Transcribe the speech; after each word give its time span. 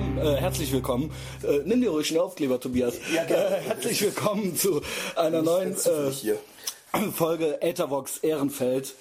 willkommen, 0.00 0.18
äh, 0.18 0.36
herzlich 0.36 0.72
willkommen. 0.72 1.10
Äh, 1.42 1.60
nimm 1.64 1.80
dir 1.80 1.90
ruhig 1.90 2.10
einen 2.10 2.20
Aufkleber, 2.20 2.60
Tobias. 2.60 2.94
Ja. 3.14 3.24
Äh, 3.24 3.60
herzlich 3.60 4.02
willkommen 4.02 4.56
zu 4.56 4.80
einer 5.16 5.42
neuen 5.42 5.72
äh. 5.72 7.12
Folge 7.12 7.60
Ethervox 7.62 8.18
Ehrenfeld. 8.18 8.94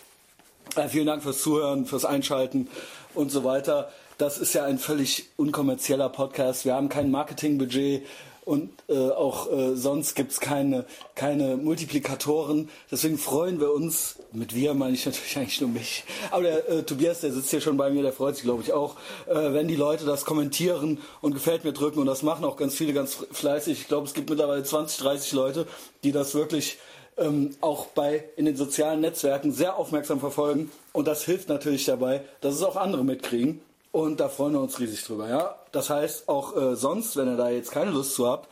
Äh, 0.75 0.88
vielen 0.89 1.07
Dank 1.07 1.24
fürs 1.24 1.42
Zuhören, 1.42 1.85
fürs 1.85 2.06
Einschalten 2.06 2.67
und 3.13 3.31
so 3.31 3.43
weiter. 3.43 3.92
Das 4.17 4.38
ist 4.38 4.53
ja 4.53 4.65
ein 4.65 4.78
völlig 4.78 5.29
unkommerzieller 5.38 6.10
Podcast. 6.10 6.65
Wir 6.65 6.75
haben 6.75 6.89
kein 6.89 7.10
Marketingbudget 7.11 8.06
und 8.50 8.72
äh, 8.88 9.12
auch 9.12 9.52
äh, 9.52 9.76
sonst 9.76 10.16
gibt's 10.16 10.40
keine, 10.40 10.86
keine 11.13 11.56
Multiplikatoren. 11.56 12.68
Deswegen 12.92 13.20
freuen 13.20 13.60
wir 13.60 13.72
uns, 13.72 14.16
mit 14.31 14.56
wir 14.56 14.74
meine 14.74 14.96
ich 14.96 15.06
natürlich 15.06 15.38
eigentlich 15.38 15.62
nur 15.62 15.70
mich, 15.70 16.04
aber 16.31 16.41
der 16.41 16.67
äh, 16.67 16.81
Tobias, 16.81 17.21
der 17.21 17.31
sitzt 17.31 17.52
hier 17.52 17.62
schon 17.62 17.77
bei 17.77 17.91
mir, 17.91 18.02
der 18.02 18.12
freut 18.12 18.35
sich 18.35 18.43
glaube 18.43 18.63
ich 18.63 18.73
auch, 18.73 18.95
äh, 19.27 19.54
wenn 19.54 19.67
die 19.67 19.76
Leute 19.76 20.04
das 20.05 20.26
kommentieren 20.26 20.98
und 21.21 21.35
gefällt 21.35 21.63
mir 21.63 21.73
drücken 21.73 21.99
und 21.99 22.07
das 22.07 22.23
machen 22.23 22.43
auch 22.43 22.57
ganz 22.57 22.73
viele 22.73 22.91
ganz 22.91 23.23
fleißig. 23.31 23.81
Ich 23.81 23.88
glaube, 23.88 24.07
es 24.07 24.16
gibt 24.16 24.31
mittlerweile 24.31 24.63
20, 24.63 24.98
30 24.98 25.31
Leute, 25.34 25.68
die 26.04 26.12
das 26.12 26.34
wirklich 26.34 26.79
ähm, 27.18 27.52
auch 27.62 27.85
bei 27.88 28.23
in 28.35 28.45
den 28.45 28.55
sozialen 28.55 29.02
Netzwerken 29.02 29.52
sehr 29.52 29.77
aufmerksam 29.77 30.20
verfolgen 30.20 30.71
und 30.91 31.07
das 31.07 31.23
hilft 31.23 31.49
natürlich 31.49 31.85
dabei, 31.85 32.21
dass 32.41 32.55
es 32.55 32.63
auch 32.63 32.77
andere 32.77 33.04
mitkriegen. 33.04 33.62
Und 33.91 34.20
da 34.20 34.29
freuen 34.29 34.53
wir 34.53 34.61
uns 34.61 34.79
riesig 34.79 35.03
drüber, 35.03 35.29
ja. 35.29 35.55
Das 35.71 35.89
heißt, 35.89 36.29
auch 36.29 36.55
äh, 36.55 36.75
sonst, 36.75 37.16
wenn 37.17 37.27
ihr 37.27 37.38
da 37.38 37.49
jetzt 37.49 37.71
keine 37.71 37.91
Lust 37.91 38.13
zu 38.13 38.27
habt, 38.27 38.48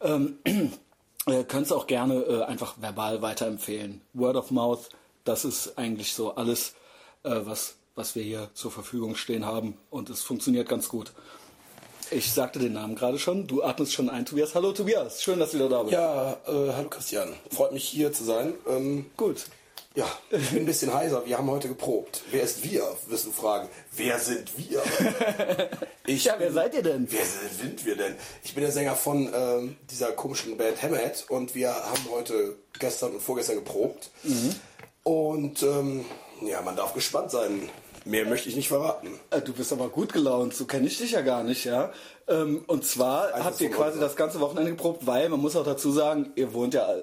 ähm, 0.00 0.38
äh, 1.26 1.44
könnt 1.44 1.70
ihr 1.70 1.76
auch 1.76 1.86
gerne 1.86 2.22
äh, 2.22 2.42
einfach 2.44 2.76
verbal 2.80 3.20
weiterempfehlen. 3.22 4.00
Word 4.12 4.36
of 4.36 4.50
Mouth, 4.50 4.88
das 5.24 5.44
ist 5.44 5.76
eigentlich 5.76 6.14
so 6.14 6.36
alles, 6.36 6.74
äh, 7.24 7.40
was, 7.44 7.74
was 7.96 8.14
wir 8.14 8.22
hier 8.22 8.50
zur 8.54 8.70
Verfügung 8.70 9.16
stehen 9.16 9.44
haben. 9.44 9.76
Und 9.90 10.08
es 10.08 10.22
funktioniert 10.22 10.68
ganz 10.68 10.88
gut. 10.88 11.12
Ich 12.12 12.32
sagte 12.32 12.60
den 12.60 12.74
Namen 12.74 12.94
gerade 12.94 13.18
schon. 13.18 13.48
Du 13.48 13.64
atmest 13.64 13.92
schon 13.92 14.08
ein, 14.08 14.24
Tobias. 14.24 14.54
Hallo, 14.54 14.70
Tobias. 14.70 15.20
Schön, 15.20 15.40
dass 15.40 15.50
du 15.50 15.56
wieder 15.56 15.68
da 15.68 15.82
bist. 15.82 15.92
Ja, 15.92 16.34
äh, 16.46 16.72
hallo 16.72 16.88
Christian. 16.88 17.32
Freut 17.50 17.72
mich 17.72 17.84
hier 17.84 18.12
zu 18.12 18.22
sein. 18.22 18.54
Ähm, 18.68 19.06
Gut. 19.16 19.46
Ja, 19.96 20.06
ich 20.30 20.50
bin 20.50 20.60
ein 20.60 20.66
bisschen 20.66 20.94
heiser. 20.94 21.24
Wir 21.26 21.36
haben 21.38 21.50
heute 21.50 21.66
geprobt. 21.68 22.22
Wer 22.30 22.42
ist 22.42 22.62
wir? 22.62 22.84
Wirst 23.08 23.26
du 23.26 23.32
fragen. 23.32 23.68
Wer 23.96 24.18
sind 24.18 24.50
wir? 24.56 24.80
Ich 26.08 26.22
Ja, 26.24 26.36
wer 26.38 26.46
bin- 26.46 26.54
seid 26.54 26.72
ihr 26.74 26.82
denn? 26.84 27.08
Wer 27.10 27.24
sind 27.24 27.84
wir 27.84 27.96
denn? 27.96 28.14
Ich 28.44 28.54
bin 28.54 28.62
der 28.62 28.70
Sänger 28.70 28.94
von 28.94 29.28
ähm, 29.34 29.76
dieser 29.90 30.12
komischen 30.12 30.56
Band 30.56 30.80
Hammerhead 30.80 31.24
und 31.30 31.56
wir 31.56 31.74
haben 31.74 32.06
heute 32.12 32.54
gestern 32.78 33.14
und 33.14 33.20
vorgestern 33.20 33.56
geprobt. 33.56 34.10
Mhm. 34.22 34.54
Und 35.02 35.62
ähm, 35.64 36.04
ja, 36.42 36.62
man 36.62 36.76
darf 36.76 36.94
gespannt 36.94 37.32
sein. 37.32 37.68
Mehr 38.04 38.24
möchte 38.24 38.48
ich 38.48 38.54
nicht 38.54 38.68
verraten. 38.68 39.18
Äh, 39.30 39.40
Du 39.40 39.52
bist 39.52 39.72
aber 39.72 39.88
gut 39.88 40.12
gelaunt, 40.12 40.54
so 40.54 40.64
kenne 40.64 40.86
ich 40.86 40.96
dich 40.98 41.10
ja 41.10 41.22
gar 41.22 41.42
nicht, 41.42 41.64
ja. 41.64 41.92
Ähm, 42.28 42.62
und 42.68 42.84
zwar 42.84 43.34
Einfach 43.34 43.46
habt 43.46 43.60
ihr 43.60 43.70
quasi 43.72 43.98
das 43.98 44.14
ganze 44.14 44.38
Wochenende 44.38 44.70
geprobt, 44.70 45.08
weil 45.08 45.28
man 45.28 45.40
muss 45.40 45.56
auch 45.56 45.64
dazu 45.64 45.90
sagen, 45.90 46.30
ihr 46.36 46.54
wohnt 46.54 46.74
ja 46.74 46.88
äh, 46.94 47.02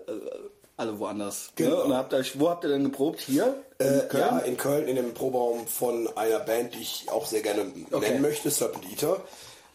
alle 0.77 0.97
woanders. 0.99 1.51
Ne? 1.57 1.65
Genau. 1.65 1.83
Und 1.83 1.93
habt 1.95 2.13
euch, 2.13 2.39
wo 2.39 2.49
habt 2.49 2.63
ihr 2.63 2.69
denn 2.69 2.83
geprobt? 2.83 3.21
Hier? 3.21 3.55
In 3.79 3.85
Äh, 3.87 3.99
Köln? 4.09 4.21
Ja, 4.23 4.39
in 4.39 4.57
Köln 4.57 4.87
in 4.87 4.95
dem 4.95 5.13
Proberaum 5.13 5.67
von 5.67 6.09
einer 6.17 6.39
Band, 6.39 6.73
die 6.73 6.81
ich 6.81 7.05
auch 7.11 7.25
sehr 7.25 7.41
gerne 7.41 7.71
Okay. 7.91 8.09
nennen 8.09 8.21
möchte, 8.21 8.49
Serpent 8.49 8.85
Eater, 8.91 9.21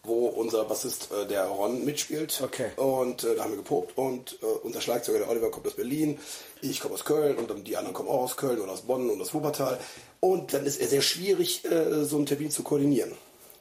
wo 0.03 0.27
unser 0.27 0.65
Bassist 0.65 1.11
äh, 1.13 1.27
der 1.27 1.45
Ron 1.47 1.85
mitspielt. 1.85 2.41
Okay. 2.43 2.71
Und 2.77 3.25
äh, 3.25 3.37
da 3.37 3.43
haben 3.45 3.51
wir 3.51 3.59
geprobt 3.59 3.97
und 3.97 4.39
äh, 4.43 4.47
unser 4.65 4.81
Schlagzeuger 4.81 5.19
der 5.21 5.31
Oliver 5.31 5.51
kommt 5.51 5.67
aus 5.67 5.75
Berlin, 5.75 6.19
ich 6.63 6.81
komme 6.81 6.95
aus 6.95 7.05
Köln 7.05 7.37
und 7.37 7.51
dann 7.51 7.63
die 7.65 7.77
anderen 7.77 7.95
kommen 7.95 8.09
auch 8.09 8.23
aus 8.23 8.37
Köln 8.37 8.61
und 8.61 8.69
aus 8.69 8.83
Bonn 8.83 9.09
und 9.11 9.21
aus 9.21 9.33
Wuppertal. 9.35 9.79
Und 10.21 10.53
dann 10.53 10.67
ist 10.67 10.81
es 10.81 10.91
sehr 10.91 11.03
schwierig, 11.03 11.65
äh, 11.65 12.05
so 12.05 12.17
einen 12.17 12.27
Termin 12.27 12.51
zu 12.51 12.63
koordinieren. 12.63 13.13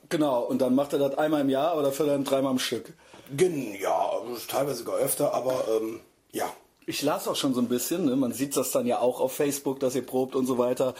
Genau, 0.09 0.43
und 0.43 0.61
dann 0.61 0.73
macht 0.73 0.93
er 0.93 0.99
das 0.99 1.17
einmal 1.17 1.41
im 1.41 1.49
Jahr, 1.49 1.71
aber 1.71 1.83
dafür 1.83 2.05
dann 2.07 2.23
dreimal 2.23 2.51
am 2.51 2.59
Stück. 2.59 2.93
Gen 3.35 3.75
ja, 3.75 4.11
teilweise 4.47 4.79
sogar 4.79 4.95
öfter, 4.97 5.33
aber 5.33 5.65
ähm, 5.69 5.99
ja. 6.31 6.51
Ich 6.89 7.01
las 7.01 7.27
auch 7.27 7.35
schon 7.35 7.53
so 7.53 7.59
ein 7.59 7.67
bisschen, 7.67 8.05
ne? 8.05 8.15
man 8.15 8.31
sieht 8.31 8.55
das 8.55 8.71
dann 8.71 8.87
ja 8.87 8.99
auch 8.99 9.19
auf 9.19 9.33
Facebook, 9.33 9.81
dass 9.81 9.93
ihr 9.93 10.05
probt 10.05 10.35
und 10.35 10.45
so 10.45 10.57
weiter. 10.57 10.95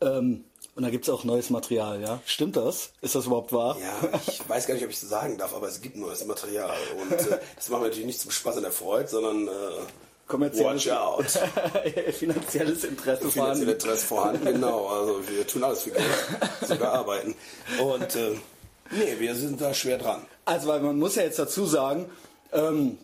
Ähm, 0.00 0.44
und 0.76 0.84
da 0.84 0.90
gibt's 0.90 1.10
auch 1.10 1.24
neues 1.24 1.50
Material, 1.50 2.00
ja? 2.00 2.20
Stimmt 2.24 2.56
das? 2.56 2.92
Ist 3.02 3.16
das 3.16 3.26
überhaupt 3.26 3.52
wahr? 3.52 3.76
Ja, 3.78 4.18
ich 4.26 4.48
weiß 4.48 4.68
gar 4.68 4.74
nicht, 4.74 4.84
ob 4.84 4.90
ich 4.90 5.02
es 5.02 5.08
sagen 5.08 5.36
darf, 5.36 5.52
aber 5.52 5.66
es 5.66 5.82
gibt 5.82 5.96
neues 5.96 6.24
Material. 6.24 6.70
Und 7.02 7.12
äh, 7.12 7.38
das 7.56 7.68
machen 7.68 7.82
wir 7.82 7.88
natürlich 7.88 8.06
nicht 8.06 8.20
zum 8.20 8.30
Spaß 8.30 8.56
und 8.56 8.62
der 8.62 8.72
Freude, 8.72 9.08
sondern 9.08 9.48
äh, 9.48 9.50
Kommerzielles, 10.28 10.86
watch 10.86 10.90
out. 10.90 11.26
finanzielles 12.14 12.84
Interesse 12.84 13.28
Finanzielle 13.28 13.30
vorhanden. 13.30 13.68
Interesse 13.68 14.06
vorhanden, 14.06 14.44
genau. 14.44 14.86
Also 14.86 15.20
wir 15.28 15.46
tun 15.46 15.64
alles 15.64 15.82
für 15.82 15.90
Geld, 15.90 16.06
sogar 16.66 16.92
arbeiten. 16.94 17.34
Und 17.80 18.16
äh, 18.16 18.36
nee, 18.92 19.16
wir 19.18 19.34
sind 19.34 19.60
da 19.60 19.74
schwer 19.74 19.98
dran. 19.98 20.22
Also, 20.44 20.68
weil 20.68 20.80
man 20.80 20.98
muss 20.98 21.16
ja 21.16 21.24
jetzt 21.24 21.38
dazu 21.38 21.66
sagen, 21.66 22.08
ähm, 22.52 22.96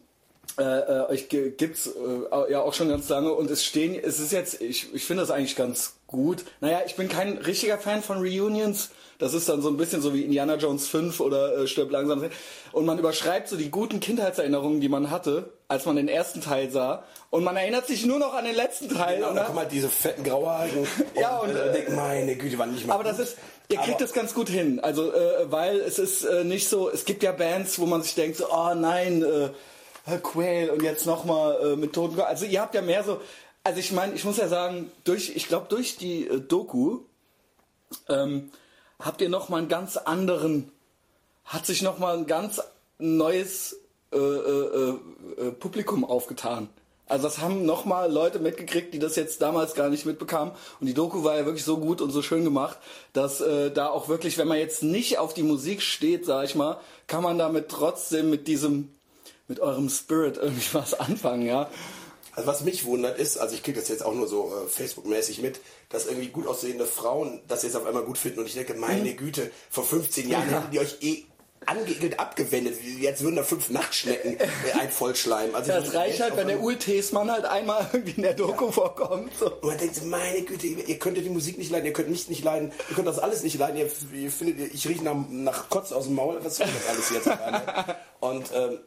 äh, 0.59 0.63
äh, 0.63 1.11
euch 1.11 1.29
gibt's 1.29 1.87
äh, 1.89 2.51
ja 2.53 2.61
auch 2.63 2.75
schon 2.75 2.89
ganz 2.89 3.09
lange 3.09 3.33
und 3.33 3.51
es 3.51 3.65
stehen, 3.65 3.95
es 4.03 4.19
ist 4.19 4.33
jetzt, 4.33 4.61
ich, 4.61 4.93
ich 4.95 5.05
finde 5.05 5.23
das 5.23 5.31
eigentlich 5.31 5.57
ganz 5.57 5.95
gut. 6.07 6.45
Naja, 6.61 6.81
ich 6.87 6.97
bin 6.97 7.09
kein 7.09 7.39
richtiger 7.39 7.79
Fan 7.79 8.03
von 8.03 8.19
Reunions. 8.19 8.91
Das 9.21 9.35
ist 9.35 9.49
dann 9.49 9.63
so 9.63 9.69
ein 9.69 9.77
bisschen 9.77 10.01
so 10.01 10.15
wie 10.15 10.23
Indiana 10.23 10.55
Jones 10.55 10.87
5 10.87 11.19
oder 11.21 11.59
äh, 11.59 11.67
Stirb 11.67 11.91
langsam. 11.91 12.25
Und 12.71 12.87
man 12.87 12.99
überschreibt 13.01 13.49
so 13.49 13.57
die 13.57 13.69
guten 13.71 13.99
Kindheitserinnerungen, 13.99 14.81
die 14.81 14.89
man 14.89 15.11
hatte, 15.11 15.53
als 15.67 15.87
man 15.87 15.97
den 15.97 16.07
ersten 16.09 16.41
Teil 16.41 16.71
sah. 16.71 17.03
Und 17.31 17.43
man 17.43 17.57
erinnert 17.57 17.87
sich 17.89 18.07
nur 18.07 18.21
noch 18.21 18.33
an 18.35 18.45
den 18.45 18.55
letzten 18.55 18.89
Teil. 18.89 19.17
Genau, 19.17 19.27
und 19.27 19.31
und 19.33 19.37
dann 19.39 19.47
kommen 19.47 19.59
halt 19.59 19.73
diese 19.73 19.89
fetten 19.89 20.23
Grauhaarigen 20.23 20.79
und, 21.15 21.21
Ja, 21.21 21.39
und, 21.39 21.51
äh, 21.51 21.69
äh, 21.69 21.73
denken, 21.73 21.97
meine 21.97 22.37
Güte, 22.37 22.59
waren 22.59 22.73
nicht 22.73 22.87
mal 22.87 22.95
Aber 22.95 23.03
das 23.05 23.17
gut. 23.17 23.27
ist, 23.27 23.37
ihr 23.71 23.79
kriegt 23.79 23.97
Aber- 23.97 24.05
das 24.05 24.13
ganz 24.13 24.35
gut 24.35 24.49
hin. 24.49 24.79
Also, 24.81 25.13
äh, 25.13 25.51
weil 25.51 25.81
es 25.81 25.99
ist 25.99 26.23
äh, 26.25 26.45
nicht 26.45 26.69
so, 26.69 26.89
es 26.89 27.05
gibt 27.05 27.25
ja 27.25 27.33
Bands, 27.33 27.79
wo 27.81 27.87
man 27.87 28.03
sich 28.03 28.15
denkt, 28.15 28.37
so, 28.39 28.47
oh 28.53 28.75
nein, 28.75 29.23
äh, 29.25 29.49
Quail 30.17 30.71
und 30.71 30.83
jetzt 30.83 31.05
nochmal 31.05 31.61
äh, 31.61 31.77
mit 31.77 31.93
Toten. 31.93 32.19
Also 32.21 32.47
ihr 32.47 32.63
habt 32.63 32.75
ja 32.75 32.81
mehr 32.81 33.05
so, 33.05 33.21
also 33.63 33.79
ich 33.79 33.93
meine, 33.93 34.15
ich 34.15 34.25
muss 34.25 34.39
ja 34.39 34.49
sagen, 34.49 34.91
durch, 35.05 35.37
ich 35.37 35.49
glaube 35.49 35.67
durch 35.69 35.99
die 35.99 36.27
äh, 36.27 36.41
Doku 36.41 37.01
ähm, 38.09 38.51
habt 38.99 39.21
ihr 39.21 39.29
nochmal 39.29 39.61
einen 39.61 39.69
ganz 39.69 39.99
anderen, 39.99 40.73
hat 41.45 41.67
sich 41.67 41.83
nochmal 41.83 42.17
ein 42.17 42.27
ganz 42.27 42.63
neues 42.99 43.77
äh, 44.13 44.17
äh, 44.17 44.95
äh, 45.37 45.51
Publikum 45.53 46.05
aufgetan. 46.05 46.71
Also 47.09 47.25
das 47.25 47.39
haben 47.39 47.65
nochmal 47.65 48.13
Leute 48.13 48.39
mitgekriegt, 48.39 48.93
die 48.93 48.99
das 48.99 49.17
jetzt 49.17 49.41
damals 49.41 49.75
gar 49.75 49.89
nicht 49.89 50.05
mitbekamen. 50.05 50.53
Und 50.81 50.87
die 50.87 50.95
Doku 50.95 51.25
war 51.25 51.37
ja 51.37 51.47
wirklich 51.47 51.65
so 51.65 51.79
gut 51.79 52.01
und 52.01 52.11
so 52.11 52.21
schön 52.21 52.45
gemacht, 52.45 52.79
dass 53.15 53.41
äh, 53.41 53.71
da 53.71 53.89
auch 53.89 54.09
wirklich, 54.09 54.37
wenn 54.37 54.49
man 54.49 54.59
jetzt 54.59 54.83
nicht 54.83 55.19
auf 55.19 55.33
die 55.33 55.43
Musik 55.43 55.81
steht, 55.81 56.27
sag 56.27 56.45
ich 56.45 56.55
mal, 56.55 56.79
kann 57.07 57.23
man 57.23 57.39
damit 57.39 57.69
trotzdem 57.69 58.29
mit 58.29 58.47
diesem, 58.47 58.93
mit 59.49 59.61
eurem 59.61 59.89
Spirit 59.89 60.37
irgendwie 60.37 60.69
was 60.75 60.95
anfangen, 60.99 61.47
ja. 61.47 61.69
Also 62.35 62.47
was 62.47 62.63
mich 62.63 62.85
wundert 62.85 63.19
ist, 63.19 63.37
also 63.39 63.55
ich 63.57 63.65
kriege 63.65 63.81
das 63.81 63.89
jetzt 63.89 64.05
auch 64.05 64.15
nur 64.15 64.29
so 64.29 64.53
äh, 64.65 64.69
Facebook-mäßig 64.69 65.43
mit, 65.43 65.59
dass 65.89 66.07
irgendwie 66.07 66.29
gut 66.29 66.47
aussehende 66.47 66.87
Frauen 66.87 67.41
das 67.49 67.65
jetzt 67.65 67.75
auf 67.75 67.85
einmal 67.85 68.05
gut 68.05 68.17
finden 68.19 68.39
und 68.39 68.47
ich 68.47 68.55
denke, 68.55 68.75
meine 68.75 69.15
Güte, 69.15 69.51
vor 69.71 69.83
15 69.85 70.29
Jahren 70.29 70.47
Mhm. 70.47 70.53
Ja. 70.53 70.61
hätten 70.61 70.71
die 70.71 70.79
euch 70.79 70.97
eh 71.01 71.25
angeekelt 71.67 72.21
abgewendet. 72.21 72.77
Jetzt 73.01 73.23
würden 73.23 73.35
da 73.35 73.43
fünf 73.43 73.69
Nachtschnecken 73.71 74.39
äh, 74.39 74.47
ein 74.79 74.91
vollschleimen. 74.91 75.55
Also 75.57 75.73
Das 75.73 75.93
reicht 75.93 76.21
halt, 76.21 76.37
wenn 76.37 76.47
der 76.47 76.63
Ultesmann 76.63 77.31
halt 77.31 77.45
einmal 77.45 77.89
irgendwie 77.93 78.13
in 78.13 78.23
der 78.23 78.35
Doku 78.35 78.71
vorkommt. 78.71 79.33
So. 79.39 79.51
Und 79.51 79.65
man 79.65 79.77
denkt, 79.77 79.97
so, 79.97 80.05
meine 80.07 80.43
Güte, 80.43 80.67
ihr 80.69 80.89
ihr 80.89 80.99
könnt 81.01 81.17
ja 81.17 81.23
die 81.25 81.29
Musik 81.31 81.59
nicht 81.59 81.71
leiden, 81.73 81.87
ihr 81.87 81.93
könnt 81.93 82.09
mich 82.09 82.29
nicht 82.29 82.45
leiden, 82.45 82.71
ihr 82.89 82.95
könnt 82.95 83.09
das 83.09 83.19
alles 83.19 83.43
nicht 83.43 83.59
leiden, 83.59 83.77
ihr, 83.79 83.91
ihr 84.17 84.31
findet, 84.31 84.73
ich 84.73 84.89
rieche 84.89 85.03
nach, 85.03 85.17
nach 85.29 85.69
Kotz 85.69 85.91
aus 85.91 86.05
dem 86.05 86.15
Maul, 86.15 86.39
was 86.43 86.57
soll 86.59 86.69
das 86.69 86.89
alles 86.89 87.11
jetzt? 87.11 87.29
und 88.21 88.51
ähm, 88.55 88.79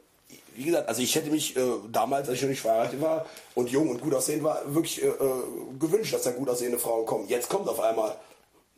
wie 0.56 0.66
gesagt, 0.66 0.90
also 0.90 1.02
ich 1.02 1.16
hätte 1.16 1.30
mich 1.30 1.56
äh, 1.56 1.62
damals, 1.92 2.28
als 2.28 2.38
ich 2.38 2.44
noch 2.44 2.50
nicht 2.50 2.62
verheiratet 2.62 3.02
war 3.02 3.26
und 3.56 3.70
jung 3.70 3.90
und 3.90 4.02
gut 4.02 4.14
aussehend 4.14 4.44
war, 4.44 4.62
wirklich 4.66 5.02
äh, 5.02 5.08
äh, 5.08 5.14
gewünscht, 5.80 6.14
dass 6.14 6.24
da 6.24 6.32
gut 6.32 6.50
aussehende 6.50 6.78
Frauen 6.78 7.06
kommen. 7.06 7.28
Jetzt 7.28 7.50
kommt 7.50 7.68
auf 7.68 7.80
einmal. 7.80 8.16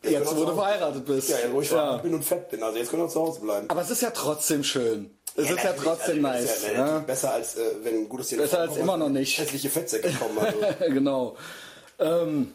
Jetzt, 0.04 0.36
wo 0.36 0.46
du 0.46 0.54
verheiratet 0.54 1.06
bist. 1.06 1.30
Ja, 1.30 1.38
jetzt, 1.38 1.54
wo 1.54 1.62
ich 1.62 1.70
Ja. 1.70 1.78
verheiratet 1.78 2.04
bin 2.04 2.14
und 2.14 2.24
fett 2.26 2.50
bin. 2.50 2.62
Also 2.62 2.78
jetzt 2.78 2.90
können 2.90 3.04
wir 3.04 3.10
zu 3.10 3.22
Hause 3.22 3.40
bleiben. 3.40 3.70
Aber 3.70 3.82
es 3.82 3.90
ist 3.90 4.02
ja 4.02 4.12
trotzdem 4.12 4.64
schön. 4.64 5.18
Es 5.36 5.50
ist 5.50 5.64
ja 5.64 5.74
trotzdem 5.74 6.24
also, 6.26 6.44
nice. 6.44 6.64
ja, 6.64 6.72
ja. 6.74 6.80
natürlich 6.80 7.08
Besser 7.08 7.34
als 7.34 7.56
äh, 7.56 7.62
wenn 7.84 8.08
gut 8.10 8.20
aussehende 8.20 8.44
Besser 8.44 8.58
Frauen 8.58 8.62
als 8.70 8.78
kommen, 8.78 8.84
immer 8.84 8.98
noch 8.98 9.10
nicht. 9.10 9.38
Hässliche 9.38 9.70
Fettsäcke 9.70 10.12
kommen. 10.12 10.38
Also. 10.38 10.58
genau. 10.94 11.36
Ähm, 12.00 12.54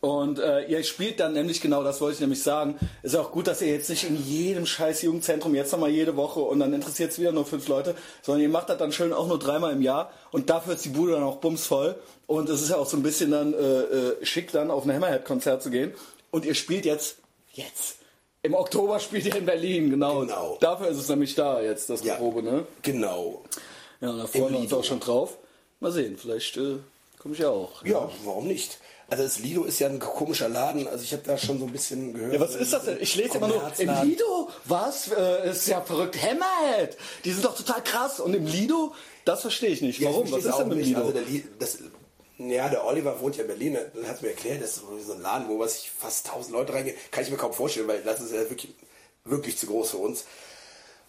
und 0.00 0.38
äh, 0.38 0.64
ihr 0.66 0.84
spielt 0.84 1.18
dann 1.18 1.32
nämlich 1.32 1.60
genau, 1.60 1.82
das 1.82 2.00
wollte 2.00 2.14
ich 2.14 2.20
nämlich 2.20 2.42
sagen. 2.42 2.78
Ist 3.02 3.16
auch 3.16 3.32
gut, 3.32 3.48
dass 3.48 3.60
ihr 3.60 3.68
jetzt 3.68 3.90
nicht 3.90 4.04
in 4.04 4.16
jedem 4.24 4.64
scheiß 4.64 5.02
Jugendzentrum 5.02 5.54
jetzt 5.54 5.72
nochmal 5.72 5.90
jede 5.90 6.16
Woche 6.16 6.40
und 6.40 6.60
dann 6.60 6.72
interessiert 6.72 7.10
es 7.10 7.18
wieder 7.18 7.32
nur 7.32 7.44
fünf 7.44 7.66
Leute, 7.66 7.96
sondern 8.22 8.42
ihr 8.42 8.48
macht 8.48 8.68
das 8.68 8.78
dann 8.78 8.92
schön 8.92 9.12
auch 9.12 9.26
nur 9.26 9.38
dreimal 9.38 9.72
im 9.72 9.82
Jahr 9.82 10.12
und 10.30 10.50
dafür 10.50 10.74
ist 10.74 10.84
die 10.84 10.90
Bude 10.90 11.12
dann 11.12 11.24
auch 11.24 11.36
bumsvoll. 11.38 11.96
Und 12.26 12.48
es 12.48 12.62
ist 12.62 12.68
ja 12.70 12.76
auch 12.76 12.86
so 12.86 12.96
ein 12.96 13.02
bisschen 13.02 13.30
dann 13.30 13.54
äh, 13.54 13.56
äh, 13.56 14.24
schick, 14.26 14.52
dann 14.52 14.70
auf 14.70 14.84
ein 14.84 14.94
Hammerhead-Konzert 14.94 15.62
zu 15.62 15.70
gehen. 15.70 15.92
Und 16.30 16.44
ihr 16.44 16.54
spielt 16.54 16.84
jetzt, 16.84 17.16
jetzt. 17.54 17.96
Im 18.42 18.54
Oktober 18.54 19.00
spielt 19.00 19.24
ihr 19.26 19.34
in 19.34 19.46
Berlin, 19.46 19.90
genau. 19.90 20.20
Genau. 20.20 20.58
Dafür 20.60 20.88
ist 20.88 20.98
es 20.98 21.08
nämlich 21.08 21.34
da 21.34 21.60
jetzt, 21.60 21.90
das 21.90 22.04
Ja. 22.04 22.16
Probe, 22.16 22.42
ne? 22.42 22.66
Genau. 22.82 23.42
Ja, 24.00 24.12
da 24.12 24.26
freuen 24.26 24.52
wir 24.52 24.58
uns 24.58 24.70
Lido. 24.70 24.78
auch 24.78 24.84
schon 24.84 25.00
drauf. 25.00 25.38
Mal 25.80 25.90
sehen, 25.90 26.16
vielleicht 26.16 26.56
äh, 26.56 26.76
Komme 27.18 27.34
ich 27.34 27.40
ja 27.40 27.50
auch. 27.50 27.84
Ja, 27.84 28.08
warum 28.24 28.46
nicht? 28.46 28.78
Also 29.10 29.22
das 29.22 29.38
Lido 29.38 29.64
ist 29.64 29.78
ja 29.78 29.88
ein 29.88 29.98
komischer 29.98 30.50
Laden. 30.50 30.86
Also 30.86 31.02
ich 31.02 31.12
habe 31.14 31.22
da 31.24 31.38
schon 31.38 31.58
so 31.58 31.64
ein 31.64 31.72
bisschen 31.72 32.12
gehört. 32.12 32.34
Ja, 32.34 32.40
was 32.40 32.54
ist 32.54 32.74
das 32.74 32.84
denn? 32.84 32.98
Ich 33.00 33.14
lese 33.16 33.38
immer 33.38 33.48
nur, 33.48 33.72
im 33.78 34.02
Lido? 34.02 34.50
Was? 34.66 35.08
Äh, 35.08 35.50
ist 35.50 35.66
ja 35.66 35.80
verrückt. 35.80 36.16
Hammerhead! 36.20 36.96
Die 37.24 37.32
sind 37.32 37.42
doch 37.42 37.56
total 37.56 37.82
krass. 37.82 38.20
Und 38.20 38.34
im 38.34 38.46
Lido? 38.46 38.94
Das 39.24 39.40
verstehe 39.40 39.70
ich 39.70 39.80
nicht. 39.80 39.98
Ja, 39.98 40.10
Warum? 40.10 40.26
ich 40.26 40.32
Was 40.32 40.44
ist 40.44 40.56
denn 40.58 40.68
mit 40.68 40.78
dem. 40.78 40.84
Lido? 40.84 41.00
Also 41.00 41.12
der 41.12 41.22
Li 41.22 41.44
das, 41.58 41.78
ja, 42.36 42.68
der 42.68 42.84
Oliver 42.84 43.18
wohnt 43.20 43.36
ja 43.36 43.42
in 43.42 43.48
Berlin. 43.48 43.78
Dann 43.94 44.06
hat 44.06 44.20
mir 44.20 44.28
erklärt, 44.28 44.62
das 44.62 44.76
ist 44.76 45.06
so 45.06 45.12
ein 45.14 45.22
Laden, 45.22 45.48
wo 45.48 45.58
was 45.58 45.78
ich 45.78 45.90
fast 45.90 46.26
1000 46.28 46.52
Leute 46.52 46.74
reingehen. 46.74 46.96
Kann 47.10 47.24
ich 47.24 47.30
mir 47.30 47.38
kaum 47.38 47.54
vorstellen, 47.54 47.88
weil 47.88 48.02
das 48.02 48.20
ist 48.20 48.32
ja 48.32 48.40
wirklich, 48.40 48.74
wirklich 49.24 49.56
zu 49.56 49.66
groß 49.66 49.92
für 49.92 49.98
uns. 49.98 50.26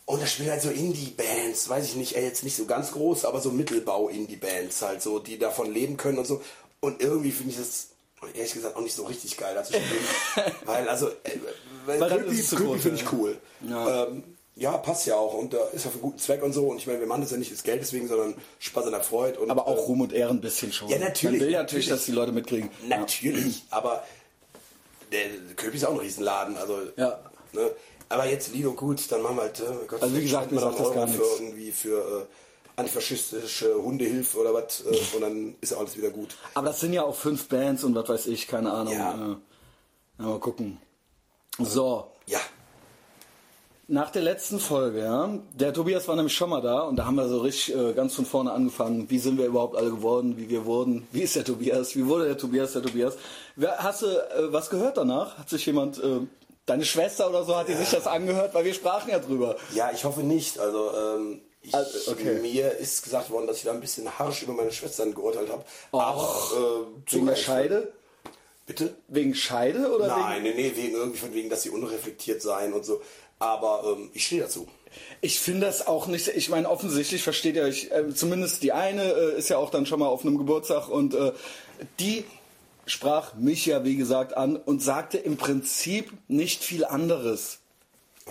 Und 0.06 0.22
da 0.22 0.26
spielen 0.26 0.50
halt 0.50 0.62
so 0.62 0.72
Indie-Bands, 0.72 1.70
weiß 1.70 1.86
ich 1.86 1.96
nicht, 1.96 2.16
ey, 2.16 2.24
jetzt 2.24 2.44
nicht 2.44 2.56
so 2.56 2.66
ganz 2.66 2.94
groß, 2.94 3.26
aber 3.26 3.42
so 3.42 3.52
Mittelbau-Indie-Bands 3.52 4.82
halt 4.82 5.04
so, 5.04 5.20
die 5.20 5.38
davon 5.38 5.72
leben 5.72 5.98
können 5.98 6.18
und 6.18 6.26
so. 6.26 6.42
Und 6.80 7.02
irgendwie 7.02 7.32
finde 7.32 7.52
ich 7.52 7.58
das 7.58 7.89
ehrlich 8.34 8.54
gesagt 8.54 8.76
auch 8.76 8.82
nicht 8.82 8.96
so 8.96 9.06
richtig 9.06 9.38
geil 9.38 9.56
da 9.56 9.64
zu 9.64 9.74
spielen. 9.74 10.04
weil 10.66 10.88
also, 10.90 11.08
äh, 11.10 11.38
weil 11.86 12.00
groß, 12.00 12.50
finde 12.50 12.90
ja. 12.90 12.94
ich 12.96 13.14
cool. 13.14 13.38
Ja. 13.68 14.06
Ähm, 14.08 14.24
ja, 14.56 14.78
passt 14.78 15.08
ja 15.08 15.16
auch 15.16 15.36
und 15.36 15.54
da 15.54 15.64
ist 15.70 15.86
ja 15.86 15.90
für 15.92 15.96
einen 15.96 16.02
guten 16.02 16.20
Zweck 16.20 16.44
und 16.44 16.52
so. 16.52 16.68
Und 16.68 16.78
ich 16.78 16.88
meine, 16.88 17.00
wir 17.00 17.08
machen 17.08 17.22
das 17.22 17.32
ja 17.32 17.38
nicht 17.38 17.52
des 17.52 17.64
Geld 17.64 17.82
deswegen, 17.82 18.10
sondern 18.10 18.36
Spaß 18.60 18.86
an 18.88 18.92
der 18.92 19.04
Freude. 19.04 19.40
Und, 19.40 19.50
Aber 19.50 19.68
auch 19.68 19.78
äh, 19.78 19.82
Ruhm 19.82 20.02
und 20.02 20.12
Ehren 20.12 20.38
ein 20.38 20.42
bisschen 20.42 20.74
schon. 20.74 20.90
Ja, 20.90 21.00
natürlich, 21.00 21.40
Man 21.40 21.48
will 21.48 21.52
natürlich, 21.54 21.56
natürlich. 21.58 21.88
dass 21.90 22.06
die 22.06 22.12
Leute 22.12 22.32
mitkriegen. 22.34 22.70
Natürlich, 22.88 23.64
aber 23.70 24.04
der 25.14 25.22
Köpi 25.56 25.78
ist 25.78 25.86
auch 25.86 25.94
ein 25.94 26.00
Riesenladen. 26.00 26.58
Also, 26.58 26.78
Ja. 26.98 27.20
ne? 27.54 27.72
Aber 28.10 28.26
jetzt 28.28 28.52
Lido 28.54 28.74
gut, 28.74 29.00
dann 29.12 29.22
machen 29.22 29.38
wir 29.38 29.44
halt. 29.44 29.60
Äh, 29.60 29.64
Gott, 29.88 30.02
Also 30.02 30.16
wie 30.18 30.22
gesagt, 30.24 30.52
man 30.52 30.62
sagt 30.64 30.80
das 30.80 30.94
gar 30.94 31.08
für 31.08 31.18
nichts. 31.20 31.40
irgendwie 31.40 31.72
für 31.72 31.98
äh, 32.00 32.26
antifaschistische 32.80 33.76
Hundehilfe 33.76 34.38
oder 34.40 34.54
was 34.54 34.82
äh, 34.82 34.90
und 35.16 35.22
dann 35.22 35.56
ist 35.62 35.72
ja 35.72 35.78
alles 35.78 35.98
wieder 35.98 36.10
gut. 36.10 36.36
Aber 36.54 36.68
das 36.68 36.80
sind 36.80 36.94
ja 36.94 37.04
auch 37.04 37.16
fünf 37.16 37.48
Bands 37.48 37.84
und 37.84 37.96
was 37.96 38.10
weiß 38.10 38.28
ich, 38.28 38.48
keine 38.48 38.72
Ahnung. 38.72 38.94
Ja. 38.94 39.14
Äh, 39.14 39.36
ja, 40.20 40.26
mal 40.26 40.40
gucken. 40.40 40.78
So, 41.60 42.12
Ja, 42.26 42.40
nach 43.92 44.12
der 44.12 44.22
letzten 44.22 44.60
Folge, 44.60 45.00
ja, 45.00 45.40
der 45.56 45.74
Tobias 45.74 46.08
war 46.08 46.16
nämlich 46.16 46.36
schon 46.36 46.52
mal 46.52 46.62
da 46.62 46.82
und 46.82 46.96
da 46.96 47.06
haben 47.06 47.16
wir 47.16 47.28
so 47.28 47.40
richtig 47.40 47.76
äh, 47.76 47.94
ganz 47.94 48.14
von 48.14 48.26
vorne 48.26 48.52
angefangen. 48.52 49.10
Wie 49.10 49.18
sind 49.18 49.40
wir 49.40 49.48
überhaupt 49.48 49.76
alle 49.76 49.90
geworden, 49.90 50.38
wie 50.38 50.48
wir 50.48 50.66
wurden, 50.66 51.08
wie 51.12 51.22
ist 51.22 51.36
der 51.36 51.44
Tobias, 51.44 51.96
wie 51.96 52.06
wurde 52.06 52.26
der 52.26 52.38
Tobias, 52.38 52.74
der 52.74 52.84
Tobias. 52.84 53.18
Wer, 53.56 53.80
hast 53.80 54.04
du 54.04 54.06
äh, 54.06 54.54
was 54.54 54.70
gehört 54.70 54.98
danach? 54.98 55.40
Hat 55.40 55.50
sich 55.50 55.66
jemand, 55.66 55.98
äh, 56.04 56.20
deine 56.68 56.86
Schwester 56.86 57.30
oder 57.30 57.44
so, 57.44 57.56
hat 57.56 57.68
die 57.68 57.74
sich 57.74 57.90
das 57.90 58.06
angehört? 58.06 58.54
Weil 58.54 58.66
wir 58.66 58.76
sprachen 58.76 59.10
ja 59.10 59.18
drüber. 59.18 59.56
ja, 59.74 59.90
ich 59.92 60.06
hoffe 60.06 60.22
nicht. 60.22 60.60
Also 60.60 60.92
ähm, 60.96 61.42
ich, 61.62 61.74
Also, 61.74 62.12
okay. 62.12 62.40
mir 62.42 62.72
ist 62.78 63.04
gesagt 63.04 63.30
worden, 63.30 63.48
dass 63.48 63.58
ich 63.58 63.64
da 63.64 63.72
ein 63.72 63.82
bisschen 63.82 64.18
harsch 64.18 64.44
über 64.44 64.54
meine 64.54 64.72
Schwestern 64.72 65.14
geurteilt 65.14 65.50
habe. 65.50 65.64
Aber 65.92 66.24
äh, 66.24 67.10
zu 67.10 67.18
Wegen 67.18 67.26
der. 67.28 67.36
Scheide? 67.36 67.94
Bitte? 68.66 68.96
Wegen 69.08 69.34
Scheide 69.34 69.94
oder 69.94 70.08
Nein, 70.08 70.44
nee, 70.44 70.54
nee, 70.54 70.72
wegen 70.76 70.96
irgendwie 70.96 71.18
von 71.18 71.34
wegen, 71.34 71.50
dass 71.50 71.64
sie 71.64 71.72
unreflektiert 71.72 72.42
seien 72.42 72.74
und 72.74 72.86
so. 72.86 73.02
Aber 73.40 73.96
ähm, 73.98 74.12
ich 74.14 74.26
stehe 74.28 74.44
dazu. 74.44 74.68
Ich 75.22 75.40
finde 75.40 75.66
das 75.66 75.88
auch 75.88 76.08
nicht, 76.08 76.28
ich 76.28 76.50
meine, 76.50 76.70
offensichtlich 76.70 77.24
versteht 77.24 77.56
ihr 77.56 77.64
euch, 77.64 77.90
äh, 77.92 78.14
zumindest 78.14 78.64
die 78.64 78.72
eine 78.72 79.04
äh, 79.04 79.38
ist 79.38 79.50
ja 79.50 79.58
auch 79.58 79.70
dann 79.70 79.86
schon 79.86 80.00
mal 80.00 80.08
auf 80.08 80.24
einem 80.24 80.38
Geburtstag 80.38 80.90
und 80.90 81.14
äh, 81.14 81.32
die 82.00 82.26
sprach 82.86 83.36
mich 83.36 83.66
ja, 83.66 83.84
wie 83.84 83.96
gesagt, 83.96 84.36
an 84.36 84.56
und 84.56 84.82
sagte 84.82 85.18
im 85.18 85.38
Prinzip 85.38 86.12
nicht 86.28 86.64
viel 86.64 86.86
anderes. 86.86 87.60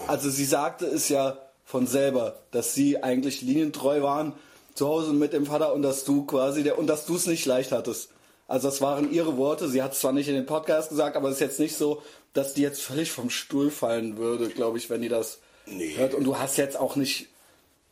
Also 0.06 0.30
sie 0.30 0.44
sagte 0.44 0.86
es 0.86 1.08
ja 1.08 1.38
von 1.68 1.86
selber, 1.86 2.36
dass 2.50 2.72
sie 2.72 3.02
eigentlich 3.02 3.42
linientreu 3.42 4.00
waren 4.00 4.32
zu 4.74 4.88
Hause 4.88 5.12
mit 5.12 5.34
dem 5.34 5.44
Vater 5.44 5.74
und 5.74 5.82
dass 5.82 6.04
du 6.04 6.24
quasi 6.24 6.62
der 6.62 6.78
und 6.78 6.86
dass 6.86 7.04
du 7.04 7.16
es 7.16 7.26
nicht 7.26 7.44
leicht 7.44 7.72
hattest. 7.72 8.08
Also 8.46 8.68
das 8.68 8.80
waren 8.80 9.12
ihre 9.12 9.36
Worte. 9.36 9.68
Sie 9.68 9.82
hat 9.82 9.92
es 9.92 10.00
zwar 10.00 10.12
nicht 10.12 10.28
in 10.28 10.34
den 10.34 10.46
Podcast 10.46 10.88
gesagt, 10.88 11.14
aber 11.16 11.28
es 11.28 11.34
ist 11.34 11.40
jetzt 11.40 11.60
nicht 11.60 11.76
so, 11.76 12.00
dass 12.32 12.54
die 12.54 12.62
jetzt 12.62 12.80
völlig 12.80 13.12
vom 13.12 13.28
Stuhl 13.28 13.70
fallen 13.70 14.16
würde, 14.16 14.48
glaube 14.48 14.78
ich, 14.78 14.88
wenn 14.88 15.02
die 15.02 15.10
das 15.10 15.40
Nee. 15.66 15.96
hört. 15.98 16.14
Und 16.14 16.24
du 16.24 16.38
hast 16.38 16.56
jetzt 16.56 16.78
auch 16.78 16.96
nicht 16.96 17.26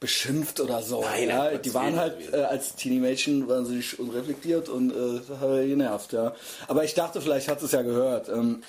beschimpft 0.00 0.60
oder 0.60 0.82
so. 0.82 1.02
Nein, 1.02 1.28
ja? 1.28 1.58
Die 1.58 1.74
waren 1.74 1.96
halt 1.96 2.32
äh, 2.32 2.36
als 2.36 2.74
Teenie-Mädchen 2.76 3.48
wahnsinnig 3.48 3.98
unreflektiert 3.98 4.68
und 4.70 4.90
äh, 4.92 5.20
hat 5.40 5.48
er 5.50 5.66
genervt, 5.66 6.12
ja. 6.14 6.34
Aber 6.68 6.84
ich 6.84 6.94
dachte, 6.94 7.20
vielleicht 7.20 7.48
hat 7.48 7.62
es 7.62 7.72
ja 7.72 7.82
gehört. 7.82 8.28
Ähm, 8.30 8.62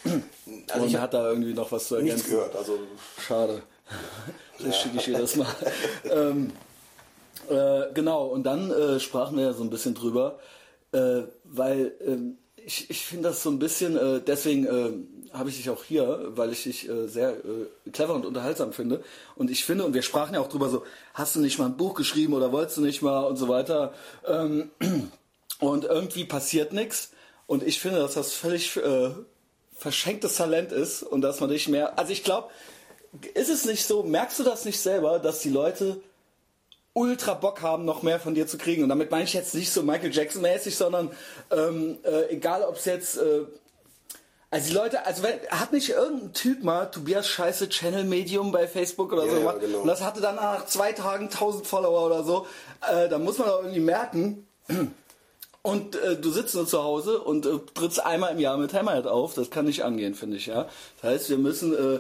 Also 0.70 0.84
und 0.84 0.90
ich 0.90 0.98
hat 0.98 1.14
da 1.14 1.30
irgendwie 1.30 1.54
noch 1.54 1.72
was 1.72 1.88
zu 1.88 1.96
Nichts 1.96 2.10
ergänzen. 2.24 2.32
gehört. 2.32 2.56
Also 2.58 2.80
Schade. 3.26 3.62
Das 4.60 4.76
schicke 4.76 4.98
ich 4.98 5.08
ihr 5.08 5.20
das 5.20 5.36
mal. 5.36 5.46
ähm, 6.10 6.52
äh, 7.50 7.94
genau, 7.94 8.26
und 8.26 8.44
dann 8.44 8.72
äh, 8.72 9.00
sprachen 9.00 9.38
wir 9.38 9.46
ja 9.46 9.54
so 9.54 9.64
ein 9.64 9.70
bisschen 9.70 9.94
drüber, 9.94 10.40
äh, 10.92 11.24
weil 11.44 11.94
ähm, 12.06 12.38
ich, 12.56 12.90
ich 12.90 13.06
finde 13.06 13.30
das 13.30 13.44
so 13.44 13.50
ein 13.50 13.60
bisschen, 13.60 13.96
äh, 13.96 14.20
deswegen 14.20 14.66
äh, 14.66 15.34
habe 15.38 15.50
ich 15.50 15.58
dich 15.58 15.70
auch 15.70 15.84
hier, 15.84 16.32
weil 16.32 16.52
ich 16.52 16.64
dich 16.64 16.90
äh, 16.90 17.08
sehr 17.08 17.36
clever 17.94 18.16
und 18.16 18.26
unterhaltsam 18.26 18.74
finde. 18.74 19.04
Und 19.36 19.52
ich 19.52 19.64
finde, 19.64 19.86
und 19.86 19.94
wir 19.94 20.02
sprachen 20.02 20.34
ja 20.34 20.42
auch 20.42 20.50
drüber 20.50 20.70
so, 20.70 20.84
hast 21.14 21.36
du 21.36 21.40
nicht 21.40 21.60
mal 21.60 21.68
ein 21.68 21.78
Buch 21.78 21.94
geschrieben 21.94 22.34
oder 22.34 22.52
wolltest 22.52 22.78
du 22.78 22.82
nicht 22.82 23.02
mal 23.02 23.22
und 23.26 23.38
so 23.38 23.48
weiter. 23.48 23.94
Ähm, 24.26 24.72
und 25.60 25.86
irgendwie 25.86 26.26
passiert 26.26 26.74
nichts. 26.74 27.12
Und 27.46 27.64
ich 27.64 27.80
finde, 27.80 28.00
dass 28.00 28.16
das 28.16 28.34
völlig 28.34 28.78
verschenktes 29.78 30.36
Talent 30.36 30.74
ist 30.74 31.04
und 31.04 31.22
dass 31.22 31.40
man 31.40 31.50
dich 31.50 31.70
mehr. 31.70 31.98
Also 31.98 32.12
ich 32.12 32.24
glaube, 32.24 32.50
ist 33.34 33.50
es 33.50 33.66
nicht 33.66 33.86
so, 33.86 34.04
merkst 34.04 34.40
du 34.40 34.44
das 34.44 34.66
nicht 34.66 34.80
selber, 34.80 35.20
dass 35.20 35.40
die 35.40 35.50
Leute 35.50 36.02
ultra 36.94 37.34
Bock 37.34 37.62
haben, 37.62 37.86
noch 37.86 38.04
mehr 38.04 38.20
von 38.20 38.36
dir 38.36 38.48
zu 38.48 38.58
kriegen? 38.58 38.84
Und 38.84 38.90
damit 38.90 39.12
meine 39.12 39.24
ich 39.24 39.34
jetzt 39.34 39.56
nicht 39.56 39.72
so 39.72 39.84
Michael 39.84 40.14
Jackson-mäßig, 40.14 40.76
sondern 40.76 41.12
ähm, 41.52 41.98
äh, 42.04 42.34
egal 42.34 42.64
ob 42.64 42.76
es 42.76 42.86
jetzt. 42.86 43.18
Äh, 43.18 43.46
also 44.50 44.70
die 44.70 44.76
Leute, 44.76 45.06
also 45.06 45.24
wenn, 45.24 45.40
hat 45.50 45.74
nicht 45.74 45.90
irgendein 45.90 46.32
Typ 46.32 46.64
mal 46.64 46.86
Tobias 46.86 47.28
Scheiße 47.28 47.68
Channel 47.68 48.06
Medium 48.06 48.54
bei 48.54 48.66
Facebook 48.66 49.12
oder 49.12 49.26
Ja, 49.26 49.30
so 49.30 49.36
ja, 49.36 49.40
gemacht 49.42 49.60
genau. 49.60 49.80
und 49.80 49.88
das 49.88 50.02
hatte 50.02 50.22
dann 50.22 50.36
nach 50.36 50.66
zwei 50.68 50.94
Tagen 50.94 51.26
1000 51.26 51.68
Follower 51.68 52.06
oder 52.06 52.24
so, 52.24 52.48
äh, 52.90 53.10
da 53.10 53.20
muss 53.20 53.38
man 53.40 53.50
doch 53.50 53.60
irgendwie 53.60 53.82
merken, 53.82 54.48
und 55.68 55.98
äh, 55.98 56.16
du 56.16 56.32
sitzt 56.32 56.56
nur 56.56 56.66
zu 56.66 56.82
Hause 56.82 57.20
und 57.20 57.46
äh, 57.46 57.60
trittst 57.74 58.06
einmal 58.06 58.32
im 58.32 58.40
Jahr 58.40 58.58
mit 58.58 58.74
Hammerhead 58.74 59.06
auf. 59.06 59.34
Das 59.34 59.50
kann 59.50 59.66
nicht 59.66 59.84
angehen, 59.84 60.16
finde 60.16 60.38
ich, 60.38 60.46
ja. 60.46 60.70
Das 61.02 61.12
heißt, 61.12 61.30
wir 61.30 61.38
müssen, 61.38 61.74
äh, 61.74 62.00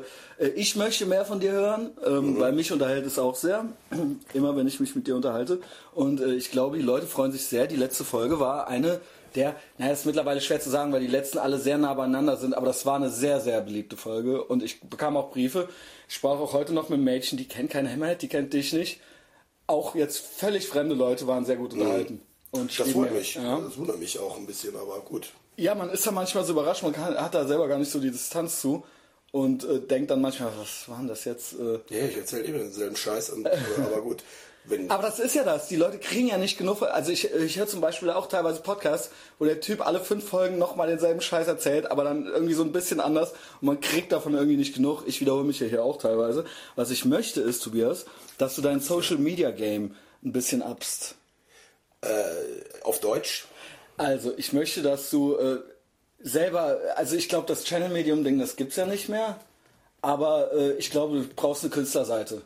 ich 0.55 0.75
möchte 0.75 1.05
mehr 1.05 1.25
von 1.25 1.39
dir 1.39 1.51
hören, 1.51 1.91
ähm, 2.05 2.39
weil 2.39 2.51
mich 2.51 2.71
unterhält 2.71 3.05
es 3.05 3.17
auch 3.17 3.35
sehr. 3.35 3.65
Immer 4.33 4.55
wenn 4.55 4.67
ich 4.67 4.79
mich 4.79 4.95
mit 4.95 5.07
dir 5.07 5.15
unterhalte. 5.15 5.59
Und 5.93 6.21
äh, 6.21 6.35
ich 6.35 6.51
glaube, 6.51 6.77
die 6.77 6.83
Leute 6.83 7.07
freuen 7.07 7.31
sich 7.31 7.45
sehr. 7.45 7.67
Die 7.67 7.75
letzte 7.75 8.03
Folge 8.03 8.39
war 8.39 8.67
eine 8.67 9.01
der, 9.35 9.55
naja, 9.77 9.93
ist 9.93 10.05
mittlerweile 10.05 10.41
schwer 10.41 10.59
zu 10.59 10.69
sagen, 10.69 10.91
weil 10.91 11.01
die 11.01 11.07
letzten 11.07 11.37
alle 11.37 11.59
sehr 11.59 11.77
nah 11.77 11.93
beieinander 11.93 12.37
sind, 12.37 12.53
aber 12.53 12.65
das 12.65 12.85
war 12.85 12.95
eine 12.95 13.09
sehr, 13.09 13.39
sehr 13.39 13.61
beliebte 13.61 13.95
Folge 13.95 14.43
und 14.43 14.63
ich 14.63 14.81
bekam 14.81 15.15
auch 15.15 15.31
Briefe. 15.31 15.69
Ich 16.09 16.15
sprach 16.15 16.39
auch 16.39 16.53
heute 16.53 16.73
noch 16.73 16.89
mit 16.89 16.95
einem 16.95 17.03
Mädchen, 17.03 17.37
die 17.37 17.47
kennt 17.47 17.69
kein 17.69 17.89
Hammerhead, 17.89 18.21
die 18.21 18.27
kennt 18.29 18.53
dich 18.53 18.73
nicht. 18.73 18.99
Auch 19.67 19.95
jetzt 19.95 20.17
völlig 20.17 20.67
fremde 20.67 20.95
Leute 20.95 21.27
waren 21.27 21.45
sehr 21.45 21.57
gut 21.57 21.73
unterhalten. 21.73 22.21
Und 22.51 22.79
das 22.79 22.95
mir, 22.95 23.11
mich. 23.11 23.35
Ja. 23.35 23.59
Das 23.59 23.77
wundert 23.77 23.99
mich 23.99 24.17
auch 24.17 24.37
ein 24.37 24.47
bisschen, 24.47 24.75
aber 24.75 25.01
gut. 25.01 25.29
Ja, 25.57 25.75
man 25.75 25.89
ist 25.89 26.07
da 26.07 26.11
manchmal 26.11 26.45
so 26.45 26.53
überrascht, 26.53 26.83
man 26.83 26.93
kann, 26.93 27.15
hat 27.15 27.35
da 27.35 27.45
selber 27.45 27.67
gar 27.67 27.77
nicht 27.77 27.91
so 27.91 27.99
die 27.99 28.11
Distanz 28.11 28.61
zu 28.61 28.83
und 29.31 29.63
äh, 29.63 29.79
denkt 29.79 30.11
dann 30.11 30.21
manchmal, 30.21 30.51
was 30.57 30.87
war 30.89 30.97
denn 30.97 31.07
das 31.07 31.25
jetzt? 31.25 31.53
Äh, 31.53 31.79
Ja, 31.89 32.05
ich 32.05 32.17
erzähle 32.17 32.43
immer 32.43 32.59
denselben 32.59 32.95
Scheiß, 32.95 33.31
und, 33.31 33.45
äh, 33.45 33.57
aber 33.85 34.01
gut. 34.01 34.23
Wenn, 34.69 34.91
aber 34.91 35.03
das 35.03 35.19
ist 35.19 35.33
ja 35.33 35.45
das, 35.45 35.69
die 35.69 35.77
Leute 35.77 35.97
kriegen 35.97 36.27
ja 36.27 36.37
nicht 36.37 36.57
genug, 36.57 36.81
also 36.81 37.09
ich, 37.09 37.33
ich 37.33 37.57
höre 37.57 37.67
zum 37.67 37.79
Beispiel 37.79 38.09
auch 38.09 38.27
teilweise 38.27 38.59
Podcasts, 38.61 39.11
wo 39.39 39.45
der 39.45 39.61
Typ 39.61 39.85
alle 39.85 40.01
fünf 40.01 40.27
Folgen 40.27 40.57
nochmal 40.57 40.87
denselben 40.89 41.21
Scheiß 41.21 41.47
erzählt, 41.47 41.89
aber 41.89 42.03
dann 42.03 42.25
irgendwie 42.25 42.53
so 42.53 42.63
ein 42.63 42.73
bisschen 42.73 42.99
anders 42.99 43.31
und 43.61 43.67
man 43.67 43.79
kriegt 43.79 44.11
davon 44.11 44.33
irgendwie 44.33 44.57
nicht 44.57 44.75
genug. 44.75 45.03
Ich 45.05 45.21
wiederhole 45.21 45.45
mich 45.45 45.61
ja 45.61 45.67
hier 45.67 45.85
auch 45.85 45.97
teilweise. 45.97 46.43
Was 46.75 46.91
ich 46.91 47.05
möchte 47.05 47.39
ist, 47.39 47.63
Tobias, 47.63 48.05
dass 48.37 48.55
du 48.55 48.61
dein 48.61 48.81
Social 48.81 49.17
Media 49.17 49.51
Game 49.51 49.95
ein 50.21 50.33
bisschen 50.33 50.61
abst. 50.61 51.15
auf 52.83 52.99
Deutsch, 52.99 53.45
Also, 53.97 54.33
ich 54.37 54.51
möchte, 54.53 54.81
dass 54.81 55.09
du 55.09 55.35
äh, 55.37 55.59
selber, 56.19 56.77
also 56.95 57.15
ich 57.15 57.29
glaube, 57.29 57.47
das 57.47 57.63
Channel-Medium-Ding, 57.63 58.39
das 58.39 58.55
gibt's 58.55 58.75
ja 58.75 58.85
nicht 58.85 59.09
mehr, 59.09 59.39
aber 60.01 60.51
äh, 60.53 60.73
ich 60.73 60.91
glaube, 60.91 61.19
du 61.19 61.27
brauchst 61.35 61.63
eine 61.63 61.71
Künstlerseite. 61.71 62.41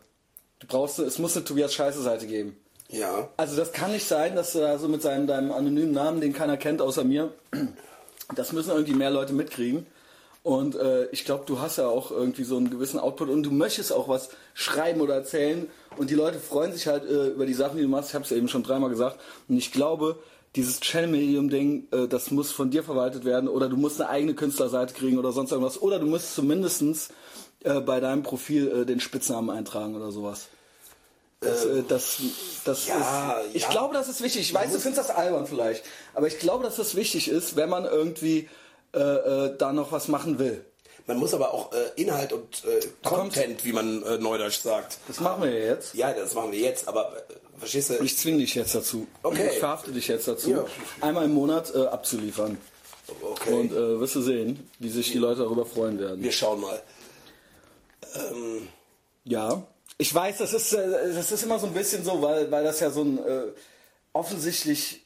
Du 0.59 0.67
brauchst, 0.67 0.99
es 0.99 1.19
muss 1.19 1.35
eine 1.35 1.45
Tobias 1.45 1.73
Scheiße-Seite 1.73 2.27
geben. 2.27 2.57
ja. 2.89 3.29
Also 3.37 3.55
das 3.55 3.71
kann 3.71 3.91
nicht 3.91 4.07
sein, 4.07 4.35
dass 4.35 4.53
du 4.53 4.59
da 4.59 4.77
so 4.77 4.87
mit 4.87 5.01
seinem, 5.01 5.27
deinem 5.27 5.51
anonymen 5.51 5.91
Namen, 5.91 6.21
den 6.21 6.33
keiner 6.33 6.57
kennt 6.57 6.81
außer 6.81 7.03
mir, 7.03 7.33
das 8.35 8.51
müssen 8.51 8.71
irgendwie 8.71 8.93
mehr 8.93 9.09
Leute 9.09 9.33
mitkriegen. 9.33 9.87
Und 10.43 10.75
äh, 10.75 11.05
ich 11.11 11.23
glaube, 11.23 11.43
du 11.45 11.59
hast 11.59 11.77
ja 11.77 11.87
auch 11.87 12.09
irgendwie 12.09 12.43
so 12.43 12.57
einen 12.57 12.71
gewissen 12.71 12.99
Output 12.99 13.29
und 13.29 13.43
du 13.43 13.51
möchtest 13.51 13.93
auch 13.93 14.07
was 14.07 14.29
schreiben 14.55 15.01
oder 15.01 15.13
erzählen. 15.15 15.69
Und 15.97 16.09
die 16.09 16.15
Leute 16.15 16.39
freuen 16.39 16.73
sich 16.73 16.87
halt 16.87 17.05
äh, 17.05 17.27
über 17.27 17.45
die 17.45 17.53
Sachen, 17.53 17.77
die 17.77 17.83
du 17.83 17.89
machst. 17.89 18.09
Ich 18.09 18.15
habe 18.15 18.23
es 18.23 18.31
ja 18.31 18.37
eben 18.37 18.47
schon 18.47 18.63
dreimal 18.63 18.89
gesagt. 18.89 19.19
Und 19.47 19.57
ich 19.57 19.71
glaube, 19.71 20.17
dieses 20.55 20.79
Channel-Medium-Ding, 20.79 21.87
äh, 21.91 22.07
das 22.07 22.31
muss 22.31 22.51
von 22.51 22.71
dir 22.71 22.83
verwaltet 22.83 23.25
werden. 23.25 23.47
Oder 23.47 23.69
du 23.69 23.77
musst 23.77 24.01
eine 24.01 24.09
eigene 24.09 24.33
Künstlerseite 24.33 24.93
kriegen 24.93 25.17
oder 25.17 25.31
sonst 25.31 25.51
irgendwas. 25.51 25.81
Oder 25.81 25.99
du 25.99 26.05
musst 26.05 26.35
zumindestens 26.35 27.09
äh, 27.63 27.79
bei 27.79 27.99
deinem 27.99 28.23
Profil 28.23 28.81
äh, 28.81 28.85
den 28.85 28.99
Spitznamen 28.99 29.49
eintragen 29.49 29.95
oder 29.95 30.11
sowas. 30.11 30.47
Das, 31.39 31.65
äh, 31.65 31.83
das, 31.87 32.21
das 32.65 32.87
ja, 32.87 33.39
ist, 33.41 33.55
ich 33.55 33.63
ja. 33.63 33.69
glaube, 33.69 33.93
das 33.95 34.07
ist 34.09 34.21
wichtig. 34.21 34.41
Ich 34.41 34.53
weiß, 34.53 34.71
du 34.71 34.79
findest 34.79 35.09
das 35.09 35.15
albern 35.15 35.47
vielleicht, 35.47 35.83
aber 36.13 36.27
ich 36.27 36.37
glaube, 36.37 36.63
dass 36.63 36.75
das 36.75 36.95
wichtig 36.95 37.29
ist, 37.29 37.55
wenn 37.55 37.67
man 37.67 37.85
irgendwie 37.85 38.47
äh, 38.93 38.99
äh, 38.99 39.57
da 39.57 39.73
noch 39.73 39.91
was 39.91 40.07
machen 40.07 40.37
will. 40.37 40.63
Man 41.07 41.17
muss 41.17 41.33
aber 41.33 41.51
auch 41.51 41.73
äh, 41.73 41.99
Inhalt 41.99 42.31
und 42.31 42.63
äh, 42.65 42.87
Content, 43.03 43.65
wie 43.65 43.73
man 43.73 44.03
äh, 44.03 44.17
neudeutsch 44.19 44.59
sagt. 44.59 44.99
Das 45.07 45.19
machen 45.19 45.43
wir 45.43 45.51
ja 45.51 45.73
jetzt. 45.73 45.95
Ja, 45.95 46.13
das 46.13 46.35
machen 46.35 46.51
wir 46.51 46.59
jetzt, 46.59 46.87
aber 46.87 47.11
äh, 47.17 47.33
verstehst 47.61 47.89
du? 47.91 48.03
Ich 48.03 48.17
zwinge 48.17 48.39
dich 48.39 48.53
jetzt 48.55 48.75
dazu. 48.75 49.07
Okay. 49.23 49.49
Ich 49.53 49.59
verhafte 49.59 49.91
dich 49.91 50.07
jetzt 50.07 50.27
dazu, 50.27 50.49
Ja. 50.51 50.65
einmal 50.99 51.25
im 51.25 51.33
Monat 51.33 51.73
äh, 51.73 51.85
abzuliefern. 51.85 52.57
okay. 53.21 53.53
Und 53.53 53.71
äh, 53.71 53.99
wirst 53.99 54.15
du 54.15 54.21
sehen, 54.21 54.67
wie 54.79 54.89
sich 54.89 55.11
die 55.11 55.17
Leute 55.17 55.41
darüber 55.41 55.65
freuen 55.65 55.97
werden. 55.99 56.21
wir 56.23 56.31
schauen 56.31 56.59
mal. 56.61 56.81
Ähm, 58.15 58.67
Ja, 59.23 59.63
ich 59.97 60.13
weiß, 60.13 60.39
das 60.39 60.53
ist, 60.53 60.73
äh, 60.73 61.13
das 61.13 61.31
ist 61.31 61.43
immer 61.43 61.59
so 61.59 61.67
ein 61.67 61.73
bisschen 61.73 62.03
so, 62.03 62.21
weil, 62.21 62.49
weil 62.51 62.63
das 62.63 62.79
ja 62.79 62.89
so 62.89 63.03
ein 63.03 63.17
äh, 63.19 63.43
offensichtlich 64.13 65.01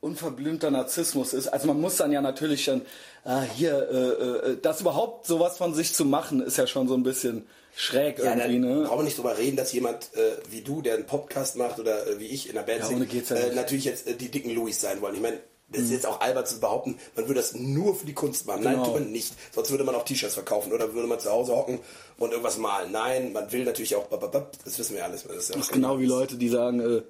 unverblümter 0.00 0.70
Narzissmus 0.70 1.32
ist. 1.32 1.48
Also 1.48 1.66
man 1.66 1.80
muss 1.80 1.96
dann 1.96 2.12
ja 2.12 2.20
natürlich 2.20 2.64
dann, 2.66 2.82
ah, 3.24 3.42
hier, 3.42 3.74
äh, 3.90 4.56
das 4.62 4.80
überhaupt 4.80 5.26
sowas 5.26 5.58
von 5.58 5.74
sich 5.74 5.92
zu 5.92 6.04
machen, 6.04 6.40
ist 6.40 6.56
ja 6.56 6.66
schon 6.68 6.86
so 6.86 6.94
ein 6.94 7.02
bisschen 7.02 7.46
schräg 7.80 8.18
ja, 8.18 8.34
irgendwie, 8.34 8.58
ne? 8.58 8.82
brauchen 8.86 8.98
wir 9.00 9.04
nicht 9.04 9.16
drüber 9.18 9.38
reden, 9.38 9.56
dass 9.56 9.72
jemand 9.72 10.10
äh, 10.14 10.32
wie 10.50 10.62
du, 10.62 10.82
der 10.82 10.94
einen 10.94 11.06
Podcast 11.06 11.56
macht 11.56 11.78
oder 11.78 12.06
äh, 12.08 12.18
wie 12.18 12.26
ich 12.26 12.48
in 12.48 12.56
der 12.56 12.62
Band 12.62 12.80
Ja, 12.80 12.86
singt, 12.86 13.12
ja 13.30 13.36
äh, 13.36 13.54
natürlich 13.54 13.84
jetzt 13.84 14.06
äh, 14.08 14.14
die 14.14 14.30
dicken 14.30 14.52
Louis 14.54 14.80
sein 14.80 15.00
wollen. 15.00 15.14
Ich 15.14 15.20
meine, 15.20 15.38
das 15.70 15.80
Mhm. 15.82 15.86
ist 15.86 15.92
jetzt 15.92 16.06
auch 16.06 16.20
albern 16.20 16.44
zu 16.46 16.58
behaupten, 16.60 16.98
man 17.14 17.28
würde 17.28 17.40
das 17.40 17.54
nur 17.54 17.94
für 17.94 18.06
die 18.06 18.14
Kunst 18.14 18.46
machen. 18.46 18.64
Nein, 18.64 18.72
Genau. 18.74 18.84
tut 18.86 18.94
man 18.94 19.12
nicht. 19.12 19.32
Sonst 19.54 19.70
würde 19.70 19.84
man 19.84 19.94
auch 19.94 20.04
T-Shirts 20.04 20.34
verkaufen 20.34 20.72
oder 20.72 20.92
würde 20.94 21.06
man 21.06 21.20
zu 21.20 21.30
Hause 21.30 21.52
hocken 21.54 21.78
und 22.18 22.30
irgendwas 22.30 22.56
malen. 22.58 22.90
Nein, 22.90 23.32
man 23.32 23.52
will 23.52 23.64
natürlich 23.64 23.94
auch, 23.94 24.06
das 24.08 24.78
wissen 24.78 24.96
wir 24.96 25.04
alles. 25.04 25.24
Das 25.24 25.36
ist, 25.36 25.48
ja 25.50 25.56
Das 25.56 25.66
ist 25.66 25.72
genau 25.72 25.98
wie 26.00 26.06
Leute, 26.06 26.36
die 26.36 26.48
sagen, 26.48 26.80
äh, 26.80 27.02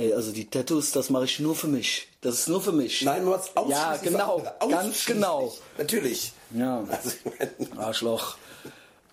ey, 0.00 0.12
also 0.12 0.32
die 0.32 0.50
Tattoos, 0.50 0.90
das 0.90 1.10
mache 1.10 1.24
ich 1.26 1.38
nur 1.40 1.54
für 1.54 1.68
mich. 1.68 2.08
Das 2.22 2.34
ist 2.40 2.48
nur 2.48 2.60
für 2.60 2.72
mich. 2.72 3.02
Nein, 3.02 3.22
man 3.22 3.34
macht's 3.34 3.52
ausschließlich 3.54 3.78
Ja, 3.78 3.96
genau, 4.02 4.42
ganz 4.68 5.06
genau. 5.06 5.54
Natürlich. 5.78 6.32
Ja. 6.54 6.84
Also, 6.90 7.10
Arschloch. 7.80 8.36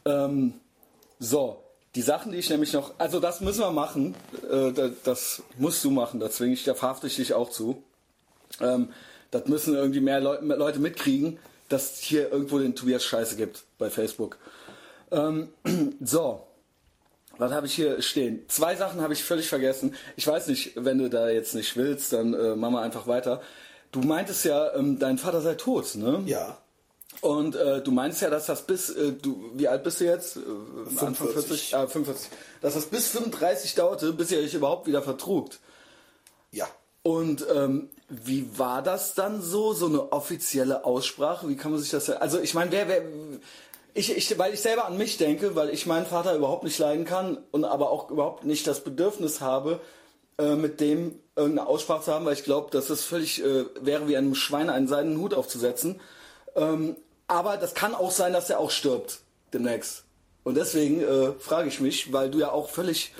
Ähm, 0.05 0.53
so, 1.23 1.63
die 1.95 2.01
Sachen, 2.01 2.31
die 2.31 2.39
ich 2.39 2.49
nämlich 2.49 2.73
noch, 2.73 2.93
also 2.97 3.19
das 3.19 3.39
müssen 3.41 3.61
wir 3.61 3.71
machen, 3.71 4.15
äh, 4.49 4.71
da- 4.71 4.89
das 5.03 5.43
musst 5.57 5.83
du 5.83 5.91
machen, 5.91 6.19
da 6.19 6.29
zwinge 6.29 6.53
ich, 6.53 6.63
da 6.63 6.73
verhafte 6.73 7.07
ich 7.07 7.15
dich 7.15 7.33
auch 7.33 7.49
zu. 7.49 7.83
Ähm, 8.59 8.89
das 9.31 9.45
müssen 9.47 9.75
irgendwie 9.75 9.99
mehr, 10.01 10.19
Leu 10.19 10.41
mehr 10.41 10.57
Leute 10.57 10.79
mitkriegen, 10.79 11.39
dass 11.69 11.97
hier 11.99 12.31
irgendwo 12.31 12.59
den 12.59 12.75
Tobias 12.75 13.03
Scheiße 13.05 13.35
gibt 13.35 13.63
bei 13.77 13.89
Facebook. 13.89 14.37
Ähm, 15.11 15.49
so, 16.01 16.45
was 17.37 17.51
habe 17.51 17.67
ich 17.67 17.73
hier 17.75 18.01
stehen? 18.01 18.43
Zwei 18.47 18.75
Sachen 18.75 19.01
habe 19.01 19.13
ich 19.13 19.23
völlig 19.23 19.47
vergessen. 19.47 19.95
Ich 20.17 20.27
weiß 20.27 20.47
nicht, 20.47 20.73
wenn 20.75 20.97
du 20.97 21.09
da 21.09 21.29
jetzt 21.29 21.55
nicht 21.55 21.75
willst, 21.77 22.13
dann 22.13 22.33
äh, 22.33 22.55
machen 22.55 22.73
wir 22.73 22.81
einfach 22.81 23.07
weiter. 23.07 23.41
Du 23.91 24.01
meintest 24.01 24.45
ja, 24.45 24.73
ähm, 24.75 24.99
dein 24.99 25.17
Vater 25.17 25.41
sei 25.41 25.55
tot, 25.55 25.95
ne? 25.95 26.23
ja. 26.25 26.57
Und 27.23 27.55
äh, 27.55 27.81
du 27.81 27.91
meinst 27.91 28.21
ja, 28.21 28.29
dass 28.29 28.47
das 28.47 28.63
bis, 28.63 28.89
äh, 28.89 29.13
du, 29.13 29.51
wie 29.53 29.69
alt 29.69 29.81
bist 29.85 30.01
du 30.01 30.03
jetzt? 30.03 30.35
Äh, 30.35 30.41
Anfang 30.89 31.15
45. 31.15 31.69
40? 31.69 31.75
Ah, 31.75 31.87
45. 31.87 32.29
Dass 32.61 32.73
das 32.73 32.85
bis 32.87 33.07
35 33.07 33.75
dauerte, 33.75 34.11
bis 34.11 34.29
ihr 34.31 34.39
euch 34.39 34.53
überhaupt 34.53 34.87
wieder 34.87 35.01
vertrugt. 35.01 35.61
Ja. 36.51 36.67
Und 37.01 37.45
ähm, 37.49 37.89
wie 38.09 38.45
war 38.57 38.81
das 38.81 39.13
dann 39.13 39.41
so, 39.41 39.71
so 39.71 39.85
eine 39.85 40.11
offizielle 40.11 40.83
Aussprache? 40.83 41.47
Wie 41.47 41.55
kann 41.55 41.71
man 41.71 41.79
sich 41.79 41.91
das... 41.91 42.09
Also 42.09 42.41
ich 42.41 42.53
meine, 42.55 42.73
wer, 42.73 42.89
wer... 42.89 43.03
Ich, 43.93 44.17
ich, 44.17 44.37
weil 44.37 44.53
ich 44.53 44.59
selber 44.59 44.85
an 44.85 44.97
mich 44.97 45.15
denke, 45.15 45.55
weil 45.55 45.69
ich 45.69 45.85
meinen 45.85 46.05
Vater 46.05 46.35
überhaupt 46.35 46.65
nicht 46.65 46.77
leiden 46.77 47.05
kann 47.05 47.37
und 47.51 47.63
aber 47.63 47.89
auch 47.89 48.11
überhaupt 48.11 48.43
nicht 48.43 48.67
das 48.67 48.83
Bedürfnis 48.83 49.39
habe, 49.39 49.79
äh, 50.37 50.55
mit 50.55 50.81
dem 50.81 51.19
irgendeine 51.37 51.69
Aussprache 51.69 52.03
zu 52.03 52.11
haben, 52.13 52.25
weil 52.25 52.33
ich 52.33 52.43
glaube, 52.43 52.69
dass 52.71 52.89
es 52.89 53.05
völlig 53.05 53.41
äh, 53.41 53.63
wäre, 53.79 54.09
wie 54.09 54.17
einem 54.17 54.35
Schwein 54.35 54.69
einen 54.69 54.89
seidenen 54.89 55.19
Hut 55.19 55.33
aufzusetzen. 55.33 56.01
Ähm, 56.55 56.97
aber 57.27 57.57
das 57.57 57.73
kann 57.73 57.95
auch 57.95 58.11
sein, 58.11 58.33
dass 58.33 58.49
er 58.49 58.59
auch 58.59 58.71
stirbt 58.71 59.19
demnächst. 59.53 60.03
Und 60.43 60.55
deswegen 60.55 61.01
äh, 61.01 61.33
frage 61.39 61.69
ich 61.69 61.79
mich, 61.79 62.11
weil 62.11 62.29
du 62.29 62.39
ja 62.39 62.51
auch 62.51 62.69
völlig 62.69 63.13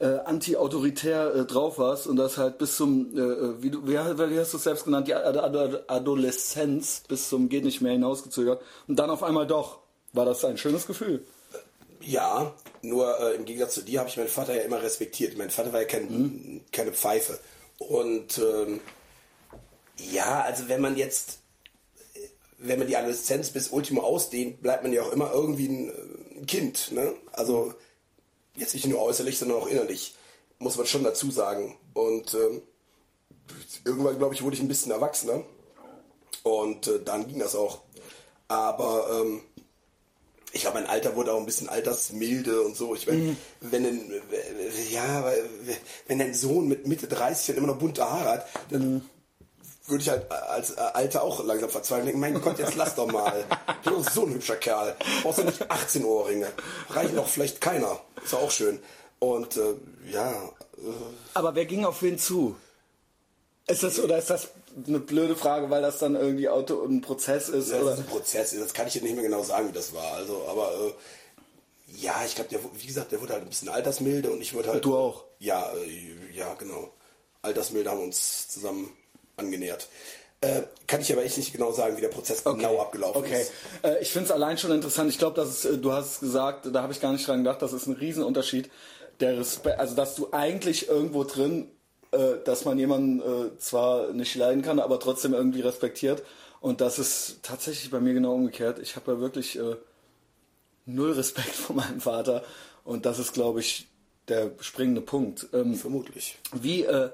äh, 0.00 0.18
anti-autoritär 0.24 1.34
äh, 1.34 1.44
drauf 1.44 1.78
warst 1.78 2.06
und 2.06 2.16
das 2.16 2.36
halt 2.36 2.58
bis 2.58 2.76
zum, 2.76 3.16
äh, 3.16 3.20
äh, 3.20 3.62
wie, 3.62 3.70
du, 3.70 3.86
wie, 3.86 3.94
wie 3.94 4.38
hast 4.38 4.52
du 4.52 4.58
es 4.58 4.64
selbst 4.64 4.84
genannt, 4.84 5.08
die 5.08 5.14
Ad 5.14 5.38
Ad 5.38 5.82
Adoleszenz 5.88 7.02
bis 7.08 7.28
zum 7.28 7.48
geht 7.48 7.64
nicht 7.64 7.80
mehr 7.80 7.92
hinausgezögert 7.92 8.62
und 8.86 8.96
dann 8.98 9.10
auf 9.10 9.22
einmal 9.22 9.46
doch. 9.46 9.80
War 10.12 10.24
das 10.24 10.44
ein 10.44 10.56
schönes 10.56 10.86
Gefühl? 10.86 11.24
Ja, 12.00 12.54
nur 12.80 13.18
äh, 13.20 13.34
im 13.34 13.44
Gegensatz 13.44 13.74
zu 13.74 13.82
dir 13.82 14.00
habe 14.00 14.08
ich 14.08 14.16
meinen 14.16 14.28
Vater 14.28 14.54
ja 14.54 14.62
immer 14.62 14.80
respektiert. 14.80 15.36
Mein 15.36 15.50
Vater 15.50 15.72
war 15.72 15.80
ja 15.80 15.86
kein, 15.86 16.62
keine 16.72 16.92
Pfeife. 16.92 17.38
Und 17.78 18.38
ähm, 18.38 18.80
ja, 19.98 20.42
also 20.42 20.68
wenn 20.68 20.80
man 20.80 20.96
jetzt, 20.96 21.40
wenn 22.58 22.78
man 22.78 22.88
die 22.88 22.96
Adoleszenz 22.96 23.50
bis 23.50 23.68
Ultimo 23.68 24.02
ausdehnt, 24.02 24.60
bleibt 24.62 24.82
man 24.82 24.92
ja 24.92 25.02
auch 25.02 25.12
immer 25.12 25.32
irgendwie 25.32 25.68
ein, 25.68 25.88
äh, 25.88 26.38
ein 26.40 26.46
Kind. 26.46 26.92
Ne? 26.92 27.14
Also 27.32 27.72
jetzt 28.56 28.74
nicht 28.74 28.86
nur 28.86 29.00
äußerlich, 29.00 29.38
sondern 29.38 29.58
auch 29.58 29.68
innerlich, 29.68 30.16
muss 30.58 30.76
man 30.76 30.86
schon 30.86 31.04
dazu 31.04 31.30
sagen. 31.30 31.78
Und 31.94 32.34
ähm, 32.34 32.62
irgendwann, 33.84 34.18
glaube 34.18 34.34
ich, 34.34 34.42
wurde 34.42 34.56
ich 34.56 34.62
ein 34.62 34.68
bisschen 34.68 34.92
erwachsener. 34.92 35.44
Und 36.42 36.88
äh, 36.88 37.00
dann 37.02 37.28
ging 37.28 37.38
das 37.38 37.54
auch. 37.54 37.82
Aber 38.48 39.20
ähm, 39.20 39.42
ich 40.52 40.62
glaube, 40.62 40.80
mein 40.80 40.88
Alter 40.88 41.14
wurde 41.14 41.32
auch 41.32 41.38
ein 41.38 41.46
bisschen 41.46 41.68
altersmilde 41.68 42.62
und 42.62 42.76
so. 42.76 42.94
Ich 42.94 43.06
meine, 43.06 43.36
wenn 43.60 43.84
ein, 43.84 44.12
ja, 44.90 45.30
wenn 46.06 46.18
dein 46.18 46.34
Sohn 46.34 46.66
mit 46.68 46.86
Mitte 46.86 47.06
30 47.06 47.48
dann 47.48 47.56
immer 47.56 47.72
noch 47.72 47.78
bunte 47.78 48.08
Haare 48.08 48.30
hat, 48.30 48.46
dann 48.70 49.02
würde 49.88 50.02
ich 50.02 50.10
halt 50.10 50.30
als 50.30 50.76
Alter 50.76 51.22
auch 51.22 51.44
langsam 51.44 51.70
verzweifeln. 51.70 52.06
Denken, 52.06 52.20
mein 52.20 52.40
Gott, 52.40 52.58
jetzt 52.58 52.76
lass 52.76 52.94
doch 52.94 53.10
mal. 53.10 53.44
Du 53.84 53.96
bist 53.96 54.12
so 54.12 54.26
ein 54.26 54.34
hübscher 54.34 54.56
Kerl. 54.56 54.96
Brauchst 55.22 55.38
du 55.38 55.44
nicht 55.44 55.70
18 55.70 56.04
Ohrringe. 56.04 56.48
Reicht 56.90 57.16
doch 57.16 57.28
vielleicht 57.28 57.60
keiner. 57.60 58.00
Ist 58.22 58.34
auch 58.34 58.50
schön. 58.50 58.80
Und 59.18 59.56
äh, 59.56 59.74
ja, 60.10 60.32
äh, 60.32 60.90
Aber 61.34 61.54
wer 61.54 61.64
ging 61.64 61.84
auf 61.84 62.02
wen 62.02 62.18
zu? 62.18 62.56
Ist 63.66 63.82
das 63.82 64.00
oder 64.00 64.18
ist 64.18 64.30
das 64.30 64.48
eine 64.86 64.98
blöde 64.98 65.36
Frage, 65.36 65.70
weil 65.70 65.82
das 65.82 65.98
dann 65.98 66.16
irgendwie 66.16 66.48
Auto 66.48 66.84
ein 66.84 67.00
Prozess 67.00 67.48
ist? 67.48 67.70
das 67.70 67.80
oder? 67.80 67.92
ist 67.92 67.98
ein 68.00 68.06
Prozess. 68.06 68.54
Das 68.58 68.74
kann 68.74 68.86
ich 68.86 68.94
dir 68.94 69.02
nicht 69.02 69.14
mehr 69.14 69.24
genau 69.24 69.42
sagen, 69.42 69.68
wie 69.68 69.72
das 69.72 69.94
war. 69.94 70.14
Also, 70.14 70.46
aber 70.48 70.72
äh, 70.72 70.92
ja, 71.96 72.14
ich 72.26 72.34
glaube, 72.34 72.50
der, 72.50 72.60
wie 72.74 72.86
gesagt, 72.86 73.12
der 73.12 73.20
wurde 73.20 73.34
halt 73.34 73.42
ein 73.42 73.48
bisschen 73.48 73.68
altersmilde 73.68 74.30
und 74.30 74.40
ich 74.40 74.54
wurde 74.54 74.70
halt. 74.70 74.84
Du 74.84 74.96
auch? 74.96 75.24
Ja, 75.38 75.70
äh, 75.72 76.36
ja, 76.36 76.54
genau. 76.54 76.90
Altersmilde 77.42 77.90
haben 77.90 78.02
uns 78.02 78.48
zusammen 78.48 78.90
angenähert. 79.38 79.88
Äh, 80.40 80.62
kann 80.86 81.00
ich 81.00 81.12
aber 81.12 81.24
echt 81.24 81.36
nicht 81.36 81.52
genau 81.52 81.72
sagen, 81.72 81.96
wie 81.96 82.00
der 82.00 82.08
Prozess 82.08 82.44
genau 82.44 82.78
abgelaufen 82.80 83.22
okay. 83.22 83.42
ist. 83.42 83.52
Äh, 83.82 84.00
ich 84.00 84.12
finde 84.12 84.26
es 84.26 84.30
allein 84.30 84.56
schon 84.56 84.70
interessant. 84.70 85.10
Ich 85.10 85.18
glaube, 85.18 85.34
dass 85.34 85.48
es, 85.48 85.64
äh, 85.64 85.78
du 85.78 85.92
hast 85.92 86.14
es 86.14 86.20
gesagt, 86.20 86.68
da 86.72 86.82
habe 86.82 86.92
ich 86.92 87.00
gar 87.00 87.12
nicht 87.12 87.26
dran 87.26 87.38
gedacht, 87.38 87.60
das 87.60 87.72
ist 87.72 87.86
ein 87.86 87.94
Riesenunterschied. 87.94 88.70
Der 89.18 89.36
Respekt, 89.36 89.80
also 89.80 89.96
dass 89.96 90.14
du 90.14 90.28
eigentlich 90.30 90.88
irgendwo 90.88 91.24
drin, 91.24 91.68
äh, 92.12 92.34
dass 92.44 92.64
man 92.64 92.78
jemanden 92.78 93.20
äh, 93.20 93.58
zwar 93.58 94.12
nicht 94.12 94.36
leiden 94.36 94.62
kann, 94.62 94.78
aber 94.78 95.00
trotzdem 95.00 95.34
irgendwie 95.34 95.60
respektiert. 95.60 96.22
Und 96.60 96.80
das 96.80 97.00
ist 97.00 97.40
tatsächlich 97.42 97.90
bei 97.90 97.98
mir 97.98 98.14
genau 98.14 98.34
umgekehrt. 98.34 98.78
Ich 98.78 98.94
habe 98.94 99.12
ja 99.12 99.20
wirklich 99.20 99.58
äh, 99.58 99.74
null 100.86 101.12
Respekt 101.12 101.48
vor 101.54 101.74
meinem 101.74 102.00
Vater. 102.00 102.44
Und 102.84 103.06
das 103.06 103.18
ist, 103.18 103.32
glaube 103.32 103.58
ich, 103.58 103.88
der 104.28 104.52
springende 104.60 105.00
Punkt. 105.00 105.48
Ähm, 105.52 105.74
Vermutlich. 105.74 106.38
wie, 106.52 106.84
äh, 106.84 107.10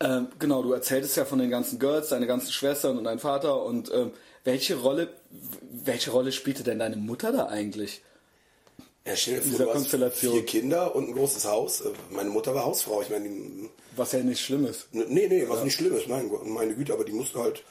äh, 0.00 0.22
genau, 0.38 0.62
du 0.62 0.72
erzähltest 0.72 1.16
ja 1.16 1.24
von 1.24 1.38
den 1.38 1.50
ganzen 1.50 1.78
Girls, 1.78 2.08
deine 2.08 2.26
ganzen 2.26 2.52
Schwestern 2.52 2.98
und 2.98 3.04
dein 3.04 3.18
Vater 3.18 3.62
und 3.64 3.90
ähm, 3.94 4.10
welche 4.44 4.76
Rolle, 4.76 5.08
welche 5.70 6.10
Rolle 6.10 6.32
spielte 6.32 6.62
denn 6.62 6.78
deine 6.78 6.96
Mutter 6.96 7.30
da 7.32 7.46
eigentlich? 7.46 8.02
Ja, 9.06 9.16
stell 9.16 9.36
dir 9.36 9.40
vor, 9.42 9.50
Dieser 9.50 9.64
du 9.66 9.70
Konstellation. 9.72 10.32
vier 10.34 10.44
Kinder 10.46 10.94
und 10.94 11.08
ein 11.08 11.14
großes 11.14 11.44
Haus. 11.46 11.80
Äh, 11.82 11.90
Meine 12.10 12.30
Mutter 12.30 12.54
war 12.54 12.64
Hausfrau. 12.64 13.00
Ich 13.02 13.08
meine, 13.10 13.28
die- 13.28 13.70
Was 13.96 14.12
ja 14.12 14.20
nicht 14.20 14.40
schlimm 14.44 14.66
ist. 14.66 14.88
nee, 14.92 15.04
nee, 15.28 15.44
was 15.48 15.64
nicht 15.64 15.74
schlimm 15.74 15.94
ist. 15.96 16.06
Mein 16.08 16.30
meine 16.44 16.74
Güte, 16.74 16.92
aber 16.92 17.04
die 17.04 17.12
musste 17.12 17.38
halt. 17.40 17.62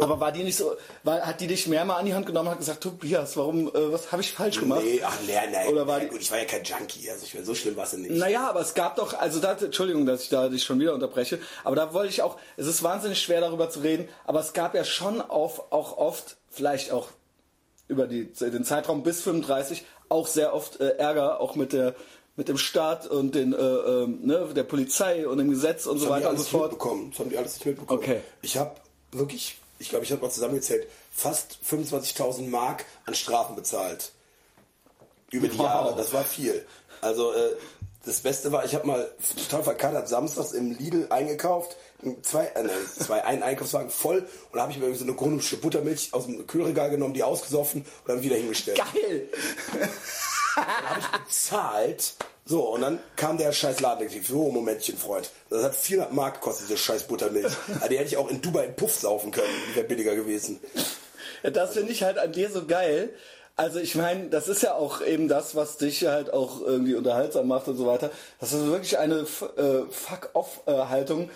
Aber 0.00 0.20
war 0.20 0.32
die 0.32 0.42
nicht 0.44 0.56
so, 0.56 0.72
war, 1.02 1.20
hat 1.22 1.40
die 1.40 1.46
dich 1.46 1.66
mehr 1.66 1.84
mal 1.84 1.96
an 1.96 2.06
die 2.06 2.14
Hand 2.14 2.26
genommen 2.26 2.46
und 2.48 2.52
hat 2.52 2.58
gesagt, 2.60 2.82
Tobias, 2.82 3.36
warum, 3.36 3.68
äh, 3.68 3.92
was 3.92 4.12
habe 4.12 4.22
ich 4.22 4.32
falsch 4.32 4.60
gemacht? 4.60 4.82
Nee, 4.84 5.00
ach, 5.04 5.16
nee, 5.26 5.32
nein. 5.52 5.68
Oder 5.68 5.86
war 5.86 6.00
die- 6.00 6.06
gut, 6.06 6.20
ich 6.20 6.30
war 6.30 6.38
ja 6.38 6.44
kein 6.44 6.62
Junkie. 6.64 7.10
Also, 7.10 7.24
ich 7.24 7.34
meine, 7.34 7.46
so 7.46 7.54
schlimm 7.54 7.76
war 7.76 7.84
es 7.84 7.92
ja 7.92 7.98
nicht. 7.98 8.10
Naja, 8.12 8.48
aber 8.48 8.60
es 8.60 8.74
gab 8.74 8.96
doch, 8.96 9.14
also 9.18 9.40
da, 9.40 9.52
Entschuldigung, 9.52 10.06
dass 10.06 10.22
ich 10.22 10.28
da 10.28 10.48
dich 10.48 10.62
schon 10.64 10.78
wieder 10.80 10.94
unterbreche, 10.94 11.38
aber 11.64 11.76
da 11.76 11.92
wollte 11.94 12.10
ich 12.12 12.22
auch, 12.22 12.36
es 12.56 12.66
ist 12.66 12.82
wahnsinnig 12.82 13.20
schwer 13.20 13.40
darüber 13.40 13.70
zu 13.70 13.80
reden, 13.80 14.08
aber 14.26 14.40
es 14.40 14.52
gab 14.52 14.74
ja 14.74 14.84
schon 14.84 15.20
auf, 15.20 15.72
auch 15.72 15.96
oft, 15.98 16.36
vielleicht 16.48 16.92
auch 16.92 17.08
über 17.88 18.06
die, 18.06 18.26
den 18.32 18.64
Zeitraum 18.64 19.02
bis 19.02 19.22
35, 19.22 19.84
auch 20.08 20.26
sehr 20.26 20.54
oft 20.54 20.80
äh, 20.80 20.96
Ärger, 20.98 21.40
auch 21.40 21.54
mit 21.56 21.72
der 21.72 21.94
mit 22.36 22.48
dem 22.48 22.56
Staat 22.56 23.06
und 23.06 23.34
den, 23.34 23.52
äh, 23.52 23.56
ähm, 23.56 24.20
ne, 24.22 24.48
der 24.56 24.62
Polizei 24.62 25.28
und 25.28 25.36
dem 25.36 25.50
Gesetz 25.50 25.84
und 25.84 25.98
so 25.98 26.06
Das 26.06 26.14
die 26.16 26.20
weiter 26.20 26.30
und 26.30 26.38
so 26.38 26.44
fort. 26.44 26.70
mitbekommen. 26.70 27.10
Das 27.10 27.18
haben 27.18 27.28
die 27.28 27.36
alles 27.36 27.54
nicht 27.54 27.66
mitbekommen. 27.66 28.00
Okay. 28.00 28.20
Ich 28.40 28.56
habe 28.56 28.76
wirklich, 29.12 29.58
ich 29.80 29.88
glaube, 29.88 30.04
ich 30.04 30.12
habe 30.12 30.22
mal 30.22 30.30
zusammengezählt, 30.30 30.86
fast 31.10 31.58
25.000 31.68 32.48
Mark 32.48 32.84
an 33.06 33.14
Strafen 33.14 33.56
bezahlt. 33.56 34.12
Über 35.30 35.48
die 35.48 35.58
Wow. 35.58 35.64
Jahre. 35.64 35.96
Das 35.96 36.12
war 36.12 36.22
viel. 36.24 36.64
Also, 37.00 37.32
äh, 37.32 37.56
das 38.04 38.20
Beste 38.20 38.50
war, 38.52 38.64
ich 38.64 38.74
habe 38.74 38.86
mal 38.86 39.10
total 39.36 39.62
verkatert 39.62 40.08
samstags 40.08 40.52
im 40.52 40.72
Lidl 40.72 41.06
eingekauft, 41.10 41.76
zwei, 42.22 42.46
äh, 42.46 42.68
zwei, 42.98 43.24
einen 43.24 43.42
Einkaufswagen 43.42 43.90
voll 43.90 44.20
und 44.20 44.56
da 44.56 44.62
habe 44.62 44.72
ich 44.72 44.78
mir 44.78 44.94
so 44.94 45.04
eine 45.04 45.14
chronische 45.14 45.58
Buttermilch 45.58 46.12
aus 46.12 46.24
dem 46.26 46.46
Kühlregal 46.46 46.90
genommen, 46.90 47.12
die 47.12 47.22
ausgesoffen 47.22 47.82
und 47.82 48.08
dann 48.08 48.22
wieder 48.22 48.36
hingestellt. 48.36 48.78
Geil! 48.78 49.28
Dann 50.56 50.66
habe 50.66 51.00
ich 51.00 51.24
bezahlt. 51.24 52.14
So, 52.50 52.62
und 52.62 52.80
dann 52.80 52.98
kam 53.14 53.38
der 53.38 53.52
scheiß 53.52 53.78
Ladendetektiv. 53.78 54.34
Oh, 54.34 54.50
Momentchen, 54.50 54.98
Freund. 54.98 55.30
Das 55.50 55.62
hat 55.62 55.76
400 55.76 56.12
Mark 56.12 56.34
gekostet, 56.40 56.68
diese 56.68 56.78
scheiß 56.78 57.04
Buttermilch. 57.04 57.52
Aber 57.76 57.88
die 57.88 57.96
hätte 57.96 58.08
ich 58.08 58.16
auch 58.16 58.28
in 58.28 58.42
Dubai 58.42 58.64
in 58.64 58.74
Puff 58.74 58.92
saufen 58.92 59.30
können. 59.30 59.46
Die 59.70 59.76
wäre 59.76 59.86
billiger 59.86 60.16
gewesen. 60.16 60.58
Ja, 61.44 61.50
das 61.50 61.74
finde 61.74 61.92
ich 61.92 62.02
halt 62.02 62.18
an 62.18 62.32
dir 62.32 62.50
so 62.50 62.66
geil. 62.66 63.10
Also 63.54 63.78
ich 63.78 63.94
meine, 63.94 64.30
das 64.30 64.48
ist 64.48 64.64
ja 64.64 64.74
auch 64.74 65.00
eben 65.00 65.28
das, 65.28 65.54
was 65.54 65.76
dich 65.76 66.04
halt 66.06 66.32
auch 66.32 66.60
irgendwie 66.60 66.96
unterhaltsam 66.96 67.46
macht 67.46 67.68
und 67.68 67.76
so 67.76 67.86
weiter. 67.86 68.10
Das 68.40 68.52
ist 68.52 68.66
wirklich 68.66 68.98
eine 68.98 69.20
äh, 69.20 69.82
Fuck-off-Haltung 69.88 71.30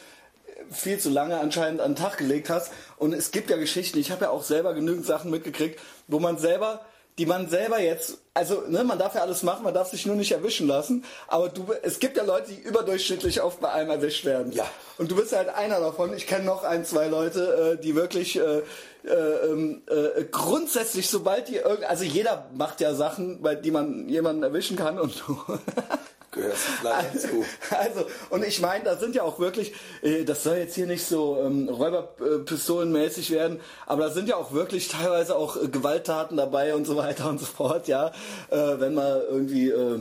viel 0.73 0.99
zu 0.99 1.11
lange 1.11 1.39
anscheinend 1.39 1.81
an 1.81 1.93
den 1.93 2.03
Tag 2.03 2.19
gelegt 2.19 2.51
hast. 2.51 2.73
Und 2.97 3.13
es 3.13 3.31
gibt 3.31 3.51
ja 3.51 3.57
Geschichten, 3.57 4.01
ich 4.01 4.11
habe 4.11 4.25
ja 4.25 4.31
auch 4.31 4.43
selber 4.43 4.75
genügend 4.75 5.07
Sachen 5.07 5.31
mitgekriegt, 5.31 5.79
wo 6.09 6.19
man 6.19 6.39
selber 6.39 6.85
die 7.19 7.27
man 7.27 7.49
selber 7.49 7.79
jetzt, 7.79 8.19
also 8.35 8.63
ne, 8.69 8.83
man 8.83 8.99
darf 8.99 9.15
ja 9.15 9.21
alles 9.21 9.45
machen, 9.45 9.63
man 9.63 9.75
darf 9.75 9.89
sich 9.89 10.05
nur 10.05 10.17
nicht 10.17 10.33
erwischen 10.33 10.67
lassen, 10.67 11.05
aber 11.29 11.49
du, 11.49 11.67
es 11.83 12.01
gibt 12.01 12.17
ja 12.17 12.25
Leute, 12.25 12.51
die 12.51 12.61
überdurchschnittlich 12.61 13.41
oft 13.41 13.61
bei 13.61 13.71
einem 13.71 13.91
erwischt 13.91 14.25
werden. 14.25 14.53
Ja. 14.53 14.67
Und 14.99 15.11
du 15.11 15.17
bist 15.17 15.33
halt 15.33 15.49
einer 15.49 15.79
davon. 15.79 16.13
Ich 16.15 16.27
kenne 16.27 16.45
noch 16.45 16.65
ein, 16.65 16.85
zwei 16.85 17.07
Leute, 17.07 17.77
äh, 17.79 17.83
die 17.83 17.95
wirklich 17.95 18.37
äh, 18.37 18.63
äh, 19.05 19.13
ähm, 19.13 19.83
äh, 19.87 20.25
grundsätzlich, 20.31 21.09
sobald 21.09 21.49
die 21.49 21.57
irgend, 21.57 21.85
also 21.85 22.05
jeder 22.05 22.49
macht 22.55 22.81
ja 22.81 22.95
Sachen, 22.95 23.43
bei 23.43 23.55
die 23.55 23.71
man 23.71 24.09
jemanden 24.09 24.43
erwischen 24.43 24.77
kann 24.77 24.99
und 24.99 25.23
du 25.27 25.39
gehört 26.35 26.57
vielleicht 26.57 27.15
dazu. 27.15 27.45
Also, 27.71 28.07
und 28.31 28.45
ich 28.45 28.61
meine, 28.61 28.85
da 28.85 28.97
sind 28.97 29.15
ja 29.15 29.23
auch 29.23 29.39
wirklich, 29.39 29.73
äh, 30.03 30.25
das 30.25 30.43
soll 30.43 30.59
jetzt 30.59 30.75
hier 30.75 30.87
nicht 30.87 31.05
so 31.05 31.41
ähm, 31.43 31.69
Räuberpistolenmäßig 31.69 33.31
werden, 33.31 33.61
aber 33.87 34.05
da 34.05 34.11
sind 34.11 34.29
ja 34.29 34.37
auch 34.37 34.53
wirklich 34.53 34.89
teilweise 34.89 35.37
auch 35.37 35.57
äh, 35.57 35.69
Gewalttaten 35.69 36.37
dabei 36.37 36.75
und 36.75 36.85
so 36.85 36.97
weiter 36.97 37.29
und 37.29 37.41
so 37.41 37.47
fort, 37.47 37.89
ja. 37.89 38.09
Äh, 38.51 38.79
wenn 38.79 38.95
mal 38.95 39.25
irgendwie 39.29 39.71
äh, 39.71 40.01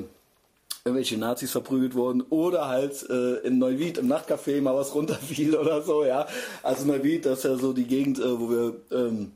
irgendwelche 0.85 1.17
Nazis 1.17 1.51
verprügelt 1.51 1.95
wurden 1.95 2.21
oder 2.29 2.67
halt 2.67 3.09
äh, 3.09 3.35
in 3.47 3.57
Neuwied 3.57 3.97
im 3.97 4.11
Nachtcafé 4.11 4.61
mal 4.61 4.75
was 4.75 4.93
runterfiel 4.93 5.55
oder 5.57 5.81
so, 5.81 6.03
ja. 6.03 6.27
Also 6.61 6.85
Neuwied, 6.85 7.25
das 7.25 7.39
ist 7.39 7.45
ja 7.45 7.55
so 7.55 7.73
die 7.73 7.85
Gegend, 7.85 8.19
äh, 8.19 8.39
wo 8.39 8.49
wir, 8.49 8.75
ähm, 8.91 9.31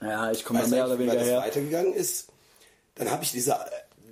ja, 0.00 0.30
ich 0.30 0.44
komme 0.44 0.66
mehr 0.66 0.86
oder 0.86 0.98
weniger 0.98 1.20
her. 1.20 1.40
weitergegangen 1.40 1.92
ist, 1.92 2.28
dann 2.96 3.10
habe 3.10 3.22
ich 3.22 3.30
diese 3.30 3.56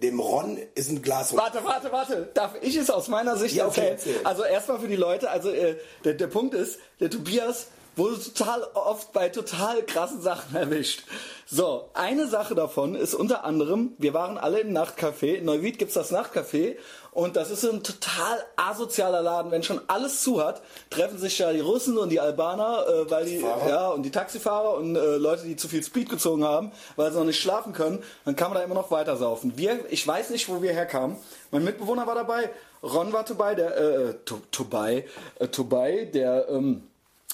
dem 0.02 0.20
Ron 0.20 0.58
ist 0.74 0.90
ein 0.90 1.02
Glas. 1.02 1.36
Warte, 1.36 1.64
warte, 1.64 1.90
warte. 1.92 2.28
Darf 2.34 2.54
ich 2.60 2.76
es 2.76 2.90
aus 2.90 3.08
meiner 3.08 3.36
Sicht 3.36 3.54
Ja, 3.54 3.66
okay, 3.66 3.88
erzählen? 3.90 4.16
erzähl. 4.16 4.26
Also 4.26 4.44
erstmal 4.44 4.78
für 4.80 4.88
die 4.88 4.96
Leute, 4.96 5.30
also 5.30 5.50
äh, 5.50 5.76
der, 6.04 6.14
der 6.14 6.26
Punkt 6.26 6.54
ist, 6.54 6.78
der 7.00 7.10
Tobias 7.10 7.68
wurde 7.96 8.20
total 8.22 8.62
oft 8.74 9.12
bei 9.14 9.30
total 9.30 9.82
krassen 9.82 10.20
Sachen 10.20 10.54
erwischt. 10.56 11.04
So, 11.46 11.88
eine 11.94 12.26
Sache 12.28 12.54
davon 12.54 12.94
ist 12.94 13.14
unter 13.14 13.44
anderem, 13.44 13.94
wir 13.98 14.12
waren 14.12 14.36
alle 14.36 14.60
im 14.60 14.72
Nachtcafé. 14.76 15.34
In 15.36 15.46
Neuwied 15.46 15.78
gibt's 15.78 15.94
das 15.94 16.12
Nachtcafé 16.12 16.76
und 17.16 17.34
das 17.34 17.50
ist 17.50 17.64
ein 17.64 17.82
total 17.82 18.38
asozialer 18.56 19.22
Laden. 19.22 19.50
Wenn 19.50 19.62
schon 19.62 19.80
alles 19.88 20.22
zu 20.22 20.44
hat, 20.44 20.60
treffen 20.90 21.18
sich 21.18 21.38
ja 21.38 21.52
die 21.52 21.60
Russen 21.60 21.96
und 21.98 22.10
die 22.10 22.20
Albaner, 22.20 22.84
äh, 22.86 23.10
weil 23.10 23.24
die, 23.24 23.40
ja, 23.40 23.88
und 23.88 24.02
die 24.02 24.10
Taxifahrer 24.10 24.74
und 24.74 24.94
äh, 24.96 25.16
Leute, 25.16 25.44
die 25.44 25.56
zu 25.56 25.66
viel 25.66 25.82
Speed 25.82 26.10
gezogen 26.10 26.44
haben, 26.44 26.72
weil 26.96 27.10
sie 27.10 27.18
noch 27.18 27.24
nicht 27.24 27.40
schlafen 27.40 27.72
können, 27.72 28.02
dann 28.24 28.36
kann 28.36 28.50
man 28.50 28.58
da 28.58 28.64
immer 28.64 28.74
noch 28.74 28.90
weiter 28.90 29.16
saufen. 29.16 29.54
Wir, 29.56 29.80
ich 29.90 30.06
weiß 30.06 30.30
nicht, 30.30 30.48
wo 30.48 30.60
wir 30.62 30.72
herkamen. 30.72 31.16
Mein 31.50 31.64
Mitbewohner 31.64 32.06
war 32.06 32.14
dabei, 32.14 32.50
Ron 32.82 33.12
war 33.12 33.24
dabei, 33.24 33.54
der, 33.54 33.76
äh, 33.76 34.14
To- 34.26 34.42
Tobai, 34.52 35.06
äh, 35.38 35.48
Tobai, 35.48 36.04
der, 36.12 36.48
ähm, 36.50 36.82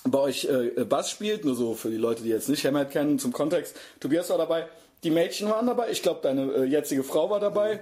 bei 0.05 0.19
euch 0.19 0.45
äh, 0.45 0.85
Bass 0.85 1.11
spielt, 1.11 1.45
nur 1.45 1.55
so 1.57 1.75
für 1.75 1.91
die 1.91 1.97
Leute, 1.97 2.23
die 2.23 2.29
jetzt 2.31 2.49
nicht 2.49 2.65
Hammerhead 2.65 2.91
kennen, 2.91 3.19
zum 3.19 3.33
Kontext. 3.33 3.77
Tobias 4.01 4.31
war 4.31 4.39
dabei, 4.39 4.69
die 5.05 5.11
Mädchen 5.11 5.51
waren 5.51 5.67
dabei, 5.67 5.91
ich 5.91 6.03
glaube, 6.03 6.21
deine 6.23 6.53
äh, 6.53 6.65
jetzige 6.65 7.03
Frau 7.03 7.29
war 7.31 7.41
dabei. 7.41 7.81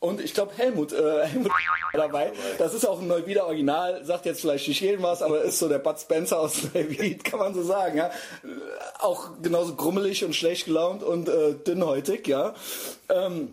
Und 0.00 0.20
ich 0.22 0.32
glaube, 0.32 0.52
Helmut, 0.56 0.92
äh, 0.92 1.26
Helmut 1.26 1.52
dabei. 1.92 2.32
Das 2.58 2.72
ist 2.72 2.86
auch 2.86 3.00
ein 3.00 3.06
Neuwieder 3.06 3.44
Original, 3.46 4.02
sagt 4.04 4.24
jetzt 4.24 4.40
vielleicht 4.40 4.66
nicht 4.66 4.80
jedem 4.80 5.02
was, 5.02 5.20
aber 5.20 5.42
ist 5.42 5.58
so 5.58 5.68
der 5.68 5.78
Bud 5.78 5.98
Spencer 6.00 6.40
aus 6.40 6.62
Neuwied, 6.74 7.22
kann 7.22 7.38
man 7.38 7.54
so 7.54 7.62
sagen. 7.62 7.98
Ja? 7.98 8.06
Äh, 8.06 8.10
Auch 8.98 9.28
genauso 9.42 9.74
grummelig 9.74 10.24
und 10.24 10.34
schlecht 10.34 10.64
gelaunt 10.64 11.02
und 11.02 11.28
äh, 11.28 11.52
dünnhäutig, 11.52 12.26
ja. 12.26 12.54
Ähm, 13.10 13.52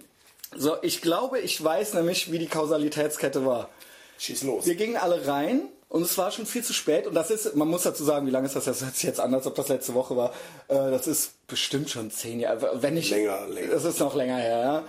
so, 0.56 0.78
ich 0.82 1.02
glaube, 1.02 1.40
ich 1.40 1.62
weiß 1.62 1.96
nämlich, 1.96 2.32
wie 2.32 2.40
die 2.40 2.48
Kausalitätskette 2.48 3.46
war. 3.46 3.70
Schieß 4.18 4.44
los. 4.44 4.66
Wir 4.66 4.76
gingen 4.76 4.96
alle 4.96 5.28
rein 5.28 5.64
und 5.90 6.02
es 6.02 6.18
war 6.18 6.32
schon 6.32 6.46
viel 6.46 6.64
zu 6.64 6.72
spät. 6.74 7.08
Und 7.08 7.14
das 7.14 7.30
ist, 7.30 7.58
man 7.58 7.68
muss 7.68 7.84
dazu 7.84 8.06
sagen, 8.06 8.26
wie 8.26 8.32
lange 8.32 8.48
ist 8.48 8.56
das? 8.56 8.64
Das 8.66 8.82
hört 8.82 8.96
sich 8.96 9.04
jetzt 9.04 9.20
an, 9.20 9.34
als 9.34 9.46
ob 9.46 9.56
das 9.56 9.68
letzte 9.68 9.94
Woche 9.94 10.16
war. 10.16 10.30
Äh, 10.70 10.92
das 10.92 11.08
ist 11.08 11.46
bestimmt 11.48 11.90
schon 11.90 12.10
zehn 12.10 12.40
Jahre. 12.40 12.82
Wenn 12.82 12.94
nicht. 12.94 13.10
Länger, 13.10 13.46
länger. 13.48 13.74
Das 13.74 13.84
ist 13.84 14.00
noch 14.00 14.16
länger 14.16 14.38
her, 14.38 14.60
ja. 14.60 14.84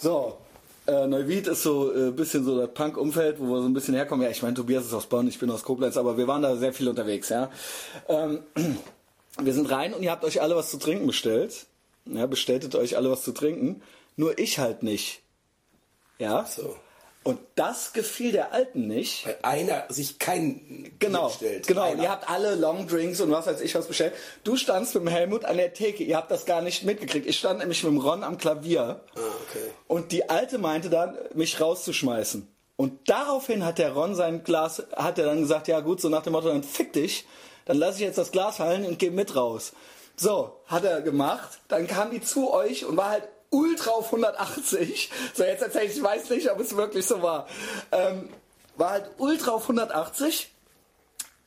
So. 0.00 0.38
Äh, 0.86 1.06
Neuwied 1.06 1.46
ist 1.46 1.62
so 1.62 1.92
ein 1.92 2.08
äh, 2.08 2.10
bisschen 2.10 2.44
so 2.44 2.58
das 2.58 2.72
Punk-Umfeld, 2.74 3.38
wo 3.38 3.54
wir 3.54 3.62
so 3.62 3.68
ein 3.68 3.74
bisschen 3.74 3.94
herkommen. 3.94 4.24
Ja, 4.24 4.30
ich 4.30 4.42
meine, 4.42 4.54
Tobias 4.54 4.84
ist 4.84 4.92
aus 4.92 5.06
Bonn, 5.06 5.28
ich 5.28 5.38
bin 5.38 5.50
aus 5.50 5.62
Koblenz, 5.62 5.96
aber 5.96 6.16
wir 6.16 6.26
waren 6.26 6.42
da 6.42 6.56
sehr 6.56 6.72
viel 6.72 6.88
unterwegs, 6.88 7.28
ja. 7.28 7.50
Ähm, 8.08 8.40
wir 9.40 9.54
sind 9.54 9.70
rein 9.70 9.94
und 9.94 10.02
ihr 10.02 10.10
habt 10.10 10.24
euch 10.24 10.42
alle 10.42 10.56
was 10.56 10.70
zu 10.70 10.78
trinken 10.78 11.06
bestellt. 11.06 11.66
Ja, 12.06 12.26
bestelltet 12.26 12.74
euch 12.74 12.96
alle 12.96 13.10
was 13.10 13.22
zu 13.22 13.32
trinken. 13.32 13.82
Nur 14.16 14.38
ich 14.38 14.58
halt 14.58 14.82
nicht. 14.82 15.22
Ja. 16.18 16.44
So. 16.44 16.76
Und 17.24 17.38
das 17.54 17.92
gefiel 17.92 18.32
der 18.32 18.52
Alten 18.52 18.88
nicht. 18.88 19.26
Weil 19.26 19.38
einer 19.42 19.84
sich 19.88 20.18
kein 20.18 20.92
Genau, 20.98 21.28
stellt. 21.28 21.66
genau. 21.68 21.82
Einer. 21.82 22.02
Ihr 22.02 22.10
habt 22.10 22.28
alle 22.28 22.56
Long 22.56 22.88
Drinks 22.88 23.20
und 23.20 23.30
was 23.30 23.46
weiß 23.46 23.60
ich 23.60 23.74
was 23.76 23.86
bestellt. 23.86 24.12
Du 24.42 24.56
standst 24.56 24.94
mit 24.94 25.04
dem 25.04 25.08
Helmut 25.08 25.44
an 25.44 25.56
der 25.56 25.72
Theke. 25.72 26.02
Ihr 26.02 26.16
habt 26.16 26.30
das 26.32 26.46
gar 26.46 26.62
nicht 26.62 26.82
mitgekriegt. 26.82 27.26
Ich 27.26 27.38
stand 27.38 27.60
nämlich 27.60 27.84
mit 27.84 27.92
dem 27.92 27.98
Ron 28.00 28.24
am 28.24 28.38
Klavier. 28.38 29.00
Ah, 29.14 29.20
okay. 29.48 29.70
Und 29.86 30.10
die 30.10 30.28
Alte 30.30 30.58
meinte 30.58 30.90
dann, 30.90 31.16
mich 31.34 31.60
rauszuschmeißen. 31.60 32.48
Und 32.76 33.08
daraufhin 33.08 33.64
hat 33.64 33.78
der 33.78 33.92
Ron 33.92 34.16
sein 34.16 34.42
Glas, 34.42 34.82
hat 34.96 35.18
er 35.18 35.26
dann 35.26 35.40
gesagt, 35.42 35.68
ja 35.68 35.78
gut, 35.80 36.00
so 36.00 36.08
nach 36.08 36.22
dem 36.24 36.32
Motto, 36.32 36.48
dann 36.48 36.64
fick 36.64 36.92
dich. 36.92 37.26
Dann 37.66 37.76
lasse 37.76 37.98
ich 37.98 38.04
jetzt 38.04 38.18
das 38.18 38.32
Glas 38.32 38.56
fallen 38.56 38.84
und 38.84 38.98
gehe 38.98 39.12
mit 39.12 39.36
raus. 39.36 39.72
So, 40.16 40.60
hat 40.66 40.84
er 40.84 41.00
gemacht. 41.02 41.60
Dann 41.68 41.86
kam 41.86 42.10
die 42.10 42.20
zu 42.20 42.52
euch 42.52 42.84
und 42.84 42.96
war 42.96 43.10
halt 43.10 43.28
ultra 43.52 43.92
auf 43.92 44.06
180. 44.06 45.10
So, 45.34 45.44
jetzt 45.44 45.62
erzähl 45.62 45.84
ich, 45.84 45.96
ich 45.96 46.02
weiß 46.02 46.30
nicht, 46.30 46.50
ob 46.50 46.58
es 46.58 46.76
wirklich 46.76 47.06
so 47.06 47.22
war. 47.22 47.46
Ähm, 47.92 48.28
war 48.76 48.90
halt 48.90 49.10
ultra 49.18 49.52
auf 49.52 49.62
180. 49.62 50.48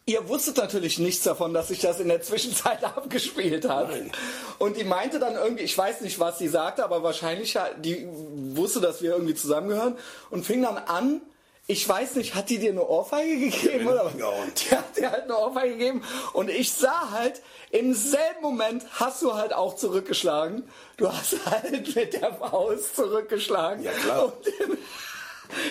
Ihr 0.07 0.29
wusstet 0.29 0.57
natürlich 0.57 0.99
nichts 0.99 1.23
davon, 1.23 1.53
dass 1.55 1.69
sich 1.69 1.79
das 1.79 1.99
in 1.99 2.07
der 2.07 2.21
Zwischenzeit 2.21 2.83
abgespielt 2.83 3.67
hat. 3.67 3.89
Nein. 3.89 4.11
Und 4.59 4.77
die 4.77 4.83
meinte 4.83 5.17
dann 5.17 5.33
irgendwie, 5.33 5.63
ich 5.63 5.75
weiß 5.75 6.01
nicht, 6.01 6.19
was 6.19 6.37
sie 6.37 6.47
sagte, 6.47 6.83
aber 6.83 7.01
wahrscheinlich, 7.01 7.57
die 7.77 8.07
wusste, 8.53 8.81
dass 8.81 9.01
wir 9.01 9.13
irgendwie 9.13 9.33
zusammengehören 9.33 9.97
und 10.29 10.45
fing 10.45 10.61
dann 10.61 10.77
an, 10.77 11.21
ich 11.67 11.87
weiß 11.87 12.15
nicht, 12.15 12.35
hat 12.35 12.49
die 12.49 12.59
dir 12.59 12.71
eine 12.71 12.85
Ohrfeige 12.87 13.49
gegeben 13.49 13.87
oder? 13.87 14.09
hingehauen. 14.09 14.51
Die 14.55 14.75
hat 14.75 14.97
dir 14.97 15.11
halt 15.11 15.23
eine 15.23 15.37
Ohrfeige 15.37 15.77
gegeben 15.77 16.03
und 16.33 16.49
ich 16.49 16.71
sah 16.71 17.09
halt, 17.11 17.41
im 17.71 17.93
selben 17.93 18.41
Moment 18.41 18.85
hast 18.91 19.21
du 19.23 19.33
halt 19.33 19.53
auch 19.53 19.75
zurückgeschlagen. 19.75 20.69
Du 20.97 21.11
hast 21.11 21.45
halt 21.45 21.95
mit 21.95 22.13
der 22.13 22.33
Faust 22.35 22.95
zurückgeschlagen. 22.95 23.83
Ja, 23.83 23.91
klar. 23.91 24.33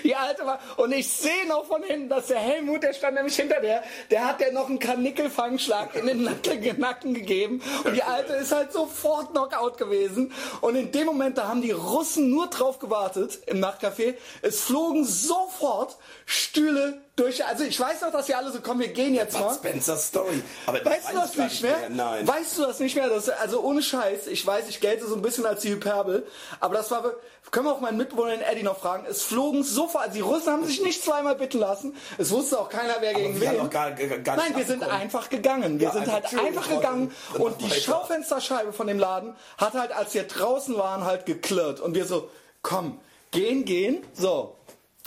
Die 0.03 0.15
Alte 0.15 0.47
war, 0.47 0.59
und 0.77 0.93
ich 0.93 1.11
sehe 1.11 1.47
noch 1.49 1.67
von 1.67 1.83
hinten, 1.83 2.09
dass 2.09 2.29
der 2.29 2.39
Helmut, 2.39 2.83
der 2.83 2.93
stand 2.93 3.15
nämlich 3.15 3.37
hinter 3.37 3.61
der, 3.61 3.83
der 4.11 4.27
hat 4.27 4.41
der 4.41 4.53
noch 4.53 4.69
einen 4.69 4.79
Karnickelfangschlag 4.79 5.95
in 5.95 6.07
den 6.07 6.23
Nacken, 6.25 7.15
gegeben. 7.15 7.63
Und 7.85 7.95
die 7.95 8.03
Alte 8.03 8.35
ist 8.35 8.53
halt 8.53 8.73
sofort 8.73 9.31
Knockout 9.31 9.79
gewesen. 9.79 10.33
Und 10.61 10.77
in 10.77 10.93
dem 10.93 11.07
Moment, 11.07 11.39
da 11.39 11.49
haben 11.49 11.63
die 11.63 11.71
Russen 11.71 12.31
nur 12.31 12.49
drauf 12.49 12.79
gewartet 12.79 13.41
im 13.47 13.61
Nachtcafé. 13.63 14.15
Es 14.43 14.61
flogen 14.61 15.05
sofort 15.05 15.97
Stühle 16.27 17.03
durch. 17.17 17.45
Also 17.45 17.65
ich 17.65 17.79
weiß 17.79 18.01
noch, 18.03 18.13
dass 18.13 18.29
wir 18.29 18.39
alle 18.39 18.51
so, 18.51 18.61
komm, 18.61 18.81
wir 18.81 18.89
gehen 18.89 19.15
jetzt 19.15 19.39
mal. 19.39 19.55
Spencer 19.55 19.97
Story. 19.97 20.43
Aber 20.67 20.85
Weißt 20.85 21.11
du 21.11 21.15
das 21.15 21.37
nicht 21.37 21.63
mehr? 21.63 21.89
Nein. 21.91 22.27
Weißt 22.27 22.59
du 22.59 22.63
das 22.63 22.81
nicht 22.81 22.97
mehr? 22.97 23.09
Das, 23.09 23.29
also 23.29 23.61
ohne 23.63 23.83
Scheiß, 23.83 24.27
ich 24.27 24.45
weiß, 24.47 24.69
ich 24.69 24.81
gelte 24.81 25.07
so 25.07 25.15
ein 25.15 25.23
bisschen 25.23 25.47
als 25.47 25.63
die 25.63 25.71
Hyperbel, 25.71 26.27
aber 26.61 26.75
das 26.75 26.91
war, 26.91 27.13
können 27.55 27.67
wir 27.67 27.73
auch 27.73 27.81
meinen 27.81 27.97
Mitbewohner 27.97 28.33
den 28.33 28.41
Eddie 28.43 28.65
noch 28.65 28.79
fragen, 28.79 29.07
es 29.09 29.23
flogen 29.23 29.63
sofort, 29.63 30.05
also 30.05 30.15
die 30.17 30.21
Russen 30.21 30.53
haben 30.53 30.65
sich 30.67 30.83
nicht 30.83 31.03
zweimal 31.03 31.37
bitten 31.37 31.59
lassen, 31.61 31.95
es 32.19 32.31
wusste 32.33 32.59
auch 32.59 32.69
keiner, 32.69 32.97
wer 33.01 33.15
gegen 33.15 33.41
wen. 33.41 33.57
doch 33.59 33.71
gar- 33.71 33.93
gar- 33.93 34.19
gar 34.19 34.37
Nein, 34.37 34.57
wir 34.57 34.65
sind 34.67 34.83
einfach 34.83 35.31
gegangen. 35.31 35.79
Wir 35.79 35.87
Ja, 35.87 35.93
sind 35.93 36.09
also 36.09 36.13
halt 36.13 36.47
einfach 36.47 36.69
gegangen 36.69 37.13
und 37.39 37.61
die 37.61 37.71
weiter. 37.71 37.75
Schaufensterscheibe 37.81 38.73
von 38.73 38.89
dem 38.89 38.99
Laden 38.99 39.35
hat 39.57 39.75
halt, 39.75 39.93
als 39.93 40.13
wir 40.15 40.25
draußen 40.25 40.77
waren, 40.77 41.05
halt 41.05 41.25
geklirrt 41.27 41.79
und 41.81 41.95
wir 41.95 42.05
so, 42.07 42.29
komm, 42.63 42.99
gehen, 43.31 43.65
gehen, 43.65 44.03
so. 44.15 44.57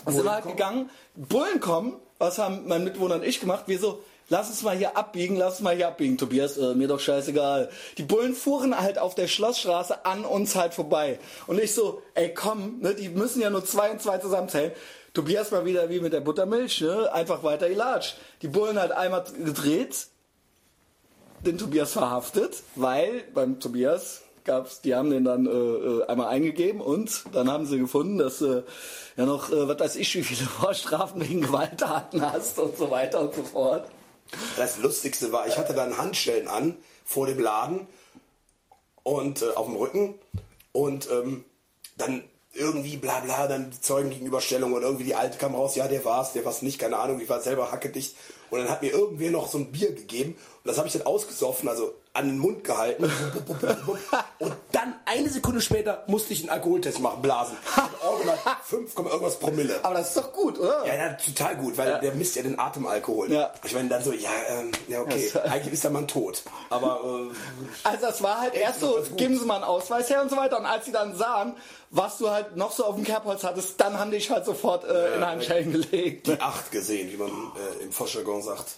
Dann 0.05 0.13
sind 0.15 0.23
wir 0.23 0.31
halt 0.31 0.43
kommen. 0.43 0.55
gegangen, 0.55 0.89
Bullen 1.15 1.59
kommen, 1.59 1.93
was 2.17 2.37
haben 2.39 2.67
mein 2.67 2.83
Mitbewohner 2.85 3.15
und 3.15 3.23
ich 3.25 3.41
gemacht? 3.41 3.63
Wir 3.67 3.77
so, 3.77 4.01
lass 4.29 4.49
uns 4.49 4.63
mal 4.63 4.75
hier 4.75 4.97
abbiegen, 4.97 5.35
lass 5.35 5.53
uns 5.53 5.61
mal 5.61 5.75
hier 5.75 5.87
abbiegen, 5.87 6.17
Tobias, 6.17 6.57
äh, 6.57 6.73
mir 6.75 6.87
doch 6.87 6.99
scheißegal. 6.99 7.69
Die 7.97 8.03
Bullen 8.03 8.33
fuhren 8.33 8.79
halt 8.79 8.99
auf 8.99 9.15
der 9.15 9.27
Schlossstraße 9.27 10.05
an 10.05 10.25
uns 10.25 10.55
halt 10.55 10.73
vorbei. 10.73 11.19
Und 11.47 11.59
ich 11.59 11.73
so, 11.73 12.01
ey 12.13 12.33
komm, 12.33 12.79
ne, 12.81 12.93
die 12.93 13.09
müssen 13.09 13.41
ja 13.41 13.49
nur 13.49 13.65
zwei 13.65 13.91
und 13.91 14.01
zwei 14.01 14.17
zusammenzählen. 14.17 14.71
Tobias 15.13 15.51
mal 15.51 15.65
wieder 15.65 15.89
wie 15.89 15.99
mit 15.99 16.13
der 16.13 16.21
Buttermilch, 16.21 16.81
ne? 16.81 17.11
Einfach 17.11 17.41
weiter 17.41 17.69
gelatscht. 17.69 18.17
Die 18.43 18.47
Bullen 18.47 18.79
halt 18.79 18.91
einmal 18.91 19.23
gedreht, 19.43 20.07
den 21.45 21.57
Tobias 21.57 21.93
verhaftet, 21.93 22.61
weil 22.75 23.23
beim 23.33 23.59
Tobias 23.59 24.21
gab's, 24.43 24.81
die 24.81 24.95
haben 24.95 25.09
den 25.09 25.23
dann 25.23 25.45
äh, 25.45 25.49
äh, 25.49 26.05
einmal 26.05 26.27
eingegeben 26.27 26.81
und 26.81 27.23
dann 27.33 27.51
haben 27.51 27.65
sie 27.65 27.79
gefunden, 27.79 28.17
dass 28.17 28.41
äh, 28.41 28.63
ja 29.17 29.25
noch, 29.25 29.51
äh, 29.51 29.67
was 29.67 29.79
weiß 29.79 29.95
ich, 29.97 30.15
wie 30.15 30.23
viele 30.23 30.47
Vorstrafen 30.61 31.21
wegen 31.21 31.41
Gewalttaten 31.41 32.21
hast 32.21 32.57
und 32.59 32.77
so 32.77 32.89
weiter 32.89 33.21
und 33.21 33.35
so 33.35 33.43
fort. 33.43 33.87
Das 34.55 34.77
Lustigste 34.77 35.31
war, 35.31 35.47
ich 35.47 35.57
hatte 35.57 35.73
dann 35.73 35.97
Handstellen 35.97 36.47
an 36.47 36.75
vor 37.05 37.27
dem 37.27 37.39
Laden 37.39 37.87
und 39.03 39.41
äh, 39.41 39.49
auf 39.55 39.67
dem 39.67 39.75
Rücken 39.75 40.15
und 40.71 41.09
ähm, 41.09 41.45
dann 41.97 42.23
irgendwie 42.53 42.97
bla 42.97 43.19
bla, 43.19 43.47
dann 43.47 43.69
die 43.71 43.81
Zeugengegenüberstellung 43.81 44.73
und 44.73 44.81
irgendwie 44.81 45.03
die 45.03 45.15
Alte 45.15 45.37
kam 45.37 45.55
raus, 45.55 45.75
ja, 45.75 45.87
der 45.87 46.03
war's, 46.05 46.33
der 46.33 46.43
war's 46.43 46.61
nicht, 46.61 46.79
keine 46.79 46.97
Ahnung, 46.97 47.21
ich 47.21 47.29
war 47.29 47.41
selber 47.41 47.71
hackedicht. 47.71 48.15
Und 48.49 48.59
dann 48.59 48.69
hat 48.69 48.81
mir 48.81 48.91
irgendwer 48.91 49.31
noch 49.31 49.47
so 49.47 49.57
ein 49.57 49.71
Bier 49.71 49.93
gegeben 49.93 50.33
und 50.33 50.67
das 50.67 50.77
habe 50.77 50.87
ich 50.87 50.93
dann 50.93 51.05
ausgesoffen, 51.05 51.69
also 51.69 51.93
an 52.17 52.27
den 52.27 52.37
Mund 52.39 52.63
gehalten. 52.63 53.03
und 54.39 54.53
dann 54.71 54.95
eine 55.05 55.29
Sekunde 55.29 55.61
später 55.61 56.03
musste 56.07 56.33
ich 56.33 56.41
einen 56.41 56.49
Alkoholtest 56.49 56.99
machen, 56.99 57.21
blasen. 57.21 57.57
Original 58.05 58.37
5, 58.63 58.97
irgendwas 58.97 59.39
Promille. 59.39 59.79
Aber 59.83 59.95
das 59.95 60.09
ist 60.09 60.17
doch 60.17 60.33
gut, 60.33 60.59
oder? 60.59 60.85
Ja, 60.85 60.95
ja, 60.95 61.13
total 61.13 61.55
gut, 61.57 61.77
weil 61.77 61.89
Ja. 61.89 61.97
der 61.99 62.13
misst 62.13 62.35
ja 62.35 62.43
den 62.43 62.59
Atemalkohol. 62.59 63.31
Ja. 63.31 63.51
Ich 63.63 63.73
meine 63.73 63.89
dann 63.89 64.03
so, 64.03 64.11
ja, 64.11 64.29
ähm, 64.49 64.71
ja 64.87 65.01
okay, 65.01 65.29
Das- 65.33 65.43
eigentlich 65.43 65.73
ist 65.73 65.83
der 65.83 65.91
Mann 65.91 66.07
tot. 66.07 66.43
Aber 66.69 67.01
äh, 67.03 67.87
Also 67.87 68.05
das 68.05 68.21
war 68.23 68.41
halt 68.41 68.53
erst 68.55 68.79
so, 68.81 68.99
geben 69.15 69.39
Sie 69.39 69.45
mal 69.45 69.55
einen 69.55 69.63
Ausweis 69.63 70.09
her 70.09 70.21
und 70.21 70.29
so 70.29 70.37
weiter. 70.37 70.59
Und 70.59 70.65
als 70.65 70.85
sie 70.85 70.91
dann 70.91 71.15
sahen, 71.15 71.53
was 71.91 72.17
du 72.17 72.29
halt 72.29 72.55
noch 72.57 72.71
so 72.71 72.85
auf 72.85 72.95
dem 72.95 73.03
Kerbholz 73.03 73.43
hattest, 73.43 73.79
dann 73.79 73.97
haben 73.99 74.11
die 74.11 74.17
dich 74.17 74.29
halt 74.29 74.45
sofort 74.45 74.83
äh, 74.85 75.15
in 75.15 75.25
Handschellen 75.25 75.71
gelegt. 75.71 76.27
die 76.27 76.39
Acht 76.41 76.71
gesehen, 76.71 77.11
wie 77.11 77.17
man 77.17 77.29
äh, 77.29 77.83
im 77.83 77.91
Foschergon 77.91 78.41
sagt. 78.41 78.77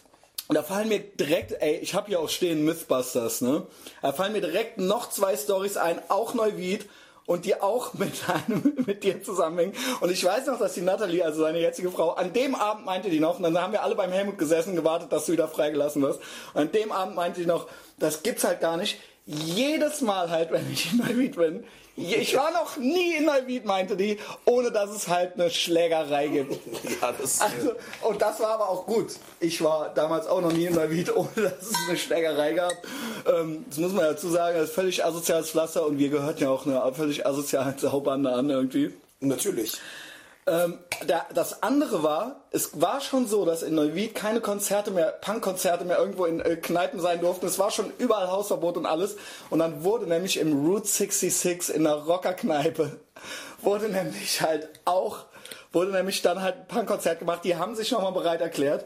Und 0.50 0.56
da 0.56 0.64
fallen 0.64 0.90
mir 0.90 1.00
direkt, 1.00 1.52
ey, 1.62 1.76
ich 1.76 1.94
habe 1.94 2.08
hier 2.08 2.20
auch 2.20 2.28
stehen 2.28 2.66
Mythbusters, 2.66 3.42
ne? 3.42 3.68
Da 4.02 4.14
fallen 4.14 4.34
mir 4.34 4.42
direkt 4.42 4.80
noch 4.80 5.12
zwei 5.12 5.38
Stories 5.38 5.78
ein, 5.78 6.02
auch 6.10 6.34
Neuwied 6.34 6.90
und 7.28 7.46
die 7.46 7.62
auch 7.62 7.94
mit 7.94 8.14
einem, 8.28 8.74
mit 8.88 9.04
dir 9.04 9.22
zusammenhängen. 9.22 9.76
Und 10.02 10.12
ich 10.12 10.26
weiß 10.26 10.48
noch, 10.48 10.58
dass 10.58 10.74
die 10.74 10.82
Natalie, 10.82 11.24
also 11.24 11.44
seine 11.44 11.60
jetzige 11.60 11.92
Frau, 11.92 12.14
an 12.14 12.34
dem 12.34 12.56
Abend 12.56 12.84
meinte 12.84 13.12
die 13.12 13.20
noch, 13.20 13.38
und 13.38 13.44
dann 13.44 13.62
haben 13.62 13.74
wir 13.74 13.84
alle 13.84 13.94
beim 13.94 14.12
Helmut 14.12 14.40
gesessen, 14.40 14.76
gewartet, 14.76 15.12
dass 15.12 15.28
du 15.28 15.34
wieder 15.34 15.48
freigelassen 15.48 16.02
wirst. 16.02 16.20
An 16.56 16.72
dem 16.72 16.92
Abend 16.92 17.16
meinte 17.16 17.42
die 17.42 17.46
noch, 17.46 17.68
das 18.00 18.24
gibt's 18.24 18.44
halt 18.44 18.60
gar 18.60 18.76
nicht. 18.76 18.98
Jedes 19.32 20.02
Mal 20.02 20.30
halt, 20.32 20.52
wenn 20.52 20.72
ich 20.72 20.92
in 20.92 20.98
Neuwied 20.98 21.36
bin, 21.36 21.64
ich 21.96 22.36
war 22.36 22.52
noch 22.52 22.78
nie 22.78 23.16
in 23.16 23.26
Neuwied, 23.26 23.66
meinte 23.66 23.98
die, 23.98 24.18
ohne 24.46 24.72
dass 24.72 24.90
es 24.90 25.10
halt 25.10 25.34
eine 25.34 25.50
Schlägerei 25.50 26.28
gibt. 26.28 26.54
Ja, 27.02 27.12
das, 27.12 27.42
Also, 27.42 27.74
und 28.02 28.22
das 28.22 28.40
war 28.40 28.52
aber 28.52 28.70
auch 28.70 28.86
gut. 28.86 29.12
Ich 29.40 29.62
war 29.62 29.94
damals 29.94 30.26
auch 30.28 30.42
noch 30.42 30.52
nie 30.52 30.66
in 30.66 30.76
Neuwied, 30.76 31.14
ohne 31.16 31.30
dass 31.36 31.62
es 31.62 31.76
eine 31.88 31.98
Schlägerei 31.98 32.54
gab. 32.54 32.72
Ähm, 33.28 33.66
das 33.70 33.78
muss 33.78 33.92
man 33.92 34.06
dazu 34.06 34.30
sagen, 34.30 34.58
das 34.58 34.70
ist 34.70 34.76
völlig 34.76 35.04
asoziales 35.04 35.52
Pflaster 35.52 35.86
und 35.86 36.00
wir 36.00 36.10
gehörten 36.10 36.42
ja 36.44 36.50
auch 36.50 36.66
einer 36.66 36.92
völlig 36.94 37.26
asozialen 37.26 37.78
Saubande 37.78 38.32
an 38.32 38.50
irgendwie. 38.50 38.94
natürlich. 39.20 39.74
Ähm, 40.50 40.80
der, 41.08 41.28
das 41.36 41.62
andere 41.62 42.02
war, 42.02 42.46
es 42.50 42.82
war 42.82 43.02
schon 43.02 43.28
so, 43.28 43.46
dass 43.46 43.62
in 43.62 43.76
Neuwied 43.76 44.16
keine 44.16 44.42
Konzerte 44.42 44.90
mehr, 44.90 45.12
Punkkonzerte 45.12 45.86
mehr 45.86 46.00
irgendwo 46.00 46.26
in 46.26 46.40
äh, 46.40 46.56
Kneipen 46.56 47.00
sein 47.00 47.22
durften. 47.22 47.46
Es 47.46 47.60
war 47.60 47.70
schon 47.70 47.94
überall 48.00 48.32
Hausverbot 48.32 48.76
und 48.76 48.88
alles. 48.88 49.16
Und 49.52 49.60
dann 49.60 49.84
wurde 49.84 50.08
nämlich 50.08 50.38
im 50.38 50.66
Route 50.66 50.88
66 50.88 51.76
in 51.76 51.84
der 51.84 51.94
Rockerkneipe, 51.94 53.00
wurde 53.62 53.90
nämlich 53.90 54.42
halt 54.42 54.70
auch, 54.86 55.26
wurde 55.72 55.92
nämlich 55.92 56.24
dann 56.24 56.42
halt 56.42 56.56
ein 56.56 56.68
Punkkonzert 56.68 57.20
gemacht. 57.20 57.42
Die 57.44 57.56
haben 57.56 57.76
sich 57.76 57.92
nochmal 57.92 58.14
bereit 58.14 58.42
erklärt. 58.42 58.86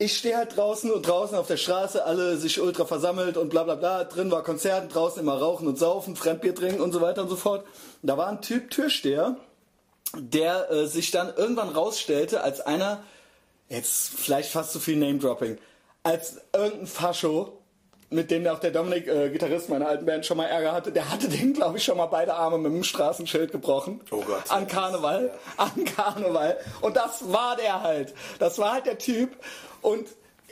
Ich 0.00 0.16
stehe 0.16 0.36
halt 0.36 0.56
draußen 0.56 0.92
und 0.92 1.08
draußen 1.08 1.36
auf 1.36 1.48
der 1.48 1.56
Straße, 1.56 2.04
alle 2.04 2.36
sich 2.36 2.60
ultra 2.60 2.84
versammelt 2.84 3.36
und 3.36 3.48
bla 3.48 3.64
bla 3.64 3.74
bla. 3.74 4.04
Drin 4.04 4.30
war 4.30 4.44
Konzert, 4.44 4.94
draußen 4.94 5.20
immer 5.20 5.38
rauchen 5.38 5.66
und 5.66 5.76
saufen, 5.76 6.14
Fremdbier 6.14 6.54
trinken 6.54 6.80
und 6.80 6.92
so 6.92 7.00
weiter 7.00 7.22
und 7.22 7.28
so 7.28 7.34
fort. 7.34 7.64
Und 8.00 8.06
da 8.06 8.16
war 8.16 8.28
ein 8.28 8.40
Typ 8.40 8.70
Türsteher, 8.70 9.36
der 10.16 10.70
äh, 10.70 10.86
sich 10.86 11.10
dann 11.10 11.32
irgendwann 11.34 11.68
rausstellte 11.68 12.42
als 12.42 12.60
einer, 12.60 13.02
jetzt 13.68 14.10
vielleicht 14.10 14.50
fast 14.50 14.72
zu 14.72 14.80
viel 14.80 14.96
Name-Dropping, 14.96 15.58
als 16.02 16.40
irgendein 16.52 16.86
Fascho, 16.86 17.58
mit 18.10 18.30
dem 18.30 18.46
auch 18.46 18.58
der 18.58 18.70
Dominik, 18.70 19.06
äh, 19.06 19.28
Gitarrist 19.28 19.68
meiner 19.68 19.86
alten 19.86 20.06
Band, 20.06 20.24
schon 20.24 20.38
mal 20.38 20.46
Ärger 20.46 20.72
hatte. 20.72 20.92
Der 20.92 21.10
hatte 21.10 21.28
den, 21.28 21.52
glaube 21.52 21.76
ich, 21.76 21.84
schon 21.84 21.98
mal 21.98 22.06
beide 22.06 22.34
Arme 22.34 22.56
mit 22.56 22.72
einem 22.72 22.84
Straßenschild 22.84 23.52
gebrochen. 23.52 24.00
Oh 24.10 24.22
Gott. 24.22 24.44
An 24.48 24.66
Karneval. 24.66 25.30
An 25.58 25.84
Karneval. 25.84 26.56
Und 26.80 26.96
das 26.96 27.30
war 27.30 27.56
der 27.56 27.82
halt. 27.82 28.14
Das 28.38 28.58
war 28.58 28.72
halt 28.72 28.86
der 28.86 28.96
Typ. 28.96 29.36
Und 29.82 30.06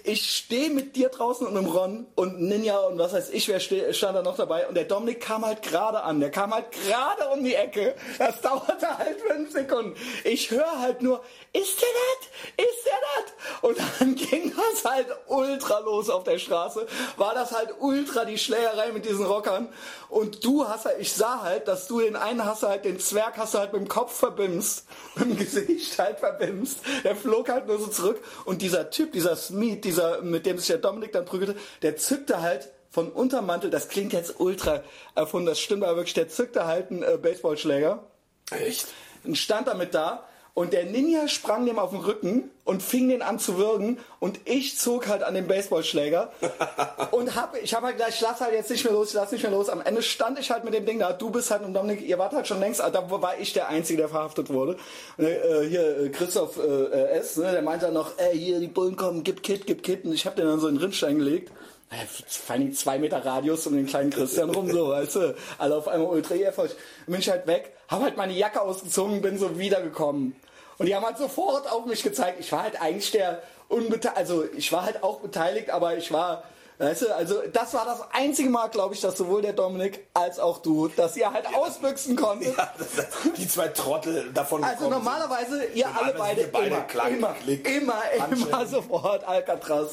ich 0.07 0.37
stehe 0.37 0.71
mit 0.71 0.95
dir 0.95 1.09
draußen 1.09 1.47
und 1.47 1.57
im 1.57 1.67
Ron 1.67 2.07
und 2.15 2.41
Ninja 2.41 2.79
und 2.79 2.99
was 2.99 3.13
weiß 3.13 3.31
ich, 3.31 3.49
wer 3.49 3.59
stand 3.59 4.17
da 4.17 4.23
noch 4.23 4.37
dabei. 4.37 4.67
Und 4.69 4.77
der 4.77 4.85
Dominik 4.85 5.21
kam 5.21 5.45
halt 5.45 5.63
gerade 5.63 6.03
an. 6.03 6.21
Der 6.21 6.31
kam 6.31 6.55
halt 6.55 6.67
gerade 6.71 7.29
um 7.33 7.43
die 7.43 7.55
Ecke. 7.55 7.95
Das 8.19 8.41
dauerte 8.43 8.99
halt 8.99 9.21
fünf 9.21 9.53
Sekunden. 9.53 9.95
Ich 10.25 10.51
höre 10.51 10.81
halt 10.81 11.03
nur, 11.03 11.23
ist 11.57 11.81
der 11.81 11.89
das? 11.89 12.67
Ist 12.67 12.87
der 12.87 12.93
das? 13.15 13.61
Und 13.63 13.79
dann 13.79 14.15
ging 14.15 14.53
das 14.55 14.85
halt 14.85 15.07
ultra 15.27 15.79
los 15.81 16.11
auf 16.11 16.25
der 16.25 16.39
Straße. 16.39 16.87
War 17.17 17.35
das 17.35 17.53
halt 17.53 17.75
ultra 17.81 18.25
die 18.25 18.39
Schlägerei 18.39 18.93
mit 18.93 19.05
diesen 19.05 19.25
Rockern. 19.25 19.69
Und 20.09 20.45
du 20.45 20.69
hast 20.69 20.85
halt, 20.85 21.01
ich 21.01 21.13
sah 21.13 21.43
halt, 21.43 21.69
dass 21.69 21.89
du 21.89 22.01
den 22.01 22.17
einen 22.17 22.45
hast 22.45 22.63
halt, 22.63 22.85
den 22.85 22.99
Zwerg 22.99 23.37
hast 23.39 23.55
du 23.55 23.59
halt 23.59 23.73
mit 23.73 23.83
dem 23.83 23.89
Kopf 23.89 24.17
verbimst. 24.17 24.87
Mit 25.17 25.25
dem 25.25 25.37
Gesicht 25.39 25.99
halt 25.99 26.19
verbimst. 26.19 26.81
Der 27.03 27.17
flog 27.17 27.49
halt 27.49 27.67
nur 27.67 27.79
so 27.79 27.87
zurück. 27.87 28.23
Und 28.45 28.61
dieser 28.61 28.91
Typ, 28.91 29.13
dieser 29.13 29.35
Smeed, 29.35 29.85
dieser, 29.85 30.21
mit 30.21 30.45
dem 30.45 30.59
sich 30.59 30.67
der 30.67 30.79
Dominik 30.79 31.13
dann 31.13 31.25
prügelte, 31.25 31.57
der 31.83 31.97
zückte 31.97 32.43
halt 32.43 32.71
von 32.91 33.11
Untermantel, 33.11 33.71
das 33.71 33.89
klingt 33.89 34.13
jetzt 34.13 34.41
ultra 34.41 34.83
erfunden, 35.15 35.47
das 35.47 35.59
stimmt 35.61 35.85
aber 35.85 35.97
wirklich, 35.97 36.15
der 36.15 36.29
zückte 36.29 36.67
halt 36.67 36.91
einen 36.91 37.03
äh, 37.03 37.19
Baseballschläger 37.21 38.03
Echt? 38.51 38.87
und 39.25 39.37
stand 39.37 39.69
damit 39.69 39.95
da 39.95 40.27
und 40.57 40.73
der 40.73 40.87
Ninja 40.87 41.29
sprang 41.29 41.67
dem 41.67 41.79
auf 41.79 41.91
den 41.91 42.01
Rücken 42.01 42.51
und 42.65 42.83
fing 42.83 43.11
den 43.11 43.21
an 43.21 43.39
zu 43.39 43.59
würgen 43.59 43.99
und 44.21 44.41
ich 44.47 44.79
zog 44.79 45.07
halt 45.07 45.23
an 45.23 45.35
den 45.35 45.47
Baseballschläger 45.47 46.33
und 47.11 47.37
hab, 47.37 47.63
ich 47.63 47.75
habe 47.75 47.89
halt 47.89 47.97
gleich, 47.97 48.15
ich 48.15 48.21
lass 48.23 48.41
halt 48.41 48.55
jetzt 48.55 48.71
nicht 48.71 48.83
mehr 48.83 48.95
los, 48.95 49.09
ich 49.09 49.15
lass 49.15 49.31
nicht 49.33 49.43
mehr 49.43 49.51
los. 49.51 49.69
Am 49.69 49.83
Ende 49.83 50.01
stand 50.01 50.39
ich 50.39 50.51
halt 50.51 50.65
mit 50.65 50.73
dem 50.73 50.87
Ding 50.87 50.99
da, 50.99 51.13
du 51.13 51.29
bist 51.29 51.51
halt 51.51 51.63
und 51.63 51.75
Dominik, 51.75 52.01
ihr 52.01 52.19
wart 52.19 52.33
halt 52.33 52.47
schon 52.47 52.59
längst, 52.59 52.81
da 52.81 53.11
war 53.11 53.39
ich 53.39 53.53
der 53.53 53.69
Einzige, 53.69 53.99
der 53.99 54.09
verhaftet 54.09 54.49
wurde. 54.49 54.79
Und, 55.19 55.27
äh, 55.27 55.69
hier 55.69 56.01
äh, 56.01 56.09
Christoph 56.09 56.57
äh, 56.57 57.19
S., 57.19 57.37
ne, 57.37 57.53
der 57.53 57.61
meinte 57.61 57.85
dann 57.85 57.95
noch, 57.95 58.13
ey, 58.17 58.39
hier 58.39 58.59
die 58.59 58.69
Bullen 58.69 58.97
kommen, 58.97 59.25
gib 59.25 59.43
Kit, 59.43 59.67
gib 59.67 59.83
Kit 59.83 60.07
und 60.07 60.15
ich 60.15 60.25
habe 60.25 60.37
den 60.37 60.47
dann 60.47 60.59
so 60.59 60.69
in 60.69 60.77
den 60.77 60.83
Rinnstein 60.83 61.19
gelegt. 61.19 61.53
Äh, 61.91 62.07
Vor 62.07 62.57
allem 62.57 62.73
zwei 62.73 62.99
Meter 62.99 63.23
Radius 63.23 63.67
um 63.67 63.75
den 63.75 63.87
kleinen 63.87 64.09
Christian 64.09 64.49
rum, 64.49 64.71
so, 64.71 64.89
weißt 64.89 65.17
du, 65.17 65.35
alle 65.59 65.77
auf 65.77 65.87
einmal 65.87 66.09
ultra. 66.09 66.35
Dann 66.35 66.69
bin 67.07 67.21
ich 67.21 67.29
halt 67.29 67.47
weg, 67.47 67.73
habe 67.89 68.05
halt 68.05 68.17
meine 68.17 68.33
Jacke 68.33 68.63
ausgezogen, 68.63 69.21
bin 69.21 69.37
so 69.37 69.59
wiedergekommen. 69.59 70.35
Und 70.79 70.87
die 70.87 70.95
haben 70.95 71.05
halt 71.05 71.19
sofort 71.19 71.71
auf 71.71 71.87
mich 71.87 72.03
gezeigt. 72.03 72.39
Ich 72.41 72.53
war 72.53 72.63
halt 72.63 72.81
eigentlich 72.81 73.11
der 73.11 73.43
unbeteiligt, 73.69 74.17
also 74.17 74.45
ich 74.57 74.71
war 74.73 74.85
halt 74.85 75.03
auch 75.03 75.21
beteiligt, 75.21 75.71
aber 75.71 75.97
ich 75.97 76.13
war, 76.13 76.45
weißt 76.79 77.03
du, 77.03 77.15
also 77.15 77.43
das 77.53 77.75
war 77.75 77.85
das 77.85 78.01
einzige 78.13 78.51
Mal, 78.51 78.69
glaube 78.69 78.95
ich, 78.95 79.01
dass 79.01 79.17
sowohl 79.17 79.43
der 79.43 79.55
Dominik 79.55 80.07
als 80.15 80.39
auch 80.39 80.59
du, 80.59 80.89
dass 80.89 81.17
ihr 81.17 81.33
halt 81.33 81.47
ausbüchsen 81.55 82.17
konntet. 82.17 82.57
Ja, 82.57 82.73
das, 82.79 83.07
die 83.37 83.49
zwei 83.49 83.69
Trottel 83.69 84.31
davon 84.33 84.63
Also 84.63 84.89
normalerweise, 84.89 85.65
ihr 85.75 85.89
alle 85.89 86.15
beide, 86.15 86.45
beide 86.49 86.67
immer, 86.67 86.81
klein, 86.83 87.17
immer, 87.17 87.33
Klick, 87.35 87.69
immer, 87.69 87.95
immer 88.15 88.25
Handschellen. 88.25 88.69
sofort 88.69 89.25
Alcatraz. 89.25 89.93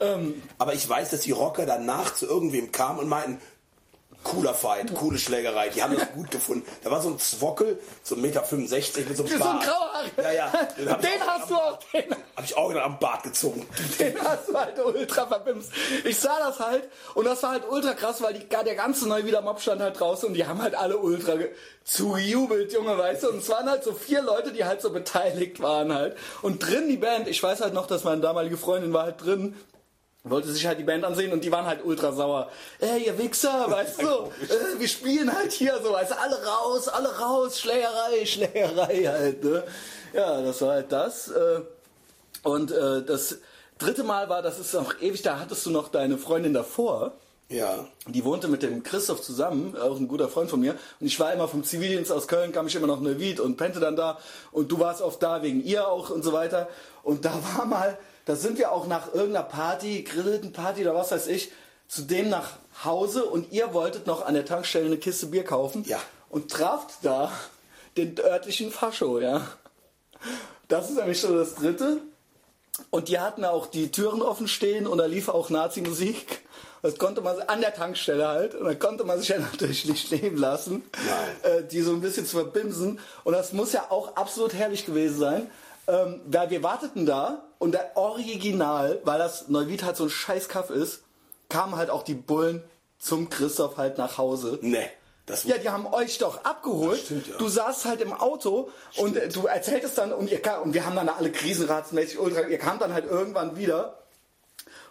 sind. 0.00 0.42
Aber 0.58 0.74
ich 0.74 0.88
weiß, 0.88 1.10
dass 1.10 1.20
die 1.20 1.32
Rocker 1.32 1.66
danach 1.66 2.14
zu 2.14 2.26
irgendwem 2.26 2.72
kamen 2.72 3.00
und 3.00 3.08
meinten, 3.08 3.40
cooler 4.24 4.52
Fight, 4.54 4.92
coole 4.94 5.18
Schlägerei. 5.18 5.68
Die 5.70 5.82
haben 5.82 5.96
das 5.96 6.12
gut 6.14 6.30
gefunden. 6.30 6.66
Da 6.84 6.90
war 6.90 7.00
so 7.00 7.08
ein 7.08 7.18
Zwockel, 7.18 7.78
so 8.02 8.14
1,65 8.14 8.18
Meter 8.20 9.08
mit 9.08 9.16
so 9.16 9.22
einem 9.24 9.28
So 9.28 9.34
ein 9.34 9.38
Bart. 9.40 9.62
grauer 9.64 10.24
Ja, 10.24 10.32
ja. 10.32 10.52
Den, 10.78 10.90
hab 10.90 11.00
Den 11.00 11.20
hast 11.26 11.50
du 11.50 11.54
auch, 11.54 11.78
den, 11.92 12.04
Hab 12.36 12.44
ich 12.44 12.56
auch 12.56 12.74
am 12.74 12.98
Bart 12.98 13.22
gezogen. 13.22 13.66
den 13.98 14.20
hast 14.22 14.48
du 14.48 14.54
halt 14.58 14.78
ultra 14.84 15.26
verbimst. 15.26 15.72
Ich 16.04 16.18
sah 16.18 16.38
das 16.40 16.58
halt 16.60 16.88
und 17.14 17.24
das 17.24 17.42
war 17.42 17.52
halt 17.52 17.62
ultra 17.70 17.94
krass, 17.94 18.20
weil 18.20 18.34
die, 18.34 18.46
der 18.48 18.74
ganze 18.74 19.08
Neuwieder 19.08 19.40
Mob 19.40 19.60
stand 19.60 19.80
halt 19.80 19.98
draußen 19.98 20.28
und 20.28 20.34
die 20.34 20.46
haben 20.46 20.60
halt 20.62 20.74
alle 20.74 20.98
ultra 20.98 21.36
ge- 21.36 21.50
zugejubelt, 21.84 22.72
Junge, 22.72 22.96
weißt 22.98 23.22
du. 23.24 23.30
Und 23.30 23.38
es 23.38 23.48
waren 23.48 23.68
halt 23.68 23.82
so 23.82 23.92
vier 23.92 24.22
Leute, 24.22 24.52
die 24.52 24.64
halt 24.64 24.82
so 24.82 24.90
beteiligt 24.90 25.60
waren 25.60 25.92
halt. 25.94 26.16
Und 26.42 26.58
drin 26.66 26.88
die 26.88 26.96
Band, 26.98 27.28
ich 27.28 27.42
weiß 27.42 27.60
halt 27.60 27.74
noch, 27.74 27.86
dass 27.86 28.04
meine 28.04 28.20
damalige 28.20 28.56
Freundin 28.58 28.92
war 28.92 29.04
halt 29.04 29.24
drin, 29.24 29.56
wollte 30.24 30.50
sich 30.52 30.66
halt 30.66 30.78
die 30.78 30.84
Band 30.84 31.04
ansehen 31.04 31.32
und 31.32 31.44
die 31.44 31.52
waren 31.52 31.66
halt 31.66 31.84
ultra 31.84 32.12
sauer. 32.12 32.50
Ey, 32.80 33.06
ihr 33.06 33.18
Wichser, 33.18 33.70
weißt 33.70 34.02
du, 34.02 34.06
äh, 34.06 34.78
wir 34.78 34.88
spielen 34.88 35.32
halt 35.32 35.52
hier 35.52 35.78
so, 35.82 35.92
weißt 35.92 36.12
du, 36.12 36.18
alle 36.18 36.44
raus, 36.44 36.88
alle 36.88 37.18
raus, 37.18 37.60
Schlägerei, 37.60 38.24
Schlägerei 38.26 39.04
halt, 39.04 39.44
ne? 39.44 39.64
Ja, 40.12 40.40
das 40.42 40.60
war 40.62 40.70
halt 40.70 40.92
das. 40.92 41.28
Äh, 41.28 41.60
und 42.42 42.70
äh, 42.70 43.02
das 43.04 43.38
dritte 43.78 44.04
Mal 44.04 44.28
war, 44.28 44.42
das 44.42 44.58
ist 44.58 44.74
noch 44.74 45.00
ewig, 45.00 45.22
da 45.22 45.38
hattest 45.38 45.64
du 45.66 45.70
noch 45.70 45.88
deine 45.88 46.18
Freundin 46.18 46.54
davor. 46.54 47.12
Ja. 47.50 47.86
Die 48.06 48.24
wohnte 48.24 48.48
mit 48.48 48.62
dem 48.62 48.82
Christoph 48.82 49.22
zusammen, 49.22 49.74
auch 49.76 49.96
ein 49.96 50.06
guter 50.06 50.28
Freund 50.28 50.50
von 50.50 50.60
mir. 50.60 50.72
Und 51.00 51.06
ich 51.06 51.18
war 51.18 51.32
immer 51.32 51.48
vom 51.48 51.64
Zivildienst 51.64 52.12
aus 52.12 52.28
Köln, 52.28 52.52
kam 52.52 52.66
ich 52.66 52.74
immer 52.74 52.86
noch 52.86 53.00
Neuwied 53.00 53.40
und 53.40 53.56
pennte 53.56 53.80
dann 53.80 53.96
da. 53.96 54.18
Und 54.52 54.70
du 54.70 54.78
warst 54.78 55.00
oft 55.00 55.22
da 55.22 55.42
wegen 55.42 55.64
ihr 55.64 55.88
auch 55.88 56.10
und 56.10 56.22
so 56.22 56.32
weiter. 56.34 56.68
Und 57.02 57.24
da 57.24 57.32
war 57.56 57.64
mal, 57.64 57.98
da 58.28 58.36
sind 58.36 58.58
wir 58.58 58.72
auch 58.72 58.86
nach 58.86 59.14
irgendeiner 59.14 59.46
Party, 59.46 60.02
grillten 60.02 60.52
Party 60.52 60.82
oder 60.82 60.94
was 60.94 61.12
weiß 61.12 61.28
ich, 61.28 61.50
zu 61.88 62.02
dem 62.02 62.28
nach 62.28 62.58
Hause 62.84 63.24
und 63.24 63.52
ihr 63.52 63.72
wolltet 63.72 64.06
noch 64.06 64.26
an 64.26 64.34
der 64.34 64.44
Tankstelle 64.44 64.84
eine 64.84 64.98
Kiste 64.98 65.28
Bier 65.28 65.44
kaufen. 65.44 65.82
Ja. 65.86 65.98
Und 66.28 66.50
traft 66.50 66.96
da 67.00 67.32
den 67.96 68.20
örtlichen 68.20 68.70
Fascho, 68.70 69.18
ja. 69.18 69.48
Das 70.68 70.90
ist 70.90 70.96
nämlich 70.96 71.18
schon 71.18 71.38
das 71.38 71.54
dritte. 71.54 72.02
Und 72.90 73.08
die 73.08 73.18
hatten 73.18 73.46
auch 73.46 73.66
die 73.66 73.90
Türen 73.90 74.20
offen 74.20 74.46
stehen 74.46 74.86
und 74.86 74.98
da 74.98 75.06
lief 75.06 75.30
auch 75.30 75.48
Nazi-Musik. 75.48 76.42
Das 76.82 76.98
konnte 76.98 77.22
man 77.22 77.40
an 77.40 77.62
der 77.62 77.72
Tankstelle 77.72 78.28
halt. 78.28 78.54
Und 78.54 78.66
da 78.66 78.74
konnte 78.74 79.04
man 79.04 79.20
sich 79.20 79.28
ja 79.28 79.38
natürlich 79.52 79.86
nicht 79.86 80.06
stehen 80.06 80.36
lassen, 80.36 80.84
äh, 81.44 81.62
die 81.64 81.80
so 81.80 81.92
ein 81.92 82.02
bisschen 82.02 82.26
zu 82.26 82.36
verbimsen. 82.36 83.00
Und 83.24 83.32
das 83.32 83.54
muss 83.54 83.72
ja 83.72 83.86
auch 83.88 84.16
absolut 84.16 84.52
herrlich 84.52 84.84
gewesen 84.84 85.18
sein. 85.18 85.50
Ähm, 85.88 86.20
weil 86.26 86.50
wir 86.50 86.62
warteten 86.62 87.06
da 87.06 87.44
und 87.58 87.72
der 87.72 87.96
Original, 87.96 89.00
weil 89.04 89.18
das 89.18 89.48
Neuwied 89.48 89.82
halt 89.82 89.96
so 89.96 90.04
ein 90.04 90.10
scheiß 90.10 90.48
Kaff 90.48 90.70
ist, 90.70 91.02
kamen 91.48 91.76
halt 91.76 91.88
auch 91.88 92.02
die 92.02 92.14
Bullen 92.14 92.62
zum 92.98 93.30
Christoph 93.30 93.78
halt 93.78 93.96
nach 93.96 94.18
Hause. 94.18 94.58
Nee. 94.60 94.86
Das 95.24 95.44
Ja, 95.44 95.58
die 95.58 95.68
haben 95.68 95.86
euch 95.86 96.18
doch 96.18 96.44
abgeholt. 96.44 97.00
Stimmt, 97.00 97.28
ja. 97.28 97.36
Du 97.36 97.48
saßt 97.48 97.84
halt 97.84 98.00
im 98.00 98.12
Auto 98.12 98.70
und 98.96 99.16
äh, 99.16 99.28
du 99.28 99.46
erzähltest 99.46 99.98
dann 99.98 100.12
und, 100.12 100.30
ihr, 100.30 100.40
und 100.62 100.72
wir 100.72 100.86
haben 100.86 100.96
dann 100.96 101.08
alle 101.08 101.30
krisenratsmäßig 101.30 102.18
ultra. 102.18 102.42
Ihr 102.48 102.58
kamt 102.58 102.80
dann 102.80 102.94
halt 102.94 103.04
irgendwann 103.04 103.56
wieder. 103.56 103.97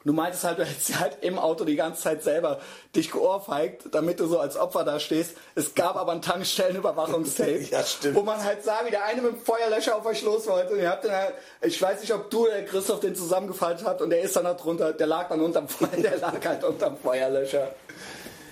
Du 0.07 0.13
meintest 0.13 0.45
halt, 0.45 0.57
du 0.57 0.63
hättest 0.63 0.97
halt 0.97 1.17
im 1.19 1.37
Auto 1.37 1.65
die 1.65 1.75
ganze 1.75 2.03
Zeit 2.03 2.23
selber 2.23 2.61
dich 2.95 3.11
geohrfeigt, 3.11 3.93
damit 3.93 4.21
du 4.21 4.27
so 4.27 4.39
als 4.39 4.55
Opfer 4.55 4.85
da 4.85 5.01
stehst. 5.01 5.35
Es 5.53 5.75
gab 5.75 5.97
aber 5.97 6.13
ein 6.13 6.21
Tankstellenüberwachungstape, 6.21 7.59
Ja, 7.71 7.83
wo 8.13 8.21
man 8.21 8.41
halt 8.41 8.63
sah, 8.63 8.85
wie 8.85 8.89
der 8.89 9.03
eine 9.03 9.21
mit 9.21 9.33
dem 9.33 9.41
Feuerlöscher 9.41 9.97
auf 9.97 10.05
euch 10.05 10.21
los 10.21 10.47
wollte. 10.47 10.75
Und 10.75 10.79
ihr 10.79 10.89
habt 10.89 11.03
dann 11.03 11.11
halt, 11.11 11.33
ich 11.61 11.81
weiß 11.81 11.99
nicht, 11.99 12.13
ob 12.13 12.29
du 12.29 12.47
oder 12.47 12.61
Christoph 12.61 13.01
den 13.01 13.15
zusammengefaltet 13.15 13.85
habt 13.85 14.01
und 14.01 14.09
der 14.09 14.21
ist 14.21 14.33
dann 14.37 14.45
da 14.45 14.53
drunter, 14.53 14.93
der 14.93 15.07
lag 15.07 15.27
dann 15.27 15.41
unterm 15.41 15.67
der 15.97 16.17
lag 16.19 16.45
halt 16.45 16.63
unterm 16.63 16.95
Feuerlöscher. 16.95 17.75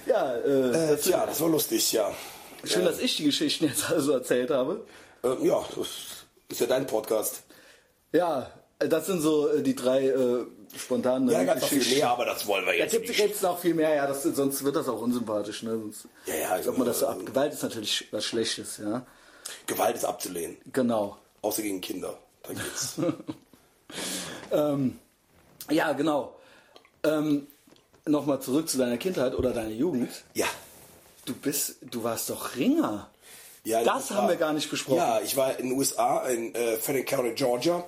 Ja, 0.07 0.35
äh, 0.35 0.93
äh, 0.93 0.97
tja, 0.97 1.25
das 1.25 1.39
war 1.39 1.47
lustig, 1.47 1.93
ja. 1.93 2.11
Schön, 2.65 2.83
dass 2.83 2.99
ich 2.99 3.15
die 3.15 3.23
Geschichten 3.23 3.63
jetzt 3.67 3.89
also 3.89 4.11
erzählt 4.11 4.51
habe. 4.51 4.85
Ähm, 5.23 5.37
ja, 5.45 5.63
das 5.73 5.87
ist 6.49 6.59
ja 6.59 6.67
dein 6.67 6.85
Podcast. 6.85 7.43
Ja, 8.11 8.51
das 8.79 9.05
sind 9.05 9.21
so 9.21 9.47
äh, 9.47 9.61
die 9.61 9.73
drei 9.75 10.09
äh, 10.75 10.79
spontanen 10.79 11.29
Ja, 11.29 11.43
ganz 11.43 11.65
viel 11.65 11.83
mehr, 11.95 12.09
aber 12.09 12.25
das 12.25 12.45
wollen 12.47 12.65
wir 12.65 12.73
Da 12.73 12.77
jetzt 12.79 12.91
gibt 12.91 13.07
nicht. 13.07 13.19
es 13.19 13.41
noch 13.41 13.59
viel 13.59 13.73
mehr, 13.73 13.93
ja, 13.95 14.07
das, 14.07 14.23
sonst 14.23 14.63
wird 14.63 14.75
das 14.75 14.87
auch 14.87 15.01
unsympathisch. 15.01 15.63
Ne? 15.63 15.71
Sonst, 15.71 16.07
Ja, 16.25 16.35
ja, 16.35 16.49
als 16.49 16.67
ob 16.67 16.77
man 16.77 16.87
das 16.87 16.99
so 16.99 17.05
äh, 17.05 17.09
ab. 17.09 17.25
Gewalt 17.25 17.53
ist 17.53 17.63
natürlich 17.63 18.07
was 18.11 18.25
Schlechtes, 18.25 18.77
ja. 18.77 19.05
Gewalt 19.67 19.95
ist 19.95 20.05
abzulehnen. 20.05 20.57
Genau. 20.73 21.17
Außer 21.41 21.61
gegen 21.61 21.81
Kinder. 21.81 22.17
Da 22.43 22.53
geht's. 22.53 22.95
Ähm, 24.51 24.99
ja, 25.69 25.93
genau. 25.93 26.35
Ähm, 27.03 27.47
Nochmal 28.07 28.39
zurück 28.41 28.69
zu 28.69 28.77
deiner 28.77 28.97
Kindheit 28.97 29.33
oder 29.35 29.51
deiner 29.51 29.69
Jugend. 29.69 30.09
ja. 30.33 30.45
Du 31.25 31.33
bist, 31.33 31.77
du 31.81 32.03
warst 32.03 32.29
doch 32.29 32.55
Ringer. 32.55 33.09
Ja, 33.63 33.83
Das 33.83 34.11
haben 34.11 34.27
wir 34.27 34.35
gar 34.35 34.53
nicht 34.53 34.69
besprochen. 34.69 34.97
Ja, 34.97 35.21
ich 35.21 35.35
war 35.35 35.57
in 35.57 35.69
den 35.69 35.77
USA, 35.77 36.19
in 36.27 36.53
äh, 36.53 36.77
Fannin 36.77 37.03
County, 37.03 37.31
Georgia, 37.33 37.83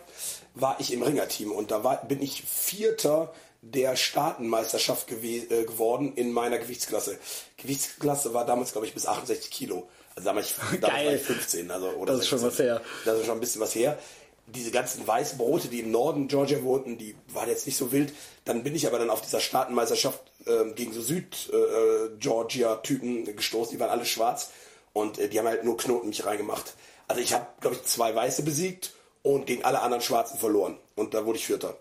war 0.62 0.78
ich 0.80 0.94
im 0.94 1.04
Ringerteam 1.04 1.52
und 1.52 1.72
da 1.72 1.84
war, 1.84 2.06
bin 2.06 2.22
ich 2.22 2.44
Vierter 2.44 3.34
der 3.62 3.96
Staatenmeisterschaft 3.96 5.08
gewe 5.08 5.50
äh, 5.50 5.64
geworden 5.66 6.14
in 6.16 6.32
meiner 6.32 6.60
Gewichtsklasse. 6.60 7.18
Gewichtsklasse 7.58 8.34
war 8.34 8.46
damals, 8.46 8.72
glaube 8.72 8.88
ich, 8.88 8.94
bis 8.94 9.06
68 9.06 9.52
Kilo. 9.52 9.90
Also 10.16 10.28
damals, 10.28 10.54
damals 10.82 11.06
war 11.06 11.14
ich 11.14 11.22
15. 11.22 11.70
Also, 11.72 11.90
oder 11.90 12.14
Das 12.14 12.22
ist 12.22 12.28
schon 12.28 12.40
16. 12.40 12.52
was 12.52 12.60
her. 12.60 12.82
Das 13.06 13.20
ist 13.20 13.26
schon 13.26 13.38
ein 13.38 13.42
bisschen 13.42 13.62
was 13.62 13.76
her. 13.76 14.00
Diese 14.48 14.72
ganzen 14.72 15.06
Weißbrote, 15.06 15.68
die 15.68 15.82
im 15.82 15.92
Norden 15.92 16.30
Georgia 16.30 16.64
wohnten, 16.64 16.98
die 16.98 17.18
waren 17.34 17.50
jetzt 17.50 17.66
nicht 17.66 17.76
so 17.76 17.92
wild. 17.92 18.14
Dann 18.46 18.64
bin 18.64 18.74
ich 18.76 18.88
aber 18.88 18.98
dann 19.00 19.10
auf 19.10 19.20
dieser 19.22 19.42
Staatenmeisterschaft 19.42 20.22
ähm, 20.46 20.74
gegen 20.76 20.94
so 20.94 21.02
Süd-Georgia-Typen 21.02 23.36
gestoßen. 23.36 23.74
Die 23.74 23.80
waren 23.82 23.90
alle 23.90 24.06
schwarz 24.06 24.52
und 24.94 25.20
äh, 25.20 25.28
die 25.28 25.38
haben 25.38 25.48
halt 25.48 25.66
nur 25.66 25.76
Knoten 25.76 26.08
mich 26.08 26.26
reingemacht. 26.26 26.76
Also 27.10 27.22
ich 27.22 27.34
habe, 27.34 27.46
glaube 27.60 27.76
ich, 27.76 27.84
zwei 27.84 28.16
Weiße 28.16 28.44
besiegt 28.44 28.94
und 29.36 29.46
gegen 29.46 29.64
alle 29.64 29.82
anderen 29.82 30.02
Schwarzen 30.02 30.38
verloren. 30.38 30.78
Und 30.96 31.14
da 31.14 31.26
wurde 31.26 31.38
ich 31.38 31.46
Vierter. 31.46 31.76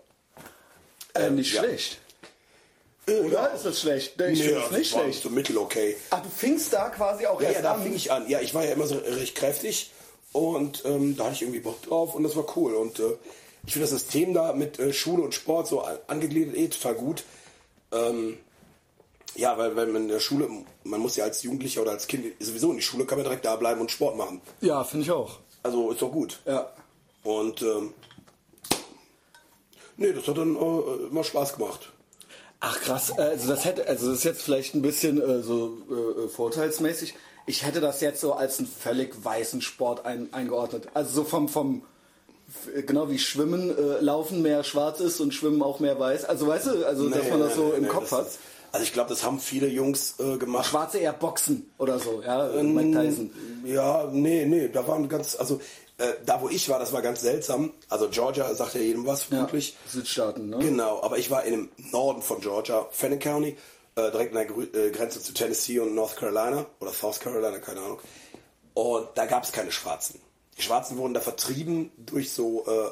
Äh, 1.13 1.29
nicht 1.31 1.53
ja. 1.53 1.63
schlecht. 1.63 1.99
Oder 3.09 3.53
ist 3.53 3.63
das 3.65 3.79
schlecht? 3.79 4.19
Ich 4.19 4.43
finde 4.43 4.61
es 4.65 4.71
nicht 4.71 4.93
war 4.93 5.03
schlecht. 5.03 5.23
So 5.23 5.29
mittel 5.29 5.57
okay. 5.57 5.95
Ach, 6.09 6.21
du 6.21 6.29
fingst 6.29 6.73
da 6.73 6.89
quasi 6.89 7.25
auch 7.25 7.39
Ja, 7.41 7.47
erst 7.47 7.55
ja, 7.57 7.61
da 7.63 7.73
an. 7.75 7.83
fing 7.83 7.95
ich 7.95 8.11
an. 8.11 8.27
Ja, 8.29 8.41
ich 8.41 8.53
war 8.53 8.65
ja 8.65 8.71
immer 8.73 8.85
so 8.85 8.95
recht 8.97 9.33
kräftig 9.35 9.91
und 10.33 10.83
ähm, 10.85 11.15
da 11.15 11.23
hatte 11.25 11.35
ich 11.35 11.41
irgendwie 11.43 11.61
Bock 11.61 11.81
drauf 11.83 12.15
und 12.15 12.23
das 12.23 12.35
war 12.35 12.45
cool. 12.57 12.75
Und 12.75 12.99
äh, 12.99 13.13
ich 13.65 13.73
finde 13.73 13.87
das 13.89 13.91
System 13.97 14.33
da 14.33 14.51
mit 14.53 14.77
äh, 14.79 14.91
Schule 14.91 15.23
und 15.23 15.33
Sport 15.33 15.67
so 15.67 15.81
an- 15.81 15.97
angegliedert 16.07 16.55
eh 16.57 16.67
total 16.67 16.95
gut. 16.95 17.23
Ähm, 17.93 18.37
ja, 19.35 19.57
weil, 19.57 19.75
weil 19.77 19.87
man 19.87 20.03
in 20.03 20.07
der 20.09 20.19
Schule, 20.19 20.49
man 20.83 20.99
muss 20.99 21.15
ja 21.15 21.23
als 21.23 21.43
Jugendlicher 21.43 21.83
oder 21.83 21.91
als 21.91 22.07
Kind 22.07 22.25
sowieso 22.41 22.71
in 22.71 22.77
die 22.77 22.83
Schule, 22.83 23.05
kann 23.05 23.17
man 23.19 23.23
direkt 23.25 23.45
da 23.45 23.55
bleiben 23.55 23.79
und 23.79 23.89
Sport 23.91 24.17
machen. 24.17 24.41
Ja, 24.59 24.83
finde 24.83 25.05
ich 25.05 25.11
auch. 25.11 25.39
Also 25.63 25.91
ist 25.91 26.01
doch 26.01 26.11
gut. 26.11 26.39
Ja. 26.45 26.69
Und 27.27 27.61
ähm, 27.61 27.93
nee, 29.97 30.13
das 30.13 30.27
hat 30.27 30.37
dann 30.37 30.55
äh, 30.55 31.07
immer 31.09 31.23
Spaß 31.25 31.57
gemacht. 31.57 31.91
Ach 32.61 32.79
krass, 32.79 33.11
also 33.17 33.49
das 33.49 33.65
hätte, 33.65 33.85
also 33.87 34.09
das 34.09 34.19
ist 34.19 34.23
jetzt 34.23 34.41
vielleicht 34.41 34.73
ein 34.75 34.81
bisschen 34.81 35.21
äh, 35.21 35.43
so 35.43 35.77
äh, 35.91 36.27
vorteilsmäßig. 36.29 37.15
Ich 37.45 37.65
hätte 37.65 37.81
das 37.81 37.99
jetzt 37.99 38.21
so 38.21 38.31
als 38.33 38.59
einen 38.59 38.67
völlig 38.67 39.13
weißen 39.25 39.61
Sport 39.61 40.05
ein, 40.05 40.33
eingeordnet. 40.33 40.87
Also 40.93 41.11
so 41.15 41.23
vom, 41.25 41.49
vom 41.49 41.83
genau 42.85 43.09
wie 43.09 43.19
Schwimmen, 43.19 43.69
äh, 43.77 43.99
Laufen 43.99 44.41
mehr 44.41 44.63
schwarz 44.63 45.01
ist 45.01 45.19
und 45.19 45.33
Schwimmen 45.33 45.61
auch 45.61 45.81
mehr 45.81 45.99
weiß. 45.99 46.23
Also 46.25 46.47
weißt 46.47 46.67
du, 46.67 46.85
also 46.87 47.09
dass 47.09 47.23
Nee, 47.25 47.29
man 47.29 47.39
das 47.41 47.55
so 47.55 47.67
nee, 47.69 47.75
im 47.77 47.83
nee, 47.83 47.89
Kopf 47.89 48.11
hat. 48.13 48.27
ist- 48.27 48.39
Also 48.71 48.83
ich 48.85 48.93
glaube, 48.93 49.09
das 49.09 49.23
haben 49.23 49.39
viele 49.41 49.67
Jungs 49.67 50.15
äh, 50.19 50.37
gemacht. 50.37 50.65
Schwarze 50.67 50.97
eher 50.99 51.13
Boxen 51.13 51.69
oder 51.77 51.99
so, 51.99 52.21
ja, 52.25 52.49
äh, 52.51 52.63
Mike 52.63 52.97
Tyson. 52.97 53.31
Ja, 53.65 54.07
nee, 54.11 54.45
nee, 54.45 54.69
da 54.69 54.87
waren 54.87 55.07
ganz, 55.09 55.35
also 55.35 55.59
äh, 55.97 56.13
da 56.25 56.41
wo 56.41 56.49
ich 56.49 56.69
war, 56.69 56.79
das 56.79 56.93
war 56.93 57.01
ganz 57.01 57.21
seltsam. 57.21 57.73
Also 57.89 58.09
Georgia 58.09 58.53
sagt 58.53 58.75
ja 58.75 58.81
jedem 58.81 59.05
was, 59.05 59.21
Ja, 59.21 59.27
vermutlich. 59.29 59.75
Südstaaten, 59.87 60.49
ne? 60.49 60.59
Genau, 60.59 61.01
aber 61.01 61.17
ich 61.17 61.31
war 61.31 61.43
in 61.43 61.51
dem 61.51 61.69
Norden 61.91 62.21
von 62.21 62.39
Georgia, 62.39 62.87
Fannin 62.91 63.19
County, 63.19 63.57
äh, 63.95 64.11
direkt 64.11 64.35
an 64.35 64.37
der 64.37 64.45
Grü 64.45 64.63
äh, 64.65 64.91
Grenze 64.91 65.21
zu 65.21 65.33
Tennessee 65.33 65.79
und 65.79 65.95
North 65.95 66.15
Carolina 66.17 66.65
oder 66.79 66.91
South 66.91 67.19
Carolina, 67.19 67.57
keine 67.59 67.81
Ahnung. 67.81 67.99
Und 68.75 69.07
da 69.15 69.25
gab 69.25 69.43
es 69.43 69.51
keine 69.51 69.71
Schwarzen. 69.71 70.21
Die 70.57 70.61
Schwarzen 70.61 70.97
wurden 70.97 71.15
da 71.15 71.21
vertrieben 71.21 71.91
durch 71.97 72.31
so 72.31 72.65
äh, 72.67 72.91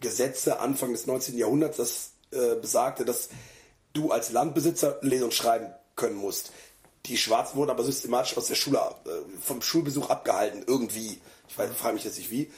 Gesetze 0.00 0.60
Anfang 0.60 0.92
des 0.92 1.06
19. 1.06 1.36
Jahrhunderts, 1.36 1.76
das 1.76 2.10
äh, 2.30 2.54
besagte, 2.54 3.04
dass 3.04 3.28
du 3.92 4.10
als 4.10 4.32
Landbesitzer 4.32 4.98
lesen 5.02 5.24
und 5.24 5.34
schreiben 5.34 5.66
können 5.96 6.16
musst. 6.16 6.52
Die 7.06 7.16
Schwarzen 7.18 7.56
wurden 7.56 7.70
aber 7.70 7.84
systematisch 7.84 8.36
aus 8.36 8.46
der 8.46 8.54
Schule, 8.54 8.80
vom 9.40 9.60
Schulbesuch 9.62 10.08
abgehalten, 10.10 10.64
irgendwie. 10.66 11.20
Ich 11.48 11.58
weiß, 11.58 11.70
frage 11.76 11.94
mich 11.94 12.04
jetzt 12.04 12.18
nicht 12.18 12.30
wie. 12.30 12.50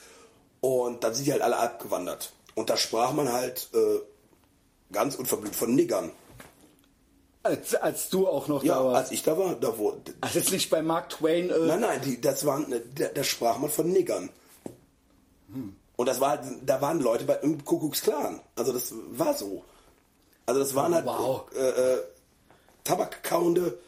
Und 0.61 1.05
dann 1.05 1.15
sind 1.15 1.27
die 1.27 1.33
halt 1.33 1.43
alle 1.43 1.57
abgewandert. 1.59 2.33
Und 2.55 2.69
da 2.71 2.77
sprach 2.77 3.13
man 3.13 3.33
halt 3.33 3.69
äh, 3.73 4.01
ganz 4.93 5.15
unverblümt 5.15 5.57
von 5.57 5.75
Niggern. 5.75 6.11
Als, 7.43 7.75
als 7.75 8.11
du 8.11 8.29
auch 8.29 8.49
noch 8.49 8.63
Ja, 8.63 8.75
da 8.75 8.85
warst. 8.85 8.97
als 8.97 9.11
ich 9.13 9.23
da 9.23 9.39
war, 9.39 9.55
da 9.55 9.79
wurde. 9.79 10.13
Ach, 10.21 10.35
jetzt 10.35 10.53
nicht 10.53 10.69
bei 10.69 10.83
Mark 10.83 11.09
Twain. 11.09 11.49
Äh, 11.49 11.59
Nein, 11.59 11.81
nein, 11.81 12.01
die, 12.05 12.21
das 12.21 12.45
waren, 12.45 12.71
äh, 12.71 12.83
da, 12.95 13.07
da 13.09 13.25
sprach 13.25 13.57
man 13.59 13.71
von 13.71 13.91
Niggern. 13.91 14.29
Und 15.97 16.07
das 16.07 16.21
war, 16.21 16.31
halt- 16.31 16.45
da 16.67 16.81
waren 16.81 17.01
Leute 17.01 17.25
bei 17.25 17.35
im 17.37 17.65
Kuckucksklan. 17.65 18.41
Also 18.57 18.73
das 18.73 18.93
war 19.13 19.35
so. 19.35 19.65
Also 20.47 20.61
das 20.61 20.75
waren 20.75 20.95
halt 20.95 21.07
Wow. 21.07 21.47
äh, 21.55 21.69
äh, 21.95 22.03
tabakkauende 22.85 23.79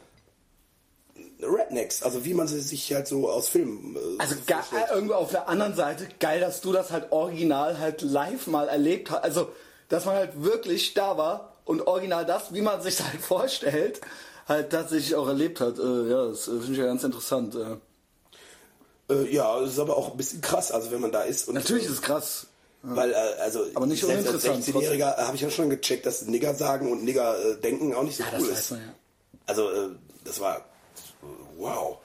Rednecks. 1.43 2.03
Also 2.03 2.25
wie 2.25 2.33
man 2.33 2.47
sie 2.47 2.59
sich 2.61 2.93
halt 2.93 3.07
so 3.07 3.29
aus 3.29 3.49
Filmen. 3.49 3.95
Äh, 3.95 3.99
Also 4.19 4.35
äh, 4.35 4.93
irgendwo 4.93 5.15
auf 5.15 5.31
der 5.31 5.47
anderen 5.47 5.75
Seite 5.75 6.07
geil, 6.19 6.39
dass 6.39 6.61
du 6.61 6.71
das 6.71 6.91
halt 6.91 7.11
original 7.11 7.79
halt 7.79 8.01
live 8.01 8.47
mal 8.47 8.67
erlebt 8.67 9.11
hast. 9.11 9.23
Also, 9.23 9.51
dass 9.89 10.05
man 10.05 10.15
halt 10.15 10.43
wirklich 10.43 10.93
da 10.93 11.17
war 11.17 11.53
und 11.65 11.87
original 11.87 12.25
das, 12.25 12.53
wie 12.53 12.61
man 12.61 12.81
sich 12.81 12.99
halt 13.01 13.21
vorstellt, 13.21 14.01
halt 14.47 14.71
tatsächlich 14.71 15.15
auch 15.15 15.27
erlebt 15.27 15.59
hat. 15.59 15.77
Äh, 15.77 16.09
ja, 16.09 16.27
das 16.27 16.47
äh, 16.47 16.51
finde 16.51 16.71
ich 16.71 16.77
ja 16.77 16.85
ganz 16.85 17.03
interessant. 17.03 17.55
Äh. 17.55 19.13
Äh, 19.13 19.33
ja, 19.33 19.59
das 19.59 19.71
ist 19.71 19.79
aber 19.79 19.97
auch 19.97 20.11
ein 20.11 20.17
bisschen 20.17 20.41
krass, 20.41 20.71
also 20.71 20.91
wenn 20.91 21.01
man 21.01 21.11
da 21.11 21.21
ist. 21.23 21.47
Und, 21.47 21.55
Natürlich 21.55 21.85
ist 21.85 21.91
es 21.91 22.01
krass. 22.01 22.47
Weil, 22.85 23.11
äh, 23.11 23.15
also, 23.41 23.65
Aber 23.75 23.85
nicht 23.85 24.03
selbst 24.03 24.27
als 24.27 24.43
uninteressant, 24.43 24.75
16-Jähriger 24.75 25.15
habe 25.15 25.35
ich 25.35 25.41
ja 25.41 25.49
schon 25.49 25.69
gecheckt, 25.69 26.05
dass 26.05 26.23
Nigger 26.23 26.53
sagen 26.53 26.91
und 26.91 27.05
Nigger 27.05 27.33
äh, 27.43 27.55
denken 27.61 27.95
auch 27.95 28.03
nicht 28.03 28.17
so 28.17 28.23
Ja, 28.23 28.29
cool 28.37 28.49
das 28.49 28.59
ist. 28.59 28.71
man 28.71 28.81
ja. 28.81 28.93
Also, 29.45 29.69
äh, 29.69 29.89
das 30.25 30.39
war, 30.41 30.57
äh, 30.57 30.61
wow. 31.57 31.99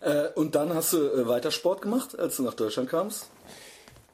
Äh, 0.00 0.28
und 0.34 0.54
dann 0.54 0.74
hast 0.74 0.92
du 0.92 0.98
äh, 0.98 1.26
weiter 1.26 1.50
Sport 1.50 1.82
gemacht, 1.82 2.18
als 2.18 2.36
du 2.36 2.42
nach 2.42 2.54
Deutschland 2.54 2.90
kamst. 2.90 3.28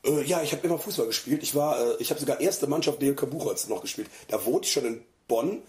Äh, 0.04 0.22
ja, 0.22 0.42
ich 0.42 0.52
habe 0.52 0.66
immer 0.66 0.78
Fußball 0.78 1.06
gespielt. 1.06 1.42
Ich 1.42 1.54
war, 1.54 1.80
äh, 1.80 1.96
ich 1.98 2.10
habe 2.10 2.20
sogar 2.20 2.40
erste 2.40 2.66
Mannschaft 2.66 3.02
DLK 3.02 3.28
Buchholz 3.28 3.68
noch 3.68 3.82
gespielt. 3.82 4.08
Da 4.28 4.44
wohnte 4.44 4.66
ich 4.66 4.72
schon 4.72 4.86
in 4.86 5.02
Bonn. 5.28 5.62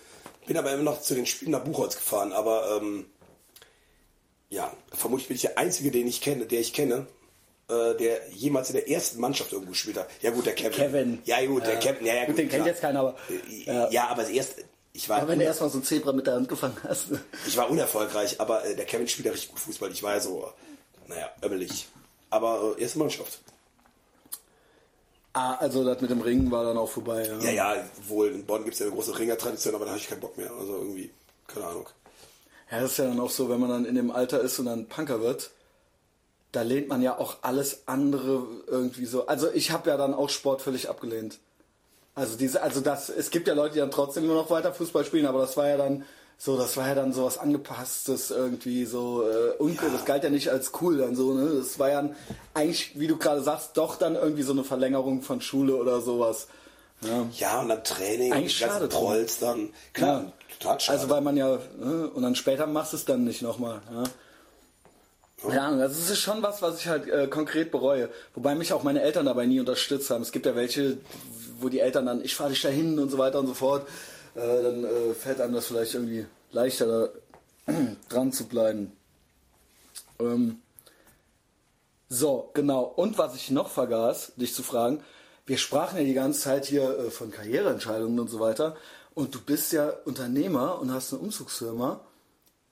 Bin 0.48 0.58
aber 0.58 0.74
immer 0.74 0.84
noch 0.84 1.02
zu 1.02 1.16
den 1.16 1.26
Spielen 1.26 1.52
nach 1.52 1.64
Buchholz 1.64 1.96
gefahren, 1.96 2.34
aber 2.34 2.78
ähm, 2.78 3.06
ja, 4.50 4.72
vermutlich 4.92 5.28
bin 5.28 5.36
ich 5.36 5.42
der 5.42 5.58
Einzige, 5.58 5.92
den 5.92 6.08
ich 6.08 6.20
kenne, 6.20 6.46
der 6.46 6.60
ich 6.60 6.74
kenne, 6.74 7.06
äh, 7.70 7.96
der 7.96 8.30
jemals 8.32 8.70
in 8.70 8.76
der 8.76 8.90
ersten 8.90 9.20
Mannschaft 9.22 9.54
irgendwo 9.54 9.72
gespielt 9.72 9.98
hat. 9.98 10.10
Ja 10.22 10.32
gut, 10.32 10.46
der 10.46 10.54
Kevin. 10.54 10.72
Kevin. 10.72 11.20
Ja 11.26 11.46
gut, 11.46 11.66
der 11.66 11.78
Kevin. 11.80 12.06
Ja, 12.06 12.16
ja, 12.16 12.26
Gut, 12.26 12.38
den 12.38 12.50
kennt 12.50 12.64
klar. 12.64 12.68
jetzt 12.68 12.82
keiner, 12.82 13.00
aber. 13.00 13.16
Ja, 13.66 13.90
ja 13.90 14.08
aber 14.08 14.24
das 14.24 14.32
erste, 14.32 14.64
ich 14.94 15.08
war, 15.08 15.18
Aber 15.20 15.30
wenn 15.30 15.40
du 15.40 15.46
erstmal 15.46 15.70
so 15.70 15.78
ein 15.78 15.84
Zebra 15.84 16.12
mit 16.12 16.28
der 16.28 16.36
Hand 16.36 16.50
gefangen 16.50 16.78
hast. 16.84 17.08
ich 17.48 17.58
war 17.58 17.70
unerfolgreich, 17.70 18.40
aber 18.42 18.66
äh, 18.66 18.76
der 18.76 18.86
Kevin 18.86 19.08
spielt 19.08 19.26
ja 19.28 19.32
richtig 19.32 19.52
gut 19.52 19.60
Fußball. 19.60 19.92
Ich 19.92 20.04
war 20.04 20.16
ja 20.16 20.20
so, 20.20 20.52
naja, 21.08 21.30
ömmelig. 21.44 21.88
Aber 22.30 22.76
äh, 22.78 22.82
erste 22.82 23.00
Mannschaft. 23.00 23.40
Ah, 25.34 25.56
also 25.56 25.86
das 25.86 26.02
mit 26.02 26.10
dem 26.12 26.22
Ringen 26.22 26.52
war 26.52 26.66
dann 26.66 26.78
auch 26.78 26.90
vorbei. 26.90 27.26
Ja, 27.26 27.40
Ja, 27.40 27.76
ja, 27.76 27.86
wohl 28.08 28.28
in 28.30 28.46
Bonn 28.46 28.64
gibt 28.64 28.74
es 28.74 28.80
ja 28.80 28.88
eine 28.88 28.96
große 28.96 29.18
Ringertradition, 29.18 29.76
aber 29.76 29.86
da 29.86 29.92
habe 29.92 30.00
ich 30.00 30.10
keinen 30.10 30.20
Bock 30.20 30.38
mehr. 30.38 30.52
Also 30.52 30.76
irgendwie, 30.76 31.10
keine 31.48 31.68
Ahnung. 31.68 31.88
Ja, 32.70 32.82
das 32.82 32.92
ist 32.92 32.98
ja 32.98 33.06
dann 33.06 33.20
auch 33.20 33.30
so, 33.30 33.50
wenn 33.50 33.60
man 33.60 33.70
dann 33.70 33.86
in 33.86 33.96
dem 33.96 34.12
Alter 34.12 34.42
ist 34.42 34.60
und 34.60 34.66
dann 34.66 34.88
Punker 34.88 35.22
wird, 35.22 35.52
da 36.52 36.64
lehnt 36.64 36.90
man 36.90 37.02
ja 37.02 37.18
auch 37.18 37.38
alles 37.44 37.84
andere 37.86 38.46
irgendwie 38.68 39.06
so. 39.06 39.28
Also 39.28 39.50
ich 39.54 39.72
habe 39.72 39.90
ja 39.90 39.96
dann 39.96 40.14
auch 40.14 40.30
Sport 40.30 40.62
völlig 40.62 40.90
abgelehnt. 40.90 41.40
Also 42.15 42.38
diese, 42.38 42.62
also 42.62 42.82
das, 42.82 43.10
es 43.10 43.30
gibt 43.30 43.47
ja 43.47 43.54
Leute, 43.54 43.76
die 43.76 43.80
dann 43.80 43.91
trotzdem 43.91 44.26
immer 44.26 44.34
noch 44.34 44.50
weiter 44.50 44.74
Fußball 44.74 45.06
spielen, 45.06 45.26
aber 45.26 45.39
das 45.41 45.56
war 45.58 45.67
ja 45.67 45.78
dann 45.78 46.04
so, 46.38 46.58
das 46.58 46.76
war 46.76 46.88
ja 46.88 46.95
dann 46.95 47.13
sowas 47.13 47.38
angepasstes 47.38 48.32
irgendwie 48.32 48.86
so 48.86 49.24
äh, 49.24 49.52
uncool. 49.60 49.89
Ja. 49.89 49.93
Das 49.93 50.06
galt 50.06 50.24
ja 50.24 50.30
nicht 50.32 50.50
als 50.50 50.71
cool 50.82 50.97
dann 50.97 51.15
so, 51.15 51.34
ne? 51.34 51.52
Das 51.58 51.78
war 51.80 51.89
ja 51.89 52.10
eigentlich, 52.56 53.00
wie 53.00 53.08
du 53.08 53.17
gerade 53.17 53.41
sagst, 53.41 53.78
doch 53.78 53.95
dann 53.95 54.15
irgendwie 54.15 54.41
so 54.41 54.52
eine 54.52 54.63
Verlängerung 54.63 55.21
von 55.21 55.39
Schule 55.39 55.76
oder 55.76 56.02
sowas. 56.02 56.47
Ja. 57.02 57.28
Ja, 57.38 57.62
und 57.62 57.69
dann 57.69 57.84
Training, 57.84 58.34
Eigentlich 58.34 58.58
schade. 58.58 58.89
Trolls 58.89 59.39
dann. 59.39 59.69
Klar, 59.93 60.21
Ja. 60.24 60.32
total 60.60 60.80
schade. 60.80 61.00
Also 61.00 61.10
weil 61.12 61.21
man 61.21 61.38
ja, 61.38 61.60
ne, 61.80 62.10
und 62.13 62.24
dann 62.24 62.36
später 62.36 62.67
machst 62.67 62.93
du 62.93 62.97
es 62.97 63.06
dann 63.06 63.24
nicht 63.24 63.41
nochmal. 63.41 63.82
Ja. 63.91 64.04
Ja, 65.50 65.68
Ahnung, 65.68 65.80
ist 65.80 66.18
schon 66.20 66.44
was, 66.44 66.62
was 66.62 66.80
ich 66.80 66.88
halt 66.88 67.08
äh, 67.08 67.28
konkret 67.28 67.72
bereue. 67.72 68.10
Wobei 68.36 68.54
mich 68.54 68.74
auch 68.74 68.84
meine 68.84 69.02
Eltern 69.02 69.26
dabei 69.26 69.48
nie 69.48 69.60
unterstützt 69.60 70.10
haben. 70.12 70.22
Es 70.22 70.32
gibt 70.32 70.46
ja 70.46 70.56
welche, 70.56 70.98
wo 71.60 71.70
die 71.70 71.80
Eltern 71.80 72.06
dann, 72.06 72.24
ich 72.24 72.36
fahre 72.36 72.52
dich 72.52 72.62
dahin 72.62 73.00
und 73.00 73.10
so 73.10 73.18
weiter 73.18 73.40
und 73.40 73.48
so 73.48 73.56
fort. 73.56 73.88
Äh, 74.36 74.40
dann 74.40 74.84
äh, 74.84 75.14
fällt 75.16 75.42
einem 75.42 75.54
das 75.54 75.66
vielleicht 75.66 75.96
irgendwie 75.96 76.28
leichter, 76.52 77.10
da 77.66 77.74
dran 78.10 78.32
zu 78.32 78.46
bleiben. 78.46 78.92
Ähm, 80.20 80.62
so, 82.08 82.52
genau. 82.54 82.84
Und 82.84 83.18
was 83.18 83.36
ich 83.36 83.50
noch 83.50 83.70
vergaß, 83.70 84.34
dich 84.36 84.54
zu 84.54 84.64
fragen, 84.64 85.04
wir 85.48 85.58
sprachen 85.58 85.98
ja 85.98 86.04
die 86.04 86.14
ganze 86.14 86.42
Zeit 86.42 86.66
hier 86.66 86.84
äh, 86.84 87.10
von 87.10 87.32
Karriereentscheidungen 87.32 88.20
und 88.20 88.30
so 88.30 88.40
weiter. 88.40 88.76
Und 89.16 89.34
du 89.34 89.42
bist 89.42 89.74
ja 89.74 89.90
Unternehmer 90.06 90.80
und 90.80 90.94
hast 90.94 91.14
eine 91.14 91.22
Umzugsfirma. 91.24 92.02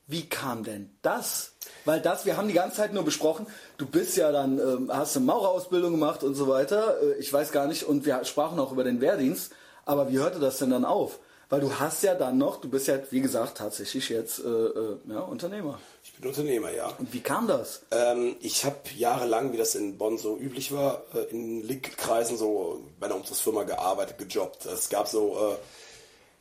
Wie 0.09 0.27
kam 0.27 0.63
denn 0.63 0.89
das? 1.03 1.51
Weil 1.85 2.01
das, 2.01 2.25
wir 2.25 2.35
haben 2.35 2.47
die 2.47 2.55
ganze 2.55 2.77
Zeit 2.77 2.93
nur 2.93 3.03
besprochen, 3.03 3.45
du 3.77 3.85
bist 3.85 4.17
ja 4.17 4.31
dann, 4.31 4.57
ähm, 4.57 4.91
hast 4.91 5.15
eine 5.15 5.27
Maurerausbildung 5.27 5.91
gemacht 5.91 6.23
und 6.23 6.33
so 6.33 6.47
weiter. 6.47 6.99
Äh, 6.99 7.19
ich 7.19 7.31
weiß 7.31 7.51
gar 7.51 7.67
nicht, 7.67 7.83
und 7.83 8.07
wir 8.07 8.25
sprachen 8.25 8.59
auch 8.59 8.71
über 8.71 8.83
den 8.83 9.01
Wehrdienst, 9.01 9.51
aber 9.85 10.09
wie 10.09 10.17
hörte 10.17 10.39
das 10.39 10.57
denn 10.57 10.71
dann 10.71 10.83
auf? 10.83 11.19
Weil 11.49 11.61
du 11.61 11.79
hast 11.79 12.01
ja 12.01 12.15
dann 12.15 12.39
noch, 12.39 12.59
du 12.59 12.69
bist 12.69 12.87
ja, 12.87 12.97
wie 13.11 13.21
gesagt, 13.21 13.59
tatsächlich 13.59 14.09
jetzt 14.09 14.39
äh, 14.39 14.47
äh, 14.47 14.97
ja, 15.09 15.19
Unternehmer. 15.19 15.79
ich 16.03 16.13
bin 16.13 16.27
Unternehmer, 16.27 16.71
ja. 16.71 16.87
Und 16.97 17.13
wie 17.13 17.21
kam 17.21 17.47
das? 17.47 17.83
Ähm, 17.91 18.35
ich 18.41 18.65
habe 18.65 18.77
jahrelang, 18.97 19.53
wie 19.53 19.57
das 19.57 19.75
in 19.75 19.99
Bonn 19.99 20.17
so 20.17 20.37
üblich 20.39 20.71
war, 20.71 21.03
äh, 21.13 21.31
in 21.31 21.61
Linkkreisen 21.61 22.35
so 22.35 22.81
bei 22.99 23.05
einer 23.05 23.15
Umzugsfirma 23.15 23.63
gearbeitet, 23.63 24.17
gejobbt. 24.17 24.65
Es 24.65 24.89
gab 24.89 25.07
so, 25.07 25.55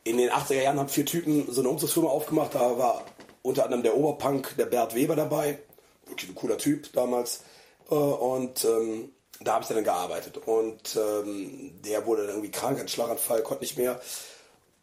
äh, 0.04 0.10
in 0.10 0.16
den 0.16 0.30
80er 0.30 0.62
Jahren 0.62 0.78
haben 0.78 0.88
vier 0.88 1.04
Typen 1.04 1.52
so 1.52 1.60
eine 1.60 1.68
Umzugsfirma 1.68 2.08
aufgemacht. 2.08 2.54
Da 2.54 2.78
war 2.78 3.04
unter 3.42 3.64
anderem 3.64 3.82
der 3.82 3.96
Oberpunk, 3.96 4.54
der 4.56 4.66
Bert 4.66 4.94
Weber 4.94 5.16
dabei. 5.16 5.58
Wirklich 6.06 6.30
ein 6.30 6.34
cooler 6.34 6.58
Typ 6.58 6.92
damals. 6.92 7.42
Äh, 7.90 7.94
und 7.94 8.64
ähm, 8.64 9.12
da 9.40 9.54
habe 9.54 9.62
ich 9.62 9.68
dann 9.68 9.84
gearbeitet. 9.84 10.38
Und 10.38 10.96
ähm, 10.96 11.80
der 11.84 12.06
wurde 12.06 12.22
dann 12.22 12.30
irgendwie 12.36 12.50
krank, 12.50 12.80
ein 12.80 12.88
Schlaganfall, 12.88 13.42
konnte 13.42 13.62
nicht 13.62 13.78
mehr. 13.78 14.00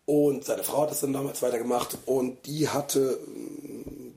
Und 0.05 0.45
seine 0.45 0.63
Frau 0.63 0.83
hat 0.83 0.91
das 0.91 1.01
dann 1.01 1.13
damals 1.13 1.41
weitergemacht. 1.41 1.97
Und 2.05 2.45
die 2.45 2.69
hatte 2.69 3.19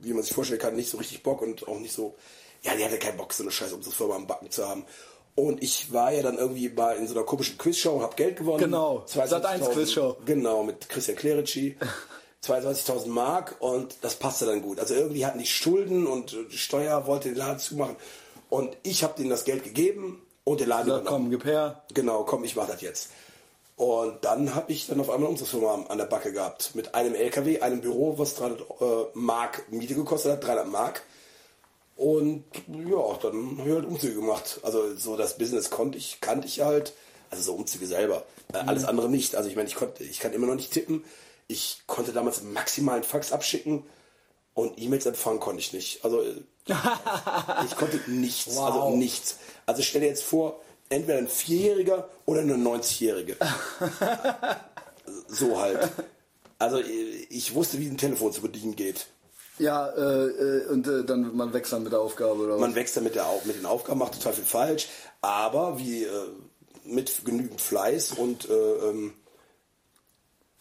wie 0.09 0.13
man 0.13 0.23
sich 0.23 0.35
vorstellen 0.35 0.61
kann, 0.61 0.75
nicht 0.75 0.91
so 0.91 0.99
richtig 0.99 1.23
Bock 1.23 1.43
und 1.43 1.69
auch 1.69 1.79
nicht 1.79 1.93
so, 1.93 2.17
ja, 2.63 2.75
die 2.75 2.85
hatte 2.85 2.99
keinen 2.99 3.17
Bock, 3.17 3.33
so 3.33 3.43
eine 3.43 3.53
scheiß 3.53 3.73
Umzugsfirma 3.73 4.17
am 4.17 4.27
Backen 4.27 4.51
zu 4.51 4.67
haben. 4.69 4.85
Und 5.35 5.63
ich 5.63 5.93
war 5.93 6.13
ja 6.13 6.23
dann 6.23 6.37
irgendwie 6.37 6.69
mal 6.69 6.97
in 6.97 7.07
so 7.07 7.15
einer 7.15 7.25
komischen 7.25 7.59
Quizshow, 7.59 8.01
hab 8.01 8.17
Geld 8.17 8.37
gewonnen. 8.37 8.59
Genau, 8.59 9.05
Sat.1 9.07 9.61
22.000 9.61 9.69
Quizshow. 9.71 10.17
Genau, 10.25 10.65
mit 10.65 10.89
Christian 10.89 11.17
Clerici. 11.17 11.77
22.000 12.45 13.09
Mark 13.09 13.57
und 13.61 13.97
das 14.03 14.15
passte 14.15 14.47
dann 14.47 14.63
gut. 14.63 14.79
Also 14.79 14.95
irgendwie 14.95 15.27
hatten 15.27 15.39
die 15.39 15.47
Schulden 15.47 16.07
und 16.07 16.37
die 16.53 16.59
Steuer 16.59 17.07
wollte 17.07 17.29
den 17.29 17.37
Laden 17.39 17.59
zumachen. 17.59 17.97
Und 18.49 18.77
ich 18.83 19.03
habe 19.05 19.15
denen 19.19 19.31
das 19.31 19.45
Geld 19.45 19.65
gegeben 19.65 20.23
und 20.45 20.61
den 20.61 20.69
Laden 20.69 20.89
Sag, 20.91 21.01
übernommen. 21.03 21.25
komm, 21.25 21.31
gib 21.31 21.45
her. 21.45 21.83
Genau, 21.95 22.25
komm, 22.25 22.45
ich 22.45 22.57
mach 22.57 22.67
das 22.69 22.81
jetzt. 22.81 23.11
Und 23.77 24.25
dann 24.25 24.55
habe 24.55 24.73
ich 24.73 24.87
dann 24.87 25.01
auf 25.01 25.11
einmal 25.11 25.29
unsere 25.31 25.49
Firma 25.49 25.75
an- 25.75 25.87
an 25.89 25.99
der 25.99 26.07
Backe 26.07 26.33
gehabt. 26.33 26.75
Mit 26.75 26.95
einem 26.95 27.15
LKW, 27.15 27.61
einem 27.61 27.81
Büro, 27.81 28.19
was 28.19 28.35
300 28.37 28.61
äh, 28.61 28.85
Mark 29.15 29.71
Miete 29.71 29.95
gekostet 29.95 30.33
hat, 30.33 30.45
300 30.45 30.67
Mark. 30.69 31.03
Und 31.97 32.45
ja, 32.69 33.19
dann 33.23 33.59
habe 33.59 33.69
ich 33.69 33.75
halt 33.75 33.85
Umzüge 33.87 34.15
gemacht. 34.15 34.61
Also 34.63 34.97
so 34.97 35.17
das 35.17 35.37
Business 35.39 35.71
konnte 35.71 35.99
ich, 35.99 36.21
kannte 36.21 36.47
ich 36.47 36.61
halt. 36.61 36.93
Also 37.31 37.43
so 37.43 37.55
Umzüge 37.55 37.87
selber. 37.87 38.25
Äh, 38.53 38.59
alles 38.59 38.85
andere 38.85 39.09
nicht. 39.11 39.37
Also 39.37 39.51
ich 39.51 39.57
meine, 39.57 39.69
ich 39.69 39.75
konnte, 39.75 40.03
ich 40.05 40.19
kann 40.21 40.33
immer 40.33 40.47
noch 40.47 40.55
nicht 40.55 40.73
tippen. 40.73 41.05
Ich 41.49 41.83
konnte 41.87 42.13
damals 42.13 42.43
maximal 42.43 42.97
einen 42.97 43.05
Fax 43.05 43.33
abschicken 43.33 43.85
und 44.55 44.79
E-Mails 44.79 45.07
empfangen 45.07 45.41
konnte 45.41 45.61
ich 45.61 45.73
nicht. 45.73 46.05
Also 46.05 46.23
ich 47.67 47.77
konnte 47.77 47.99
nichts, 48.07 48.55
Wow. 48.57 48.65
also 48.67 48.97
nichts. 48.97 49.39
Also 49.67 49.83
stell 49.83 50.03
dir 50.03 50.09
jetzt 50.09 50.23
vor, 50.25 50.61
entweder 50.91 51.19
ein 51.19 51.29
Vierjähriger 51.29 52.09
oder 52.27 52.41
eine 52.43 52.55
90-Jährige. 52.55 53.37
so 55.29 55.61
halt. 55.61 55.89
Also 56.59 56.79
ich 57.31 57.55
wusste, 57.55 57.79
wie 57.79 57.87
ein 57.89 57.97
Telefon 57.99 58.33
zu 58.33 58.43
bedienen 58.43 58.75
geht. 58.77 59.07
Ja, 59.59 59.89
äh, 59.89 60.27
äh, 60.27 60.67
und 60.69 60.87
äh, 60.87 61.05
dann 61.05 61.37
man 61.37 61.53
wächst 61.53 61.73
dann 61.73 61.83
mit 61.83 61.93
der 61.93 62.01
Aufgabe 62.01 62.35
oder 62.43 62.55
was? 62.55 62.61
Man 62.61 62.75
wächst 62.75 62.97
dann 62.97 63.05
mit, 63.05 63.15
der, 63.17 63.27
mit 63.45 63.57
den 63.57 63.67
Aufgaben, 63.67 63.99
macht 63.99 64.15
total 64.15 64.33
viel 64.33 64.45
falsch, 64.45 64.89
aber 65.21 65.79
wie 65.79 66.05
äh, 66.05 66.11
mit 66.85 67.25
genügend 67.25 67.61
Fleiß 67.61 68.13
und 68.13 68.49
äh, 68.49 68.53
ähm, 68.53 69.15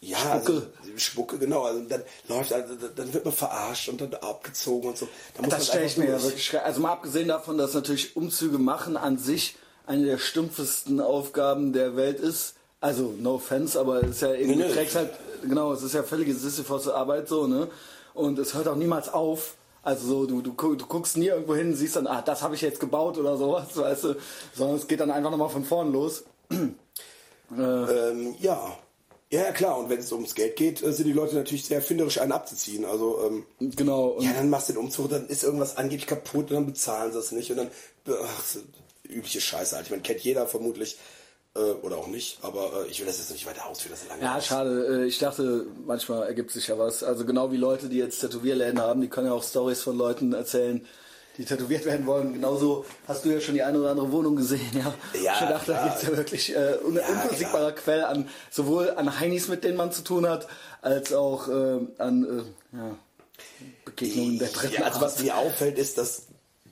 ja, 0.00 0.18
Spucke. 0.18 0.70
Also, 0.80 0.98
Spucke, 0.98 1.38
genau. 1.38 1.64
Also 1.64 1.80
dann 1.80 2.02
läuft, 2.28 2.52
also, 2.52 2.74
dann 2.94 3.12
wird 3.12 3.24
man 3.24 3.34
verarscht 3.34 3.88
und 3.88 4.00
dann 4.00 4.14
abgezogen 4.14 4.90
und 4.90 4.98
so. 4.98 5.08
Da 5.34 5.42
muss 5.42 5.50
Das 5.50 5.66
stelle 5.66 5.86
ich 5.86 5.96
mir 5.96 6.08
ja 6.08 6.22
wirklich 6.22 6.44
schwer. 6.44 6.64
Also 6.64 6.80
mal 6.80 6.92
abgesehen 6.92 7.28
davon, 7.28 7.58
dass 7.58 7.74
natürlich 7.74 8.16
Umzüge 8.16 8.58
machen 8.58 8.96
an 8.96 9.18
sich 9.18 9.56
eine 9.86 10.04
der 10.04 10.18
stumpfesten 10.18 11.00
Aufgaben 11.00 11.72
der 11.72 11.96
Welt 11.96 12.20
ist. 12.20 12.54
Also 12.80 13.14
no 13.18 13.34
offense, 13.34 13.78
aber 13.78 14.04
es 14.04 14.10
ist 14.10 14.22
ja 14.22 14.34
irgendwie 14.34 14.62
Nee, 14.62 14.68
nee. 14.68 14.88
halt 14.94 15.10
genau, 15.42 15.72
es 15.72 15.82
ist 15.82 15.94
ja 15.94 16.04
völlige 16.04 16.32
Sisyphos 16.34 16.88
Arbeit 16.88 17.28
so, 17.28 17.48
ne? 17.48 17.68
Und 18.14 18.38
es 18.38 18.54
hört 18.54 18.68
auch 18.68 18.76
niemals 18.76 19.08
auf. 19.08 19.54
Also 19.82 20.06
so, 20.06 20.26
du, 20.26 20.42
du, 20.42 20.52
du 20.52 20.86
guckst 20.86 21.16
nie 21.16 21.26
irgendwo 21.26 21.54
hin, 21.56 21.74
siehst 21.74 21.96
dann, 21.96 22.06
ah, 22.06 22.22
das 22.22 22.42
habe 22.42 22.54
ich 22.54 22.60
jetzt 22.60 22.78
gebaut 22.78 23.18
oder 23.18 23.36
sowas, 23.36 23.68
weißt 23.76 24.04
du, 24.04 24.14
sondern 24.54 24.76
es 24.76 24.86
geht 24.86 25.00
dann 25.00 25.10
einfach 25.10 25.30
nochmal 25.30 25.48
von 25.48 25.64
vorn 25.64 25.92
los. 25.92 26.24
Ähm, 27.50 28.36
ja. 28.40 28.76
Ja, 29.30 29.52
klar. 29.52 29.78
Und 29.78 29.90
wenn 29.90 29.98
es 29.98 30.10
ums 30.12 30.34
Geld 30.34 30.56
geht, 30.56 30.82
äh, 30.82 30.92
sind 30.92 31.06
die 31.06 31.12
Leute 31.12 31.34
natürlich 31.36 31.66
sehr 31.66 31.76
erfinderisch, 31.78 32.18
einen 32.20 32.32
abzuziehen. 32.32 32.84
Also, 32.84 33.20
ähm, 33.26 33.44
Genau. 33.76 34.18
Ja, 34.20 34.32
dann 34.32 34.48
machst 34.48 34.68
du 34.68 34.72
den 34.72 34.78
Umzug, 34.80 35.10
dann 35.10 35.26
ist 35.28 35.44
irgendwas 35.44 35.76
angeblich 35.76 36.06
kaputt 36.06 36.50
und 36.50 36.54
dann 36.56 36.66
bezahlen 36.66 37.12
sie 37.12 37.18
es 37.18 37.32
nicht. 37.32 37.50
Und 37.50 37.58
dann, 37.58 37.70
ach, 38.10 38.42
übliche 39.04 39.40
Scheiße 39.40 39.76
halt. 39.76 39.86
Ich 39.86 39.90
meine, 39.90 40.02
kennt 40.02 40.20
jeder 40.20 40.46
vermutlich. 40.46 40.98
Äh, 41.54 41.60
oder 41.82 41.96
auch 41.98 42.06
nicht. 42.08 42.38
Aber 42.42 42.84
äh, 42.86 42.90
ich 42.90 43.00
will 43.00 43.06
das 43.06 43.18
jetzt 43.18 43.30
nicht 43.30 43.46
weiter 43.46 43.66
ausführen, 43.66 43.92
das 43.92 44.02
ist 44.02 44.08
lange. 44.08 44.22
Ja, 44.22 44.40
schade. 44.40 45.02
Äh, 45.04 45.06
Ich 45.06 45.18
dachte, 45.18 45.66
manchmal 45.86 46.26
ergibt 46.26 46.50
sich 46.50 46.68
ja 46.68 46.78
was. 46.78 47.02
Also 47.02 47.24
genau 47.24 47.50
wie 47.52 47.56
Leute, 47.56 47.88
die 47.88 47.96
jetzt 47.98 48.20
Tätowierläden 48.20 48.80
haben, 48.80 49.00
die 49.00 49.08
können 49.08 49.26
ja 49.28 49.32
auch 49.32 49.42
Stories 49.42 49.82
von 49.82 49.96
Leuten 49.96 50.32
erzählen, 50.34 50.86
die 51.38 51.44
tätowiert 51.44 51.84
werden 51.84 52.04
wollen. 52.06 52.32
Genauso 52.32 52.84
hast 53.06 53.24
du 53.24 53.30
ja 53.30 53.40
schon 53.40 53.54
die 53.54 53.62
eine 53.62 53.78
oder 53.78 53.90
andere 53.90 54.10
Wohnung 54.10 54.36
gesehen, 54.36 54.70
ja. 54.72 54.92
Ja, 55.22 55.34
ich 55.40 55.48
dachte, 55.48 55.72
da 55.72 55.84
gibt 55.84 55.96
es 55.96 56.02
ja 56.02 56.16
wirklich 56.16 56.54
äh, 56.56 56.78
un 56.84 56.96
Ja, 56.96 57.06
unversiegbarer 57.08 57.72
Quell 57.72 58.04
an 58.04 58.28
sowohl 58.50 58.90
an 58.90 59.18
Heinis, 59.20 59.48
mit 59.48 59.62
denen 59.62 59.76
man 59.76 59.92
zu 59.92 60.02
tun 60.02 60.28
hat, 60.28 60.48
als 60.82 61.12
auch 61.12 61.48
äh, 61.48 61.78
an 61.98 62.24
äh, 62.72 62.76
ja, 62.76 62.96
Begegnungen 63.84 64.38
der 64.38 64.48
dritten 64.48 64.74
Ja, 64.74 64.82
also 64.82 65.00
was 65.00 65.20
mir 65.20 65.36
auffällt, 65.36 65.78
ist, 65.78 65.96
dass 65.96 66.24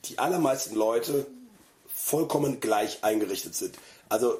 die 0.04 0.18
allermeisten 0.18 0.74
Leute 0.74 1.26
vollkommen 1.86 2.60
gleich 2.60 3.04
eingerichtet 3.04 3.54
sind. 3.54 3.76
Also 4.08 4.38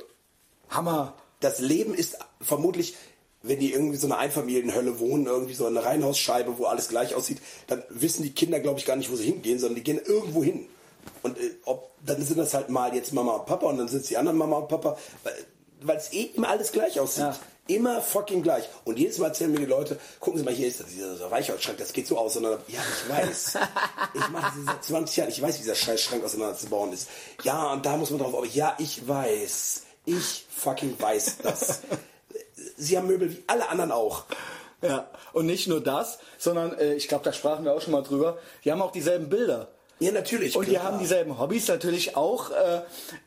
Hammer. 0.70 1.14
das 1.40 1.60
Leben 1.60 1.94
ist 1.94 2.18
vermutlich, 2.40 2.96
wenn 3.48 3.60
die 3.60 3.72
irgendwie 3.72 3.96
so 3.96 4.06
eine 4.06 4.18
Einfamilienhölle 4.18 4.98
wohnen, 4.98 5.26
irgendwie 5.26 5.54
so 5.54 5.66
eine 5.66 5.84
Reihenhausscheibe, 5.84 6.58
wo 6.58 6.64
alles 6.64 6.88
gleich 6.88 7.14
aussieht, 7.14 7.38
dann 7.66 7.82
wissen 7.88 8.22
die 8.22 8.32
Kinder, 8.32 8.60
glaube 8.60 8.78
ich, 8.78 8.86
gar 8.86 8.96
nicht, 8.96 9.10
wo 9.10 9.16
sie 9.16 9.26
hingehen, 9.26 9.58
sondern 9.58 9.76
die 9.76 9.84
gehen 9.84 10.00
irgendwo 10.04 10.42
hin. 10.42 10.66
Und 11.22 11.38
äh, 11.38 11.50
ob, 11.64 11.90
dann 12.04 12.24
sind 12.24 12.38
das 12.38 12.54
halt 12.54 12.68
mal 12.68 12.94
jetzt 12.94 13.12
Mama 13.12 13.32
und 13.36 13.46
Papa 13.46 13.66
und 13.66 13.78
dann 13.78 13.88
sind 13.88 14.02
es 14.02 14.08
die 14.08 14.16
anderen 14.16 14.38
Mama 14.38 14.58
und 14.58 14.68
Papa, 14.68 14.96
weil- 15.22 15.96
es 15.96 16.12
eh 16.12 16.30
immer 16.34 16.48
alles 16.48 16.72
gleich 16.72 16.98
aussieht. 16.98 17.24
Ja. 17.24 17.38
Immer 17.68 18.00
fucking 18.00 18.42
gleich. 18.42 18.68
Und 18.84 18.96
jedes 18.96 19.18
Mal 19.18 19.28
erzählen 19.28 19.50
mir 19.50 19.58
die 19.58 19.66
Leute, 19.66 19.98
gucken 20.20 20.38
Sie 20.38 20.44
mal, 20.44 20.54
hier 20.54 20.68
ist 20.68 20.84
dieser 20.88 21.28
Weichholzschrank, 21.30 21.78
das 21.78 21.92
geht 21.92 22.06
so 22.06 22.16
aus. 22.16 22.36
Und 22.36 22.44
dann, 22.44 22.58
ja, 22.68 22.80
ich 22.80 23.10
weiß. 23.10 23.58
ich 24.14 24.28
mache 24.30 24.52
das 24.56 24.66
seit 24.66 24.84
20 24.84 25.16
Jahren, 25.16 25.28
ich 25.30 25.42
weiß, 25.42 25.56
wie 25.56 25.62
dieser 25.62 25.74
scheiß 25.74 26.00
Schrank 26.00 26.24
auseinanderzubauen 26.24 26.92
ist. 26.92 27.08
Ja, 27.42 27.72
und 27.72 27.84
da 27.84 27.96
muss 27.96 28.10
man 28.10 28.20
drauf, 28.20 28.34
aber 28.34 28.46
ja, 28.46 28.76
ich 28.78 29.06
weiß. 29.08 29.82
Ich 30.04 30.46
fucking 30.48 30.94
weiß 30.98 31.38
das. 31.42 31.80
Sie 32.76 32.96
haben 32.96 33.06
Möbel 33.06 33.30
wie 33.32 33.44
alle 33.46 33.68
anderen 33.68 33.92
auch. 33.92 34.24
Ja, 34.82 35.08
und 35.32 35.46
nicht 35.46 35.66
nur 35.68 35.80
das, 35.82 36.18
sondern 36.38 36.78
äh, 36.78 36.94
ich 36.94 37.08
glaube, 37.08 37.24
da 37.24 37.32
sprachen 37.32 37.64
wir 37.64 37.72
auch 37.74 37.80
schon 37.80 37.92
mal 37.92 38.02
drüber. 38.02 38.38
Die 38.64 38.70
haben 38.70 38.82
auch 38.82 38.92
dieselben 38.92 39.28
Bilder. 39.30 39.68
Ja, 39.98 40.12
natürlich. 40.12 40.54
Und 40.54 40.68
die 40.68 40.78
haben 40.78 40.98
dieselben 40.98 41.38
Hobbys 41.38 41.68
natürlich 41.68 42.16
auch, 42.16 42.50
äh, 42.50 42.82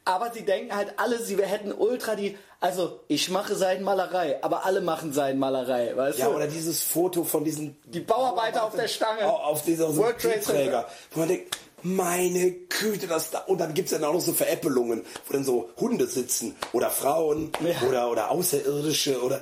aber 0.05 0.31
sie 0.31 0.45
denken 0.45 0.75
halt 0.75 0.93
alle, 0.97 1.17
sie 1.17 1.35
hätten 1.43 1.71
ultra 1.73 2.15
die, 2.15 2.37
also 2.59 2.99
ich 3.07 3.31
mache 3.31 3.55
Seidenmalerei, 3.55 4.37
aber 4.43 4.65
alle 4.65 4.81
machen 4.81 5.11
Seidenmalerei, 5.11 5.97
weißt 5.97 6.19
Ja, 6.19 6.27
du? 6.27 6.35
oder 6.35 6.45
dieses 6.45 6.83
Foto 6.83 7.23
von 7.23 7.43
diesen 7.43 7.75
Die 7.85 8.01
Bauarbeiter 8.01 8.63
auf 8.65 8.75
der 8.75 8.87
Stange. 8.87 9.25
Au- 9.25 9.37
auf 9.45 9.63
dieser 9.63 9.89
so 9.91 10.03
World 10.03 10.19
Trade. 10.21 10.41
Träger, 10.41 10.87
wo 11.11 11.21
man 11.21 11.29
denkt, 11.29 11.57
meine 11.83 12.51
Güte, 12.51 13.07
das 13.07 13.31
da. 13.31 13.39
Und 13.39 13.59
dann 13.59 13.73
gibt 13.73 13.91
es 13.91 13.97
dann 13.97 14.07
auch 14.07 14.13
noch 14.13 14.21
so 14.21 14.33
Veräppelungen, 14.33 15.05
wo 15.27 15.33
dann 15.33 15.43
so 15.43 15.69
Hunde 15.79 16.07
sitzen 16.07 16.55
oder 16.73 16.89
Frauen 16.89 17.51
Ja. 17.61 17.87
oder, 17.87 18.11
oder 18.11 18.31
Außerirdische 18.31 19.21
oder. 19.21 19.41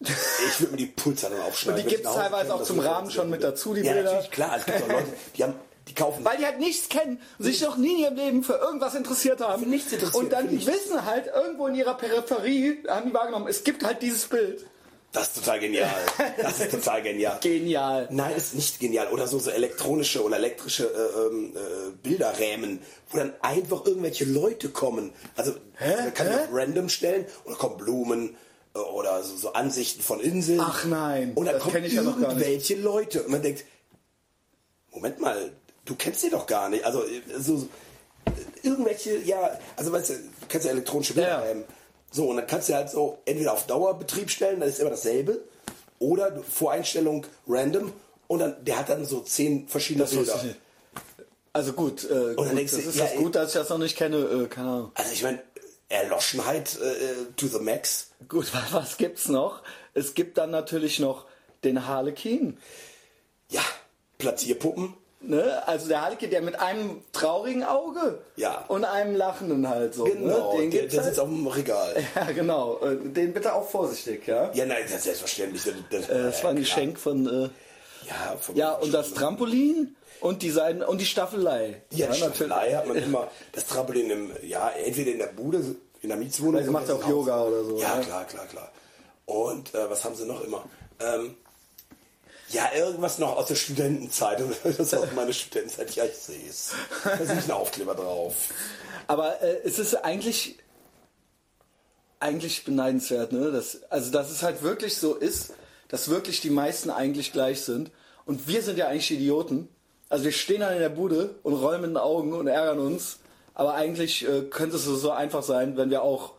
Ich 0.00 0.60
würde 0.60 0.72
mir 0.72 0.78
die 0.78 0.86
Pulser 0.86 1.30
dann 1.30 1.40
aufschneiden. 1.40 1.82
Und 1.82 1.90
die 1.90 1.94
gibt's 1.96 2.08
Hause 2.08 2.18
teilweise 2.20 2.54
auch 2.54 2.62
zum 2.62 2.78
Rahmen 2.80 3.10
schon 3.10 3.30
mit 3.30 3.42
dazu, 3.42 3.72
die 3.74 3.80
ja, 3.82 3.92
Bilder. 3.94 4.12
natürlich, 4.12 4.30
klar. 4.30 4.56
Es 4.58 4.66
gibt 4.66 4.82
auch 4.82 4.88
Leute, 4.88 5.06
die 5.36 5.44
haben, 5.44 5.54
die 5.88 5.94
kaufen. 5.94 6.24
Weil 6.24 6.36
die 6.36 6.44
halt 6.44 6.58
nichts 6.60 6.88
kennen 6.90 7.20
und 7.38 7.44
sich 7.44 7.62
noch 7.62 7.76
nie 7.76 7.92
in 7.94 7.98
ihrem 8.00 8.16
Leben 8.16 8.42
für 8.42 8.54
irgendwas 8.54 8.94
interessiert 8.94 9.40
haben. 9.40 9.62
Für 9.62 9.68
nichts 9.68 9.92
interessiert, 9.92 10.22
Und 10.22 10.32
dann 10.32 10.50
wissen 10.50 11.04
halt 11.06 11.26
irgendwo 11.34 11.68
in 11.68 11.74
ihrer 11.74 11.94
Peripherie, 11.94 12.82
haben 12.88 13.08
die 13.08 13.14
wahrgenommen, 13.14 13.46
es 13.48 13.64
gibt 13.64 13.82
halt 13.82 14.02
dieses 14.02 14.26
Bild. 14.26 14.66
Das 15.14 15.28
ist 15.28 15.36
total 15.36 15.60
genial. 15.60 15.94
Das 16.42 16.58
ist 16.58 16.72
total 16.72 17.00
genial. 17.00 17.38
Genial. 17.40 18.08
Nein, 18.10 18.34
ist 18.36 18.54
nicht 18.56 18.80
genial. 18.80 19.12
Oder 19.12 19.28
so, 19.28 19.38
so 19.38 19.50
elektronische 19.50 20.24
oder 20.24 20.36
elektrische 20.36 20.86
äh, 20.86 21.26
ähm, 21.26 21.52
äh, 21.54 21.90
Bilderrähmen, 22.02 22.80
wo 23.10 23.18
dann 23.18 23.32
einfach 23.40 23.86
irgendwelche 23.86 24.24
Leute 24.24 24.70
kommen. 24.70 25.12
Also 25.36 25.52
man 25.78 26.12
kann 26.14 26.26
Hä? 26.26 26.34
man 26.34 26.48
random 26.50 26.88
stellen 26.88 27.26
oder 27.44 27.54
kommen 27.54 27.76
Blumen 27.76 28.36
äh, 28.74 28.78
oder 28.80 29.22
so, 29.22 29.36
so 29.36 29.52
Ansichten 29.52 30.02
von 30.02 30.18
Inseln. 30.18 30.60
Ach 30.60 30.84
nein, 30.84 31.32
Und 31.36 31.46
dann 31.46 31.60
kommen 31.60 31.84
ich 31.84 31.92
ja 31.92 32.02
irgendwelche 32.02 32.74
Leute 32.74 33.22
und 33.22 33.30
man 33.30 33.42
denkt, 33.42 33.64
Moment 34.90 35.20
mal, 35.20 35.52
du 35.84 35.94
kennst 35.94 36.22
sie 36.22 36.30
doch 36.30 36.48
gar 36.48 36.68
nicht. 36.68 36.84
Also 36.84 37.04
äh, 37.04 37.22
so, 37.38 37.68
äh, 38.24 38.66
irgendwelche, 38.66 39.18
ja, 39.18 39.60
also 39.76 39.92
weißt 39.92 40.10
du, 40.10 40.14
du 40.14 40.46
kennst 40.48 40.66
ja 40.66 40.72
elektronische 40.72 41.14
Ja. 41.20 41.44
So, 42.14 42.28
und 42.28 42.36
dann 42.36 42.46
kannst 42.46 42.68
du 42.68 42.74
halt 42.74 42.90
so 42.90 43.18
entweder 43.24 43.52
auf 43.52 43.66
Dauerbetrieb 43.66 44.30
stellen, 44.30 44.60
dann 44.60 44.68
ist 44.68 44.78
immer 44.78 44.90
dasselbe, 44.90 45.40
oder 45.98 46.32
Voreinstellung 46.44 47.26
random 47.48 47.92
und 48.28 48.38
dann 48.38 48.64
der 48.64 48.78
hat 48.78 48.88
dann 48.88 49.04
so 49.04 49.20
zehn 49.20 49.66
verschiedene 49.66 50.04
Das 50.04 50.14
Bilder. 50.14 50.40
Also 51.52 51.72
gut, 51.72 52.04
äh, 52.04 52.34
gut 52.36 52.46
das 52.46 52.54
du, 52.54 52.60
ist 52.60 52.96
ja, 52.96 53.06
das 53.06 53.16
gut, 53.16 53.34
dass 53.34 53.48
ich 53.48 53.54
das 53.54 53.68
noch 53.68 53.78
nicht 53.78 53.96
kenne. 53.96 54.18
Äh, 54.18 54.46
keine 54.46 54.68
Ahnung. 54.68 54.92
Also 54.94 55.12
ich 55.12 55.24
meine, 55.24 55.42
Erloschenheit 55.88 56.78
äh, 56.80 57.32
to 57.36 57.48
the 57.48 57.58
max. 57.58 58.10
Gut, 58.28 58.46
was 58.70 58.96
gibt's 58.96 59.28
noch? 59.28 59.62
Es 59.92 60.14
gibt 60.14 60.38
dann 60.38 60.52
natürlich 60.52 61.00
noch 61.00 61.26
den 61.64 61.84
Harlequin. 61.84 62.58
Ja, 63.50 63.62
Platzierpuppen. 64.18 64.94
Ne? 65.28 65.62
Also 65.66 65.88
der 65.88 66.02
Harlequin, 66.02 66.30
der 66.30 66.42
mit 66.42 66.58
einem 66.58 67.02
traurigen 67.12 67.64
Auge 67.64 68.18
Ja. 68.36 68.64
und 68.68 68.84
einem 68.84 69.16
lachenden 69.16 69.68
halt 69.68 69.94
so. 69.94 70.04
Genau, 70.04 70.54
ne? 70.54 70.60
Den 70.62 70.70
der, 70.70 70.86
der 70.86 70.98
halt. 71.00 71.06
sitzt 71.08 71.20
auf 71.20 71.28
dem 71.28 71.46
Regal. 71.46 71.94
Ja, 72.14 72.24
genau. 72.32 72.78
Den 72.84 73.32
bitte 73.32 73.54
auch 73.54 73.68
vorsichtig, 73.68 74.26
ja. 74.26 74.50
Ja, 74.52 74.66
nein, 74.66 74.78
das 74.84 74.96
ist 74.96 75.04
selbstverständlich. 75.04 75.62
Das, 75.90 76.08
Äh, 76.08 76.22
Das 76.24 76.42
war 76.44 76.50
ein 76.50 76.56
klar. 76.56 76.64
Geschenk 76.64 76.98
von. 76.98 77.26
Äh, 77.26 77.48
Ja, 78.06 78.36
vom- 78.40 78.54
ja, 78.56 78.72
und 78.72 78.92
das 78.92 79.14
Trampolin 79.14 79.96
und 80.20 80.42
die 80.42 80.50
Seiten 80.50 80.82
und 80.82 81.00
die 81.00 81.06
Staffelei. 81.06 81.82
Ja, 81.90 82.06
die 82.06 82.12
natürlich. 82.12 82.18
Staffelei 82.18 82.72
hat 82.74 82.86
man 82.86 82.96
immer 82.96 83.28
das 83.52 83.66
Trampolin 83.66 84.10
im, 84.10 84.30
ja, 84.42 84.68
entweder 84.70 85.12
in 85.12 85.18
der 85.18 85.28
Bude, 85.28 85.62
in 86.02 86.08
der 86.10 86.18
Mietswohnung. 86.18 86.62
Sie 86.62 86.70
macht 86.70 86.90
auch. 86.90 87.08
Yoga 87.08 87.42
oder 87.44 87.64
so, 87.64 87.78
Ja, 87.78 87.96
ne? 87.96 88.02
klar, 88.04 88.24
klar, 88.26 88.46
klar. 88.46 88.70
Und 89.26 89.74
äh, 89.74 89.88
was 89.90 90.04
haben 90.04 90.14
sie 90.14 90.26
noch 90.26 90.44
immer? 90.44 90.64
Ähm, 91.00 91.34
ja, 92.54 92.70
irgendwas 92.74 93.18
noch 93.18 93.36
aus 93.36 93.46
der 93.46 93.56
Studentenzeit. 93.56 94.40
Das 94.62 94.78
ist 94.78 94.94
aus 94.94 95.12
meiner 95.14 95.32
Studentenzeit. 95.32 95.94
Ja, 95.96 96.04
ich 96.04 96.14
sehe 96.14 96.48
es. 96.48 96.72
Da 97.02 97.10
ist 97.10 97.30
ein 97.30 97.50
Aufkleber 97.50 97.94
drauf. 97.94 98.34
Aber 99.08 99.42
äh, 99.42 99.60
es 99.64 99.78
ist 99.78 99.94
eigentlich 99.96 100.58
eigentlich 102.20 102.64
beneidenswert, 102.64 103.32
ne? 103.32 103.52
Dass, 103.52 103.82
also 103.90 104.10
dass 104.10 104.30
es 104.30 104.42
halt 104.42 104.62
wirklich 104.62 104.96
so 104.96 105.14
ist, 105.14 105.52
dass 105.88 106.08
wirklich 106.08 106.40
die 106.40 106.50
meisten 106.50 106.90
eigentlich 106.90 107.32
gleich 107.32 107.60
sind. 107.62 107.90
Und 108.24 108.48
wir 108.48 108.62
sind 108.62 108.78
ja 108.78 108.88
eigentlich 108.88 109.10
Idioten. 109.10 109.68
Also 110.08 110.24
wir 110.24 110.32
stehen 110.32 110.60
dann 110.60 110.72
in 110.72 110.78
der 110.78 110.88
Bude 110.88 111.34
und 111.42 111.54
rollen 111.54 111.82
mit 111.82 111.90
den 111.90 111.96
Augen 111.98 112.32
und 112.32 112.46
ärgern 112.46 112.78
uns. 112.78 113.18
Aber 113.52 113.74
eigentlich 113.74 114.26
äh, 114.26 114.42
könnte 114.42 114.76
es 114.76 114.84
so 114.84 115.10
einfach 115.10 115.42
sein, 115.42 115.76
wenn 115.76 115.90
wir 115.90 116.02
auch 116.02 116.32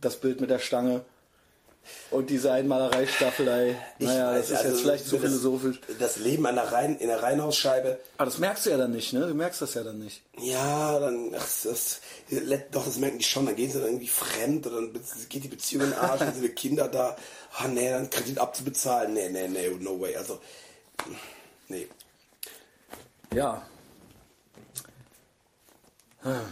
das 0.00 0.16
Bild 0.16 0.40
mit 0.40 0.50
der 0.50 0.58
Stange 0.58 1.04
und 2.10 2.30
die 2.30 2.38
Seidenmalerei-Staffelei. 2.38 3.76
Ich 3.98 4.06
Naja, 4.06 4.32
weiß, 4.32 4.48
das 4.48 4.50
ist 4.50 4.56
also 4.58 4.68
jetzt 4.70 4.80
vielleicht 4.82 5.06
zu 5.06 5.16
das- 5.16 5.24
philosophisch. 5.24 5.80
Das 5.98 6.16
Leben 6.16 6.46
an 6.46 6.54
der 6.56 6.72
Rhein, 6.72 6.96
in 6.98 7.08
der 7.08 7.22
Reihenhausscheibe, 7.22 7.98
Aber 8.16 8.24
das 8.26 8.38
merkst 8.38 8.66
du 8.66 8.70
ja 8.70 8.76
dann 8.76 8.92
nicht, 8.92 9.12
ne? 9.12 9.26
Du 9.26 9.34
merkst 9.34 9.62
das 9.62 9.74
ja 9.74 9.82
dann 9.82 9.98
nicht. 9.98 10.22
ja, 10.38 10.98
dann, 10.98 11.34
ach, 11.36 11.46
das, 11.64 12.00
doch, 12.70 12.84
das 12.84 12.98
merken 12.98 13.18
die 13.18 13.24
schon, 13.24 13.46
dann 13.46 13.56
gehen 13.56 13.70
sie 13.70 13.78
dann 13.78 13.88
irgendwie 13.88 14.08
fremd 14.08 14.66
oder 14.66 14.76
dann 14.82 14.92
geht 15.28 15.44
die 15.44 15.48
Beziehung 15.48 15.84
in 15.84 15.90
den 15.90 15.98
Arsch, 15.98 16.20
dann 16.20 16.32
sind 16.34 16.42
die 16.42 16.48
Kinder 16.50 16.88
da, 16.88 17.16
ah 17.58 17.68
nee, 17.68 17.90
dann 17.90 18.10
Kredit 18.10 18.38
abzubezahlen, 18.38 19.12
nee, 19.14 19.28
nee, 19.28 19.48
nee, 19.48 19.68
no 19.80 20.00
way, 20.00 20.16
also, 20.16 20.38
nee. 21.68 21.88
Ja. 23.32 23.62
Was 26.22 26.42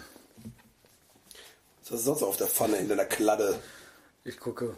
ist 2.00 2.04
sonst 2.04 2.22
auf 2.22 2.36
der 2.36 2.46
Pfanne 2.46 2.76
in 2.76 2.88
deiner 2.88 3.04
Kladde? 3.04 3.58
Ich 4.24 4.38
gucke. 4.38 4.76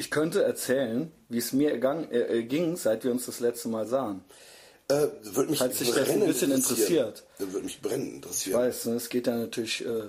Ich 0.00 0.10
könnte 0.10 0.42
erzählen, 0.42 1.12
wie 1.28 1.36
es 1.36 1.52
mir 1.52 1.76
gang, 1.78 2.10
äh, 2.10 2.38
äh, 2.38 2.42
ging, 2.44 2.76
seit 2.76 3.04
wir 3.04 3.10
uns 3.12 3.26
das 3.26 3.38
letzte 3.40 3.68
Mal 3.68 3.86
sahen. 3.86 4.24
Äh, 4.88 5.08
würde 5.22 5.50
mich 5.50 5.58
Falls 5.58 5.76
dich 5.76 5.90
das 5.92 6.08
ein 6.08 6.26
bisschen 6.26 6.52
interessiert. 6.52 7.22
Würde 7.38 7.64
mich 7.66 7.82
brennend 7.82 8.08
Ich 8.08 8.14
interessieren. 8.16 8.60
weiß, 8.60 8.84
ne, 8.86 8.94
es 8.94 9.08
geht 9.10 9.26
ja 9.26 9.36
natürlich 9.36 9.84
äh, 9.84 10.04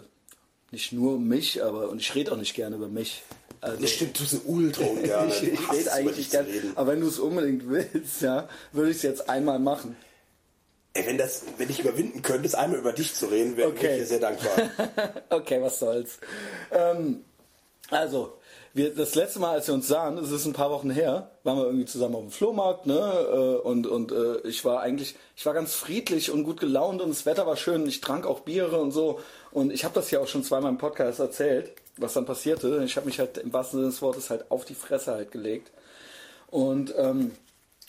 nicht 0.71 0.93
nur 0.93 1.15
um 1.15 1.27
mich, 1.27 1.61
aber 1.61 1.89
und 1.89 1.99
ich 1.99 2.15
rede 2.15 2.31
auch 2.31 2.37
nicht 2.37 2.53
gerne 2.55 2.77
über 2.77 2.87
mich. 2.87 3.21
Also, 3.59 3.81
Das 3.81 3.91
stimmt, 3.91 4.17
du 4.17 4.23
ultra 4.49 4.85
ungern. 4.95 5.27
ich, 5.27 5.43
ich 5.43 5.59
es, 5.59 5.71
rede 5.77 5.91
eigentlich 5.91 6.29
gerne. 6.31 6.47
Aber 6.75 6.93
wenn 6.93 7.01
du 7.01 7.07
es 7.07 7.19
unbedingt 7.19 7.67
willst, 7.69 8.21
ja, 8.21 8.47
würde 8.71 8.91
ich 8.91 8.97
es 8.97 9.03
jetzt 9.03 9.29
einmal 9.29 9.59
machen. 9.59 9.97
Ey, 10.93 11.05
wenn, 11.05 11.17
das, 11.17 11.43
wenn 11.57 11.69
ich 11.69 11.79
überwinden 11.81 12.21
könntest, 12.21 12.55
einmal 12.55 12.79
über 12.79 12.93
dich 12.93 13.13
zu 13.13 13.25
reden, 13.27 13.57
wäre 13.57 13.69
Okay. 13.69 13.91
ich 13.95 13.99
dir 13.99 14.05
sehr 14.07 14.19
dankbar. 14.19 14.71
okay, 15.29 15.61
was 15.61 15.79
soll's. 15.79 16.17
Ähm, 16.71 17.23
also, 17.89 18.37
wir, 18.73 18.95
das 18.95 19.15
letzte 19.15 19.39
Mal, 19.39 19.51
als 19.51 19.67
wir 19.67 19.73
uns 19.73 19.87
sahen, 19.87 20.15
das 20.15 20.31
ist 20.31 20.45
ein 20.45 20.53
paar 20.53 20.71
Wochen 20.71 20.89
her, 20.89 21.31
waren 21.43 21.57
wir 21.57 21.65
irgendwie 21.65 21.85
zusammen 21.85 22.15
auf 22.15 22.21
dem 22.21 22.31
Flohmarkt, 22.31 22.85
ne? 22.85 22.93
äh, 22.97 23.67
Und, 23.67 23.85
und 23.87 24.11
äh, 24.11 24.39
ich 24.47 24.63
war 24.63 24.81
eigentlich, 24.81 25.15
ich 25.35 25.45
war 25.45 25.53
ganz 25.53 25.73
friedlich 25.75 26.31
und 26.31 26.43
gut 26.43 26.59
gelaunt 26.59 27.01
und 27.01 27.09
das 27.09 27.25
Wetter 27.25 27.45
war 27.45 27.57
schön. 27.57 27.85
Ich 27.87 27.99
trank 28.01 28.25
auch 28.25 28.41
Biere 28.41 28.79
und 28.79 28.91
so. 28.91 29.19
Und 29.51 29.71
ich 29.71 29.83
habe 29.83 29.93
das 29.95 30.09
ja 30.11 30.19
auch 30.19 30.27
schon 30.27 30.43
zweimal 30.43 30.71
im 30.71 30.77
Podcast 30.77 31.19
erzählt, 31.19 31.71
was 31.97 32.13
dann 32.13 32.25
passierte. 32.25 32.81
Ich 32.85 32.95
habe 32.95 33.05
mich 33.07 33.19
halt 33.19 33.37
im 33.37 33.51
wahrsten 33.51 33.79
Sinne 33.79 33.91
des 33.91 34.01
Wortes 34.01 34.29
halt 34.29 34.49
auf 34.51 34.63
die 34.65 34.75
Fresse 34.75 35.11
halt 35.11 35.31
gelegt. 35.31 35.71
Und 36.47 36.93
ähm, 36.97 37.31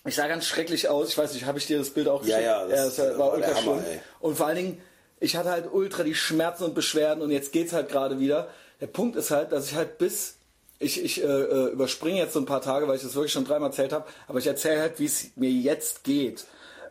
ich 0.04 0.14
sah 0.16 0.26
ganz 0.26 0.46
schrecklich 0.46 0.88
aus. 0.88 1.08
Ich 1.10 1.18
weiß 1.18 1.32
nicht, 1.34 1.46
habe 1.46 1.58
ich 1.58 1.66
dir 1.66 1.78
das 1.78 1.90
Bild 1.90 2.08
auch 2.08 2.24
Ja, 2.24 2.36
geschickt? 2.38 2.44
ja, 2.44 2.66
das, 2.66 2.96
das 2.96 3.06
äh, 3.14 3.18
war 3.18 3.30
war 3.32 3.38
der 3.38 3.48
ultra 3.48 3.60
Hammer, 3.60 3.80
schlimm. 3.82 3.92
ey. 3.92 4.00
Und 4.20 4.36
vor 4.36 4.46
allen 4.46 4.56
Dingen, 4.56 4.82
ich 5.20 5.36
hatte 5.36 5.50
halt 5.50 5.72
ultra 5.72 6.02
die 6.02 6.14
Schmerzen 6.16 6.64
und 6.64 6.74
Beschwerden 6.74 7.22
und 7.22 7.30
jetzt 7.30 7.52
geht's 7.52 7.72
halt 7.72 7.88
gerade 7.88 8.18
wieder. 8.18 8.48
Der 8.80 8.88
Punkt 8.88 9.14
ist 9.14 9.30
halt, 9.30 9.52
dass 9.52 9.66
ich 9.70 9.76
halt 9.76 9.98
bis 9.98 10.36
ich, 10.82 11.02
ich 11.02 11.22
äh, 11.22 11.26
äh, 11.26 11.72
überspringe 11.72 12.18
jetzt 12.18 12.34
so 12.34 12.40
ein 12.40 12.46
paar 12.46 12.60
Tage, 12.60 12.88
weil 12.88 12.96
ich 12.96 13.02
das 13.02 13.14
wirklich 13.14 13.32
schon 13.32 13.44
dreimal 13.44 13.70
erzählt 13.70 13.92
habe, 13.92 14.04
aber 14.28 14.38
ich 14.38 14.46
erzähle 14.46 14.80
halt, 14.80 14.98
wie 14.98 15.06
es 15.06 15.30
mir 15.36 15.50
jetzt 15.50 16.04
geht. 16.04 16.44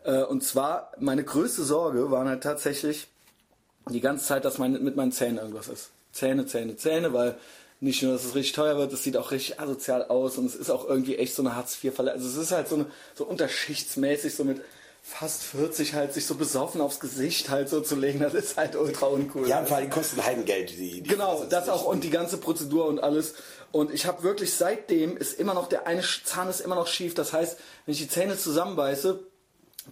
Äh, 0.03 0.23
und 0.23 0.43
zwar, 0.43 0.91
meine 0.99 1.23
größte 1.23 1.63
Sorge 1.63 2.11
waren 2.11 2.27
halt 2.27 2.43
tatsächlich 2.43 3.07
die 3.89 4.01
ganze 4.01 4.25
Zeit, 4.25 4.45
dass 4.45 4.57
mein, 4.57 4.83
mit 4.83 4.95
meinen 4.95 5.11
Zähnen 5.11 5.37
irgendwas 5.37 5.67
ist. 5.67 5.89
Zähne, 6.11 6.45
Zähne, 6.45 6.75
Zähne, 6.75 7.13
weil 7.13 7.35
nicht 7.79 8.03
nur, 8.03 8.13
dass 8.13 8.25
es 8.25 8.35
richtig 8.35 8.53
teuer 8.53 8.77
wird, 8.77 8.93
es 8.93 9.03
sieht 9.03 9.17
auch 9.17 9.31
richtig 9.31 9.59
asozial 9.59 10.05
aus 10.05 10.37
und 10.37 10.45
es 10.45 10.55
ist 10.55 10.69
auch 10.69 10.87
irgendwie 10.87 11.15
echt 11.15 11.33
so 11.33 11.41
eine 11.41 11.55
Hartz-IV-Falle. 11.55 12.11
Also 12.11 12.27
es 12.27 12.35
ist 12.35 12.51
halt 12.51 12.67
so, 12.67 12.75
eine, 12.75 12.85
so 13.15 13.25
unterschichtsmäßig, 13.25 14.35
so 14.35 14.43
mit 14.43 14.61
fast 15.01 15.43
40 15.43 15.95
halt 15.95 16.13
sich 16.13 16.25
so 16.25 16.35
besoffen 16.35 16.79
aufs 16.79 16.99
Gesicht 16.99 17.49
halt 17.49 17.69
so 17.69 17.81
zu 17.81 17.95
legen, 17.95 18.19
das 18.19 18.33
ist 18.33 18.57
halt 18.57 18.75
ultra 18.75 19.07
uncool. 19.07 19.47
Ja, 19.47 19.59
und 19.59 19.67
vor 19.67 19.77
allem 19.77 19.89
die 19.89 19.93
kosten 19.93 20.23
Heidengeld. 20.23 20.69
Die, 20.71 21.01
die 21.01 21.03
Genau, 21.03 21.43
das 21.49 21.69
auch 21.69 21.85
und 21.85 22.03
die 22.03 22.11
ganze 22.11 22.37
Prozedur 22.37 22.85
und 22.85 22.99
alles. 22.99 23.33
Und 23.71 23.91
ich 23.91 24.05
habe 24.05 24.23
wirklich 24.23 24.53
seitdem 24.53 25.17
ist 25.17 25.39
immer 25.39 25.53
noch 25.53 25.67
der 25.67 25.87
eine 25.87 26.03
Zahn 26.23 26.49
ist 26.49 26.61
immer 26.61 26.75
noch 26.75 26.87
schief. 26.87 27.15
Das 27.15 27.33
heißt, 27.33 27.57
wenn 27.85 27.93
ich 27.93 27.99
die 27.99 28.09
Zähne 28.09 28.37
zusammenbeiße, 28.37 29.19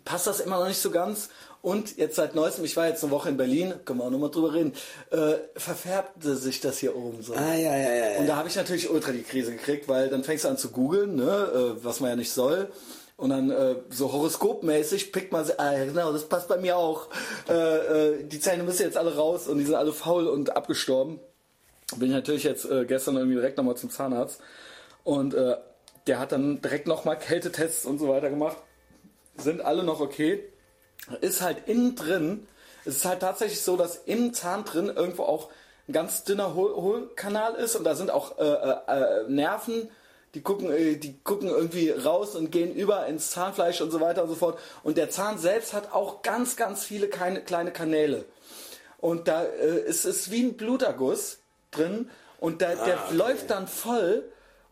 passt 0.05 0.27
das 0.27 0.39
immer 0.39 0.59
noch 0.59 0.67
nicht 0.67 0.81
so 0.81 0.91
ganz. 0.91 1.29
Und 1.61 1.97
jetzt 1.97 2.15
seit 2.15 2.35
neuestem, 2.35 2.63
ich 2.63 2.77
war 2.77 2.87
jetzt 2.87 3.03
eine 3.03 3.11
Woche 3.11 3.27
in 3.27 3.35
Berlin, 3.35 3.73
können 3.83 3.99
wir 3.99 4.05
auch 4.05 4.11
nochmal 4.11 4.31
drüber 4.31 4.53
reden, 4.53 4.73
äh, 5.11 5.33
verfärbte 5.55 6.37
sich 6.37 6.61
das 6.61 6.77
hier 6.77 6.95
oben 6.95 7.21
so. 7.21 7.33
Ah, 7.33 7.53
ja, 7.53 7.75
ja, 7.75 7.93
ja. 7.93 8.19
Und 8.19 8.27
da 8.27 8.37
habe 8.37 8.47
ich 8.47 8.55
natürlich 8.55 8.89
ultra 8.89 9.11
die 9.11 9.23
Krise 9.23 9.51
gekriegt, 9.51 9.89
weil 9.89 10.07
dann 10.07 10.23
fängst 10.23 10.45
du 10.45 10.47
an 10.47 10.57
zu 10.57 10.69
googeln, 10.69 11.15
ne, 11.15 11.75
äh, 11.79 11.83
was 11.83 11.99
man 11.99 12.11
ja 12.11 12.15
nicht 12.15 12.31
soll. 12.31 12.69
Und 13.19 13.31
dann 13.31 13.51
äh, 13.51 13.75
so 13.89 14.13
horoskopmäßig 14.13 15.11
pickt 15.11 15.33
man, 15.33 15.45
ah 15.57 15.73
ja 15.73 15.83
genau, 15.83 16.13
das 16.13 16.29
passt 16.29 16.47
bei 16.47 16.55
mir 16.55 16.77
auch. 16.77 17.09
Äh, 17.49 17.53
äh, 17.53 18.23
die 18.23 18.39
Zähne 18.39 18.63
müssen 18.63 18.83
jetzt 18.83 18.95
alle 18.95 19.13
raus 19.13 19.49
und 19.49 19.57
die 19.57 19.65
sind 19.65 19.75
alle 19.75 19.91
faul 19.91 20.25
und 20.27 20.55
abgestorben. 20.55 21.19
Bin 21.97 22.07
ich 22.07 22.15
natürlich 22.15 22.45
jetzt 22.45 22.63
äh, 22.63 22.85
gestern 22.85 23.17
irgendwie 23.17 23.35
direkt 23.35 23.57
nochmal 23.57 23.75
zum 23.75 23.89
Zahnarzt. 23.89 24.39
Und 25.03 25.33
äh, 25.33 25.57
der 26.07 26.17
hat 26.17 26.31
dann 26.31 26.61
direkt 26.61 26.87
nochmal 26.87 27.19
Kältetests 27.19 27.85
und 27.85 27.99
so 27.99 28.07
weiter 28.07 28.29
gemacht. 28.29 28.55
Sind 29.35 29.59
alle 29.59 29.83
noch 29.83 29.99
okay. 29.99 30.41
Ist 31.19 31.41
halt 31.41 31.67
innen 31.67 31.95
drin, 31.95 32.47
es 32.85 32.95
ist 32.95 33.05
halt 33.05 33.19
tatsächlich 33.19 33.61
so, 33.61 33.75
dass 33.75 33.97
im 34.05 34.33
Zahn 34.33 34.63
drin 34.63 34.87
irgendwo 34.95 35.23
auch 35.23 35.49
ein 35.89 35.91
ganz 35.91 36.23
dünner 36.23 36.55
Hohl 36.55 36.73
Hohlkanal 36.73 37.55
ist 37.55 37.75
und 37.75 37.83
da 37.83 37.95
sind 37.95 38.11
auch 38.11 38.37
äh, 38.37 39.23
Nerven, 39.27 39.89
die 40.33 40.41
gucken, 40.41 40.71
äh, 40.71 40.95
die 40.95 41.19
gucken 41.23 41.49
irgendwie 41.49 41.89
raus 41.89 42.35
und 42.35 42.51
gehen 42.51 42.73
über 42.73 43.05
ins 43.07 43.31
Zahnfleisch 43.31 43.81
und 43.81 43.91
so 43.91 43.99
weiter 43.99 44.23
und 44.23 44.29
so 44.29 44.35
fort. 44.35 44.59
Und 44.83 44.97
der 44.97 45.09
Zahn 45.09 45.37
selbst 45.37 45.73
hat 45.73 45.93
auch 45.93 46.21
ganz, 46.21 46.55
ganz 46.55 46.83
viele 46.83 47.07
kleine, 47.07 47.41
kleine 47.41 47.71
Kanäle. 47.71 48.25
Und 48.99 49.27
da 49.27 49.43
äh, 49.43 49.79
ist 49.81 50.05
es 50.05 50.31
wie 50.31 50.43
ein 50.43 50.57
Bluterguss 50.57 51.39
drin 51.71 52.09
und 52.39 52.61
der, 52.61 52.75
der 52.75 53.05
okay. 53.05 53.15
läuft 53.15 53.49
dann 53.49 53.67
voll 53.67 54.23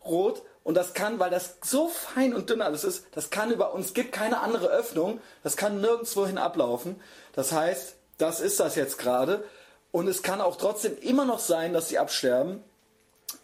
rot 0.04 0.42
und 0.64 0.74
das 0.74 0.94
kann, 0.94 1.18
weil 1.18 1.30
das 1.30 1.56
so 1.64 1.88
fein 1.88 2.34
und 2.34 2.50
dünn 2.50 2.60
alles 2.60 2.84
ist, 2.84 3.06
das 3.12 3.30
kann 3.30 3.50
über 3.50 3.72
uns 3.72 3.94
gibt 3.94 4.12
keine 4.12 4.40
andere 4.40 4.68
Öffnung, 4.68 5.20
das 5.42 5.56
kann 5.56 5.80
nirgendwo 5.80 6.26
hin 6.26 6.38
ablaufen. 6.38 7.00
Das 7.32 7.52
heißt, 7.52 7.94
das 8.18 8.40
ist 8.40 8.60
das 8.60 8.74
jetzt 8.74 8.98
gerade 8.98 9.44
und 9.92 10.08
es 10.08 10.22
kann 10.22 10.40
auch 10.40 10.56
trotzdem 10.56 10.98
immer 10.98 11.24
noch 11.24 11.38
sein, 11.38 11.72
dass 11.72 11.88
sie 11.88 11.98
absterben. 11.98 12.62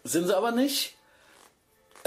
Sind 0.03 0.27
sie 0.27 0.35
aber 0.35 0.51
nicht. 0.51 0.94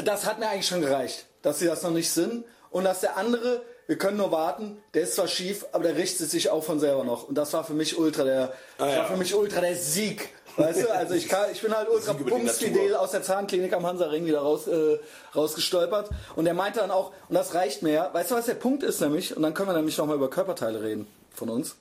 Das 0.04 0.26
hat 0.26 0.38
mir 0.38 0.48
eigentlich 0.48 0.66
schon 0.66 0.80
gereicht, 0.80 1.26
dass 1.42 1.58
sie 1.58 1.66
das 1.66 1.82
noch 1.82 1.90
nicht 1.90 2.10
sind 2.10 2.44
und 2.70 2.84
dass 2.84 3.00
der 3.00 3.16
andere, 3.16 3.62
wir 3.86 3.98
können 3.98 4.16
nur 4.16 4.30
warten, 4.30 4.82
der 4.94 5.02
ist 5.02 5.14
zwar 5.14 5.28
schief, 5.28 5.66
aber 5.72 5.84
der 5.84 5.96
richtet 5.96 6.30
sich 6.30 6.50
auch 6.50 6.62
von 6.62 6.78
selber 6.80 7.04
noch 7.04 7.28
und 7.28 7.36
das 7.36 7.52
war 7.52 7.64
für 7.64 7.74
mich 7.74 7.98
ultra 7.98 8.24
der, 8.24 8.52
das 8.78 8.92
ja. 8.92 8.98
war 9.00 9.06
für 9.08 9.16
mich 9.16 9.34
ultra 9.34 9.60
der 9.60 9.76
Sieg. 9.76 10.30
Weißt 10.58 10.82
du, 10.82 10.92
also 10.92 11.14
ich, 11.14 11.28
kann, 11.28 11.50
ich 11.52 11.62
bin 11.62 11.72
halt 11.72 11.88
ultra 11.88 12.14
bumsfidel 12.14 12.96
aus 12.96 13.12
der 13.12 13.22
Zahnklinik 13.22 13.72
am 13.72 13.86
Hansaring 13.86 14.26
wieder 14.26 14.40
raus, 14.40 14.66
äh, 14.66 14.98
rausgestolpert. 15.34 16.10
Und 16.34 16.46
er 16.48 16.54
meinte 16.54 16.80
dann 16.80 16.90
auch, 16.90 17.12
und 17.28 17.36
das 17.36 17.54
reicht 17.54 17.82
mir 17.82 17.92
ja, 17.92 18.10
weißt 18.12 18.32
du, 18.32 18.34
was 18.34 18.46
der 18.46 18.54
Punkt 18.54 18.82
ist 18.82 19.00
nämlich? 19.00 19.36
Und 19.36 19.42
dann 19.44 19.54
können 19.54 19.68
wir 19.68 19.76
nämlich 19.76 19.96
nochmal 19.96 20.16
über 20.16 20.28
Körperteile 20.28 20.82
reden 20.82 21.06
von 21.32 21.48
uns. 21.48 21.76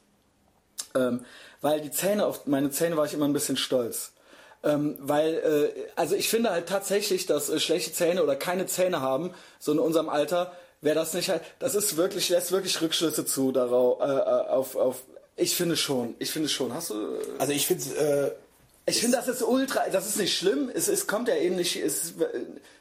Ähm, 0.94 1.26
weil 1.62 1.82
die 1.82 1.90
Zähne, 1.90 2.28
auf 2.28 2.46
meine 2.46 2.70
Zähne 2.70 2.98
war 2.98 3.06
ich 3.06 3.16
immer 3.16 3.26
ein 3.26 3.34
bisschen 3.34 3.58
stolz. 3.58 4.12
Ähm, 4.64 4.96
weil, 5.00 5.34
äh, 5.36 5.90
also 5.96 6.16
ich 6.16 6.30
finde 6.30 6.50
halt 6.50 6.68
tatsächlich, 6.68 7.26
dass 7.26 7.50
äh, 7.50 7.60
schlechte 7.60 7.94
Zähne 7.94 8.24
oder 8.24 8.36
keine 8.36 8.66
Zähne 8.66 9.02
haben, 9.02 9.34
so 9.60 9.72
in 9.72 9.80
unserem 9.80 10.10
Alter, 10.10 10.52
wäre 10.82 10.96
das 10.96 11.14
nicht 11.14 11.30
halt, 11.30 11.42
das 11.60 11.76
ist 11.76 11.98
wirklich, 11.98 12.30
lässt 12.30 12.52
wirklich 12.52 12.82
Rückschlüsse 12.82 13.26
zu 13.26 13.52
darauf, 13.52 14.00
äh, 14.02 14.06
äh, 14.06 14.50
auf, 14.50 14.76
auf, 14.76 15.04
ich 15.36 15.56
finde 15.56 15.78
schon, 15.78 16.16
ich 16.20 16.32
finde 16.32 16.50
schon. 16.50 16.74
Hast 16.74 16.90
du, 16.90 17.20
Also 17.38 17.54
ich 17.54 17.68
finde 17.68 17.84
äh, 17.96 18.32
ich 18.90 19.02
finde, 19.02 19.18
das 19.18 19.28
ist 19.28 19.44
ultra, 19.44 19.84
das 19.92 20.08
ist 20.08 20.18
nicht 20.18 20.38
schlimm. 20.38 20.72
Es, 20.74 20.88
es 20.88 21.08
kommt 21.08 21.28
ja 21.28 21.36
eben 21.36 21.58
nicht, 21.58 21.76
es, 21.76 22.14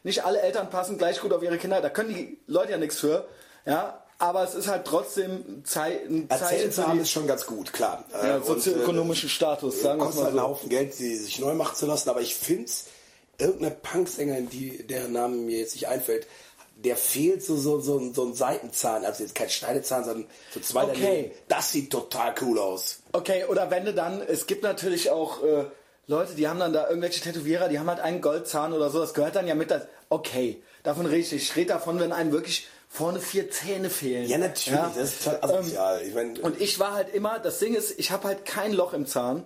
nicht 0.05 0.25
alle 0.25 0.41
Eltern 0.41 0.71
passen 0.71 0.99
gleich 0.99 1.21
gut 1.21 1.33
auf 1.33 1.43
ihre 1.43 1.59
Kinder. 1.59 1.81
Da 1.81 1.91
können 1.91 2.15
die 2.15 2.39
Leute 2.47 2.73
ja 2.73 2.79
nichts 2.79 3.01
für. 3.01 3.27
Ja, 3.65 4.06
aber 4.19 4.45
es 4.45 4.55
ist 4.55 4.69
halt 4.69 4.87
trotzdem 4.87 5.63
Zei 5.65 6.01
ein 6.09 6.29
Erzählen 6.31 6.73
zu 6.73 6.87
haben 6.87 6.97
die 6.99 7.03
ist 7.03 7.11
schon 7.11 7.27
ganz 7.27 7.47
gut, 7.47 7.73
klar. 7.73 8.05
ja, 8.13 8.35
Äh, 8.35 8.37
und, 8.37 8.47
sozioökonomischen 8.47 9.29
Status, 9.29 9.77
äh, 9.79 9.83
sagen 9.83 10.01
wir 10.01 10.07
mal 10.07 10.15
halt 10.15 10.27
einen 10.29 10.37
so. 10.37 10.43
Haufen 10.43 10.69
Geld, 10.69 10.95
sie 10.95 11.17
sich 11.17 11.39
neu 11.39 11.55
machen 11.55 11.77
zu 11.77 11.87
lassen, 11.87 12.09
aber 12.09 12.21
ich 12.21 12.35
finde 12.35 12.71
irgendeine 13.39 13.73
Punksängerin, 13.73 14.49
die 14.49 14.87
deren 14.87 15.13
Name 15.13 15.37
mir 15.37 15.59
jetzt 15.59 15.75
nicht 15.75 15.89
einfällt, 15.89 16.27
der 16.77 16.97
fehlt 16.97 17.43
so, 17.43 17.57
so, 17.57 17.81
so, 17.81 18.13
so 18.13 18.25
ein 18.27 18.35
Seitenzahn, 18.35 19.05
also 19.05 19.23
jetzt 19.23 19.35
kein 19.35 19.49
Schneidezahn, 19.49 20.05
sondern 20.05 20.27
so 20.53 20.61
zwei 20.61 20.85
Okay. 20.85 20.93
daneben. 21.03 21.31
Das 21.49 21.73
sieht 21.73 21.91
total 21.91 22.35
cool 22.43 22.59
aus. 22.59 23.01
Okay, 23.13 23.45
oder 23.49 23.71
wenn 23.71 23.85
du 23.87 23.95
dann, 23.95 24.21
es 24.21 24.47
gibt 24.47 24.63
natürlich 24.63 25.11
auch 25.11 25.43
äh, 25.43 25.65
Leute, 26.07 26.35
die 26.35 26.49
haben 26.49 26.59
dann 26.61 26.73
da 26.73 26.89
irgendwelche 26.89 27.21
Tätowierer, 27.23 27.69
die 27.69 27.79
haben 27.79 27.89
halt 27.89 28.01
einen 28.01 28.21
Goldzahn 28.21 28.73
oder 28.73 28.91
so, 28.91 29.01
das 29.01 29.15
gehört 29.15 29.37
dann 29.37 29.47
ja 29.49 29.55
mit, 29.55 29.71
das, 29.71 29.83
okay, 30.11 30.63
davon 30.83 31.07
rede 31.07 31.21
ich, 31.23 31.33
ich 31.33 31.57
rede 31.57 31.69
davon, 31.69 31.99
wenn 31.99 32.13
einem 32.13 32.33
wirklich 32.33 32.69
vorne 32.89 33.21
vier 33.21 33.51
Zähne 33.51 33.91
fehlen. 33.91 34.29
Ja, 34.29 34.39
natürlich, 34.39 34.81
das 34.95 34.97
ist 34.97 35.25
total 35.25 35.43
asozial. 35.43 36.03
ich 36.03 36.15
mein, 36.15 36.39
Und 36.39 36.61
ich 36.61 36.79
war 36.79 36.95
halt 36.95 37.13
immer, 37.15 37.39
das 37.39 37.59
Ding 37.59 37.75
ist, 37.75 37.99
ich 37.99 38.11
habe 38.11 38.25
halt 38.25 38.45
kein 38.45 38.73
Loch 38.73 38.93
im 38.93 39.07
Zahn. 39.07 39.45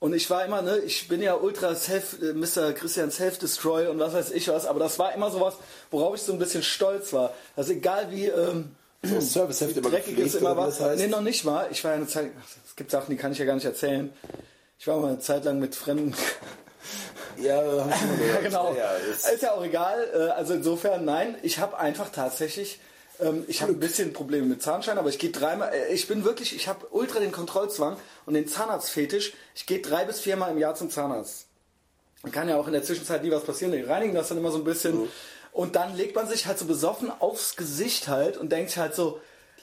Und 0.00 0.14
ich 0.14 0.30
war 0.30 0.44
immer, 0.44 0.62
ne, 0.62 0.78
ich 0.78 1.08
bin 1.08 1.20
ja 1.20 1.34
ultra 1.34 1.74
self, 1.74 2.18
äh, 2.22 2.32
Mr. 2.32 2.72
Christian 2.72 3.10
Self-Destroy 3.10 3.88
und 3.88 3.98
was 3.98 4.14
weiß 4.14 4.30
ich 4.30 4.46
was, 4.46 4.64
aber 4.64 4.78
das 4.78 4.98
war 5.00 5.12
immer 5.12 5.30
sowas, 5.30 5.54
worauf 5.90 6.14
ich 6.14 6.22
so 6.22 6.32
ein 6.32 6.38
bisschen 6.38 6.62
stolz 6.62 7.12
war. 7.12 7.34
Also 7.56 7.72
egal 7.72 8.10
wie, 8.12 8.26
ähm, 8.26 8.76
so 9.02 9.20
Serviceheft 9.20 9.76
immer 9.76 9.90
dreckig 9.90 10.18
ist 10.18 10.34
immer 10.36 10.56
was. 10.56 10.78
das 10.78 10.88
heißt. 10.88 11.00
Nee, 11.02 11.08
noch 11.08 11.20
nicht 11.20 11.44
mal. 11.44 11.68
Ich 11.70 11.82
war 11.84 11.92
ja 11.92 11.96
eine 11.96 12.06
Zeit, 12.06 12.30
es 12.66 12.76
gibt 12.76 12.90
Sachen, 12.90 13.10
die 13.10 13.16
kann 13.16 13.32
ich 13.32 13.38
ja 13.38 13.44
gar 13.44 13.54
nicht 13.54 13.64
erzählen. 13.64 14.12
Ich 14.78 14.86
war 14.86 14.98
mal 15.00 15.08
eine 15.08 15.18
Zeit 15.18 15.44
lang 15.44 15.58
mit 15.58 15.74
Fremden. 15.74 16.14
Ja, 17.40 17.56
hab 17.56 17.90
ich 17.90 17.96
schon 17.96 18.18
gehört. 18.18 18.42
genau. 18.42 18.74
Ja, 18.74 18.90
ist, 18.92 19.42
ja 19.42 19.52
auch 19.52 19.64
egal. 19.64 20.08
Äh, 20.14 20.30
Also 20.30 20.54
insofern, 20.54 21.04
nein, 21.04 21.36
ich 21.42 21.58
habe 21.58 21.78
einfach 21.78 22.10
tatsächlich, 22.10 22.80
ähm, 23.20 23.44
ich 23.48 23.62
habe 23.62 23.72
ein 23.72 23.80
bisschen 23.80 24.12
Probleme 24.12 24.46
mit 24.46 24.62
Zahnschein, 24.62 24.98
aber 24.98 25.08
ich 25.08 25.18
gehe 25.18 25.30
dreimal, 25.30 25.72
äh, 25.72 25.92
ich 25.92 26.08
bin 26.08 26.24
wirklich, 26.24 26.54
ich 26.54 26.68
habe 26.68 26.86
ultra 26.90 27.20
den 27.20 27.32
Kontrollzwang 27.32 27.96
und 28.26 28.34
den 28.34 28.46
Zahnarztfetisch. 28.48 29.32
Ich 29.54 29.66
gehe 29.66 29.80
drei 29.80 30.04
bis 30.04 30.20
viermal 30.20 30.50
im 30.50 30.58
Jahr 30.58 30.74
zum 30.74 30.90
Zahnarzt. 30.90 31.46
Man 32.22 32.32
kann 32.32 32.48
ja 32.48 32.56
auch 32.56 32.66
in 32.66 32.72
der 32.72 32.82
Zwischenzeit 32.82 33.22
nie 33.22 33.30
was 33.30 33.44
passieren. 33.44 33.72
Die 33.72 33.80
reinigen 33.80 34.14
das 34.14 34.28
dann 34.28 34.38
immer 34.38 34.50
so 34.50 34.58
ein 34.58 34.64
bisschen. 34.64 35.02
Mhm. 35.02 35.08
Und 35.52 35.76
dann 35.76 35.96
legt 35.96 36.14
man 36.14 36.28
sich 36.28 36.46
halt 36.46 36.58
so 36.58 36.66
besoffen 36.66 37.10
aufs 37.20 37.56
Gesicht 37.56 38.08
halt 38.08 38.36
und 38.36 38.50
denkt 38.50 38.70
sich 38.70 38.78
halt 38.78 38.94
so, 38.94 39.20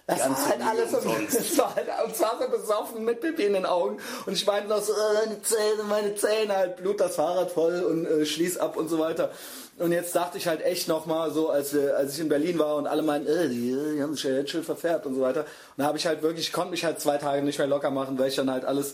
das 0.07 0.19
war 0.19 0.49
halt 0.49 0.61
alles 0.61 0.93
umsonst. 0.93 1.35
das 1.39 1.57
war 1.57 1.75
halt, 1.75 1.87
und 2.05 2.15
zwar 2.15 2.39
so 2.39 2.49
besoffen 2.49 3.03
mit 3.03 3.21
Pipi 3.21 3.43
in 3.43 3.53
den 3.53 3.65
Augen. 3.65 3.97
Und 4.25 4.33
ich 4.33 4.45
meinte 4.45 4.69
noch 4.69 4.81
so, 4.81 4.93
äh, 4.93 5.25
meine 5.25 5.41
Zähne, 5.41 5.83
meine 5.87 6.15
Zähne, 6.15 6.55
halt 6.55 6.77
Blut 6.77 6.99
das 6.99 7.15
Fahrrad 7.15 7.51
voll 7.51 7.81
und 7.81 8.05
äh, 8.05 8.25
schließ 8.25 8.57
ab 8.57 8.77
und 8.77 8.87
so 8.87 8.99
weiter. 8.99 9.31
Und 9.77 9.91
jetzt 9.91 10.15
dachte 10.15 10.37
ich 10.37 10.47
halt 10.47 10.63
echt 10.63 10.87
nochmal 10.87 11.31
so, 11.31 11.49
als, 11.49 11.73
wir, 11.73 11.97
als 11.97 12.13
ich 12.13 12.19
in 12.19 12.29
Berlin 12.29 12.59
war 12.59 12.75
und 12.75 12.87
alle 12.87 13.01
meinten, 13.01 13.27
äh, 13.27 13.49
die, 13.49 13.75
die 13.95 14.01
haben 14.01 14.13
sich 14.13 14.23
ja 14.23 14.31
jetzt 14.31 14.51
schon 14.51 14.63
verfärbt 14.63 15.05
und 15.05 15.15
so 15.15 15.21
weiter. 15.21 15.41
Und 15.41 15.47
da 15.77 15.85
habe 15.85 15.97
ich 15.97 16.05
halt 16.05 16.21
wirklich, 16.21 16.47
ich 16.47 16.53
konnte 16.53 16.71
mich 16.71 16.85
halt 16.85 17.01
zwei 17.01 17.17
Tage 17.17 17.41
nicht 17.41 17.57
mehr 17.57 17.67
locker 17.67 17.89
machen, 17.89 18.17
weil 18.19 18.29
ich 18.29 18.35
dann 18.35 18.51
halt 18.51 18.63
alles 18.63 18.93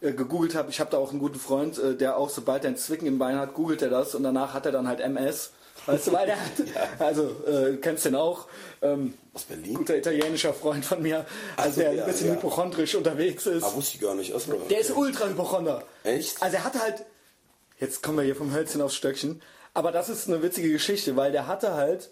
äh, 0.00 0.12
gegoogelt 0.12 0.54
habe. 0.54 0.70
Ich 0.70 0.80
habe 0.80 0.90
da 0.90 0.98
auch 0.98 1.10
einen 1.10 1.18
guten 1.18 1.38
Freund, 1.38 1.76
äh, 1.78 1.96
der 1.96 2.16
auch, 2.16 2.30
sobald 2.30 2.64
er 2.64 2.68
einen 2.68 2.76
Zwicken 2.76 3.06
im 3.06 3.18
Bein 3.18 3.38
hat, 3.38 3.54
googelt 3.54 3.82
er 3.82 3.90
das 3.90 4.14
und 4.14 4.22
danach 4.22 4.54
hat 4.54 4.64
er 4.64 4.72
dann 4.72 4.86
halt 4.86 5.00
MS. 5.00 5.50
Weißt 5.86 6.06
du, 6.06 6.12
weil 6.12 6.26
der 6.26 6.36
hat, 6.36 6.52
also, 6.98 7.30
äh, 7.46 7.76
kennst 7.76 8.04
den 8.04 8.14
auch, 8.14 8.46
ähm, 8.82 9.14
aus 9.34 9.44
Berlin? 9.44 9.74
guter 9.74 9.96
italienischer 9.96 10.54
Freund 10.54 10.84
von 10.84 11.02
mir, 11.02 11.26
also 11.56 11.74
so, 11.74 11.80
der 11.80 11.92
ja, 11.92 12.04
ein 12.04 12.10
bisschen 12.10 12.28
ja. 12.28 12.34
hypochondrisch 12.34 12.94
unterwegs 12.94 13.46
ist. 13.46 13.64
Ah, 13.64 13.74
wusste 13.74 13.96
ich 13.96 14.00
gar 14.00 14.14
nicht. 14.14 14.34
Achso, 14.34 14.52
Der 14.52 14.80
ist 14.80 14.96
ultra 14.96 15.26
hypochonder. 15.26 15.82
Echt? 16.04 16.40
Also 16.40 16.56
er 16.56 16.64
hatte 16.64 16.80
halt, 16.80 17.04
jetzt 17.80 18.02
kommen 18.02 18.18
wir 18.18 18.24
hier 18.24 18.36
vom 18.36 18.54
Hölzchen 18.54 18.80
aufs 18.80 18.94
Stöckchen, 18.94 19.42
aber 19.74 19.90
das 19.92 20.08
ist 20.08 20.28
eine 20.28 20.42
witzige 20.42 20.70
Geschichte, 20.70 21.16
weil 21.16 21.32
der 21.32 21.46
hatte 21.46 21.74
halt 21.74 22.10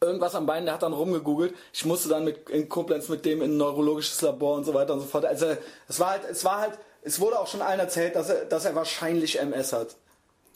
irgendwas 0.00 0.34
am 0.34 0.46
Bein, 0.46 0.64
der 0.64 0.74
hat 0.74 0.82
dann 0.82 0.92
rumgegoogelt. 0.92 1.54
Ich 1.72 1.84
musste 1.84 2.08
dann 2.08 2.24
mit, 2.24 2.48
in 2.50 2.68
Koblenz 2.68 3.08
mit 3.08 3.24
dem 3.24 3.42
in 3.42 3.52
ein 3.52 3.56
neurologisches 3.56 4.20
Labor 4.22 4.56
und 4.56 4.64
so 4.64 4.74
weiter 4.74 4.94
und 4.94 5.00
so 5.00 5.06
fort. 5.06 5.24
Also 5.24 5.56
es 5.88 6.00
war 6.00 6.10
halt, 6.10 6.22
es 6.30 6.44
war 6.44 6.60
halt, 6.60 6.78
es 7.02 7.20
wurde 7.20 7.38
auch 7.38 7.46
schon 7.46 7.62
allen 7.62 7.80
erzählt, 7.80 8.16
dass 8.16 8.28
er, 8.30 8.44
dass 8.46 8.64
er 8.64 8.74
wahrscheinlich 8.74 9.38
MS 9.38 9.72
hat. 9.72 9.96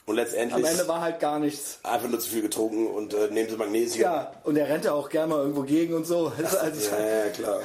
Und 0.09 0.17
letztendlich 0.17 0.65
Am 0.65 0.65
Ende 0.65 0.89
war 0.89 1.03
halt 1.03 1.21
gar 1.21 1.39
nichts. 1.39 1.81
einfach 1.83 2.09
nur 2.09 2.19
zu 2.19 2.31
viel 2.31 2.41
getrunken 2.41 2.87
und 2.87 3.13
äh, 3.13 3.29
nehmen 3.31 3.51
Sie 3.51 3.57
Magnesium. 3.57 4.01
Ja, 4.01 4.33
und 4.43 4.57
er 4.57 4.67
rennt 4.67 4.87
ja 4.87 4.95
auch 4.95 5.11
gerne 5.11 5.35
mal 5.35 5.41
irgendwo 5.41 5.63
gegen 5.63 5.93
und 5.93 6.07
so. 6.07 6.33
Also, 6.39 6.91
ja, 6.97 7.27
ja, 7.27 7.29
klar. 7.29 7.61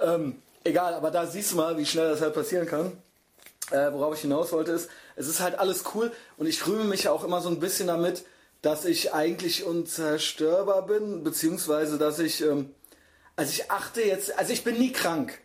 ähm, 0.00 0.40
egal, 0.64 0.94
aber 0.94 1.10
da 1.10 1.26
siehst 1.26 1.52
du 1.52 1.56
mal, 1.56 1.76
wie 1.76 1.84
schnell 1.84 2.08
das 2.08 2.22
halt 2.22 2.32
passieren 2.32 2.66
kann. 2.66 2.92
Äh, 3.70 3.92
worauf 3.92 4.14
ich 4.14 4.22
hinaus 4.22 4.52
wollte 4.52 4.72
ist, 4.72 4.88
es 5.16 5.28
ist 5.28 5.40
halt 5.40 5.58
alles 5.58 5.84
cool 5.94 6.10
und 6.38 6.46
ich 6.46 6.66
rühme 6.66 6.84
mich 6.84 7.04
ja 7.04 7.12
auch 7.12 7.24
immer 7.24 7.42
so 7.42 7.50
ein 7.50 7.60
bisschen 7.60 7.88
damit, 7.88 8.24
dass 8.62 8.86
ich 8.86 9.12
eigentlich 9.12 9.64
unzerstörbar 9.64 10.86
bin, 10.86 11.24
beziehungsweise 11.24 11.98
dass 11.98 12.18
ich, 12.20 12.40
ähm, 12.40 12.70
also 13.36 13.52
ich 13.52 13.70
achte 13.70 14.02
jetzt, 14.02 14.38
also 14.38 14.50
ich 14.50 14.64
bin 14.64 14.78
nie 14.78 14.92
krank. 14.92 15.38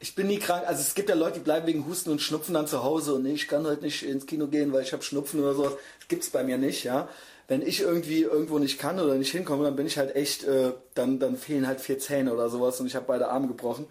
Ich 0.00 0.14
bin 0.14 0.28
nie 0.28 0.38
krank. 0.38 0.64
Also 0.66 0.80
es 0.80 0.94
gibt 0.94 1.08
ja 1.08 1.16
Leute, 1.16 1.38
die 1.38 1.44
bleiben 1.44 1.66
wegen 1.66 1.86
Husten 1.86 2.10
und 2.10 2.20
Schnupfen 2.20 2.54
dann 2.54 2.66
zu 2.66 2.84
Hause 2.84 3.14
und 3.14 3.24
nee, 3.24 3.32
ich 3.32 3.48
kann 3.48 3.66
heute 3.66 3.82
nicht 3.82 4.04
ins 4.04 4.26
Kino 4.26 4.46
gehen, 4.46 4.72
weil 4.72 4.82
ich 4.82 4.92
habe 4.92 5.02
Schnupfen 5.02 5.40
oder 5.40 5.54
so. 5.54 5.64
Das 5.64 6.08
gibt's 6.08 6.30
bei 6.30 6.44
mir 6.44 6.56
nicht, 6.56 6.84
ja. 6.84 7.08
Wenn 7.48 7.62
ich 7.62 7.80
irgendwie 7.80 8.22
irgendwo 8.22 8.58
nicht 8.58 8.78
kann 8.78 9.00
oder 9.00 9.14
nicht 9.14 9.32
hinkomme, 9.32 9.64
dann 9.64 9.74
bin 9.74 9.86
ich 9.86 9.98
halt 9.98 10.14
echt, 10.14 10.44
äh, 10.44 10.72
dann, 10.94 11.18
dann 11.18 11.36
fehlen 11.36 11.66
halt 11.66 11.80
vier 11.80 11.98
Zähne 11.98 12.32
oder 12.32 12.48
sowas 12.48 12.78
und 12.80 12.86
ich 12.86 12.94
habe 12.94 13.06
beide 13.06 13.28
Arme 13.28 13.48
gebrochen. 13.48 13.86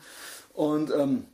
Und 0.53 0.91
ähm, 0.91 1.25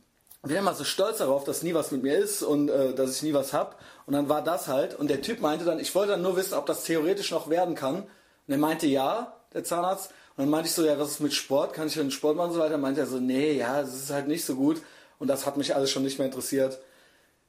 bin 0.42 0.56
immer 0.56 0.74
so 0.74 0.84
stolz 0.84 1.18
darauf, 1.18 1.44
dass 1.44 1.62
nie 1.62 1.74
was 1.74 1.90
mit 1.90 2.02
mir 2.02 2.18
ist 2.18 2.42
und 2.42 2.68
äh, 2.68 2.94
dass 2.94 3.16
ich 3.16 3.22
nie 3.22 3.34
was 3.34 3.52
hab. 3.52 3.80
Und 4.06 4.14
dann 4.14 4.28
war 4.28 4.42
das 4.42 4.68
halt. 4.68 4.94
Und 4.94 5.08
der 5.08 5.22
Typ 5.22 5.40
meinte 5.40 5.64
dann, 5.64 5.78
ich 5.78 5.94
wollte 5.94 6.12
dann 6.12 6.22
nur 6.22 6.36
wissen, 6.36 6.54
ob 6.54 6.66
das 6.66 6.84
theoretisch 6.84 7.30
noch 7.30 7.48
werden 7.48 7.74
kann. 7.74 8.02
Und 8.02 8.52
er 8.52 8.58
meinte 8.58 8.86
ja, 8.86 9.36
der 9.52 9.64
Zahnarzt. 9.64 10.10
Dann 10.36 10.50
meinte 10.50 10.68
ich 10.68 10.74
so, 10.74 10.84
ja, 10.84 10.98
was 10.98 11.12
ist 11.12 11.20
mit 11.20 11.32
Sport? 11.32 11.74
Kann 11.74 11.86
ich 11.86 11.94
denn 11.94 12.10
Sport 12.10 12.36
machen 12.36 12.48
und 12.48 12.54
so 12.54 12.60
weiter? 12.60 12.76
Meinte 12.76 13.00
er 13.00 13.06
so, 13.06 13.18
nee, 13.18 13.52
ja, 13.52 13.80
es 13.80 13.94
ist 13.94 14.10
halt 14.10 14.26
nicht 14.26 14.44
so 14.44 14.56
gut. 14.56 14.82
Und 15.18 15.28
das 15.28 15.46
hat 15.46 15.56
mich 15.56 15.74
alles 15.74 15.90
schon 15.90 16.02
nicht 16.02 16.18
mehr 16.18 16.26
interessiert. 16.26 16.80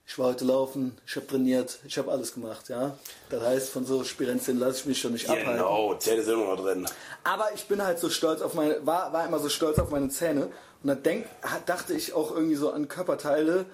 Ich 0.07 0.19
war 0.19 0.27
heute 0.27 0.45
laufen, 0.45 0.95
ich 1.07 1.15
habe 1.15 1.25
trainiert, 1.25 1.79
ich 1.83 1.97
habe 1.97 2.11
alles 2.11 2.35
gemacht, 2.35 2.69
ja. 2.69 2.95
Das 3.31 3.41
heißt, 3.41 3.69
von 3.69 3.87
so 3.87 4.03
Spirenzien 4.03 4.59
lasse 4.59 4.81
ich 4.81 4.85
mich 4.85 5.01
schon 5.01 5.13
nicht 5.13 5.27
abhalten. 5.27 5.53
Genau, 5.53 5.95
Zähne 5.95 6.21
sind 6.21 6.35
immer 6.35 6.55
noch 6.55 6.63
drin. 6.63 6.87
Aber 7.23 7.49
ich 7.55 7.65
bin 7.65 7.83
halt 7.83 7.97
so 7.97 8.11
stolz 8.11 8.41
auf 8.41 8.53
meine, 8.53 8.85
war, 8.85 9.11
war 9.13 9.25
immer 9.25 9.39
so 9.39 9.49
stolz 9.49 9.79
auf 9.79 9.89
meine 9.89 10.09
Zähne. 10.09 10.51
Und 10.83 10.89
da 10.89 10.93
denk, 10.93 11.25
dachte 11.65 11.95
ich 11.95 12.13
auch 12.13 12.29
irgendwie 12.29 12.55
so 12.55 12.69
an 12.69 12.87
Körperteile. 12.87 13.65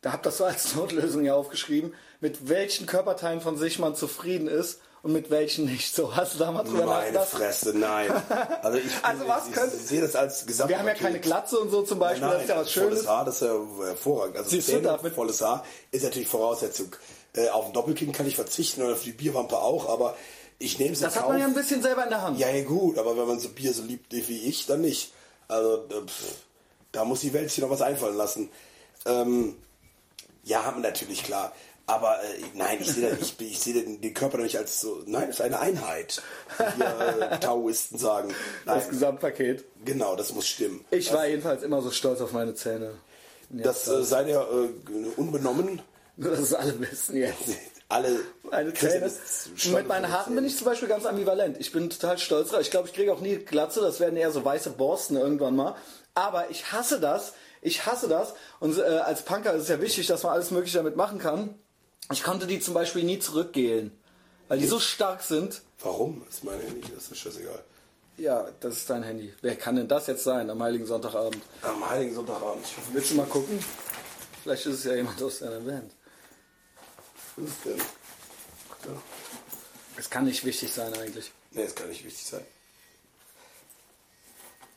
Da 0.00 0.12
hab 0.12 0.22
das 0.22 0.38
so 0.38 0.44
als 0.44 0.74
Notlösung 0.76 1.24
ja 1.24 1.34
aufgeschrieben, 1.34 1.92
mit 2.20 2.48
welchen 2.48 2.86
Körperteilen 2.86 3.42
von 3.42 3.58
sich 3.58 3.78
man 3.78 3.94
zufrieden 3.94 4.48
ist 4.48 4.80
und 5.02 5.12
mit 5.12 5.30
welchen 5.30 5.64
nicht. 5.64 5.94
So 5.94 6.14
hast 6.14 6.34
du 6.34 6.38
damals 6.38 6.68
drüber 6.68 6.84
Meine 6.86 7.00
nachgedacht? 7.00 7.28
Fresse, 7.28 7.72
nein. 7.76 8.10
Also 8.62 8.78
ich, 8.78 8.84
Also 9.02 9.26
was 9.28 9.48
ich, 9.48 9.54
könnte- 9.54 9.76
ich 9.76 9.82
sehe 9.86 10.00
das 10.00 10.14
als 10.16 10.44
Gesamt. 10.46 10.68
Wir 10.70 10.78
haben 10.78 10.86
ja 10.88 10.94
keine 10.94 11.20
Glatze 11.20 11.58
und 11.58 11.70
so 11.70 11.82
zum 11.82 11.98
Beispiel, 11.98 12.28
das 12.28 12.42
ist 12.42 12.48
ja 12.48 12.56
was 12.56 12.70
Schönes. 12.72 12.88
volles 12.90 13.08
Haar, 13.08 13.24
das 13.24 13.34
ist 13.36 13.48
ja 13.48 13.86
hervorragend. 13.86 14.36
Also 14.36 14.50
Siehst 14.50 14.68
du, 14.68 14.72
Zähne, 14.72 14.82
damit- 14.88 15.14
volles 15.14 15.40
Haar 15.40 15.64
ist 15.90 16.04
natürlich 16.04 16.28
Voraussetzung. 16.28 16.94
Äh, 17.34 17.48
auf 17.50 17.66
ein 17.66 17.72
Doppelkinn 17.72 18.12
kann 18.12 18.26
ich 18.26 18.34
verzichten 18.36 18.82
und 18.82 18.92
auf 18.92 19.02
die 19.02 19.12
Bierwampe 19.12 19.56
auch, 19.56 19.88
aber 19.88 20.16
ich 20.58 20.78
nehme 20.78 20.92
es 20.92 21.00
Das 21.00 21.16
hat 21.16 21.28
man 21.28 21.38
ja 21.38 21.46
ein 21.46 21.54
bisschen 21.54 21.80
selber 21.80 22.02
in 22.04 22.10
der 22.10 22.20
Hand. 22.22 22.38
Ja, 22.38 22.50
ja, 22.50 22.64
gut, 22.64 22.98
aber 22.98 23.16
wenn 23.16 23.26
man 23.26 23.38
so 23.40 23.48
Bier 23.50 23.72
so 23.72 23.82
liebt 23.82 24.12
wie 24.12 24.42
ich, 24.48 24.66
dann 24.66 24.80
nicht. 24.82 25.12
Also, 25.48 25.76
äh, 25.88 26.06
pff, 26.06 26.34
da 26.92 27.04
muss 27.04 27.20
die 27.20 27.32
Welt 27.32 27.50
sich 27.50 27.62
noch 27.62 27.70
was 27.70 27.82
einfallen 27.82 28.16
lassen. 28.16 28.50
Ähm, 29.06 29.56
ja, 30.44 30.64
haben 30.64 30.82
wir 30.82 30.88
natürlich 30.90 31.22
klar. 31.24 31.52
Aber 31.86 32.22
äh, 32.22 32.42
nein, 32.54 32.78
ich 32.80 32.92
sehe 32.92 33.16
ich, 33.20 33.40
ich 33.40 33.58
sehe 33.58 33.74
den, 33.74 34.00
den 34.00 34.14
Körper 34.14 34.38
nicht 34.38 34.56
als 34.56 34.80
so. 34.80 35.02
Nein, 35.06 35.24
es 35.28 35.36
ist 35.36 35.40
eine 35.40 35.58
Einheit. 35.58 36.22
Wie 36.76 36.82
äh, 36.82 37.38
Taoisten 37.40 37.98
sagen. 37.98 38.32
Das 38.64 38.84
Nein, 38.84 38.90
Gesamtpaket. 38.90 39.64
genau, 39.84 40.14
das 40.14 40.32
muss 40.32 40.46
stimmen. 40.46 40.84
Ich 40.92 41.12
war 41.12 41.26
jedenfalls 41.26 41.62
immer 41.64 41.82
so 41.82 41.90
stolz 41.90 42.20
auf 42.20 42.32
meine 42.32 42.54
Zähne. 42.54 42.94
Das 43.48 43.88
äh, 43.88 44.04
sei 44.04 44.24
dir 44.24 44.46
äh, 44.52 45.20
unbenommen. 45.20 45.82
Nur, 46.16 46.30
dass 46.30 46.40
es 46.40 46.54
alle 46.54 46.78
wissen 46.80 47.16
jetzt. 47.16 47.48
Alle 47.88 48.20
Meine 48.48 48.72
Zähne. 48.72 49.06
ist 49.06 49.66
mit 49.72 49.88
meinen 49.88 50.12
Haaren 50.12 50.36
bin 50.36 50.44
ich 50.46 50.56
zum 50.56 50.64
Beispiel 50.64 50.86
ganz 50.88 51.06
ambivalent. 51.06 51.56
Ich 51.58 51.72
bin 51.72 51.90
total 51.90 52.18
stolz 52.18 52.50
drauf. 52.50 52.60
Ich 52.60 52.70
glaube, 52.70 52.86
ich 52.86 52.94
kriege 52.94 53.12
auch 53.12 53.20
nie 53.20 53.34
Glatze. 53.38 53.80
Das 53.80 53.98
werden 53.98 54.16
eher 54.16 54.30
so 54.30 54.44
weiße 54.44 54.70
Borsten 54.70 55.16
irgendwann 55.16 55.56
mal. 55.56 55.74
Aber 56.14 56.50
ich 56.50 56.70
hasse 56.70 57.00
das. 57.00 57.32
Ich 57.62 57.86
hasse 57.86 58.08
das. 58.08 58.34
Und 58.58 58.78
äh, 58.78 58.82
als 58.82 59.22
Punker 59.24 59.52
ist 59.54 59.62
es 59.64 59.68
ja 59.68 59.80
wichtig, 59.80 60.06
dass 60.06 60.22
man 60.22 60.32
alles 60.32 60.50
Mögliche 60.50 60.78
damit 60.78 60.96
machen 60.96 61.18
kann. 61.18 61.54
Ich 62.10 62.22
konnte 62.22 62.46
die 62.46 62.60
zum 62.60 62.74
Beispiel 62.74 63.04
nie 63.04 63.18
zurückgehen. 63.18 63.92
Weil 64.48 64.58
die 64.58 64.66
so 64.66 64.80
stark 64.80 65.22
sind. 65.22 65.62
Warum? 65.80 66.22
Das 66.26 66.36
ist 66.36 66.44
mein 66.44 66.58
Handy, 66.60 66.88
das 66.92 67.08
ist 67.10 67.18
scheißegal. 67.18 67.62
Ja, 68.16 68.48
das 68.60 68.78
ist 68.78 68.90
dein 68.90 69.02
Handy. 69.02 69.32
Wer 69.42 69.56
kann 69.56 69.76
denn 69.76 69.88
das 69.88 70.06
jetzt 70.08 70.24
sein 70.24 70.50
am 70.50 70.62
Heiligen 70.62 70.86
Sonntagabend? 70.86 71.42
Am 71.62 71.88
Heiligen 71.88 72.14
Sonntagabend. 72.14 72.64
Ich 72.66 72.76
hoffe, 72.76 72.88
Willst 72.92 73.10
du 73.12 73.14
mal 73.14 73.26
gucken? 73.26 73.64
Vielleicht 74.42 74.66
ist 74.66 74.74
es 74.80 74.84
ja 74.84 74.94
jemand 74.94 75.22
aus 75.22 75.38
deiner 75.38 75.60
Band. 75.60 75.92
was 77.36 77.48
ist 77.48 77.64
denn? 77.64 77.78
Ja. 77.78 79.02
Es 79.96 80.10
kann 80.10 80.24
nicht 80.24 80.44
wichtig 80.44 80.72
sein 80.72 80.92
eigentlich. 80.94 81.30
Nee, 81.52 81.64
das 81.64 81.74
kann 81.74 81.88
nicht 81.88 82.04
wichtig 82.04 82.24
sein. 82.26 82.44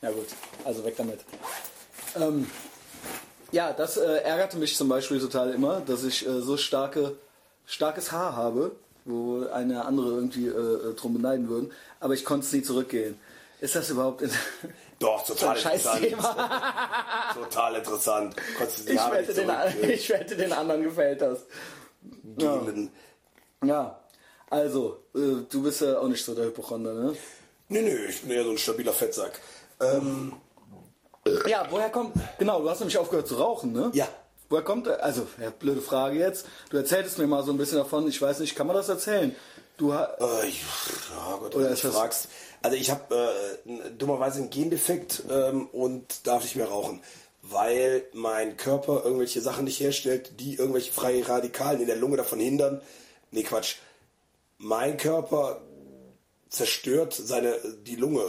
Ja 0.02 0.10
gut, 0.10 0.26
also 0.64 0.84
weg 0.84 0.94
damit. 0.96 1.20
Ähm, 2.16 2.48
ja, 3.54 3.72
das 3.72 3.96
äh, 3.96 4.18
ärgerte 4.22 4.56
mich 4.58 4.76
zum 4.76 4.88
Beispiel 4.88 5.20
total 5.20 5.52
immer, 5.52 5.80
dass 5.80 6.02
ich 6.02 6.26
äh, 6.26 6.40
so 6.40 6.56
starke, 6.56 7.16
starkes 7.66 8.10
Haar 8.10 8.34
habe, 8.34 8.72
wo 9.04 9.46
eine 9.46 9.84
andere 9.84 10.10
irgendwie 10.10 10.48
äh, 10.48 10.50
äh, 10.50 10.94
drum 10.94 11.14
beneiden 11.14 11.48
würden, 11.48 11.72
aber 12.00 12.14
ich 12.14 12.24
konnte 12.24 12.46
es 12.46 12.52
nie 12.52 12.62
zurückgehen. 12.62 13.18
Ist 13.60 13.76
das 13.76 13.90
überhaupt 13.90 14.22
in 14.22 14.30
Doch, 14.98 15.24
total 15.24 15.56
So 15.56 15.68
interessant. 15.68 16.36
Total 17.34 17.74
interessant. 17.74 18.36
Konntest 18.56 18.78
du 18.78 18.84
die 18.84 18.92
ich, 18.92 19.00
Haare 19.00 19.14
wette, 19.16 19.44
nicht 19.44 19.82
den, 19.82 19.90
ich 19.90 20.10
wette, 20.10 20.36
den 20.36 20.52
anderen 20.52 20.82
gefällt 20.82 21.20
das. 21.20 21.40
geben. 22.36 22.90
Ja, 23.64 24.00
also, 24.50 25.04
äh, 25.14 25.44
du 25.48 25.62
bist 25.62 25.80
ja 25.80 25.98
auch 25.98 26.08
nicht 26.08 26.24
so 26.24 26.34
der 26.34 26.46
Hypochonder, 26.46 26.92
ne? 26.92 27.16
Nee, 27.68 27.82
nee, 27.82 27.96
ich 28.08 28.22
bin 28.22 28.30
eher 28.30 28.44
so 28.44 28.50
ein 28.50 28.58
stabiler 28.58 28.92
Fettsack. 28.92 29.40
Ähm, 29.80 30.32
Ja, 31.46 31.66
woher 31.70 31.90
kommt, 31.90 32.14
genau, 32.38 32.60
du 32.60 32.68
hast 32.68 32.80
nämlich 32.80 32.98
aufgehört 32.98 33.26
zu 33.28 33.36
rauchen, 33.36 33.72
ne? 33.72 33.90
Ja. 33.94 34.08
Woher 34.50 34.62
kommt, 34.62 34.88
also, 34.88 35.26
ja, 35.40 35.50
blöde 35.50 35.80
Frage 35.80 36.18
jetzt. 36.18 36.46
Du 36.70 36.76
erzähltest 36.76 37.18
mir 37.18 37.26
mal 37.26 37.42
so 37.44 37.50
ein 37.50 37.56
bisschen 37.56 37.78
davon, 37.78 38.06
ich 38.06 38.20
weiß 38.20 38.40
nicht, 38.40 38.54
kann 38.54 38.66
man 38.66 38.76
das 38.76 38.88
erzählen? 38.90 39.34
Du 39.78 39.92
ha- 39.94 40.16
äh, 40.20 40.46
ich- 40.48 40.62
ja 41.10 41.36
Gott, 41.40 41.54
Oder 41.54 41.64
wenn 41.64 41.68
du 41.68 41.74
ist 41.74 41.84
das- 41.84 41.94
fragst. 41.94 42.28
Also 42.62 42.76
ich 42.76 42.90
habe 42.90 43.14
äh, 43.66 43.90
dummerweise 43.98 44.38
einen 44.40 44.50
Gendefekt 44.50 45.22
ähm, 45.30 45.66
und 45.72 46.26
darf 46.26 46.42
nicht 46.44 46.56
mehr 46.56 46.68
rauchen, 46.68 47.02
weil 47.42 48.04
mein 48.12 48.56
Körper 48.56 49.02
irgendwelche 49.04 49.40
Sachen 49.40 49.64
nicht 49.64 49.80
herstellt, 49.80 50.40
die 50.40 50.54
irgendwelche 50.56 50.92
freie 50.92 51.26
Radikalen 51.28 51.80
in 51.80 51.86
der 51.86 51.96
Lunge 51.96 52.16
davon 52.18 52.38
hindern. 52.38 52.80
Nee, 53.32 53.42
Quatsch. 53.42 53.76
Mein 54.58 54.96
Körper 54.98 55.60
zerstört 56.48 57.14
seine 57.14 57.56
die 57.86 57.96
Lunge 57.96 58.24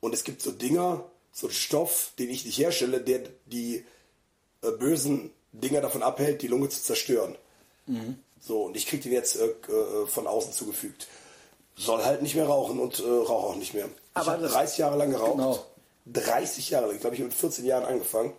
und 0.00 0.14
es 0.14 0.24
gibt 0.24 0.40
so 0.42 0.50
Dinger, 0.50 1.04
so 1.38 1.46
einen 1.46 1.54
Stoff, 1.54 2.10
den 2.18 2.30
ich 2.30 2.44
nicht 2.44 2.58
herstelle, 2.58 3.00
der 3.00 3.20
die 3.46 3.84
äh, 4.62 4.70
bösen 4.72 5.30
Dinger 5.52 5.80
davon 5.80 6.02
abhält, 6.02 6.42
die 6.42 6.48
Lunge 6.48 6.68
zu 6.68 6.82
zerstören. 6.82 7.36
So, 8.40 8.64
und 8.64 8.76
ich 8.76 8.86
krieg 8.86 9.02
den 9.02 9.12
jetzt 9.12 9.36
äh, 9.36 9.46
äh, 9.46 10.06
von 10.06 10.26
außen 10.26 10.52
zugefügt. 10.52 11.06
Soll 11.76 12.04
halt 12.04 12.22
nicht 12.22 12.34
mehr 12.34 12.46
rauchen 12.46 12.80
und 12.80 12.98
äh, 12.98 13.02
rauche 13.04 13.46
auch 13.48 13.56
nicht 13.56 13.72
mehr. 13.72 13.88
Aber 14.14 14.24
ich 14.24 14.30
habe 14.32 14.42
das- 14.42 14.52
30 14.52 14.78
Jahre 14.78 14.96
lang 14.98 15.10
geraucht. 15.10 15.36
Genau. 15.36 15.64
30 16.06 16.70
Jahre 16.70 16.88
lang. 16.88 16.98
Glaube 17.00 17.14
ich, 17.16 17.22
mit 17.22 17.32
14 17.32 17.64
Jahren 17.64 17.84
angefangen. 17.84 18.32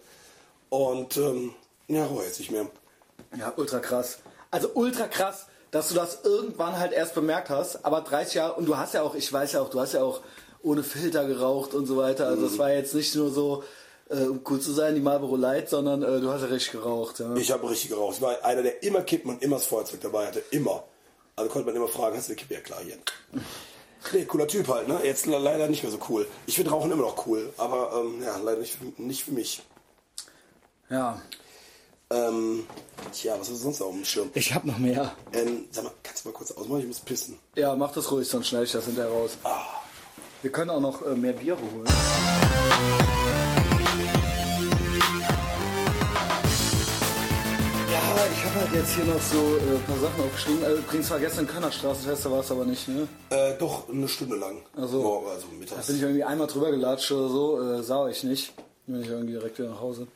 Und 0.70 1.16
ähm, 1.18 1.54
ja, 1.88 2.06
rauche 2.06 2.26
jetzt 2.26 2.40
nicht 2.40 2.52
mehr. 2.52 2.68
Ja, 3.38 3.54
ultra 3.56 3.80
krass. 3.80 4.20
Also 4.52 4.70
ultra 4.74 5.08
krass, 5.08 5.46
dass 5.72 5.90
du 5.90 5.96
das 5.96 6.20
irgendwann 6.24 6.78
halt 6.78 6.92
erst 6.92 7.16
bemerkt 7.16 7.50
hast, 7.50 7.86
aber 7.86 8.02
30 8.02 8.34
Jahre, 8.36 8.54
und 8.56 8.66
du 8.66 8.78
hast 8.78 8.94
ja 8.94 9.02
auch, 9.04 9.16
ich 9.16 9.32
weiß 9.32 9.54
ja 9.54 9.62
auch, 9.62 9.70
du 9.70 9.80
hast 9.80 9.94
ja 9.94 10.04
auch 10.04 10.22
ohne 10.64 10.84
Filter 10.84 11.26
geraucht 11.26 11.74
und 11.74 11.86
so 11.86 11.98
weiter. 11.98 12.28
Also 12.28 12.46
es 12.46 12.58
war 12.58 12.72
jetzt 12.72 12.94
nicht 12.94 13.16
nur 13.16 13.32
so, 13.32 13.64
äh, 14.10 14.24
um 14.24 14.42
cool 14.50 14.60
zu 14.60 14.72
sein, 14.74 14.96
die 14.96 15.02
Marlboro 15.02 15.36
Light, 15.36 15.70
sondern 15.70 16.04
äh, 16.04 16.20
du 16.20 16.30
hast 16.32 16.42
ja 16.42 16.48
richtig 16.48 16.72
geraucht. 16.74 17.20
Ja. 17.20 17.34
Ich 17.36 17.52
habe 17.52 17.70
richtig 17.70 17.90
geraucht. 17.90 18.16
Ich 18.18 18.22
war 18.22 18.44
einer, 18.44 18.62
der 18.64 18.84
immer 18.84 19.02
Kippen 19.02 19.30
und 19.32 19.42
immer 19.44 19.58
das 19.58 19.66
Feuerzeug 19.66 20.02
dabei 20.02 20.28
hatte. 20.28 20.44
Immer. 20.52 20.84
Also 21.36 21.50
konnte 21.52 21.68
man 21.68 21.76
immer 21.76 21.88
fragen, 21.88 22.18
hast 22.18 22.28
du 22.28 22.32
eine 22.34 22.36
Kippe? 22.42 22.54
Ja 22.56 22.60
klar, 22.62 22.80
hier. 22.84 22.98
Nee, 24.14 24.26
cooler 24.26 24.48
Typ 24.48 24.68
halt, 24.68 24.88
ne? 24.88 25.00
Jetzt 25.04 25.26
le- 25.26 25.38
leider 25.38 25.68
nicht 25.68 25.84
mehr 25.84 25.92
so 25.92 26.00
cool. 26.10 26.26
Ich 26.46 26.56
finde 26.56 26.72
Rauchen 26.72 26.92
immer 26.92 27.02
noch 27.04 27.26
cool, 27.28 27.52
aber 27.58 27.94
ähm, 28.02 28.22
ja, 28.24 28.38
leider 28.38 28.60
nicht, 28.60 28.74
für- 28.78 29.02
nicht 29.02 29.24
für 29.26 29.32
mich. 29.32 29.62
ja. 30.90 31.22
Ähm, 32.12 32.66
tja, 33.14 33.36
was 33.40 33.50
ist 33.50 33.62
sonst 33.62 33.80
noch 33.82 33.88
auf 33.88 33.94
dem 33.94 34.04
Schirm? 34.04 34.32
Ich 34.34 34.52
hab 34.56 34.66
noch 34.66 34.80
mehr. 34.80 35.12
Ähm, 35.32 35.66
sag 35.70 35.84
mal, 35.84 35.92
kannst 36.02 36.26
du 36.26 36.30
mal 36.30 36.34
kurz 36.34 36.50
ausmachen? 36.52 36.80
Ich 36.80 36.88
muss 36.88 37.00
pissen. 37.02 37.38
Ja, 37.56 37.76
mach 37.76 37.92
das 37.92 38.10
ruhig, 38.12 38.28
sonst 38.28 38.48
schneide 38.48 38.64
ich 38.66 38.72
das 38.72 38.86
hinterher 38.86 39.12
raus. 39.12 39.38
Ah. 39.44 39.62
Wir 40.42 40.52
können 40.52 40.70
auch 40.70 40.80
noch 40.80 41.06
äh, 41.06 41.16
mehr 41.16 41.34
Bier 41.34 41.58
holen. 41.58 41.86
Ja, 47.92 48.26
ich 48.32 48.46
habe 48.46 48.60
halt 48.62 48.74
jetzt 48.74 48.96
hier 48.96 49.06
noch 49.06 49.22
so 49.22 49.38
äh, 49.38 49.76
ein 49.76 49.84
paar 49.84 49.98
Sachen 49.98 50.24
aufgeschrieben. 50.24 50.64
Äh, 50.64 50.74
übrigens 50.74 51.10
war 51.12 51.20
gestern 51.20 51.48
Kölner 51.48 51.72
Straßenfest, 51.72 52.30
war 52.30 52.40
es 52.40 52.52
aber 52.52 52.66
nicht, 52.66 52.88
ne? 52.88 53.08
Äh, 53.32 53.58
doch, 53.58 53.90
eine 53.90 54.08
Stunde 54.08 54.36
lang. 54.36 54.58
so. 54.76 55.02
Morgen, 55.02 55.28
also 55.28 55.48
Da 55.48 55.58
mittags. 55.60 55.88
bin 55.88 55.96
ich 55.96 56.02
irgendwie 56.02 56.24
einmal 56.24 56.48
drüber 56.48 56.72
gelatscht 56.72 57.12
oder 57.12 57.30
so, 57.30 57.62
äh, 57.62 57.84
sah 57.84 58.08
ich 58.08 58.24
nicht. 58.24 58.54
Bin 58.86 59.02
ich 59.02 59.08
irgendwie 59.10 59.34
direkt 59.34 59.58
wieder 59.60 59.70
nach 59.70 59.82
Hause. 59.82 60.08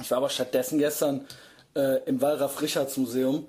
Ich 0.00 0.10
war 0.10 0.18
aber 0.18 0.28
stattdessen 0.30 0.78
gestern 0.78 1.26
äh, 1.74 2.02
im 2.06 2.20
Wallraf-Richards-Museum. 2.20 3.46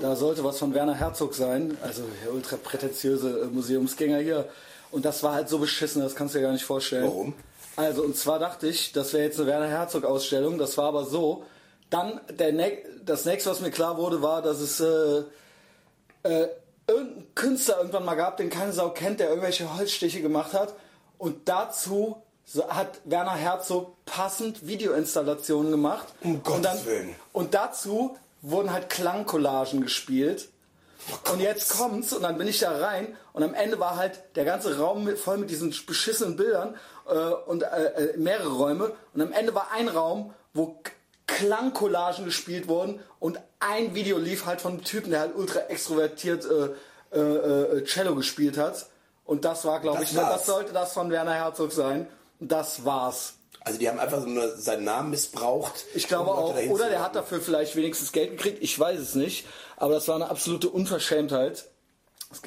Da 0.00 0.16
sollte 0.16 0.42
was 0.42 0.58
von 0.58 0.72
Werner 0.72 0.94
Herzog 0.94 1.34
sein, 1.34 1.76
also 1.82 2.02
der 2.24 2.32
ultra 2.32 2.56
prätentiöse 2.56 3.40
äh, 3.42 3.46
Museumsgänger 3.46 4.18
hier. 4.20 4.46
Und 4.90 5.04
das 5.04 5.22
war 5.22 5.34
halt 5.34 5.48
so 5.48 5.58
beschissen, 5.58 6.02
das 6.02 6.14
kannst 6.14 6.34
du 6.34 6.38
dir 6.38 6.44
gar 6.44 6.52
nicht 6.52 6.64
vorstellen. 6.64 7.04
Warum? 7.04 7.34
Also, 7.76 8.02
und 8.02 8.16
zwar 8.16 8.38
dachte 8.38 8.68
ich, 8.68 8.92
das 8.92 9.12
wäre 9.12 9.24
jetzt 9.24 9.38
eine 9.38 9.48
Werner 9.48 9.68
Herzog-Ausstellung. 9.68 10.58
Das 10.58 10.78
war 10.78 10.86
aber 10.86 11.04
so. 11.04 11.44
Dann, 11.90 12.20
der 12.30 12.52
ne 12.52 12.78
das 13.04 13.24
nächste, 13.24 13.50
was 13.50 13.60
mir 13.60 13.70
klar 13.70 13.98
wurde, 13.98 14.22
war, 14.22 14.42
dass 14.42 14.60
es 14.60 14.80
äh, 14.80 15.22
äh, 16.22 16.48
irgendeinen 16.86 17.34
Künstler 17.34 17.78
irgendwann 17.78 18.04
mal 18.04 18.14
gab, 18.14 18.36
den 18.38 18.50
keine 18.50 18.72
Sau 18.72 18.90
kennt, 18.90 19.20
der 19.20 19.28
irgendwelche 19.28 19.76
Holzstiche 19.76 20.22
gemacht 20.22 20.52
hat. 20.52 20.74
Und 21.18 21.48
dazu 21.48 22.22
hat 22.68 23.00
Werner 23.04 23.34
Herzog 23.34 24.04
passend 24.04 24.66
Videoinstallationen 24.66 25.70
gemacht. 25.70 26.06
Um 26.22 26.36
und, 26.36 26.44
Gottes 26.44 26.62
dann, 26.62 26.86
Willen. 26.86 27.14
und 27.32 27.54
dazu 27.54 28.16
wurden 28.42 28.72
halt 28.72 28.88
Klangcollagen 28.88 29.82
gespielt. 29.82 30.48
Und 31.32 31.40
jetzt 31.40 31.76
kommt's 31.78 32.12
und 32.12 32.22
dann 32.22 32.38
bin 32.38 32.48
ich 32.48 32.58
da 32.58 32.76
rein 32.78 33.16
und 33.32 33.42
am 33.42 33.54
Ende 33.54 33.78
war 33.78 33.96
halt 33.96 34.20
der 34.34 34.44
ganze 34.44 34.78
Raum 34.78 35.08
voll 35.16 35.38
mit 35.38 35.50
diesen 35.50 35.74
beschissenen 35.86 36.36
Bildern 36.36 36.74
äh, 37.08 37.14
und 37.14 37.62
äh, 37.62 37.66
äh, 37.66 38.16
mehrere 38.16 38.52
Räume 38.52 38.92
und 39.14 39.20
am 39.20 39.32
Ende 39.32 39.54
war 39.54 39.70
ein 39.72 39.88
Raum, 39.88 40.34
wo 40.54 40.80
Klangcollagen 41.26 42.24
gespielt 42.24 42.66
wurden 42.68 43.00
und 43.20 43.38
ein 43.60 43.94
Video 43.94 44.18
lief 44.18 44.46
halt 44.46 44.60
von 44.60 44.72
einem 44.72 44.84
Typen, 44.84 45.10
der 45.10 45.20
halt 45.20 45.36
ultra 45.36 45.60
extrovertiert 45.68 46.44
äh, 46.44 47.16
äh, 47.16 47.78
äh, 47.78 47.84
Cello 47.84 48.14
gespielt 48.14 48.58
hat 48.58 48.86
Und 49.24 49.44
das 49.44 49.64
war, 49.64 49.80
glaube 49.80 50.02
ich, 50.02 50.12
ne, 50.12 50.20
das 50.20 50.30
war's. 50.30 50.46
sollte 50.46 50.72
das 50.72 50.92
von 50.92 51.10
Werner 51.10 51.34
Herzog 51.34 51.72
sein. 51.72 52.06
Und 52.40 52.52
das 52.52 52.84
war's. 52.84 53.34
Also 53.66 53.80
die 53.80 53.88
haben 53.88 53.98
einfach 53.98 54.20
so 54.20 54.28
nur 54.28 54.56
seinen 54.56 54.84
Namen 54.84 55.10
missbraucht. 55.10 55.86
Ich 55.92 56.06
glaube 56.06 56.30
um 56.30 56.36
auch. 56.36 56.56
Oder 56.68 56.88
der 56.88 57.02
hat 57.02 57.16
dafür 57.16 57.40
vielleicht 57.40 57.74
wenigstens 57.74 58.12
Geld 58.12 58.30
gekriegt. 58.30 58.58
Ich 58.62 58.78
weiß 58.78 59.00
es 59.00 59.16
nicht. 59.16 59.44
Aber 59.76 59.94
das 59.94 60.06
war 60.06 60.14
eine 60.14 60.30
absolute 60.30 60.68
Unverschämtheit. 60.68 61.64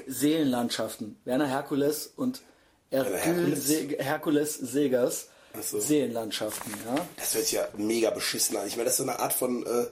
Seelenlandschaften. 0.07 1.19
Werner 1.25 1.47
Herkules 1.47 2.13
und 2.15 2.41
Herkules? 2.89 3.67
Se 3.67 3.97
Herkules 3.99 4.55
Segers. 4.55 5.27
So. 5.61 5.81
Seelenlandschaften, 5.81 6.73
ja. 6.85 7.05
Das 7.17 7.33
hört 7.35 7.43
sich 7.43 7.53
ja 7.53 7.67
mega 7.75 8.11
beschissen 8.11 8.55
an. 8.55 8.67
Ich 8.67 8.77
meine, 8.77 8.85
das 8.85 8.93
ist 8.93 9.05
so 9.05 9.11
eine 9.11 9.19
Art 9.19 9.33
von, 9.33 9.65
äh, 9.65 9.87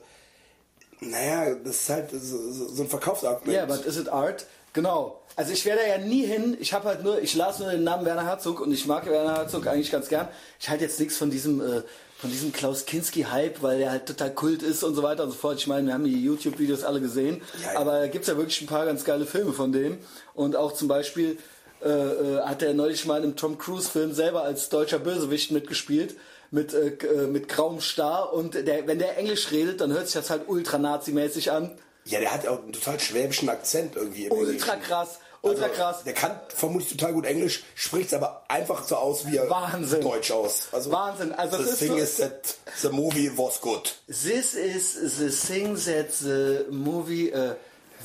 naja, 1.02 1.56
das 1.56 1.76
ist 1.76 1.90
halt 1.90 2.12
so, 2.12 2.52
so, 2.52 2.84
ein 2.84 2.90
Verkaufsargument. 2.90 3.54
Ja, 3.54 3.66
but 3.66 3.86
is 3.86 3.98
it 3.98 4.08
art? 4.08 4.46
Genau. 4.78 5.24
Also 5.36 5.54
ich 5.54 5.66
wäre 5.66 5.80
da 5.80 5.88
ja 5.88 5.98
nie 5.98 6.24
hin. 6.24 6.56
Ich 6.60 6.72
habe 6.72 6.88
halt 6.88 7.04
nur, 7.04 7.20
ich 7.20 7.34
las 7.34 7.58
nur 7.58 7.72
den 7.72 7.84
Namen 7.84 8.06
Werner 8.06 8.28
Herzog 8.28 8.60
und 8.62 8.72
ich 8.72 8.86
mag 8.86 9.08
Werner 9.08 9.36
Herzog 9.38 9.66
eigentlich 9.66 9.90
ganz 9.92 10.08
gern. 10.08 10.28
Ich 10.60 10.70
halte 10.70 10.84
jetzt 10.84 11.00
nichts 11.00 11.18
von 11.18 11.32
diesem, 11.32 11.62
äh, 11.62 11.82
von 12.20 12.30
diesem 12.30 12.54
Klaus 12.54 12.86
Kinski-Hype, 12.86 13.64
weil 13.64 13.80
der 13.80 13.90
halt 13.90 14.06
total 14.06 14.32
Kult 14.36 14.62
ist 14.62 14.84
und 14.84 14.94
so 14.94 15.02
weiter 15.02 15.24
und 15.24 15.32
so 15.32 15.36
fort. 15.36 15.58
Ich 15.58 15.66
meine, 15.66 15.88
wir 15.88 15.96
haben 15.96 16.04
die 16.04 16.24
YouTube-Videos 16.24 16.84
alle 16.84 17.02
gesehen, 17.02 17.42
Ja, 17.64 17.74
ja. 17.74 17.80
aber 17.80 18.02
da 18.02 18.08
gibt's 18.08 18.28
ja 18.28 18.38
wirklich 18.38 18.62
ein 18.62 18.68
paar 18.68 18.86
ganz 18.86 19.04
geile 19.04 19.26
Filme 19.26 19.52
von 19.52 19.72
dem. 19.72 19.98
Und 20.36 20.56
auch 20.56 20.74
zum 20.74 20.88
Beispiel 20.88 21.40
äh, 21.84 21.90
äh, 21.90 22.42
hat 22.42 22.62
er 22.62 22.76
neulich 22.76 23.08
mal 23.08 23.24
im 23.24 23.36
Tom 23.36 23.58
Cruise-Film 23.58 24.14
selber 24.14 24.44
als 24.44 24.70
deutscher 24.70 25.00
Bösewicht 25.00 25.52
mitgespielt. 25.52 26.16
Mit, 26.52 26.74
äh, 26.76 26.90
äh, 26.90 27.26
mit 27.28 27.50
grauem 27.50 27.82
Star 27.82 28.32
und 28.32 28.54
der, 28.54 28.88
wenn 28.88 29.00
der 29.00 29.18
Englisch 29.18 29.52
redet, 29.52 29.82
dann 29.82 29.92
hört 29.92 30.06
sich 30.06 30.14
das 30.14 30.30
halt 30.30 30.44
ultra 30.48 30.78
nazi-mäßig 30.78 31.52
an. 31.52 31.78
Ja, 32.08 32.20
der 32.20 32.34
hat 32.34 32.48
auch 32.48 32.62
einen 32.64 32.74
total 32.74 33.00
schwäbischen 33.00 33.50
Akzent 33.50 33.96
irgendwie. 33.96 34.30
Ultra 34.30 34.74
Englischen. 34.74 34.82
krass, 34.82 35.20
ultra 35.42 35.64
Also, 35.66 35.76
krass. 35.76 36.04
Der 36.06 36.14
kann 36.14 36.40
vermutlich 36.56 36.90
total 36.92 37.14
gut 37.14 37.26
Englisch, 37.26 37.64
spricht 37.76 38.14
aber 38.14 38.44
einfach 38.48 38.84
so 38.88 38.96
aus, 38.96 39.26
wie 39.28 39.38
er 39.38 39.50
Wahnsinn. 39.50 40.02
Deutsch 40.02 40.32
aus. 40.32 40.68
Also, 40.72 40.92
Wahnsinn. 40.92 41.34
Also 41.34 41.62
the 41.62 41.76
thing 41.76 41.90
so- 41.90 41.98
is 41.98 42.16
that 42.18 42.56
the 42.82 42.90
movie 42.90 43.32
was 43.36 43.60
good. 43.62 43.96
This 44.08 44.54
is 44.54 44.94
the 45.18 45.30
thing 45.30 45.76
that 45.86 46.12
the 46.14 46.66
movie 46.72 47.32
uh, 47.34 47.56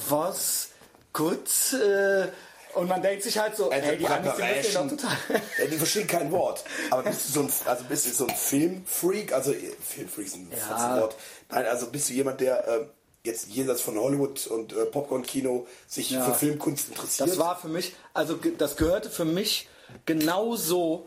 was 0.09 0.69
good. 1.13 1.49
Uh, 1.73 2.27
und 2.75 2.89
man 2.89 3.03
denkt 3.03 3.23
sich 3.23 3.37
halt 3.39 3.55
so, 3.55 3.71
And 3.71 3.85
ey, 3.85 3.91
the 3.93 3.97
die 3.99 4.07
Amis, 4.07 4.23
die 4.35 4.41
preparation. 4.43 4.89
doch 4.89 4.97
total... 4.97 5.17
Ja, 5.59 5.67
die 5.67 5.77
verstehen 5.77 6.07
kein 6.07 6.33
Wort. 6.33 6.65
Aber 6.91 7.03
bist 7.03 7.29
du 7.29 7.33
so 7.35 7.41
ein, 7.41 7.53
also 7.67 7.85
bist 7.85 8.07
du 8.07 8.11
so 8.13 8.27
ein 8.27 8.35
Filmfreak? 8.35 9.33
Also 9.35 9.53
Filmfreak 9.87 10.27
ist 10.27 10.37
ein 10.37 10.51
ja. 10.51 11.01
Wort. 11.03 11.15
Nein, 11.51 11.67
also 11.67 11.89
bist 11.89 12.09
du 12.09 12.15
jemand, 12.15 12.41
der 12.41 12.67
äh, 12.67 12.87
jetzt 13.25 13.49
jenseits 13.49 13.81
von 13.81 13.99
Hollywood 13.99 14.47
und 14.49 14.73
äh, 14.73 14.85
Popcorn-Kino 14.87 15.67
sich 15.87 16.11
Ja. 16.11 16.25
für 16.25 16.35
Filmkunst 16.35 16.89
interessiert? 16.89 17.29
Das 17.29 17.39
war 17.39 17.57
für 17.57 17.69
mich, 17.69 17.95
also 18.15 18.39
das 18.59 18.77
gehörte 18.77 19.11
für 19.11 19.25
mich 19.25 19.69
genauso, 20.07 21.07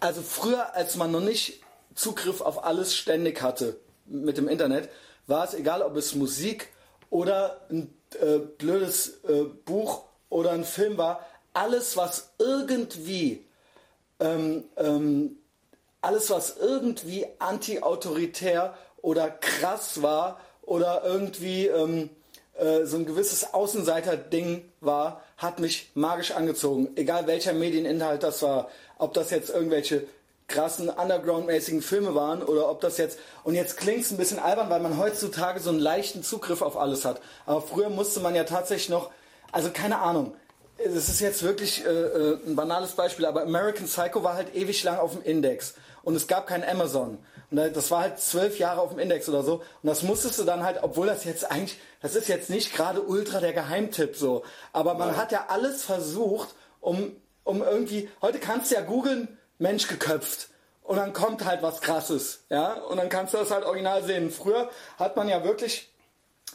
also 0.00 0.22
früher, 0.22 0.74
als 0.74 0.96
man 0.96 1.12
noch 1.12 1.20
nicht 1.20 1.62
Zugriff 1.94 2.40
auf 2.40 2.64
alles 2.64 2.94
ständig 2.94 3.42
hatte 3.42 3.78
mit 4.06 4.36
dem 4.38 4.48
Internet, 4.48 4.88
war 5.26 5.44
es 5.44 5.54
egal, 5.54 5.82
ob 5.82 5.96
es 5.96 6.14
Musik 6.14 6.68
oder 7.10 7.60
ein 7.70 7.94
äh, 8.20 8.38
blödes 8.38 9.22
äh, 9.24 9.44
Buch 9.64 10.04
oder 10.28 10.50
ein 10.50 10.64
Film 10.64 10.98
war, 10.98 11.24
alles, 11.52 11.96
was 11.96 12.30
irgendwie 12.38 13.44
ähm, 14.18 14.64
ähm, 14.76 15.38
alles, 16.00 16.30
was 16.30 16.56
irgendwie 16.56 17.26
anti-autoritär 17.38 18.76
oder 19.00 19.30
krass 19.30 20.02
war 20.02 20.40
oder 20.66 21.02
irgendwie 21.04 21.66
ähm, 21.68 22.10
äh, 22.58 22.84
so 22.84 22.98
ein 22.98 23.06
gewisses 23.06 23.54
Außenseiter-Ding 23.54 24.64
war, 24.80 25.22
hat 25.38 25.60
mich 25.60 25.90
magisch 25.94 26.32
angezogen. 26.32 26.88
Egal 26.96 27.26
welcher 27.26 27.52
Medieninhalt 27.52 28.22
das 28.22 28.42
war. 28.42 28.68
Ob 28.98 29.14
das 29.14 29.30
jetzt 29.30 29.50
irgendwelche 29.50 30.04
krassen 30.48 30.88
Underground-mäßigen 30.88 31.82
Filme 31.82 32.14
waren 32.14 32.42
oder 32.42 32.70
ob 32.70 32.80
das 32.80 32.98
jetzt, 32.98 33.18
und 33.42 33.54
jetzt 33.54 33.76
klingt 33.76 34.04
es 34.04 34.10
ein 34.10 34.16
bisschen 34.16 34.38
albern, 34.38 34.70
weil 34.70 34.80
man 34.80 34.98
heutzutage 34.98 35.60
so 35.60 35.70
einen 35.70 35.80
leichten 35.80 36.22
Zugriff 36.22 36.62
auf 36.62 36.76
alles 36.76 37.04
hat. 37.04 37.20
Aber 37.46 37.62
früher 37.62 37.90
musste 37.90 38.20
man 38.20 38.34
ja 38.34 38.44
tatsächlich 38.44 38.88
noch, 38.88 39.10
also 39.50 39.70
keine 39.70 39.98
Ahnung, 39.98 40.34
das 40.78 41.08
ist 41.08 41.20
jetzt 41.20 41.42
wirklich 41.42 41.84
äh, 41.84 41.88
äh, 41.88 42.38
ein 42.46 42.54
banales 42.54 42.92
Beispiel, 42.92 43.24
aber 43.24 43.42
American 43.42 43.86
Psycho 43.86 44.22
war 44.22 44.34
halt 44.34 44.54
ewig 44.54 44.84
lang 44.84 44.98
auf 44.98 45.12
dem 45.12 45.22
Index 45.22 45.74
und 46.02 46.14
es 46.14 46.26
gab 46.26 46.46
kein 46.46 46.62
Amazon. 46.62 47.18
Und 47.50 47.56
da- 47.58 47.68
das 47.68 47.90
war 47.90 48.00
halt 48.02 48.18
zwölf 48.18 48.58
Jahre 48.58 48.80
auf 48.80 48.90
dem 48.90 48.98
Index 48.98 49.28
oder 49.28 49.42
so. 49.42 49.54
Und 49.56 49.62
das 49.84 50.02
musstest 50.02 50.38
du 50.38 50.44
dann 50.44 50.64
halt, 50.64 50.82
obwohl 50.82 51.06
das 51.06 51.24
jetzt 51.24 51.50
eigentlich, 51.50 51.78
das 52.02 52.14
ist 52.14 52.28
jetzt 52.28 52.50
nicht 52.50 52.74
gerade 52.74 53.02
ultra 53.02 53.40
der 53.40 53.52
Geheimtipp 53.52 54.16
so, 54.16 54.42
aber 54.72 54.94
man 54.94 55.16
hat 55.16 55.32
ja 55.32 55.46
alles 55.48 55.84
versucht, 55.84 56.48
um, 56.80 57.14
um 57.44 57.62
irgendwie, 57.62 58.10
heute 58.22 58.38
kannst 58.38 58.70
du 58.70 58.74
ja 58.76 58.80
googeln, 58.80 59.38
Mensch 59.58 59.86
geköpft. 59.88 60.48
Und 60.82 60.96
dann 60.98 61.12
kommt 61.12 61.44
halt 61.44 61.62
was 61.62 61.80
krasses, 61.80 62.44
ja, 62.48 62.74
und 62.74 62.98
dann 62.98 63.08
kannst 63.08 63.34
du 63.34 63.38
das 63.38 63.50
halt 63.50 63.64
original 63.64 64.04
sehen. 64.04 64.30
Früher 64.30 64.70
hat 64.98 65.16
man 65.16 65.28
ja 65.28 65.42
wirklich 65.42 65.92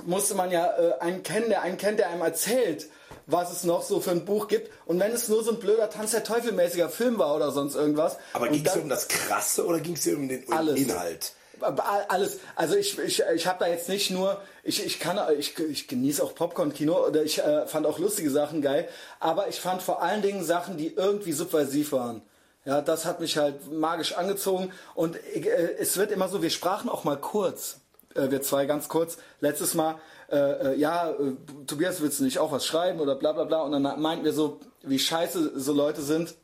musste 0.06 0.36
man 0.36 0.52
ja 0.52 0.68
äh, 0.78 1.00
einen 1.00 1.24
kennen, 1.24 1.50
der 1.50 1.62
einen 1.62 1.78
kennt, 1.78 2.00
der 2.00 2.10
einem 2.10 2.22
erzählt, 2.22 2.88
was 3.28 3.52
es 3.52 3.64
noch 3.64 3.84
so 3.84 4.00
für 4.00 4.12
ein 4.12 4.26
Buch 4.26 4.48
gibt. 4.48 4.72
Und 4.86 5.00
wenn 5.00 5.12
es 5.12 5.28
nur 5.28 5.44
so 5.44 5.52
ein 5.52 5.60
blöder 5.60 5.90
Tanz 5.90 6.12
der 6.12 6.24
Teufel-mäßiger 6.24 6.90
Film 6.90 7.18
war 7.18 7.36
oder 7.36 7.52
sonst 7.52 7.76
irgendwas. 7.76 8.18
Aber 8.34 8.48
ging 8.48 8.66
es 8.66 8.76
um 8.76 8.90
das 8.90 9.08
Krasse 9.08 9.66
oder 9.66 9.80
ging 9.80 9.96
es 9.96 10.08
um 10.08 10.28
den 10.28 10.52
Alles. 10.52 10.80
Inhalt? 10.80 11.34
alles. 11.62 12.40
Also 12.56 12.76
ich, 12.76 12.98
ich, 12.98 13.24
ich 13.36 13.48
habe 13.48 13.60
da 13.60 13.68
jetzt 13.68 13.90
nicht 13.90 14.10
nur, 14.12 14.42
ich, 14.64 14.84
ich 14.86 15.00
kann, 15.00 15.20
ich, 15.38 15.58
ich 15.60 15.88
genieße 15.88 16.24
auch 16.24 16.34
Popcorn-Kino 16.34 17.08
oder 17.08 17.24
ich 17.24 17.40
äh, 17.40 17.68
fand 17.68 17.86
auch 17.86 18.00
lustige 18.00 18.32
Sachen 18.32 18.62
geil, 18.62 18.88
aber 19.20 19.48
ich 19.48 19.60
fand 19.60 19.82
vor 19.82 20.02
allen 20.02 20.22
Dingen 20.22 20.44
Sachen, 20.44 20.78
die 20.78 20.94
irgendwie 20.96 21.34
subversiv 21.34 21.92
waren. 21.92 22.22
Ja, 22.66 22.82
das 22.82 23.06
hat 23.06 23.20
mich 23.20 23.38
halt 23.38 23.72
magisch 23.72 24.14
angezogen 24.14 24.72
und 24.94 25.16
äh, 25.16 25.76
es 25.80 25.98
wird 25.98 26.12
immer 26.12 26.30
so, 26.30 26.42
wir 26.42 26.50
sprachen 26.50 26.90
auch 26.90 27.04
mal 27.04 27.18
kurz, 27.18 27.81
äh, 28.16 28.32
wir 28.32 28.42
zwei 28.42 28.66
ganz 28.66 28.88
kurz, 28.88 29.18
letztes 29.40 29.74
Mal, 29.74 30.00
äh, 30.32 30.38
äh, 30.38 30.76
ja, 30.78 31.12
äh, 31.12 31.36
Tobias, 31.68 32.02
willst 32.02 32.20
du 32.20 32.24
nicht 32.24 32.40
auch 32.40 32.52
was 32.52 32.66
schreiben 32.66 33.00
oder 33.00 33.16
bla 33.16 33.34
bla 33.34 33.44
bla 33.44 33.62
und 33.62 33.72
dann 33.72 34.02
meinten 34.02 34.24
wir 34.24 34.34
so, 34.34 34.60
wie 34.82 35.00
scheiße 35.00 35.60
so 35.60 35.74
Leute 35.74 36.02
sind, 36.02 36.36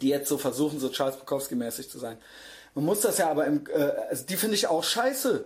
die 0.00 0.08
jetzt 0.08 0.28
so 0.28 0.38
versuchen, 0.38 0.80
so 0.80 0.88
Charles 0.88 1.16
Bukowski-mäßig 1.16 1.90
zu 1.90 1.98
sein. 1.98 2.16
Man 2.74 2.84
muss 2.84 3.00
das 3.00 3.18
ja 3.18 3.30
aber 3.30 3.46
im, 3.46 3.64
äh, 3.66 3.82
also 4.08 4.24
die 4.24 4.36
finde 4.36 4.54
ich 4.54 4.68
auch 4.68 4.84
scheiße. 4.84 5.44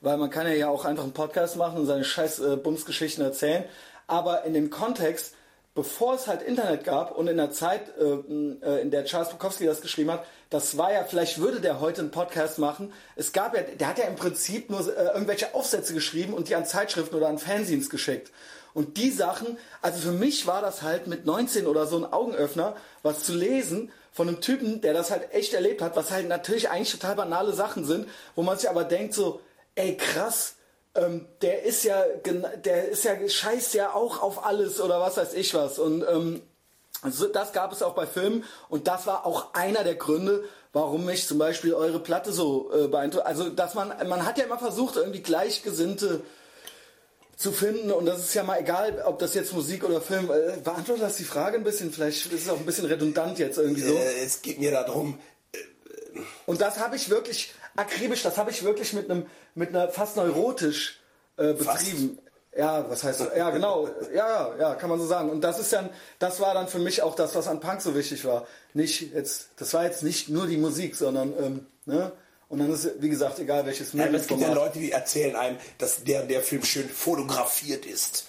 Weil 0.00 0.16
man 0.16 0.30
kann 0.30 0.46
ja, 0.46 0.52
ja 0.52 0.68
auch 0.68 0.84
einfach 0.84 1.02
einen 1.02 1.12
Podcast 1.12 1.56
machen 1.56 1.80
und 1.80 1.86
seine 1.86 2.04
scheiß 2.04 2.38
äh, 2.38 2.56
Bumsgeschichten 2.56 3.24
erzählen. 3.24 3.64
Aber 4.06 4.44
in 4.44 4.54
dem 4.54 4.70
Kontext, 4.70 5.34
bevor 5.74 6.14
es 6.14 6.28
halt 6.28 6.42
Internet 6.42 6.84
gab 6.84 7.16
und 7.16 7.26
in 7.26 7.36
der 7.36 7.50
Zeit, 7.50 7.82
in 7.98 8.90
der 8.90 9.04
Charles 9.04 9.28
Bukowski 9.28 9.66
das 9.66 9.80
geschrieben 9.80 10.10
hat, 10.10 10.24
das 10.50 10.78
war 10.78 10.92
ja, 10.92 11.04
vielleicht 11.04 11.38
würde 11.38 11.60
der 11.60 11.80
heute 11.80 12.00
einen 12.00 12.10
Podcast 12.10 12.58
machen. 12.58 12.92
Es 13.16 13.32
gab 13.32 13.54
ja, 13.54 13.62
der 13.62 13.88
hat 13.88 13.98
ja 13.98 14.04
im 14.04 14.16
Prinzip 14.16 14.70
nur 14.70 14.80
äh, 14.80 15.08
irgendwelche 15.12 15.54
Aufsätze 15.54 15.92
geschrieben 15.92 16.32
und 16.32 16.48
die 16.48 16.54
an 16.54 16.64
Zeitschriften 16.64 17.16
oder 17.16 17.28
an 17.28 17.38
Fanzines 17.38 17.90
geschickt. 17.90 18.32
Und 18.74 18.96
die 18.96 19.10
Sachen, 19.10 19.58
also 19.82 19.98
für 19.98 20.12
mich 20.12 20.46
war 20.46 20.62
das 20.62 20.82
halt 20.82 21.06
mit 21.06 21.26
19 21.26 21.66
oder 21.66 21.86
so 21.86 21.96
ein 21.96 22.12
Augenöffner, 22.12 22.76
was 23.02 23.24
zu 23.24 23.34
lesen 23.34 23.90
von 24.12 24.28
einem 24.28 24.40
Typen, 24.40 24.80
der 24.80 24.94
das 24.94 25.10
halt 25.10 25.32
echt 25.32 25.52
erlebt 25.52 25.82
hat, 25.82 25.96
was 25.96 26.10
halt 26.10 26.28
natürlich 26.28 26.70
eigentlich 26.70 26.92
total 26.92 27.16
banale 27.16 27.52
Sachen 27.52 27.84
sind, 27.84 28.08
wo 28.34 28.42
man 28.42 28.58
sich 28.58 28.70
aber 28.70 28.84
denkt 28.84 29.14
so, 29.14 29.40
ey 29.74 29.96
krass, 29.96 30.56
ähm, 30.94 31.26
der 31.42 31.62
ist 31.64 31.84
ja, 31.84 32.02
der 32.64 32.88
ist 32.88 33.04
ja, 33.04 33.16
scheißt 33.28 33.74
ja 33.74 33.92
auch 33.94 34.22
auf 34.22 34.44
alles 34.46 34.80
oder 34.80 35.00
was 35.00 35.16
weiß 35.16 35.34
ich 35.34 35.54
was. 35.54 35.78
Und 35.78 36.04
ähm, 36.08 36.42
also 37.02 37.26
das 37.26 37.52
gab 37.52 37.72
es 37.72 37.82
auch 37.82 37.94
bei 37.94 38.06
Filmen 38.06 38.44
und 38.68 38.88
das 38.88 39.06
war 39.06 39.24
auch 39.24 39.54
einer 39.54 39.84
der 39.84 39.94
Gründe, 39.94 40.44
warum 40.72 41.04
mich 41.04 41.26
zum 41.26 41.38
Beispiel 41.38 41.74
eure 41.74 42.00
Platte 42.00 42.32
so 42.32 42.70
äh, 42.72 42.88
beeindruckt. 42.88 43.26
Also 43.26 43.50
dass 43.50 43.74
man, 43.74 43.92
man 44.08 44.26
hat 44.26 44.38
ja 44.38 44.44
immer 44.44 44.58
versucht, 44.58 44.96
irgendwie 44.96 45.22
Gleichgesinnte 45.22 46.20
zu 47.36 47.52
finden 47.52 47.92
und 47.92 48.06
das 48.06 48.18
ist 48.18 48.34
ja 48.34 48.42
mal 48.42 48.60
egal, 48.60 49.02
ob 49.06 49.20
das 49.20 49.34
jetzt 49.34 49.52
Musik 49.52 49.84
oder 49.84 50.00
Film. 50.00 50.28
Äh, 50.30 50.58
beantwortet 50.62 51.04
das 51.04 51.16
die 51.16 51.24
Frage 51.24 51.56
ein 51.56 51.64
bisschen? 51.64 51.92
Vielleicht 51.92 52.32
ist 52.32 52.42
es 52.42 52.48
auch 52.48 52.58
ein 52.58 52.66
bisschen 52.66 52.86
redundant 52.86 53.38
jetzt 53.38 53.58
irgendwie 53.58 53.82
so. 53.82 53.94
Äh, 53.94 54.24
es 54.24 54.42
geht 54.42 54.58
mir 54.58 54.72
darum, 54.72 55.18
Und 56.46 56.60
das 56.60 56.78
habe 56.78 56.96
ich 56.96 57.10
wirklich 57.10 57.52
akribisch, 57.76 58.22
das 58.22 58.36
habe 58.36 58.50
ich 58.50 58.64
wirklich 58.64 58.92
mit 58.92 59.10
einem, 59.10 59.26
mit 59.54 59.70
einer 59.70 59.88
fast 59.88 60.16
neurotisch 60.16 61.00
äh, 61.36 61.52
betrieben. 61.52 62.18
Ja, 62.56 62.88
was 62.88 63.04
heißt 63.04 63.22
Ja, 63.36 63.50
genau. 63.50 63.88
Ja, 64.12 64.28
ja, 64.28 64.56
ja, 64.58 64.74
kann 64.74 64.90
man 64.90 64.98
so 64.98 65.06
sagen. 65.06 65.30
Und 65.30 65.42
das 65.42 65.58
ist 65.58 65.72
dann, 65.72 65.90
das 66.18 66.40
war 66.40 66.54
dann 66.54 66.66
für 66.68 66.78
mich 66.78 67.02
auch 67.02 67.14
das, 67.14 67.34
was 67.34 67.46
an 67.46 67.60
Punk 67.60 67.80
so 67.82 67.94
wichtig 67.94 68.24
war. 68.24 68.46
Nicht 68.74 69.12
jetzt, 69.12 69.50
das 69.56 69.74
war 69.74 69.84
jetzt 69.84 70.02
nicht 70.02 70.28
nur 70.28 70.46
die 70.46 70.56
Musik, 70.56 70.96
sondern, 70.96 71.32
ähm, 71.38 71.66
ne? 71.86 72.12
Und 72.48 72.60
dann 72.60 72.72
ist, 72.72 72.90
wie 73.00 73.10
gesagt, 73.10 73.38
egal 73.38 73.66
welches 73.66 73.92
Ja, 73.92 74.06
aber 74.06 74.14
es 74.14 74.26
gibt 74.26 74.40
ja. 74.40 74.52
Leute, 74.52 74.78
die 74.78 74.90
erzählen 74.90 75.36
einem, 75.36 75.58
dass 75.76 76.02
der 76.04 76.22
der 76.22 76.40
Film 76.40 76.64
schön 76.64 76.88
fotografiert 76.88 77.84
ist. 77.84 78.24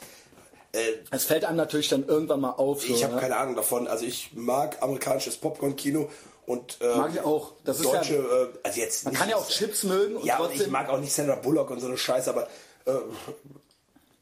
Äh, 0.73 0.79
Es 1.09 1.23
fällt 1.23 1.45
einem 1.45 1.55
natürlich 1.55 1.87
dann 1.87 2.05
irgendwann 2.05 2.41
mal 2.41 2.51
auf. 2.51 2.81
So, 2.81 2.93
ich 2.93 3.03
habe 3.03 3.15
ne? 3.15 3.21
keine 3.21 3.37
Ahnung 3.37 3.55
davon. 3.55 3.87
Also 3.87 4.05
ich 4.05 4.31
mag 4.33 4.77
amerikanisches 4.81 5.37
Popcorn-Kino 5.37 6.09
und 6.45 6.79
äh, 6.81 6.97
Mag 6.97 7.11
ich 7.13 7.21
auch. 7.21 7.53
Das 7.63 7.77
ist 7.77 7.85
deutsche, 7.85 8.15
ja, 8.15 8.43
äh, 8.43 8.47
also 8.63 8.79
jetzt 8.81 9.05
man 9.05 9.13
kann 9.13 9.29
ja 9.29 9.37
auch 9.37 9.47
Chips 9.47 9.83
mögen 9.83 10.17
und 10.17 10.25
Ja, 10.25 10.37
und 10.39 10.53
ich 10.53 10.67
mag 10.67 10.89
auch 10.89 10.99
nicht 10.99 11.13
Sandra 11.13 11.35
Bullock 11.35 11.69
und 11.69 11.79
so 11.79 11.87
eine 11.87 11.97
Scheiße, 11.97 12.29
aber 12.29 12.47
äh, 12.85 12.91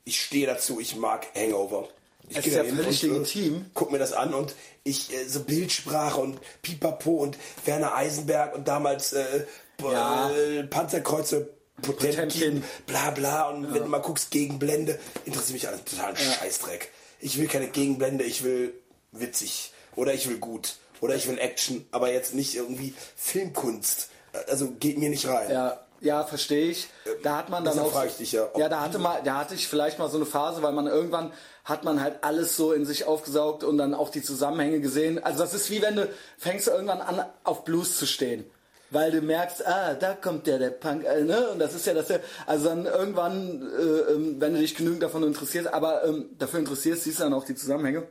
ich 0.08 0.22
stehe 0.22 0.48
dazu, 0.48 0.80
ich 0.80 0.96
mag 0.96 1.28
Hangover. 1.36 1.88
Ich 2.30 2.38
Es 2.38 2.48
ist 2.48 2.56
ja 2.56 2.64
völlig 2.64 3.04
äh, 3.04 3.08
legitim. 3.08 3.66
Guck 3.74 3.92
mir 3.92 4.00
das 4.00 4.14
an 4.14 4.34
und 4.34 4.56
ich, 4.84 5.14
äh, 5.14 5.26
so 5.28 5.42
Bildsprache 5.42 6.20
und 6.20 6.40
Pipapo 6.62 7.12
und 7.12 7.38
Werner 7.66 7.96
Eisenberg 7.96 8.56
und 8.56 8.68
damals 8.68 9.14
äh, 9.14 9.46
Ja. 9.82 10.30
äh, 10.32 10.64
Panzerkreuze 10.64 11.50
Potemkin, 11.82 12.28
Potemkin. 12.30 12.64
bla 12.88 13.12
bla 13.12 13.50
und 13.50 13.74
wenn 13.74 13.84
du 13.84 13.88
mal 13.90 14.00
guckst, 14.02 14.32
Gegenblende, 14.32 14.98
interessiert 15.26 15.54
mich 15.54 15.68
alles 15.68 15.84
total 15.84 16.12
ein 16.12 16.18
Scheißdreck. 16.18 16.90
Ich 17.20 17.38
will 17.38 17.48
keine 17.48 17.68
Gegenblende, 17.68 18.24
ich 18.24 18.44
will 18.44 18.74
witzig 19.12 19.72
oder 19.96 20.14
ich 20.14 20.28
will 20.28 20.38
gut 20.40 20.78
oder 21.02 21.16
ich 21.16 21.28
will 21.28 21.38
Action, 21.38 21.86
aber 21.92 22.12
jetzt 22.12 22.34
nicht 22.34 22.56
irgendwie 22.56 22.94
Filmkunst. 23.16 24.10
Also 24.48 24.72
geht 24.72 24.98
mir 24.98 25.10
nicht 25.10 25.28
rein. 25.28 25.50
Ja, 25.52 25.87
ja, 26.02 26.24
verstehe 26.24 26.70
ich. 26.70 26.88
Da 27.24 27.38
hat 27.38 27.50
man 27.50 27.64
dann 27.64 27.74
deshalb 27.74 27.90
auch. 27.90 27.94
frage 27.94 28.10
ich 28.10 28.18
dich 28.18 28.32
ja, 28.32 28.48
ja, 28.58 28.70
da 28.70 28.82
hatte 28.82 29.00
mal, 29.00 29.22
da 29.24 29.38
hatte 29.38 29.56
ich 29.56 29.68
vielleicht 29.68 30.00
mal 30.00 30.10
so 30.10 30.18
eine 30.18 30.26
Phase, 30.26 30.62
weil 30.62 30.74
man 30.74 30.88
irgendwann 30.88 31.32
hat 31.64 31.84
man 31.84 32.02
halt 32.02 32.24
alles 32.24 32.56
so 32.56 32.72
in 32.72 32.86
sich 32.86 33.06
aufgesaugt 33.06 33.64
und 33.64 33.78
dann 33.78 33.94
auch 33.94 34.10
die 34.10 34.22
Zusammenhänge 34.22 34.80
gesehen. 34.80 35.24
Also 35.24 35.40
das 35.40 35.54
ist 35.54 35.70
wie 35.70 35.82
wenn 35.82 35.96
du 35.96 36.10
fängst 36.38 36.68
du 36.68 36.72
irgendwann 36.72 37.02
an 37.02 37.26
auf 37.44 37.64
Blues 37.64 37.98
zu 37.98 38.06
stehen. 38.06 38.46
Weil 38.90 39.12
du 39.12 39.22
merkst, 39.22 39.68
ah, 39.68 39.96
da 39.96 40.14
kommt 40.14 40.48
der, 40.48 40.60
der 40.60 40.70
Punk, 40.70 41.04
äh, 41.04 41.22
ne? 41.22 41.50
Und 41.50 41.60
das 41.60 41.74
ist 41.74 41.86
ja 41.86 41.94
das, 41.94 42.08
also 42.46 42.70
dann 42.70 42.86
irgendwann, 42.86 43.70
äh, 43.78 44.14
ähm, 44.14 44.36
wenn 44.40 44.54
du 44.54 44.60
dich 44.62 44.76
genügend 44.76 45.04
davon 45.04 45.24
interessierst, 45.24 45.74
aber 45.74 46.06
ähm, 46.06 46.30
dafür 46.38 46.60
interessierst, 46.60 47.04
siehst 47.04 47.20
du 47.20 47.24
dann 47.24 47.34
auch 47.34 47.44
die 47.44 47.56
Zusammenhänge. 47.56 48.08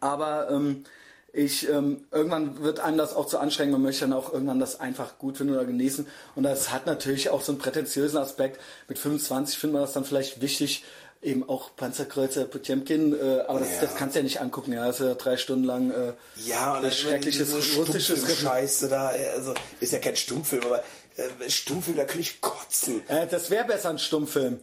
Aber 0.00 0.48
ähm, 0.50 0.84
ich 1.32 1.68
ähm, 1.68 2.04
irgendwann 2.10 2.62
wird 2.62 2.80
einem 2.80 2.98
das 2.98 3.14
auch 3.14 3.26
zu 3.26 3.38
anstrengend. 3.38 3.72
Man 3.72 3.82
möchte 3.82 4.00
dann 4.02 4.12
auch 4.12 4.32
irgendwann 4.32 4.58
das 4.60 4.80
einfach 4.80 5.18
gut 5.18 5.36
finden 5.38 5.54
oder 5.54 5.64
genießen. 5.64 6.06
Und 6.34 6.42
das 6.42 6.72
hat 6.72 6.86
natürlich 6.86 7.30
auch 7.30 7.42
so 7.42 7.52
einen 7.52 7.60
prätentiösen 7.60 8.18
Aspekt. 8.18 8.60
Mit 8.88 8.98
25 8.98 9.58
findet 9.58 9.74
man 9.74 9.82
das 9.82 9.92
dann 9.92 10.04
vielleicht 10.04 10.40
wichtig, 10.40 10.84
eben 11.22 11.48
auch 11.48 11.76
Panzerkreuzer 11.76 12.44
Potemkin. 12.46 13.12
Äh, 13.14 13.40
aber 13.46 13.60
das, 13.60 13.74
Ja. 13.76 13.80
das 13.82 13.94
kannst 13.96 14.14
du 14.16 14.20
ja 14.20 14.22
nicht 14.24 14.40
angucken. 14.40 14.72
Ja, 14.72 14.86
das 14.86 15.00
ist 15.00 15.06
ja 15.06 15.14
drei 15.14 15.36
Stunden 15.36 15.64
lang. 15.64 15.90
Äh, 15.90 16.14
Ja, 16.46 16.76
und 16.76 16.82
dann 16.82 16.92
schreckliches 16.92 17.52
russisches. 17.76 18.38
Scheiße 18.40 18.88
da, 18.88 19.12
also 19.36 19.54
ist 19.80 19.92
ja 19.92 19.98
kein 19.98 20.16
Stummfilm, 20.16 20.64
aber 20.64 20.82
äh, 21.16 21.48
Stummfilm, 21.50 21.96
da 21.96 22.04
kann 22.04 22.20
ich 22.20 22.40
kotzen. 22.40 23.02
Äh, 23.08 23.26
das 23.26 23.50
wäre 23.50 23.66
besser 23.66 23.90
ein 23.90 23.98
Stummfilm. 23.98 24.60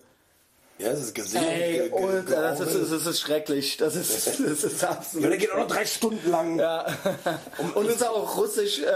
Ja, 0.80 0.92
das 0.92 1.02
ist 1.02 1.16
gesehen. 1.16 1.44
Ey, 1.44 1.92
Alter, 1.92 2.56
das 2.56 2.60
ist, 2.60 2.92
das 2.92 3.06
ist 3.06 3.20
schrecklich. 3.20 3.78
Das 3.78 3.96
ist, 3.96 4.28
das 4.40 4.64
ist 4.64 4.82
ja, 4.82 4.90
absolut. 4.92 5.32
der 5.32 5.38
geht 5.38 5.52
auch 5.52 5.58
noch 5.58 5.68
drei 5.68 5.86
Stunden 5.86 6.30
lang. 6.30 6.60
Ja. 6.60 6.86
Und 7.76 7.90
ist 7.90 8.06
auch 8.06 8.38
russisch 8.38 8.80
äh, 8.80 8.92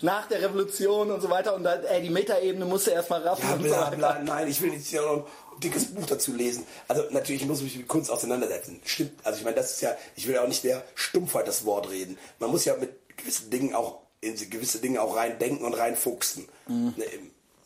nach 0.00 0.26
der 0.26 0.42
Revolution 0.42 1.10
und 1.10 1.20
so 1.20 1.30
weiter. 1.30 1.54
Und 1.54 1.64
dann, 1.64 1.84
ey, 1.84 2.02
die 2.02 2.10
Metaebene 2.10 2.64
musst 2.64 2.88
du 2.88 2.90
erstmal 2.90 3.22
raffen. 3.22 3.44
Ja, 3.44 3.54
und 3.54 3.62
bla, 3.62 3.90
bla, 3.90 4.18
nein, 4.18 4.48
ich 4.48 4.60
will 4.60 4.72
jetzt 4.72 4.88
hier 4.88 5.02
noch 5.02 5.26
ein 5.54 5.60
dickes 5.62 5.86
Buch 5.94 6.06
dazu 6.06 6.34
lesen. 6.34 6.66
Also 6.88 7.04
natürlich 7.10 7.46
muss 7.46 7.58
ich 7.58 7.64
mich 7.64 7.76
mit 7.78 7.88
Kunst 7.88 8.10
auseinandersetzen. 8.10 8.80
Stimmt. 8.84 9.12
Also 9.22 9.38
ich 9.38 9.44
meine, 9.44 9.56
das 9.56 9.72
ist 9.72 9.80
ja, 9.82 9.96
ich 10.16 10.26
will 10.26 10.34
ja 10.34 10.42
auch 10.42 10.48
nicht 10.48 10.64
der 10.64 10.82
Stumpfheit 10.94 11.46
das 11.46 11.64
Wort 11.64 11.90
reden. 11.90 12.18
Man 12.40 12.50
muss 12.50 12.64
ja 12.64 12.74
mit 12.76 13.16
gewissen 13.16 13.50
Dingen 13.50 13.74
auch 13.74 14.00
in 14.20 14.36
gewisse 14.50 14.78
Dinge 14.78 15.02
auch 15.02 15.16
rein 15.16 15.38
denken 15.38 15.64
und 15.64 15.74
reinfuchsen. 15.74 16.48
Mhm. 16.66 16.94
Ne, 16.96 17.04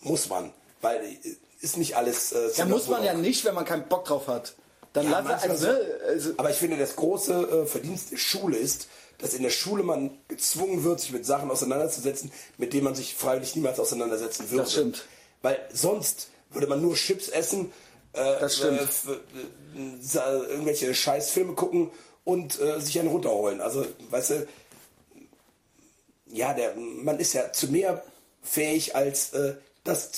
muss 0.01 0.29
man. 0.29 0.53
Weil 0.81 1.05
äh, 1.05 1.37
ist 1.61 1.77
nicht 1.77 1.97
alles. 1.97 2.33
Äh, 2.33 2.51
Ja, 2.57 2.65
muss 2.67 2.89
man 2.89 3.03
ja 3.05 3.15
nicht, 3.15 3.45
wenn 3.45 3.55
man 3.55 3.65
keinen 3.65 3.89
Bock 3.89 4.05
drauf 4.05 4.29
hat. 4.29 4.55
Dann 4.93 5.11
Ja, 5.11 5.21
lass 5.21 5.43
also, 5.43 5.67
so. 5.67 5.73
also, 6.09 6.31
Aber 6.37 6.51
ich 6.51 6.57
finde, 6.57 6.77
das 6.79 6.97
große 6.97 7.33
äh, 7.33 7.67
Verdienst 7.67 8.13
der 8.13 8.17
Schule 8.17 8.57
ist, 8.57 8.89
dass 9.19 9.35
in 9.35 9.43
der 9.43 9.51
Schule 9.51 9.83
man 9.83 10.19
gezwungen 10.29 10.85
wird, 10.85 11.01
sich 11.01 11.13
mit 11.13 11.25
Sachen 11.25 11.51
auseinanderzusetzen, 11.51 12.31
mit 12.59 12.73
denen 12.73 12.85
man 12.85 12.95
sich 12.95 13.15
freiwillig 13.15 13.55
niemals 13.57 13.81
auseinandersetzen 13.81 14.51
würde. 14.51 14.65
Das 14.65 14.73
stimmt. 14.73 15.05
Weil 15.43 15.59
sonst 15.73 16.29
würde 16.51 16.67
man 16.67 16.83
nur 16.83 16.95
Chips 16.95 17.29
essen, 17.29 17.73
äh, 18.13 18.41
Das 18.41 18.57
stimmt. 18.57 18.81
Äh, 18.81 20.19
äh, 20.19 20.51
irgendwelche 20.51 20.95
Scheißfilme 20.95 21.55
gucken 21.55 21.91
und 22.25 22.61
äh, 22.61 22.81
sich 22.81 22.99
einen 22.99 23.09
runterholen. 23.09 23.61
Also, 23.61 23.85
weißt 24.11 24.31
du, 24.31 24.49
ja, 26.29 26.55
der, 26.55 26.75
man 26.77 27.19
ist 27.19 27.35
ja 27.35 27.53
zu 27.53 27.69
mehr 27.69 28.03
fähig 28.43 28.97
als 28.97 29.33
äh, 29.33 29.55
das, 29.87 30.11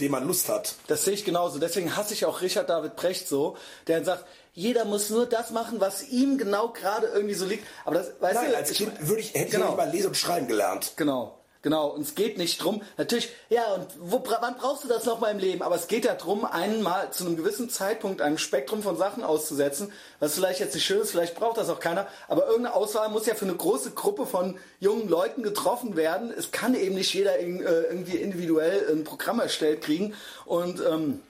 dem 0.00 0.12
man 0.12 0.26
Lust 0.26 0.48
hat. 0.48 0.74
das 0.86 1.04
sehe 1.04 1.14
ich 1.14 1.24
genauso. 1.24 1.58
Deswegen 1.58 1.96
hasse 1.96 2.14
ich 2.14 2.24
auch 2.24 2.40
Richard 2.40 2.68
David 2.70 2.96
Precht 2.96 3.28
so, 3.28 3.56
der 3.86 3.96
dann 3.96 4.04
sagt, 4.04 4.24
jeder 4.54 4.84
muss 4.86 5.10
nur 5.10 5.26
das 5.26 5.50
machen, 5.50 5.80
was 5.80 6.02
ihm 6.08 6.38
genau 6.38 6.70
gerade 6.70 7.08
irgendwie 7.08 7.34
so 7.34 7.44
liegt. 7.44 7.66
Aber 7.84 7.96
das, 7.96 8.12
weißt 8.20 8.34
Nein, 8.34 8.50
du, 8.52 8.56
als 8.56 8.70
ich- 8.70 8.78
Kind 8.78 8.92
würde 9.06 9.20
ich, 9.20 9.34
hätte 9.34 9.44
ich 9.46 9.50
Genau. 9.50 9.66
nicht 9.68 9.76
mal 9.76 9.90
lesen 9.90 10.06
und 10.08 10.16
schreiben 10.16 10.48
gelernt. 10.48 10.92
Genau, 10.96 11.35
genau. 11.66 11.88
Und 11.88 12.02
es 12.02 12.14
geht 12.14 12.38
nicht 12.38 12.62
drum. 12.62 12.80
Natürlich, 12.96 13.30
ja, 13.48 13.74
und 13.74 13.88
wo, 13.98 14.22
wann 14.40 14.56
brauchst 14.56 14.84
du 14.84 14.88
das 14.88 15.04
noch 15.04 15.18
mal 15.18 15.32
im 15.32 15.40
Leben? 15.40 15.62
Aber 15.62 15.74
es 15.74 15.88
geht 15.88 16.04
ja 16.04 16.14
drum, 16.14 16.44
einen 16.44 16.80
mal 16.80 17.10
zu 17.10 17.26
einem 17.26 17.36
gewissen 17.36 17.70
Zeitpunkt 17.70 18.22
einem 18.22 18.38
Spektrum 18.38 18.84
von 18.84 18.96
Sachen 18.96 19.24
auszusetzen, 19.24 19.92
was 20.20 20.36
vielleicht 20.36 20.60
jetzt 20.60 20.74
nicht 20.74 20.84
schön 20.84 21.00
ist, 21.00 21.10
vielleicht 21.10 21.34
braucht 21.34 21.56
das 21.56 21.68
auch 21.68 21.80
keiner. 21.80 22.06
Aber 22.28 22.46
irgendeine 22.46 22.76
Auswahl 22.76 23.08
muss 23.08 23.26
ja 23.26 23.34
für 23.34 23.46
eine 23.46 23.56
große 23.56 23.90
Gruppe 23.90 24.26
von 24.26 24.60
jungen 24.78 25.08
Leuten 25.08 25.42
getroffen 25.42 25.96
werden. 25.96 26.32
Es 26.38 26.52
kann 26.52 26.76
eben 26.76 26.94
nicht 26.94 27.12
jeder 27.12 27.36
in, 27.38 27.60
äh, 27.60 27.80
irgendwie 27.80 28.18
individuell 28.18 28.86
ein 28.88 29.02
Programm 29.02 29.40
erstellt 29.40 29.82
kriegen. 29.82 30.14
Und 30.44 30.80
ähm, 30.80 31.20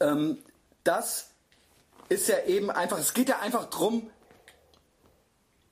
ähm, 0.00 0.36
das 0.84 1.28
ist 2.10 2.28
ja 2.28 2.44
eben 2.46 2.70
einfach, 2.70 2.98
es 2.98 3.14
geht 3.14 3.30
ja 3.30 3.38
einfach 3.38 3.70
drum, 3.70 4.10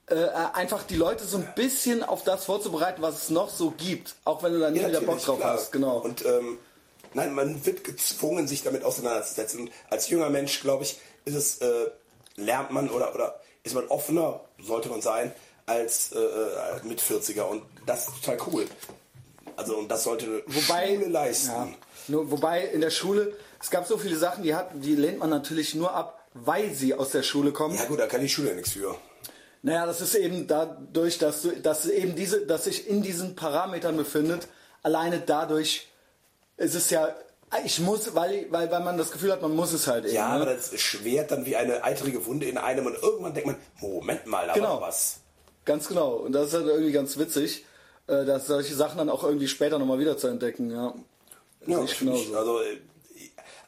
äh, 0.07 0.15
äh, 0.15 0.29
einfach 0.53 0.83
die 0.83 0.95
Leute 0.95 1.23
so 1.25 1.37
ein 1.37 1.47
bisschen 1.55 2.03
auf 2.03 2.23
das 2.23 2.45
vorzubereiten, 2.45 3.01
was 3.01 3.23
es 3.23 3.29
noch 3.29 3.49
so 3.49 3.71
gibt. 3.71 4.15
Auch 4.25 4.43
wenn 4.43 4.53
du 4.53 4.59
da 4.59 4.69
nie 4.69 4.79
Ja, 4.79 4.89
wieder 4.89 5.01
Bock 5.01 5.21
drauf 5.21 5.39
klar. 5.39 5.53
hast. 5.53 5.71
Genau. 5.71 5.97
Und 5.99 6.25
ähm, 6.25 6.57
nein, 7.13 7.33
man 7.33 7.65
wird 7.65 7.83
gezwungen, 7.83 8.47
sich 8.47 8.63
damit 8.63 8.83
auseinanderzusetzen. 8.83 9.61
Und 9.61 9.71
als 9.89 10.09
junger 10.09 10.29
Mensch, 10.29 10.59
glaube 10.61 10.83
ich, 10.83 10.99
ist 11.25 11.35
es, 11.35 11.57
äh, 11.59 11.91
lernt 12.35 12.71
man 12.71 12.89
oder, 12.89 13.13
oder 13.13 13.39
ist 13.63 13.75
man 13.75 13.87
offener, 13.87 14.41
sollte 14.61 14.89
man 14.89 15.01
sein, 15.01 15.31
als 15.65 16.11
äh, 16.13 16.19
äh, 16.19 16.81
mit 16.83 17.01
40er. 17.01 17.43
Und 17.43 17.63
das 17.85 18.07
ist 18.07 18.23
total 18.23 18.37
cool. 18.47 18.67
Also, 19.55 19.77
und 19.77 19.89
das 19.89 20.03
sollte 20.03 20.43
wobei, 20.47 20.95
Schule 20.95 21.07
leisten. 21.07 21.51
Ja, 21.51 21.67
nur, 22.07 22.31
wobei 22.31 22.65
in 22.65 22.81
der 22.81 22.89
Schule, 22.89 23.35
es 23.61 23.69
gab 23.69 23.85
so 23.85 23.97
viele 23.97 24.17
Sachen, 24.17 24.43
die, 24.43 24.55
hat, 24.55 24.71
die 24.73 24.95
lehnt 24.95 25.19
man 25.19 25.29
natürlich 25.29 25.75
nur 25.75 25.93
ab, 25.93 26.27
weil 26.33 26.73
sie 26.73 26.95
aus 26.95 27.11
der 27.11 27.21
Schule 27.23 27.51
kommen. 27.51 27.75
Ja 27.75 27.85
gut, 27.85 27.99
da 27.99 28.07
kann 28.07 28.21
die 28.21 28.29
Schule 28.29 28.49
ja 28.49 28.55
nichts 28.55 28.71
für. 28.71 28.95
Naja, 29.63 29.85
das 29.85 30.01
ist 30.01 30.15
eben 30.15 30.47
dadurch, 30.47 31.17
dass, 31.19 31.43
du, 31.43 31.51
dass 31.51 31.85
eben 31.85 32.15
diese, 32.15 32.45
dass 32.45 32.63
sich 32.65 32.87
in 32.87 33.03
diesen 33.03 33.35
Parametern 33.35 33.95
befindet, 33.95 34.47
alleine 34.81 35.19
dadurch 35.19 35.87
ist 36.57 36.73
es 36.75 36.89
ja, 36.89 37.09
ich 37.65 37.79
muss, 37.79 38.15
weil, 38.15 38.47
weil, 38.49 38.71
weil 38.71 38.79
man 38.79 38.97
das 38.97 39.11
Gefühl 39.11 39.31
hat, 39.31 39.41
man 39.41 39.55
muss 39.55 39.73
es 39.73 39.85
halt 39.87 40.05
eben. 40.05 40.15
Ja, 40.15 40.29
ne? 40.29 40.41
aber 40.43 40.53
das 40.53 40.79
schwert 40.79 41.31
dann 41.31 41.45
wie 41.45 41.55
eine 41.55 41.83
eitrige 41.83 42.25
Wunde 42.25 42.47
in 42.47 42.57
einem 42.57 42.85
und 42.87 42.95
irgendwann 43.01 43.33
denkt 43.33 43.47
man, 43.47 43.57
Moment 43.79 44.25
mal, 44.25 44.47
da 44.47 44.53
Genau. 44.53 44.75
war 44.75 44.81
was. 44.87 45.17
Ganz 45.65 45.87
genau. 45.87 46.13
Und 46.15 46.31
das 46.31 46.47
ist 46.47 46.53
halt 46.55 46.65
irgendwie 46.67 46.91
ganz 46.91 47.17
witzig, 47.19 47.65
äh, 48.07 48.25
dass 48.25 48.47
solche 48.47 48.73
Sachen 48.73 48.97
dann 48.97 49.09
auch 49.09 49.23
irgendwie 49.23 49.47
später 49.47 49.77
nochmal 49.77 49.99
wieder 49.99 50.17
zu 50.17 50.27
entdecken, 50.27 50.71
ja. 50.71 50.93
Ja, 51.67 51.83
ich 51.83 51.99
genauso. 51.99 52.35
also, 52.35 52.61
äh, 52.61 52.77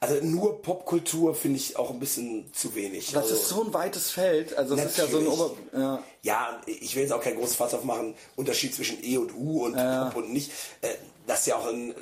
also 0.04 0.26
nur 0.26 0.62
Popkultur 0.62 1.34
finde 1.34 1.58
ich 1.58 1.78
auch 1.78 1.90
ein 1.90 2.00
bisschen 2.00 2.52
zu 2.54 2.76
wenig. 2.76 3.12
Das 3.12 3.24
also, 3.24 3.36
ist 3.36 3.48
so 3.48 3.64
ein 3.64 3.74
weites 3.74 4.12
Feld, 4.12 4.58
also 4.58 4.76
das 4.76 4.86
ist 4.86 4.98
ja 4.98 5.08
so 5.08 5.20
ein. 5.20 5.28
Ober... 5.28 5.52
Ja. 5.74 6.04
Ja, 6.22 6.62
ich 6.66 6.96
will 6.96 7.04
jetzt 7.04 7.12
auch 7.12 7.22
kein 7.22 7.36
großes 7.36 7.56
Fass 7.56 7.74
aufmachen, 7.74 8.16
Unterschied 8.36 8.74
zwischen 8.76 9.04
E 9.04 9.18
und 9.18 9.34
U 9.36 9.66
und 9.66 9.76
Pop 9.76 10.16
und 10.16 10.32
nicht. 10.32 10.52
Äh, 10.82 10.90
Das 11.26 11.42
ist 11.42 11.48
ja 11.48 11.56
auch 11.56 11.68
ein, 11.68 11.94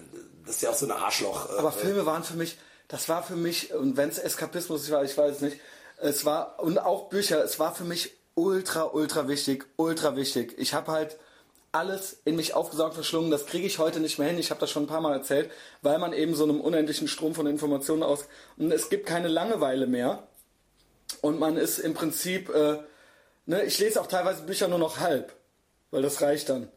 das 0.45 0.55
ist 0.55 0.61
ja 0.63 0.69
auch 0.71 0.75
so 0.75 0.85
ein 0.85 0.91
Arschloch. 0.91 1.49
äh, 1.49 1.59
Aber 1.59 1.71
Filme 1.71 2.05
waren 2.05 2.23
für 2.23 2.35
mich, 2.35 2.57
das 2.87 3.07
war 3.07 3.23
für 3.23 3.35
mich, 3.35 3.73
und 3.73 3.97
wenn 3.97 4.09
es 4.09 4.17
Eskapismus 4.17 4.89
war, 4.91 5.03
ich 5.03 5.17
weiß 5.17 5.35
es 5.35 5.41
nicht, 5.41 5.57
es 5.97 6.25
war, 6.25 6.59
und 6.59 6.79
auch 6.79 7.09
Bücher, 7.09 7.43
es 7.43 7.59
war 7.59 7.73
für 7.75 7.83
mich 7.83 8.11
ultra, 8.33 8.83
ultra 8.85 9.27
wichtig, 9.27 9.65
ultra 9.75 10.15
wichtig. 10.15 10.55
Ich 10.57 10.73
habe 10.73 10.91
halt 10.91 11.17
alles 11.71 12.21
in 12.25 12.35
mich 12.35 12.53
aufgesaugt, 12.53 12.95
verschlungen, 12.95 13.31
das 13.31 13.45
kriege 13.45 13.65
ich 13.65 13.79
heute 13.79 13.99
nicht 13.99 14.19
mehr 14.19 14.27
hin, 14.27 14.37
ich 14.37 14.49
habe 14.49 14.59
das 14.59 14.71
schon 14.71 14.83
ein 14.83 14.87
paar 14.87 15.01
Mal 15.01 15.13
erzählt, 15.13 15.49
weil 15.81 15.99
man 15.99 16.11
eben 16.11 16.35
so 16.35 16.43
einem 16.43 16.59
unendlichen 16.59 17.07
Strom 17.07 17.33
von 17.33 17.47
Informationen 17.47 18.03
aus, 18.03 18.25
und 18.57 18.71
es 18.71 18.89
gibt 18.89 19.05
keine 19.05 19.29
Langeweile 19.29 19.87
mehr, 19.87 20.27
und 21.21 21.39
man 21.39 21.57
ist 21.57 21.79
im 21.79 21.93
Prinzip, 21.93 22.49
äh, 22.49 22.79
ne, 23.45 23.63
ich 23.63 23.79
lese 23.79 24.01
auch 24.01 24.07
teilweise 24.07 24.43
Bücher 24.43 24.67
nur 24.67 24.79
noch 24.79 24.99
halb, 24.99 25.33
weil 25.91 26.01
das 26.01 26.21
reicht 26.21 26.49
dann. 26.49 26.69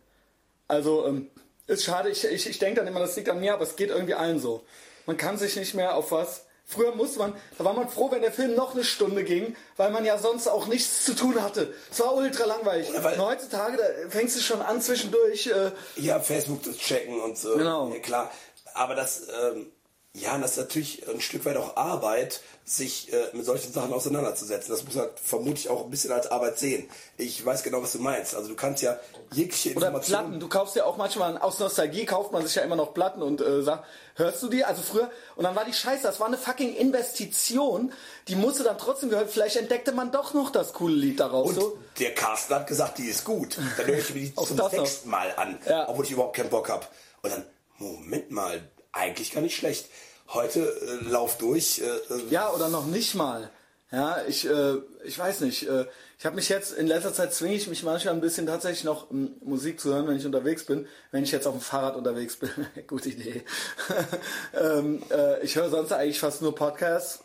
Also, 0.68 1.06
ähm, 1.06 1.30
ist 1.66 1.84
schade, 1.84 2.10
ich, 2.10 2.24
ich, 2.24 2.48
ich 2.48 2.58
denke 2.58 2.80
dann 2.80 2.86
immer, 2.86 3.00
das 3.00 3.16
liegt 3.16 3.28
an 3.28 3.40
mir, 3.40 3.54
aber 3.54 3.62
es 3.62 3.76
geht 3.76 3.90
irgendwie 3.90 4.14
allen 4.14 4.38
so. 4.38 4.64
Man 5.06 5.16
kann 5.16 5.38
sich 5.38 5.56
nicht 5.56 5.74
mehr 5.74 5.94
auf 5.94 6.12
was. 6.12 6.46
Früher 6.66 6.94
musste 6.94 7.18
man, 7.18 7.34
da 7.58 7.64
war 7.64 7.74
man 7.74 7.88
froh, 7.88 8.10
wenn 8.10 8.22
der 8.22 8.32
Film 8.32 8.54
noch 8.54 8.72
eine 8.74 8.84
Stunde 8.84 9.22
ging, 9.22 9.54
weil 9.76 9.90
man 9.90 10.04
ja 10.04 10.16
sonst 10.18 10.48
auch 10.48 10.66
nichts 10.66 11.04
zu 11.04 11.14
tun 11.14 11.40
hatte. 11.42 11.74
Es 11.90 12.00
war 12.00 12.14
ultra 12.14 12.46
langweilig. 12.46 12.88
Oder 12.88 13.04
weil- 13.04 13.18
heutzutage, 13.18 13.76
da 13.76 13.84
fängst 14.10 14.36
du 14.36 14.40
schon 14.40 14.62
an 14.62 14.80
zwischendurch, 14.80 15.46
äh, 15.48 15.70
ja, 15.96 16.18
Facebook 16.20 16.64
zu 16.64 16.72
checken 16.76 17.20
und 17.20 17.36
so. 17.36 17.56
Genau. 17.56 17.92
Ja, 17.92 17.98
klar. 18.00 18.30
Aber 18.72 18.94
das, 18.94 19.28
ähm, 19.28 19.70
Ja, 20.16 20.36
und 20.36 20.42
das 20.42 20.52
ist 20.52 20.58
natürlich 20.58 21.08
ein 21.08 21.20
Stück 21.20 21.44
weit 21.44 21.56
auch 21.56 21.76
Arbeit, 21.76 22.40
sich 22.64 23.12
äh, 23.12 23.16
mit 23.32 23.44
solchen 23.44 23.72
Sachen 23.72 23.92
auseinanderzusetzen. 23.92 24.70
Das 24.72 24.84
muss 24.84 24.94
man 24.94 25.08
vermutlich 25.20 25.68
auch 25.68 25.82
ein 25.84 25.90
bisschen 25.90 26.12
als 26.12 26.28
Arbeit 26.28 26.56
sehen. 26.56 26.88
Ich 27.16 27.44
weiß 27.44 27.64
genau, 27.64 27.82
was 27.82 27.92
du 27.92 27.98
meinst. 27.98 28.32
Also 28.36 28.48
du 28.48 28.54
kannst 28.54 28.80
ja 28.80 28.96
jegliche 29.32 29.70
Oder 29.70 29.88
Informationen... 29.88 30.22
Platten. 30.26 30.40
Du 30.40 30.48
kaufst 30.48 30.76
ja 30.76 30.84
auch 30.84 30.96
manchmal, 30.96 31.36
aus 31.38 31.58
Nostalgie 31.58 32.04
kauft 32.06 32.30
man 32.30 32.46
sich 32.46 32.54
ja 32.54 32.62
immer 32.62 32.76
noch 32.76 32.94
Platten 32.94 33.22
und 33.22 33.40
äh, 33.40 33.62
sagt, 33.64 33.86
hörst 34.14 34.40
du 34.40 34.48
die? 34.48 34.64
Also 34.64 34.82
früher, 34.82 35.10
und 35.34 35.42
dann 35.42 35.56
war 35.56 35.64
die 35.64 35.72
Scheiße, 35.72 36.04
das 36.04 36.20
war 36.20 36.28
eine 36.28 36.38
fucking 36.38 36.76
Investition, 36.76 37.92
die 38.28 38.36
musste 38.36 38.62
dann 38.62 38.78
trotzdem 38.78 39.10
gehört. 39.10 39.30
Vielleicht 39.30 39.56
entdeckte 39.56 39.90
man 39.90 40.12
doch 40.12 40.32
noch 40.32 40.50
das 40.52 40.74
coole 40.74 40.94
Lied 40.94 41.18
daraus. 41.18 41.48
Und 41.48 41.54
so. 41.56 41.78
der 41.98 42.14
Carsten 42.14 42.54
hat 42.54 42.68
gesagt, 42.68 42.98
die 42.98 43.06
ist 43.06 43.24
gut. 43.24 43.58
Dann 43.76 43.86
höre 43.88 43.98
ich 43.98 44.14
mir 44.14 44.20
die 44.20 44.34
zum. 44.36 44.56
Text 44.70 45.06
mal 45.06 45.32
an, 45.36 45.58
Ja. 45.68 45.88
obwohl 45.88 46.04
ich 46.04 46.12
überhaupt 46.12 46.36
keinen 46.36 46.50
Bock 46.50 46.68
habe. 46.68 46.86
Und 47.22 47.32
dann, 47.32 47.44
Moment 47.78 48.30
mal, 48.30 48.70
eigentlich 48.94 49.32
gar 49.32 49.40
nicht 49.40 49.56
schlecht. 49.56 49.88
Heute 50.28 50.60
äh, 50.60 51.08
lauf 51.08 51.36
durch. 51.38 51.80
Äh, 51.80 52.14
äh, 52.14 52.22
Ja, 52.30 52.50
oder 52.50 52.68
noch 52.68 52.86
nicht 52.86 53.14
mal. 53.14 53.50
Ja, 53.90 54.22
ich, 54.26 54.48
äh, 54.48 54.76
ich 55.04 55.18
weiß 55.18 55.40
nicht. 55.40 55.68
Äh, 55.68 55.86
ich 56.18 56.24
habe 56.24 56.36
mich 56.36 56.48
jetzt, 56.48 56.72
in 56.72 56.86
letzter 56.86 57.12
Zeit 57.12 57.34
zwinge 57.34 57.54
ich 57.54 57.68
mich 57.68 57.82
manchmal 57.82 58.14
ein 58.14 58.20
bisschen 58.20 58.46
tatsächlich 58.46 58.84
noch 58.84 59.10
ähm, 59.10 59.34
Musik 59.42 59.80
zu 59.80 59.92
hören, 59.92 60.06
wenn 60.08 60.16
ich 60.16 60.24
unterwegs 60.24 60.64
bin. 60.64 60.86
Wenn 61.10 61.22
ich 61.22 61.32
jetzt 61.32 61.46
auf 61.46 61.54
dem 61.54 61.60
Fahrrad 61.60 61.96
unterwegs 61.96 62.36
bin. 62.36 62.50
Gute 62.86 63.10
Idee. 63.10 63.44
ähm, 64.54 65.02
äh, 65.10 65.42
ich 65.42 65.56
höre 65.56 65.68
sonst 65.68 65.92
eigentlich 65.92 66.18
fast 66.18 66.40
nur 66.40 66.54
Podcasts. 66.54 67.20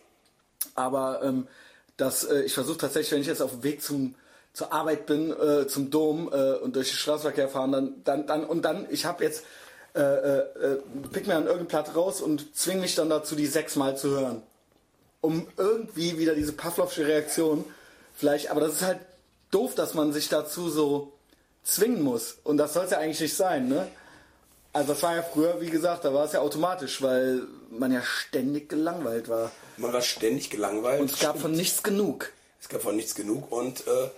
Aber 0.76 1.22
ähm, 1.24 1.48
das, 1.98 2.26
äh, 2.26 2.42
ich 2.42 2.54
versuche 2.54 2.78
tatsächlich, 2.78 3.14
wenn 3.14 3.22
ich 3.22 3.28
jetzt 3.28 3.42
auf 3.42 3.52
dem 3.52 3.64
Weg 3.64 3.82
zum 3.82 4.16
zur 4.52 4.74
Arbeit 4.74 5.06
bin, 5.06 5.32
äh, 5.32 5.68
zum 5.68 5.92
Dom 5.92 6.28
äh, 6.34 6.54
und 6.54 6.76
durch 6.76 6.90
den 6.90 6.98
Straßenverkehr 6.98 7.50
fahren, 7.50 7.72
dann, 7.72 8.04
dann, 8.04 8.28
dann 8.28 8.44
und 8.44 8.64
dann, 8.64 8.88
ich 8.90 9.06
habe 9.06 9.24
jetzt 9.24 9.46
äh, 9.96 10.02
äh, 10.02 10.38
äh, 10.40 10.82
pick 11.12 11.28
mir 11.28 11.34
dann 11.34 11.44
irgendeine 11.44 11.68
Platte 11.70 11.94
raus 11.94 12.22
und 12.22 12.56
zwing 12.56 12.80
mich 12.80 12.96
dann 12.96 13.10
dazu, 13.10 13.36
die 13.36 13.48
sechsmal 13.48 13.98
zu 13.98 14.12
hören. 14.12 14.44
Um 15.22 15.48
irgendwie 15.58 16.18
wieder 16.18 16.36
diese 16.36 16.54
Pavlovsche 16.54 17.06
Reaktion 17.06 17.66
vielleicht, 18.16 18.52
aber 18.52 18.62
das 18.62 18.76
ist 18.76 18.82
halt 18.84 19.00
doof, 19.52 19.76
dass 19.76 19.94
man 19.94 20.14
sich 20.14 20.30
dazu 20.30 20.70
so 20.70 21.14
zwingen 21.64 22.02
muss. 22.02 22.38
Und 22.44 22.58
das 22.58 22.74
soll 22.74 22.86
es 22.86 22.92
ja 22.92 23.00
eigentlich 23.00 23.20
nicht 23.20 23.36
sein, 23.36 23.68
ne? 23.68 23.88
Also 24.72 24.94
das 24.94 25.02
war 25.02 25.16
ja 25.16 25.24
früher, 25.24 25.60
wie 25.62 25.70
gesagt, 25.70 26.06
da 26.06 26.14
war 26.14 26.26
es 26.26 26.34
ja 26.34 26.42
automatisch, 26.42 27.02
weil 27.02 27.42
man 27.72 27.92
ja 27.92 28.04
ständig 28.04 28.70
gelangweilt 28.70 29.28
war. 29.28 29.52
man 29.78 29.92
war 29.92 30.02
ständig 30.02 30.52
gelangweilt. 30.52 31.02
Und 31.02 31.12
es 31.12 31.20
gab 31.20 31.40
von 31.40 31.52
nichts 31.52 31.82
genug. 31.82 32.32
Es 32.62 32.70
gab 32.70 32.82
von 32.82 32.96
nichts 32.96 33.16
genug 33.16 33.52
und 33.52 33.88
äh, 33.88 34.10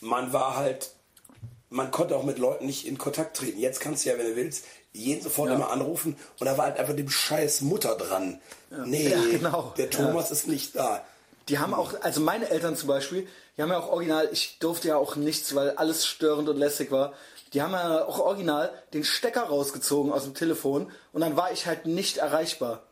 man 0.00 0.32
war 0.32 0.56
halt, 0.56 0.90
man 1.70 1.90
konnte 1.90 2.16
auch 2.16 2.24
mit 2.24 2.38
Leuten 2.38 2.66
nicht 2.66 2.86
in 2.86 2.98
Kontakt 2.98 3.36
treten. 3.36 3.58
Jetzt 3.58 3.80
kannst 3.80 4.04
du 4.04 4.10
ja, 4.10 4.18
wenn 4.18 4.26
du 4.26 4.36
willst, 4.36 4.64
jeden 4.92 5.22
sofort 5.22 5.48
Ja. 5.50 5.54
immer 5.54 5.70
anrufen 5.70 6.16
und 6.40 6.46
da 6.46 6.58
war 6.58 6.66
halt 6.66 6.78
einfach 6.78 6.94
dem 6.96 7.08
scheiß 7.08 7.60
Mutter 7.62 7.96
dran. 7.96 8.40
Nee, 8.84 9.08
Ja, 9.08 9.18
genau. 9.30 9.72
der 9.78 9.88
Thomas 9.90 10.30
ist 10.30 10.48
nicht 10.48 10.74
da. 10.76 11.04
Die 11.48 11.58
haben 11.58 11.74
auch, 11.74 11.94
also 12.02 12.20
meine 12.20 12.48
Eltern 12.50 12.76
zum 12.76 12.88
Beispiel, 12.88 13.26
die 13.56 13.62
haben 13.62 13.70
ja 13.70 13.78
auch 13.78 13.88
original, 13.88 14.28
ich 14.32 14.58
durfte 14.58 14.88
ja 14.88 14.96
auch 14.96 15.16
nichts, 15.16 15.54
weil 15.54 15.70
alles 15.70 16.06
störend 16.06 16.48
und 16.48 16.56
lästig 16.56 16.90
war. 16.90 17.12
Die 17.52 17.62
haben 17.62 17.72
ja 17.72 18.04
auch 18.04 18.18
original 18.20 18.70
den 18.92 19.02
Stecker 19.04 19.42
rausgezogen 19.42 20.12
aus 20.12 20.22
dem 20.24 20.34
Telefon 20.34 20.90
und 21.12 21.20
dann 21.20 21.36
war 21.36 21.50
ich 21.52 21.66
halt 21.66 21.86
nicht 21.86 22.18
erreichbar. 22.18 22.82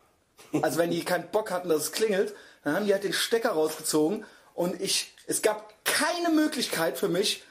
Also 0.62 0.79
wenn 0.79 0.91
die 0.91 1.05
keinen 1.05 1.31
Bock 1.31 1.51
hatten, 1.51 1.68
dass 1.68 1.83
es 1.83 1.93
klingelt, 1.93 2.35
dann 2.64 2.74
haben 2.74 2.87
die 2.87 2.93
halt 2.93 3.05
den 3.05 3.12
Stecker 3.12 3.51
rausgezogen 3.51 4.24
und 4.55 4.81
ich, 4.81 5.12
es 5.26 5.43
gab 5.43 5.72
keine 5.85 6.31
Möglichkeit 6.31 6.97
für 6.99 7.09
mich, 7.09 7.43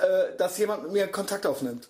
äh, 0.00 0.36
dass 0.36 0.58
jemand 0.58 0.84
mit 0.84 0.92
mir 0.92 1.08
Kontakt 1.08 1.46
aufnimmt. 1.46 1.88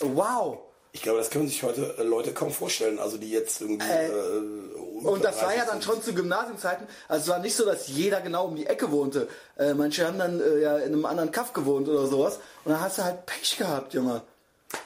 Wow. 0.00 0.60
Ich 0.92 1.02
glaube, 1.02 1.18
das 1.18 1.30
können 1.30 1.48
sich 1.48 1.62
heute 1.62 1.96
äh, 1.98 2.02
Leute 2.02 2.32
kaum 2.32 2.50
vorstellen, 2.50 2.98
also 2.98 3.18
die 3.18 3.30
jetzt 3.30 3.60
irgendwie. 3.60 3.86
Äh, 3.86 4.06
Äh, 4.08 5.06
Und 5.06 5.22
das 5.24 5.42
war 5.42 5.54
ja 5.54 5.64
dann 5.64 5.80
schon 5.82 6.02
zu 6.02 6.12
Gymnasiumzeiten. 6.14 6.86
Also 7.08 7.22
es 7.24 7.28
war 7.28 7.38
nicht 7.38 7.54
so, 7.54 7.64
dass 7.64 7.88
jeder 7.88 8.20
genau 8.20 8.46
um 8.46 8.56
die 8.56 8.66
Ecke 8.66 8.90
wohnte. 8.90 9.28
Äh, 9.56 9.74
manche 9.74 10.06
haben 10.06 10.18
dann 10.18 10.40
äh, 10.40 10.60
ja 10.60 10.78
in 10.78 10.92
einem 10.92 11.06
anderen 11.06 11.30
Kaff 11.30 11.52
gewohnt 11.52 11.88
oder 11.88 12.06
sowas. 12.06 12.40
Und 12.64 12.72
dann 12.72 12.80
hast 12.80 12.98
du 12.98 13.04
halt 13.04 13.26
Pech 13.26 13.58
gehabt, 13.58 13.94
Junge. 13.94 14.22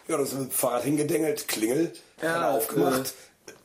Ja, 0.09 0.19
das 0.19 0.29
ist 0.29 0.35
mit 0.39 0.49
dem 0.49 0.51
Fahrrad 0.51 0.83
hingedengelt, 0.83 1.49
Klingel, 1.49 1.93
Ja, 2.21 2.33
keiner 2.33 2.51
aufgemacht, 2.51 3.15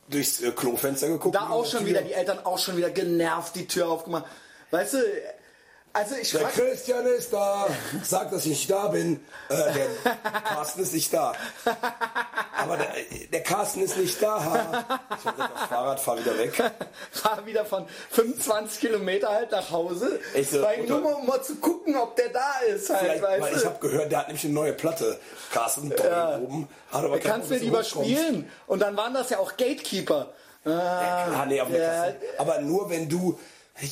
durchs 0.08 0.40
äh, 0.40 0.52
Klofenster 0.52 1.08
geguckt. 1.08 1.34
Da 1.34 1.50
auch 1.50 1.66
schon 1.66 1.84
wieder, 1.86 2.02
die 2.02 2.12
Eltern 2.12 2.38
auch 2.44 2.58
schon 2.58 2.76
wieder 2.76 2.90
genervt, 2.90 3.54
die 3.56 3.66
Tür 3.66 3.88
aufgemacht. 3.88 4.24
Weißt 4.70 4.94
du, 4.94 4.98
also 5.98 6.14
ich 6.14 6.30
Der 6.30 6.44
Christian 6.44 7.06
ist 7.06 7.32
da, 7.32 7.66
sagt, 8.04 8.32
dass 8.32 8.42
ich 8.42 8.50
nicht 8.50 8.70
da 8.70 8.88
bin. 8.88 9.20
Äh, 9.48 9.54
der 9.54 10.42
Carsten 10.42 10.82
ist 10.82 10.94
nicht 10.94 11.12
da. 11.12 11.32
Aber 12.56 12.76
der, 12.76 12.88
der 13.32 13.42
Carsten 13.42 13.82
ist 13.82 13.96
nicht 13.96 14.22
da. 14.22 14.38
Ich 15.18 15.24
hab 15.24 15.36
gesagt, 15.36 15.52
das 15.54 15.68
Fahrrad, 15.68 16.00
fahr 16.00 16.18
wieder 16.18 16.38
weg. 16.38 16.52
fahr 17.10 17.44
wieder 17.46 17.64
von 17.64 17.86
25 18.10 18.80
Kilometer 18.80 19.30
halt 19.30 19.50
nach 19.50 19.70
Hause. 19.70 20.20
Echt 20.34 20.50
so, 20.50 20.62
weil, 20.62 20.84
nur 20.84 21.00
mal, 21.00 21.14
um 21.14 21.26
mal 21.26 21.42
zu 21.42 21.56
gucken, 21.56 21.96
ob 21.96 22.16
der 22.16 22.28
da 22.28 22.58
ist 22.68 22.90
halt, 22.90 23.20
weil 23.20 23.56
ich 23.56 23.64
habe 23.64 23.78
gehört, 23.80 24.12
der 24.12 24.20
hat 24.20 24.28
nämlich 24.28 24.44
eine 24.44 24.54
neue 24.54 24.72
Platte. 24.72 25.18
Carsten, 25.52 25.92
ja. 26.02 26.38
oben. 26.38 26.68
Hat 26.92 27.04
aber 27.04 27.18
Du 27.18 27.28
kannst 27.28 27.50
mir 27.50 27.58
die 27.58 27.66
du 27.66 27.72
überspielen. 27.72 28.48
Und 28.66 28.80
dann 28.80 28.96
waren 28.96 29.14
das 29.14 29.30
ja 29.30 29.38
auch 29.38 29.56
Gatekeeper. 29.56 30.32
Ah, 30.64 30.68
hochkommst. 30.70 31.40
Ah, 31.40 31.46
nee, 31.46 31.60
eine 31.60 31.78
ja. 31.78 32.12
Aber 32.38 32.60
nur 32.60 32.90
wenn 32.90 33.08
du, 33.08 33.38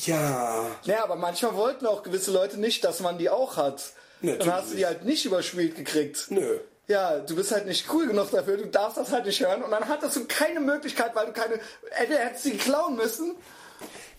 ja, 0.05 0.65
Ja, 0.83 1.03
aber 1.03 1.15
manchmal 1.15 1.55
wollten 1.55 1.85
auch 1.85 2.03
gewisse 2.03 2.31
Leute 2.31 2.59
nicht, 2.59 2.83
dass 2.83 2.99
man 2.99 3.17
die 3.17 3.29
auch 3.29 3.57
hat. 3.57 3.83
Natürlich 4.21 4.45
Dann 4.45 4.55
hast 4.55 4.71
du 4.71 4.75
die 4.75 4.85
halt 4.85 5.05
nicht 5.05 5.25
überspielt 5.25 5.75
gekriegt. 5.75 6.25
nö. 6.29 6.59
Ja, 6.89 7.19
du 7.19 7.35
bist 7.35 7.51
halt 7.51 7.65
nicht 7.65 7.91
cool 7.91 8.07
genug 8.07 8.31
dafür, 8.31 8.55
du 8.55 8.65
darfst 8.67 8.97
das 8.97 9.11
halt 9.11 9.25
nicht 9.25 9.41
hören 9.41 9.61
und 9.61 9.71
dann 9.71 9.89
hattest 9.89 10.15
du 10.15 10.23
keine 10.25 10.61
Möglichkeit, 10.61 11.13
weil 11.15 11.25
du 11.25 11.33
keine, 11.33 11.59
entweder 11.99 12.21
hättest 12.21 12.45
du 12.45 12.49
die 12.51 12.57
klauen 12.57 12.95
müssen. 12.95 13.35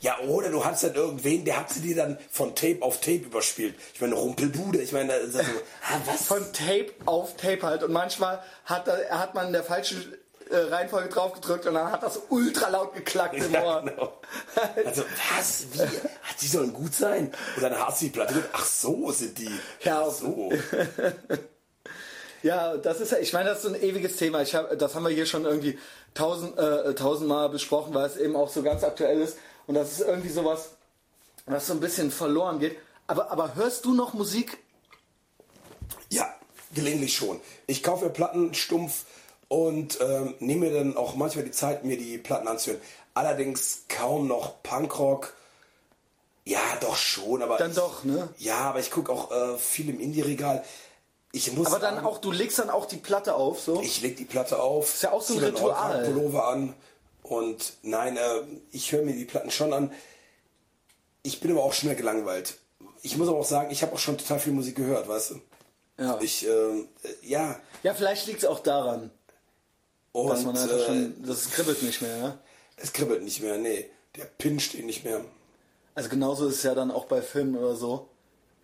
Ja, 0.01 0.19
oder 0.21 0.51
du 0.51 0.63
hast 0.65 0.85
dann 0.85 0.95
irgendwen, 0.95 1.47
der 1.47 1.59
hat 1.59 1.71
sie 1.71 1.81
dir 1.81 1.97
dann 1.97 2.19
von 2.31 2.55
Tape 2.55 2.79
auf 2.83 3.01
Tape 3.01 3.25
überspielt. 3.25 3.75
Ich 3.95 4.01
meine, 4.03 4.15
Rumpelbude, 4.15 4.81
ich 4.83 4.93
meine, 4.93 5.09
da 5.09 5.15
ist 5.17 5.35
das 5.35 5.47
so, 5.47 5.53
ah, 5.91 6.01
was? 6.05 6.25
Von 6.27 6.45
Tape 6.53 6.91
auf 7.07 7.37
Tape 7.37 7.63
halt 7.63 7.83
und 7.83 7.91
manchmal 7.93 8.43
hat, 8.67 8.87
da, 8.87 8.97
hat 9.11 9.35
man 9.35 9.47
in 9.47 9.53
der 9.55 9.65
falschen 9.65 10.15
äh, 10.51 10.57
Reihenfolge 10.57 11.09
drauf 11.09 11.33
gedrückt 11.35 11.67
und 11.67 11.75
dann 11.75 11.91
hat 11.91 12.03
das 12.03 12.21
ultra 12.29 12.69
laut 12.69 12.95
geklackt 12.95 13.35
im 13.37 13.53
Ja, 13.53 13.65
Ohr. 13.65 13.83
genau. 13.83 14.13
Also, 14.85 15.03
was? 15.37 15.67
Wie? 15.73 15.81
Ach, 15.83 16.35
die 16.41 16.47
sollen 16.47 16.73
gut 16.73 16.95
sein? 16.95 17.33
Und 17.57 17.63
dann 17.63 17.79
hast 17.79 18.01
du 18.01 18.07
die 18.07 18.11
Platte 18.11 18.35
gehört, 18.35 18.51
ach 18.53 18.65
so 18.65 19.11
sind 19.13 19.39
die. 19.39 19.51
Ja, 19.83 20.05
ach 20.07 20.13
so. 20.13 20.51
Ja, 22.43 22.77
das 22.77 23.01
ist 23.01 23.11
ja, 23.11 23.19
ich 23.19 23.33
meine, 23.33 23.49
das 23.49 23.59
ist 23.59 23.63
so 23.65 23.69
ein 23.71 23.83
ewiges 23.83 24.17
Thema. 24.17 24.43
Ich 24.43 24.55
hab, 24.55 24.79
das 24.79 24.95
haben 24.95 25.03
wir 25.03 25.11
hier 25.11 25.27
schon 25.27 25.45
irgendwie 25.45 25.77
tausend, 26.15 26.57
äh, 26.57 26.95
tausendmal 26.95 27.49
besprochen, 27.49 27.93
weil 27.95 28.07
es 28.07 28.17
eben 28.17 28.37
auch 28.37 28.49
so 28.49 28.63
ganz 28.63 28.85
aktuell 28.85 29.21
ist. 29.21 29.39
Und 29.67 29.75
das 29.75 29.91
ist 29.91 30.01
irgendwie 30.03 30.29
sowas, 30.29 30.71
was 31.47 31.67
so 31.67 31.73
ein 31.73 31.81
bisschen 31.81 32.13
verloren 32.13 32.61
geht. 32.61 32.79
Aber, 33.09 33.33
aber 33.33 33.57
hörst 33.57 33.85
du 33.87 33.93
noch 33.93 34.15
Musik? 34.15 34.59
Ja, 36.11 36.33
gelegentlich 36.73 37.17
schon. 37.17 37.41
Ich 37.67 37.83
kaufe 37.83 38.05
mir 38.05 38.11
Platten 38.13 38.55
stumpf 38.55 39.05
und 39.49 39.99
ähm, 40.01 40.35
nehme 40.39 40.67
mir 40.67 40.79
dann 40.79 40.97
auch 40.97 41.15
manchmal 41.15 41.45
die 41.45 41.51
Zeit, 41.51 41.85
mir 41.85 41.97
die 41.97 42.19
Platten 42.19 42.49
anzuhören. 42.49 42.81
Allerdings 43.15 43.85
kaum 43.89 44.29
noch 44.29 44.63
Punkrock. 44.63 45.35
Ja, 46.45 46.61
doch 46.81 46.97
schon, 46.97 47.43
aber. 47.43 47.59
Dann 47.59 47.71
ich, 47.71 47.77
doch, 47.77 48.05
ne? 48.05 48.29
Ja, 48.39 48.61
aber 48.61 48.81
ich 48.81 48.91
gucke 48.91 49.13
auch 49.13 49.31
äh, 49.31 49.59
viel 49.59 49.89
im 49.89 50.01
Indie-Regal. 50.01 50.65
Ich 51.33 51.53
muss 51.53 51.67
Aber 51.67 51.79
dann 51.79 51.97
sagen, 51.97 52.07
auch, 52.07 52.19
du 52.19 52.33
legst 52.33 52.59
dann 52.59 52.71
auch 52.71 52.87
die 52.87 52.97
Platte 52.97 53.35
auf, 53.35 53.61
so? 53.61 53.83
Ich 53.83 54.01
leg 54.01 54.17
die 54.17 54.25
Platte 54.25 54.61
auf. 54.61 54.95
Ist 54.95 55.03
ja 55.03 55.13
auch 55.13 55.21
so 55.21 55.35
ein 55.35 55.41
Ritual. 55.41 56.05
Pullover 56.05 56.49
an. 56.49 56.75
Und 57.23 57.75
nein, 57.83 58.17
äh, 58.17 58.41
ich 58.71 58.93
höre 58.93 59.03
mir 59.03 59.13
die 59.15 59.27
Platten 59.27 59.51
schon 59.51 59.75
an. 59.75 59.93
Ich 61.23 61.41
bin 61.41 61.51
aber 61.51 61.63
auch 61.65 61.75
schnell 61.75 61.97
gelangweilt. 61.97 62.57
Ich 63.03 63.19
muss 63.19 63.29
aber 63.29 63.39
auch 63.39 63.45
sagen, 63.45 63.71
ich 63.71 63.83
habe 63.83 63.93
auch 63.93 63.99
schon 63.99 64.17
total 64.17 64.41
viel 64.41 64.55
Musik 64.55 64.77
gehört, 64.77 65.07
weißt 65.07 65.33
du? 65.33 65.41
Ja. 65.99 66.19
Ich, 66.23 66.47
äh, 66.47 66.87
ja. 67.23 67.61
Ja, 67.83 67.93
vielleicht 67.93 68.27
liegt 68.27 68.39
es 68.39 68.49
auch 68.49 68.61
daran, 68.61 69.11
Und 70.13 70.29
dass 70.29 70.45
man 70.45 70.57
einfach 70.57 70.77
äh, 70.77 70.87
schon, 70.87 71.15
das 71.25 71.51
kribbelt 71.51 71.83
nicht 71.83 72.03
mehr, 72.03 72.17
ja? 72.17 72.39
es 72.77 72.93
kribbelt 72.93 73.23
nicht 73.23 73.43
mehr, 73.43 73.59
nee. 73.59 73.91
Der 74.17 74.25
Pin 74.25 74.59
steht 74.59 74.87
nicht 74.87 75.05
mehr. 75.05 75.25
Also 75.95 76.09
genauso 76.09 76.49
ist 76.49 76.57
es 76.57 76.63
ja 76.63 76.75
dann 76.75 76.91
auch 76.91 77.07
bei 77.07 77.23
Filmen 77.23 77.57
oder 77.57 77.77
so. 77.77 78.09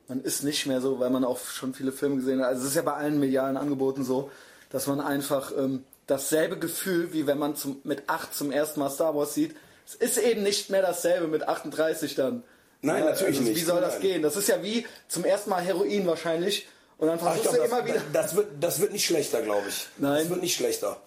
Man 0.09 0.22
ist 0.22 0.42
nicht 0.42 0.66
mehr 0.66 0.80
so, 0.80 1.01
weil 1.01 1.11
man 1.11 1.24
auch 1.24 1.38
schon 1.38 1.74
viele 1.74 1.92
Filme 1.92 2.16
gesehen 2.16 2.40
hat. 2.40 2.49
Also 2.49 2.62
es 2.62 2.68
ist 2.70 2.76
ja 2.76 2.82
bei 2.82 2.95
allen 2.95 3.18
medialen 3.18 3.57
Angeboten 3.57 4.05
so, 4.05 4.30
dass 4.70 4.86
man 4.86 5.01
einfach 5.01 5.53
ähm, 5.57 5.84
dasselbe 6.07 6.59
Gefühl, 6.59 7.12
wie 7.12 7.26
wenn 7.26 7.38
man 7.38 7.57
zum, 7.57 7.80
mit 7.84 8.09
8 8.09 8.34
zum 8.34 8.53
ersten 8.53 8.80
Mal 8.80 8.90
Star 8.90 9.14
Wars 9.14 9.34
sieht, 9.34 9.55
es 9.86 9.95
ist 9.95 10.18
eben 10.18 10.42
nicht 10.42 10.70
mehr 10.70 10.82
dasselbe 10.82 11.28
mit 11.28 11.47
38 11.47 12.14
dann. 12.14 12.42
Nein, 12.80 13.05
natürlich 13.05 13.40
nicht. 13.40 13.57
Wie 13.57 13.64
soll 13.64 13.80
das 13.80 13.95
Nein. 13.95 14.03
gehen? 14.03 14.22
Das 14.22 14.36
ist 14.36 14.49
ja 14.49 14.62
wie 14.62 14.86
zum 15.09 15.24
ersten 15.24 15.51
Mal 15.51 15.62
Heroin 15.62 16.07
wahrscheinlich. 16.07 16.68
Und 16.99 17.09
dann 17.09 17.18
versuchst 17.18 17.42
glaub, 17.42 17.55
du 17.55 17.61
das, 17.61 17.70
immer 17.70 17.86
wieder. 17.86 18.03
das, 18.12 18.36
wird, 18.36 18.47
das 18.61 18.80
wird 18.80 18.92
nicht 18.92 19.07
schlechter, 19.07 19.42
glaube 19.42 19.68
ich. 19.68 19.88
Nein. 19.99 20.20
Das 20.20 20.30
wird 20.30 20.42
nicht 20.42 20.55
schlechter. 20.55 21.01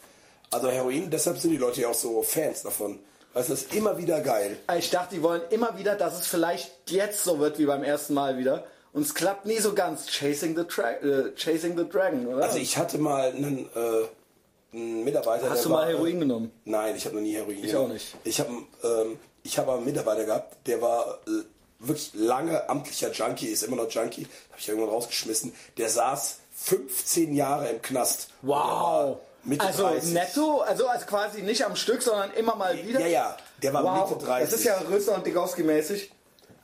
Also 0.51 0.69
Heroin, 0.69 1.09
deshalb 1.09 1.37
sind 1.37 1.51
die 1.51 1.57
Leute 1.57 1.81
ja 1.81 1.89
auch 1.89 1.93
so 1.93 2.21
Fans 2.23 2.63
davon. 2.63 2.99
Weißt 3.33 3.49
du, 3.49 3.53
das 3.53 3.63
ist 3.63 3.75
immer 3.75 3.97
wieder 3.97 4.21
geil. 4.21 4.57
Ich 4.77 4.89
dachte, 4.89 5.15
die 5.15 5.21
wollen 5.21 5.41
immer 5.49 5.77
wieder, 5.77 5.95
dass 5.95 6.19
es 6.19 6.27
vielleicht 6.27 6.71
jetzt 6.89 7.23
so 7.23 7.39
wird 7.39 7.59
wie 7.59 7.65
beim 7.65 7.83
ersten 7.83 8.13
Mal 8.13 8.37
wieder. 8.37 8.63
Und 8.93 9.01
es 9.03 9.13
klappt 9.13 9.45
nie 9.45 9.57
so 9.59 9.73
ganz. 9.73 10.07
Chasing 10.07 10.55
the, 10.57 10.63
Tra 10.63 10.91
äh, 10.91 11.33
Chasing 11.35 11.77
the 11.77 11.87
Dragon, 11.87 12.25
oder? 12.27 12.43
Also 12.45 12.57
ich 12.57 12.77
hatte 12.77 12.97
mal 12.97 13.29
einen, 13.31 13.69
äh, 13.75 14.75
einen 14.75 15.03
Mitarbeiter. 15.03 15.49
Hast 15.49 15.65
du 15.65 15.69
mal 15.69 15.81
war, 15.81 15.87
Heroin 15.87 16.19
genommen? 16.19 16.51
Nein, 16.65 16.95
ich 16.95 17.05
habe 17.05 17.15
noch 17.15 17.21
nie 17.21 17.33
Heroin 17.35 17.57
Ich 17.63 17.67
genommen. 17.71 17.89
auch 17.89 17.93
nicht. 17.93 18.15
Ich 18.23 18.39
habe 18.39 18.49
ähm, 18.83 19.19
ich 19.43 19.57
habe 19.59 19.73
einen 19.73 19.85
Mitarbeiter 19.85 20.25
gehabt, 20.25 20.55
der 20.67 20.81
war 20.81 21.19
äh, 21.27 21.43
wirklich 21.79 22.11
lange 22.15 22.67
amtlicher 22.69 23.11
Junkie, 23.11 23.47
ist 23.47 23.63
immer 23.63 23.75
noch 23.75 23.89
Junkie, 23.91 24.23
habe 24.49 24.59
ich 24.59 24.67
irgendwann 24.67 24.89
rausgeschmissen. 24.89 25.53
Der 25.77 25.89
saß 25.89 26.39
15 26.55 27.35
Jahre 27.35 27.69
im 27.69 27.81
Knast. 27.81 28.29
War 28.41 29.19
Mitte 29.47 29.65
also 29.65 29.83
30. 29.83 30.13
netto, 30.13 30.59
also, 30.61 30.87
also 30.87 31.05
quasi 31.05 31.41
nicht 31.41 31.63
am 31.65 31.75
Stück, 31.75 32.01
sondern 32.01 32.31
immer 32.33 32.55
mal 32.55 32.77
wieder. 32.83 32.99
Ja, 32.99 33.07
ja, 33.07 33.37
der 33.63 33.73
war 33.73 33.83
wow. 33.83 34.09
Mitte 34.11 34.25
30. 34.25 34.49
Das 34.49 34.59
ist 34.59 34.65
ja 34.65 34.77
Röster 34.89 35.15
und 35.15 35.25
Digowski 35.25 35.63
mäßig. 35.63 36.11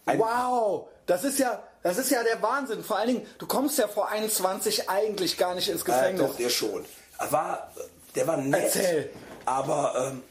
Ein- 0.06 0.20
wow, 0.20 0.88
das 1.06 1.24
ist 1.24 1.40
ja, 1.40 1.64
das 1.82 1.98
ist 1.98 2.12
ja 2.12 2.22
der 2.24 2.42
Wahnsinn. 2.42 2.84
Vor 2.84 2.98
allen 2.98 3.08
Dingen, 3.08 3.28
du 3.38 3.48
kommst 3.48 3.78
ja 3.80 3.88
vor 3.88 4.10
21 4.10 4.90
eigentlich 4.90 5.38
gar 5.38 5.56
nicht 5.56 5.70
ins 5.70 5.82
Äh, 5.82 5.86
Gefängnis. 5.86 6.28
doch, 6.28 6.36
der 6.38 6.50
schon. 6.50 6.86
War, 7.30 7.72
der 8.16 8.28
war 8.28 8.38
nett. 8.38 8.64
Erzähl. 8.76 9.10
Aber 9.46 10.10
ähm, 10.12 10.24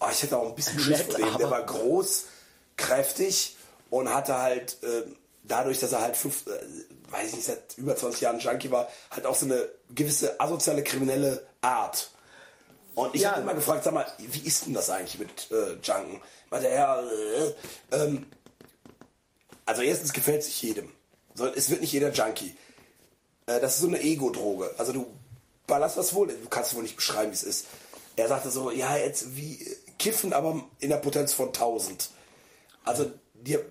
oh, 0.00 0.06
ich 0.10 0.22
hätte 0.22 0.36
auch 0.36 0.48
ein 0.48 0.54
bisschen 0.54 0.78
Schiss 0.80 1.02
vor 1.02 1.14
dem. 1.14 1.38
Der 1.38 1.50
war 1.50 1.62
groß, 1.62 2.24
kräftig 2.76 3.56
und 3.90 4.12
hatte 4.12 4.36
halt, 4.38 4.76
ähm, 4.82 5.16
dadurch, 5.42 5.78
dass 5.80 5.92
er 5.92 6.00
halt 6.02 6.16
fünf, 6.16 6.46
äh, 6.46 6.50
weiß 7.10 7.28
ich 7.30 7.34
nicht, 7.36 7.46
seit 7.46 7.76
über 7.78 7.96
20 7.96 8.20
Jahren 8.20 8.38
Junkie 8.38 8.70
war, 8.70 8.88
halt 9.10 9.26
auch 9.26 9.34
so 9.34 9.46
eine 9.46 9.68
gewisse 9.90 10.40
asoziale 10.40 10.82
kriminelle 10.84 11.46
Art. 11.60 12.10
Und 12.94 13.14
ich 13.14 13.22
Ja. 13.22 13.32
habe 13.32 13.42
immer 13.42 13.54
gefragt, 13.54 13.84
sag 13.84 13.94
mal, 13.94 14.06
wie 14.18 14.46
ist 14.46 14.66
denn 14.66 14.74
das 14.74 14.90
eigentlich 14.90 15.18
mit 15.18 15.50
äh, 15.50 15.74
Junken? 15.82 16.20
Meinte 16.50 16.68
er, 16.68 17.02
äh, 17.90 17.96
ähm, 17.96 18.26
also 19.66 19.82
erstens 19.82 20.12
gefällt 20.12 20.44
sich 20.44 20.60
jedem. 20.62 20.92
So, 21.34 21.46
es 21.46 21.70
wird 21.70 21.80
nicht 21.80 21.92
jeder 21.92 22.10
Junkie. 22.12 22.54
Äh, 23.46 23.60
das 23.60 23.76
ist 23.76 23.80
so 23.80 23.88
eine 23.88 24.00
Ego-Droge. 24.02 24.74
Also 24.76 24.92
du 24.92 25.06
ballerst 25.66 25.96
das 25.96 26.14
wohl, 26.14 26.28
du 26.28 26.48
kannst 26.50 26.74
wohl 26.74 26.82
nicht 26.82 26.96
beschreiben, 26.96 27.30
wie 27.30 27.34
es 27.36 27.42
ist. 27.42 27.66
Er 28.16 28.28
sagte 28.28 28.50
so, 28.50 28.70
ja, 28.70 28.96
jetzt 28.96 29.36
wie 29.36 29.66
Kiffen, 29.98 30.32
aber 30.34 30.62
in 30.80 30.90
der 30.90 30.98
Potenz 30.98 31.32
von 31.32 31.48
1000. 31.48 32.10
Also 32.84 33.10
dir, 33.32 33.64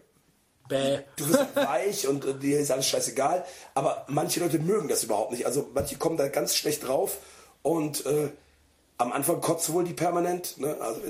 Bäh. 0.72 1.00
du 1.18 1.30
wirst 1.30 1.56
weich 1.56 2.08
und 2.08 2.26
äh, 2.26 2.34
dir 2.34 2.60
ist 2.60 2.72
alles 2.72 2.88
scheißegal. 2.88 3.46
Aber 3.76 4.06
manche 4.08 4.40
Leute 4.40 4.58
mögen 4.60 4.88
das 4.88 5.04
überhaupt 5.04 5.32
nicht. 5.32 5.46
Also 5.46 5.70
manche 5.74 5.98
kommen 5.98 6.18
da 6.18 6.28
ganz 6.30 6.56
schlecht 6.56 6.88
drauf 6.88 7.18
und 7.62 8.06
äh, 8.06 8.30
am 8.98 9.12
Anfang 9.12 9.42
kotzt 9.42 9.72
wohl 9.74 9.84
die 9.84 9.94
permanent. 9.94 10.58
Ne? 10.60 10.78
Also, 10.80 11.02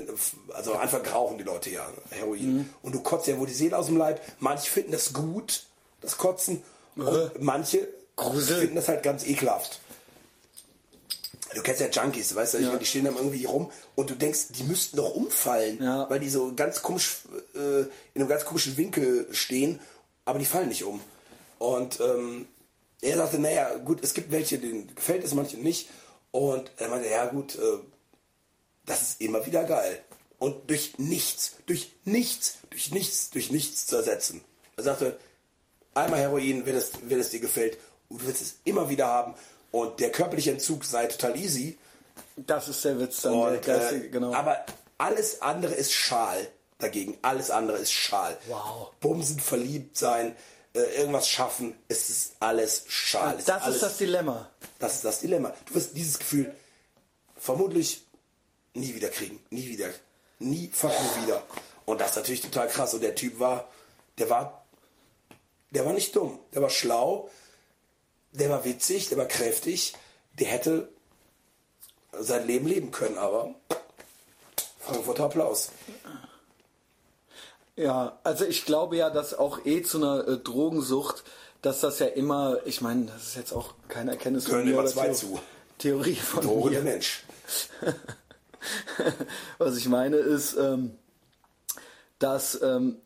also 0.52 0.74
am 0.74 0.80
Anfang 0.80 1.06
rauchen 1.06 1.38
die 1.38 1.44
Leute 1.44 1.70
ja 1.70 1.86
Heroin. 2.10 2.68
Und 2.82 2.94
du 2.94 3.00
kotzt 3.00 3.26
ja 3.26 3.38
wohl 3.38 3.46
die 3.46 3.54
Seele 3.54 3.76
aus 3.76 3.86
dem 3.86 3.96
Leib. 3.96 4.20
Manche 4.40 4.70
finden 4.70 4.92
das 4.92 5.12
gut, 5.12 5.64
das 6.00 6.16
Kotzen. 6.16 6.62
Und 6.96 7.40
manche 7.40 7.88
Grusel. 8.16 8.60
finden 8.60 8.76
das 8.76 8.88
halt 8.88 9.02
ganz 9.02 9.26
ekelhaft. 9.26 9.80
Du 11.54 11.62
kennst 11.62 11.80
ja 11.80 11.88
Junkies, 11.88 12.34
weißt 12.34 12.54
du, 12.54 12.58
Ja. 12.58 12.68
meine, 12.68 12.78
die 12.80 12.86
stehen 12.86 13.04
dann 13.04 13.16
irgendwie 13.16 13.44
rum 13.44 13.70
und 13.94 14.10
du 14.10 14.14
denkst, 14.14 14.48
die 14.50 14.62
müssten 14.64 14.96
doch 14.96 15.14
umfallen, 15.14 15.82
Ja. 15.82 16.08
weil 16.08 16.20
die 16.20 16.28
so 16.30 16.54
ganz 16.54 16.82
komisch 16.82 17.18
äh, 17.54 17.80
in 17.80 17.88
einem 18.16 18.28
ganz 18.28 18.44
komischen 18.44 18.76
Winkel 18.76 19.26
stehen, 19.32 19.80
aber 20.24 20.38
die 20.38 20.44
fallen 20.44 20.68
nicht 20.68 20.84
um. 20.84 21.00
Und 21.58 22.00
ähm, 22.00 22.46
er 23.00 23.16
sagte, 23.16 23.38
naja, 23.38 23.76
gut, 23.78 24.02
es 24.02 24.14
gibt 24.14 24.30
welche, 24.30 24.58
denen 24.58 24.94
gefällt 24.94 25.24
es, 25.24 25.34
manche 25.34 25.56
nicht. 25.58 25.88
Und 26.30 26.70
er 26.78 26.88
meinte, 26.88 27.08
ja 27.08 27.26
gut, 27.26 27.56
äh, 27.56 27.78
das 28.86 29.02
ist 29.02 29.20
immer 29.20 29.44
wieder 29.46 29.64
geil. 29.64 30.02
Und 30.38 30.70
durch 30.70 30.98
nichts, 30.98 31.52
durch 31.66 31.92
nichts, 32.04 32.58
durch 32.70 32.90
nichts, 32.90 33.30
durch 33.30 33.50
nichts 33.50 33.86
zu 33.86 33.96
ersetzen. 33.96 34.40
Er 34.76 34.82
sagte, 34.84 35.18
einmal 35.94 36.18
Heroin, 36.20 36.66
wenn 36.66 36.74
es, 36.76 36.90
wenn 37.02 37.20
es 37.20 37.30
dir 37.30 37.40
gefällt, 37.40 37.78
und 38.08 38.20
du 38.22 38.26
willst 38.26 38.42
es 38.42 38.54
immer 38.64 38.88
wieder 38.88 39.06
haben. 39.06 39.34
Und 39.72 39.98
der 39.98 40.12
körperliche 40.12 40.52
Entzug 40.52 40.84
sei 40.84 41.06
total 41.06 41.36
easy. 41.36 41.78
Das 42.36 42.68
ist 42.68 42.84
der 42.84 43.00
Witz 43.00 43.22
dann. 43.22 43.32
der 43.32 43.52
Und, 43.52 43.62
geistige, 43.62 44.06
äh, 44.06 44.10
genau. 44.10 44.32
Aber 44.32 44.64
alles 44.98 45.42
andere 45.42 45.74
ist 45.74 45.92
Schal 45.92 46.46
dagegen. 46.78 47.18
Alles 47.22 47.50
andere 47.50 47.78
ist 47.78 47.92
Schal. 47.92 48.36
Wow. 48.46 48.92
Bumsen, 49.00 49.40
verliebt 49.40 49.98
sein, 49.98 50.36
äh, 50.74 50.80
irgendwas 50.98 51.28
schaffen, 51.28 51.74
es 51.88 52.08
ist 52.08 52.32
alles 52.40 52.84
Schal. 52.88 53.36
Das 53.44 53.62
alles, 53.62 53.76
ist 53.76 53.82
das 53.82 53.96
Dilemma. 53.98 54.48
das 54.78 54.94
ist 54.96 55.04
das 55.04 55.20
Dilemma. 55.20 55.52
Du 55.66 55.74
wirst 55.74 55.96
dieses 55.96 56.18
Gefühl 56.18 56.54
vermutlich 57.36 58.06
nie 58.74 58.94
wieder 58.94 59.08
kriegen. 59.08 59.40
Nie 59.50 59.68
wieder. 59.68 59.90
Nie 60.38 60.70
fucking 60.72 61.22
wieder. 61.24 61.42
Und 61.84 62.00
das 62.00 62.10
ist 62.10 62.16
natürlich 62.16 62.40
total 62.40 62.68
krass. 62.68 62.94
Und 62.94 63.02
der 63.02 63.14
Typ 63.14 63.38
war, 63.38 63.68
der 64.18 64.30
war, 64.30 64.64
der 65.70 65.84
war 65.84 65.92
nicht 65.92 66.14
dumm. 66.16 66.38
Der 66.54 66.62
war 66.62 66.70
schlau. 66.70 67.28
Der 68.32 68.50
war 68.50 68.64
witzig. 68.64 69.08
Der 69.08 69.18
war 69.18 69.26
kräftig. 69.26 69.94
Der 70.38 70.48
hätte 70.48 70.88
sein 72.18 72.46
Leben 72.46 72.66
leben 72.66 72.90
können, 72.90 73.18
aber 73.18 73.54
Frankfurter 74.80 75.24
Applaus. 75.24 75.70
Ja, 77.76 78.18
also 78.22 78.44
ich 78.44 78.64
glaube 78.64 78.96
ja, 78.96 79.10
dass 79.10 79.34
auch 79.34 79.64
eh 79.64 79.82
zu 79.82 79.98
einer 79.98 80.28
äh, 80.28 80.36
Drogensucht, 80.38 81.24
dass 81.62 81.80
das 81.80 82.00
ja 82.00 82.06
immer, 82.06 82.58
ich 82.66 82.80
meine, 82.80 83.06
das 83.06 83.28
ist 83.28 83.36
jetzt 83.36 83.52
auch 83.52 83.74
keine 83.88 84.10
Erkenntnis 84.12 84.44
Gehören 84.44 84.66
mir 84.66 84.72
immer 84.72 84.86
zwei 84.86 85.10
zu. 85.10 85.40
Theorie 85.78 86.16
von 86.16 86.42
Droge 86.42 86.70
mir. 86.70 86.74
der 86.76 86.82
Mensch. 86.82 87.24
Was 89.58 89.76
ich 89.76 89.88
meine 89.88 90.16
ist, 90.16 90.54
ähm, 90.56 90.96
dass 92.18 92.60
ähm, 92.62 92.96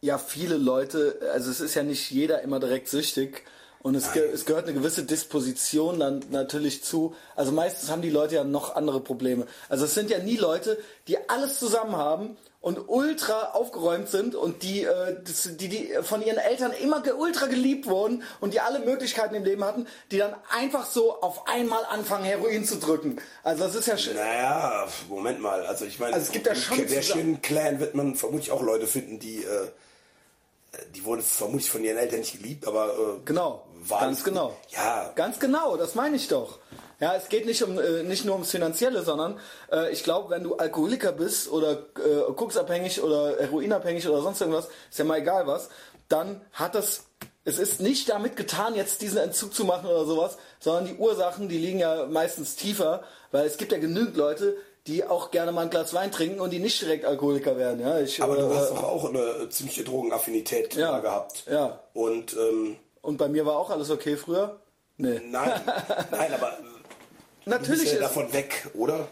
ja 0.00 0.18
viele 0.18 0.56
Leute, 0.56 1.18
also 1.32 1.50
es 1.50 1.60
ist 1.60 1.74
ja 1.74 1.82
nicht 1.82 2.10
jeder 2.10 2.42
immer 2.42 2.60
direkt 2.60 2.88
süchtig 2.88 3.44
und 3.84 3.94
es, 3.94 4.12
ge 4.12 4.22
es 4.32 4.44
gehört 4.46 4.64
eine 4.66 4.74
gewisse 4.74 5.04
Disposition 5.04 6.00
dann 6.00 6.24
natürlich 6.30 6.82
zu. 6.82 7.14
Also 7.36 7.52
meistens 7.52 7.90
haben 7.90 8.02
die 8.02 8.10
Leute 8.10 8.34
ja 8.34 8.42
noch 8.42 8.74
andere 8.74 8.98
Probleme. 9.00 9.46
Also 9.68 9.84
es 9.84 9.94
sind 9.94 10.08
ja 10.10 10.18
nie 10.18 10.36
Leute, 10.36 10.78
die 11.06 11.16
alles 11.28 11.58
zusammen 11.58 11.94
haben 11.96 12.36
und 12.62 12.88
ultra 12.88 13.50
aufgeräumt 13.52 14.08
sind 14.08 14.34
und 14.34 14.62
die, 14.62 14.84
äh, 14.84 15.16
die, 15.60 15.68
die 15.68 15.90
von 16.02 16.22
ihren 16.22 16.38
Eltern 16.38 16.72
immer 16.82 17.02
ge 17.02 17.12
ultra 17.12 17.44
geliebt 17.44 17.86
wurden 17.86 18.22
und 18.40 18.54
die 18.54 18.60
alle 18.60 18.78
Möglichkeiten 18.78 19.34
im 19.34 19.44
Leben 19.44 19.62
hatten, 19.62 19.86
die 20.10 20.16
dann 20.16 20.34
einfach 20.48 20.86
so 20.86 21.20
auf 21.20 21.46
einmal 21.46 21.84
anfangen, 21.84 22.24
Heroin 22.24 22.64
zu 22.64 22.76
drücken. 22.78 23.18
Also 23.42 23.64
das 23.64 23.74
ist 23.74 23.86
ja 23.86 23.96
sch- 23.96 24.14
Naja, 24.14 24.88
Moment 25.10 25.40
mal. 25.42 25.66
Also 25.66 25.84
ich 25.84 25.98
meine, 25.98 26.14
Also 26.14 26.24
es 26.28 26.32
gibt 26.32 26.46
ja 26.46 26.54
schon 26.54 26.78
der 26.78 26.86
zusammen- 26.88 27.02
schönen 27.04 27.42
Clan 27.42 27.80
wird 27.80 27.94
man 27.94 28.14
vermutlich 28.14 28.50
auch 28.50 28.62
Leute 28.62 28.86
finden, 28.86 29.18
die, 29.18 29.44
äh, 29.44 29.68
die 30.94 31.04
wurden 31.04 31.20
vermutlich 31.22 31.70
von 31.70 31.84
ihren 31.84 31.98
Eltern 31.98 32.20
nicht 32.20 32.32
geliebt, 32.40 32.66
aber 32.66 32.88
äh, 32.94 33.20
Genau, 33.26 33.62
war 33.88 34.00
ganz 34.00 34.24
genau. 34.24 34.56
Ja, 34.70 35.10
Ganz 35.14 35.38
genau, 35.38 35.76
das 35.76 35.94
meine 35.94 36.16
ich 36.16 36.28
doch. 36.28 36.58
Ja, 37.00 37.14
es 37.16 37.28
geht 37.28 37.44
nicht 37.46 37.62
um 37.62 37.78
äh, 37.78 38.02
nicht 38.04 38.24
nur 38.24 38.34
ums 38.34 38.50
Finanzielle, 38.50 39.02
sondern 39.02 39.38
äh, 39.72 39.92
ich 39.92 40.04
glaube, 40.04 40.30
wenn 40.30 40.42
du 40.44 40.54
Alkoholiker 40.56 41.12
bist 41.12 41.50
oder 41.50 41.72
äh, 41.72 42.32
koksabhängig 42.34 43.02
oder 43.02 43.36
heroinabhängig 43.38 44.08
oder 44.08 44.22
sonst 44.22 44.40
irgendwas, 44.40 44.68
ist 44.90 44.98
ja 44.98 45.04
mal 45.04 45.18
egal 45.18 45.46
was, 45.46 45.68
dann 46.08 46.40
hat 46.52 46.74
das 46.74 47.04
es 47.46 47.58
ist 47.58 47.80
nicht 47.80 48.08
damit 48.08 48.36
getan, 48.36 48.74
jetzt 48.74 49.02
diesen 49.02 49.18
Entzug 49.18 49.52
zu 49.52 49.64
machen 49.66 49.86
oder 49.86 50.06
sowas, 50.06 50.38
sondern 50.60 50.86
die 50.86 50.94
Ursachen, 50.94 51.48
die 51.50 51.58
liegen 51.58 51.78
ja 51.78 52.06
meistens 52.06 52.56
tiefer, 52.56 53.02
weil 53.32 53.44
es 53.46 53.58
gibt 53.58 53.70
ja 53.72 53.76
genügend 53.78 54.16
Leute, 54.16 54.56
die 54.86 55.04
auch 55.04 55.30
gerne 55.30 55.52
mal 55.52 55.62
ein 55.62 55.70
Glas 55.70 55.92
Wein 55.92 56.10
trinken 56.10 56.40
und 56.40 56.50
die 56.50 56.58
nicht 56.58 56.80
direkt 56.80 57.04
Alkoholiker 57.04 57.58
werden. 57.58 57.80
Ja, 57.80 58.00
ich, 58.00 58.22
aber 58.22 58.36
du 58.36 58.50
äh, 58.50 58.54
hast 58.56 58.70
doch 58.70 58.82
auch 58.82 59.08
eine 59.10 59.48
ziemliche 59.50 59.84
Drogenaffinität 59.84 60.74
Ja, 60.74 61.00
gehabt. 61.00 61.44
ja. 61.50 61.80
Und 61.92 62.34
ähm, 62.34 62.76
und 63.04 63.16
bei 63.18 63.28
mir 63.28 63.46
war 63.46 63.56
auch 63.56 63.70
alles 63.70 63.90
okay 63.90 64.16
früher. 64.16 64.60
Nee. 64.96 65.20
nein, 65.30 65.60
nein, 66.10 66.32
aber 66.34 66.58
Natürlich 67.46 67.92
ja 67.92 68.00
davon 68.00 68.32
weg, 68.32 68.68
oder? 68.74 69.08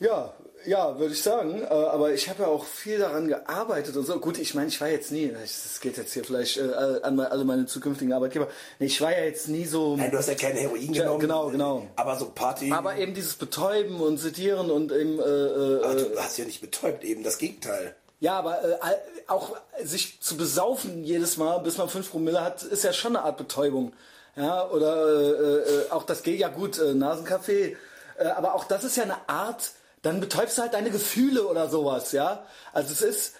Ja, 0.00 0.32
ja, 0.66 0.98
würde 0.98 1.14
ich 1.14 1.22
sagen. 1.22 1.62
Äh, 1.62 1.66
aber 1.66 2.12
ich 2.12 2.28
habe 2.28 2.42
ja 2.42 2.48
auch 2.48 2.64
viel 2.64 2.98
daran 2.98 3.28
gearbeitet 3.28 3.96
und 3.96 4.04
so. 4.06 4.18
Gut, 4.18 4.38
ich 4.38 4.54
meine, 4.54 4.68
ich 4.68 4.80
war 4.80 4.88
jetzt 4.88 5.12
nie, 5.12 5.28
das 5.30 5.80
geht 5.80 5.96
jetzt 5.96 6.12
hier 6.12 6.24
vielleicht 6.24 6.56
äh, 6.58 6.72
an 7.02 7.20
alle 7.20 7.44
meine 7.44 7.66
zukünftigen 7.66 8.12
Arbeitgeber. 8.12 8.48
Ich 8.78 9.00
war 9.00 9.12
ja 9.12 9.24
jetzt 9.24 9.48
nie 9.48 9.64
so. 9.66 9.96
Nein, 9.96 10.10
du 10.10 10.18
hast 10.18 10.28
ja 10.28 10.34
kein 10.34 10.56
Heroin 10.56 10.92
Ja, 10.92 11.02
genommen. 11.04 11.20
genau, 11.20 11.48
genau. 11.50 11.86
Aber 11.96 12.18
so 12.18 12.30
Party. 12.34 12.72
Aber 12.72 12.96
eben 12.96 13.14
dieses 13.14 13.34
Betäuben 13.36 14.00
und 14.00 14.18
Sedieren 14.18 14.70
und 14.70 14.90
eben. 14.92 15.18
Äh, 15.18 15.22
äh, 15.22 15.80
Ach, 15.84 15.94
du 15.94 16.18
hast 16.18 16.38
ja 16.38 16.44
nicht 16.44 16.60
betäubt, 16.60 17.04
eben 17.04 17.22
das 17.22 17.38
Gegenteil. 17.38 17.94
Ja, 18.20 18.38
aber 18.38 18.62
äh, 18.62 18.78
auch 19.26 19.56
sich 19.82 20.20
zu 20.20 20.36
besaufen 20.36 21.04
jedes 21.04 21.38
Mal, 21.38 21.58
bis 21.58 21.78
man 21.78 21.88
5 21.88 22.10
Promille 22.10 22.44
hat, 22.44 22.62
ist 22.62 22.84
ja 22.84 22.92
schon 22.92 23.16
eine 23.16 23.24
Art 23.24 23.38
Betäubung. 23.38 23.92
Ja, 24.36 24.68
oder 24.68 25.06
äh, 25.06 25.86
äh, 25.86 25.90
auch 25.90 26.04
das 26.04 26.22
geht 26.22 26.38
ja 26.38 26.48
gut, 26.48 26.78
äh, 26.78 26.94
Nasenkaffee. 26.94 27.76
Äh, 28.18 28.26
aber 28.28 28.54
auch 28.54 28.64
das 28.64 28.84
ist 28.84 28.96
ja 28.96 29.04
eine 29.04 29.28
Art, 29.28 29.72
dann 30.02 30.20
betäubst 30.20 30.58
du 30.58 30.62
halt 30.62 30.74
deine 30.74 30.90
Gefühle 30.90 31.46
oder 31.46 31.68
sowas, 31.68 32.12
ja. 32.12 32.44
Also 32.72 32.92
es 32.92 33.02
ist 33.02 33.34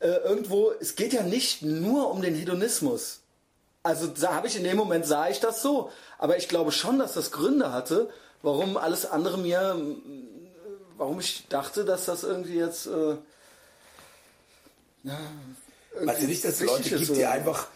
äh, 0.00 0.08
irgendwo, 0.08 0.72
es 0.80 0.96
geht 0.96 1.12
ja 1.12 1.22
nicht 1.22 1.62
nur 1.62 2.10
um 2.10 2.22
den 2.22 2.34
Hedonismus. 2.34 3.20
Also 3.82 4.06
da 4.06 4.34
habe 4.34 4.46
ich 4.46 4.56
in 4.56 4.64
dem 4.64 4.76
Moment 4.76 5.06
sah 5.06 5.28
ich 5.28 5.40
das 5.40 5.60
so, 5.62 5.90
aber 6.18 6.38
ich 6.38 6.48
glaube 6.48 6.72
schon, 6.72 6.98
dass 6.98 7.14
das 7.14 7.32
Gründe 7.32 7.72
hatte, 7.72 8.08
warum 8.40 8.76
alles 8.76 9.10
andere 9.10 9.38
mir, 9.38 9.76
warum 10.96 11.20
ich 11.20 11.48
dachte, 11.48 11.84
dass 11.84 12.06
das 12.06 12.24
irgendwie 12.24 12.56
jetzt 12.56 12.86
äh, 12.86 13.16
Weißt 15.04 16.22
du 16.22 16.26
nicht, 16.26 16.44
dass 16.44 16.54
es 16.54 16.66
Leute 16.66 16.88
gibt, 16.98 17.16
die 17.16 17.26
einfach 17.26 17.68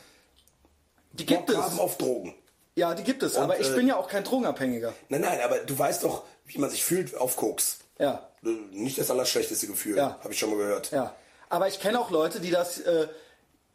die 1.13 1.27
gibt 1.27 1.47
Bock 1.47 1.57
es. 1.57 1.63
haben 1.63 1.81
auf 1.81 1.99
Drogen. 1.99 2.35
Ja, 2.75 2.95
die 2.95 3.03
gibt 3.05 3.23
es, 3.23 3.37
aber 3.37 3.59
ich 3.59 3.71
äh, 3.71 3.75
bin 3.75 3.87
ja 3.89 3.97
auch 3.97 4.09
kein 4.09 4.23
Drogenabhängiger. 4.25 4.93
Nein, 5.09 5.23
nein, 5.23 5.41
aber 5.41 5.59
du 5.61 5.79
weißt 5.79 6.05
doch, 6.05 6.25
wie 6.45 6.59
man 6.59 6.69
sich 6.71 6.85
fühlt 6.85 7.15
auf 7.17 7.37
Koks. 7.37 7.79
Ja, 7.99 8.29
Nicht 8.43 8.99
das 8.99 9.11
allerschlechteste 9.11 9.67
Gefühl, 9.67 9.97
Ja. 9.97 10.19
habe 10.23 10.33
ich 10.33 10.39
schon 10.39 10.51
mal 10.51 10.59
gehört. 10.59 10.91
ja. 10.91 11.15
Aber 11.49 11.69
ich 11.69 11.81
kenne 11.81 11.99
auch 12.01 12.11
Leute, 12.11 12.41
die 12.41 12.51
das 12.51 12.79
äh, 12.81 13.07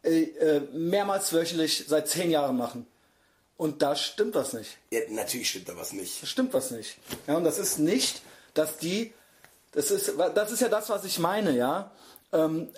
äh, 0.04 0.22
äh, 0.22 0.60
mehrmals 0.72 1.32
wöchentlich 1.32 1.86
seit 1.88 2.06
zehn 2.06 2.30
Jahren 2.30 2.56
machen. 2.56 2.86
Und 3.56 3.80
da 3.82 3.96
stimmt 3.96 4.34
was 4.34 4.52
nicht. 4.52 4.76
Ja, 4.90 5.00
natürlich 5.08 5.48
stimmt 5.50 5.68
da 5.70 5.76
was 5.76 5.92
nicht. 5.92 6.22
Da 6.22 6.26
stimmt 6.26 6.52
was 6.52 6.70
nicht. 6.70 6.96
Ja, 7.26 7.36
und 7.36 7.44
das 7.44 7.58
ist 7.58 7.78
nicht, 7.78 8.22
dass 8.54 8.76
die, 8.78 9.12
das 9.72 9.90
ist, 9.90 10.12
das 10.34 10.52
ist 10.52 10.60
ja 10.60 10.68
das, 10.68 10.90
was 10.90 11.04
ich 11.04 11.18
meine, 11.18 11.52
ja. 11.56 11.90
Ähm, 12.32 12.68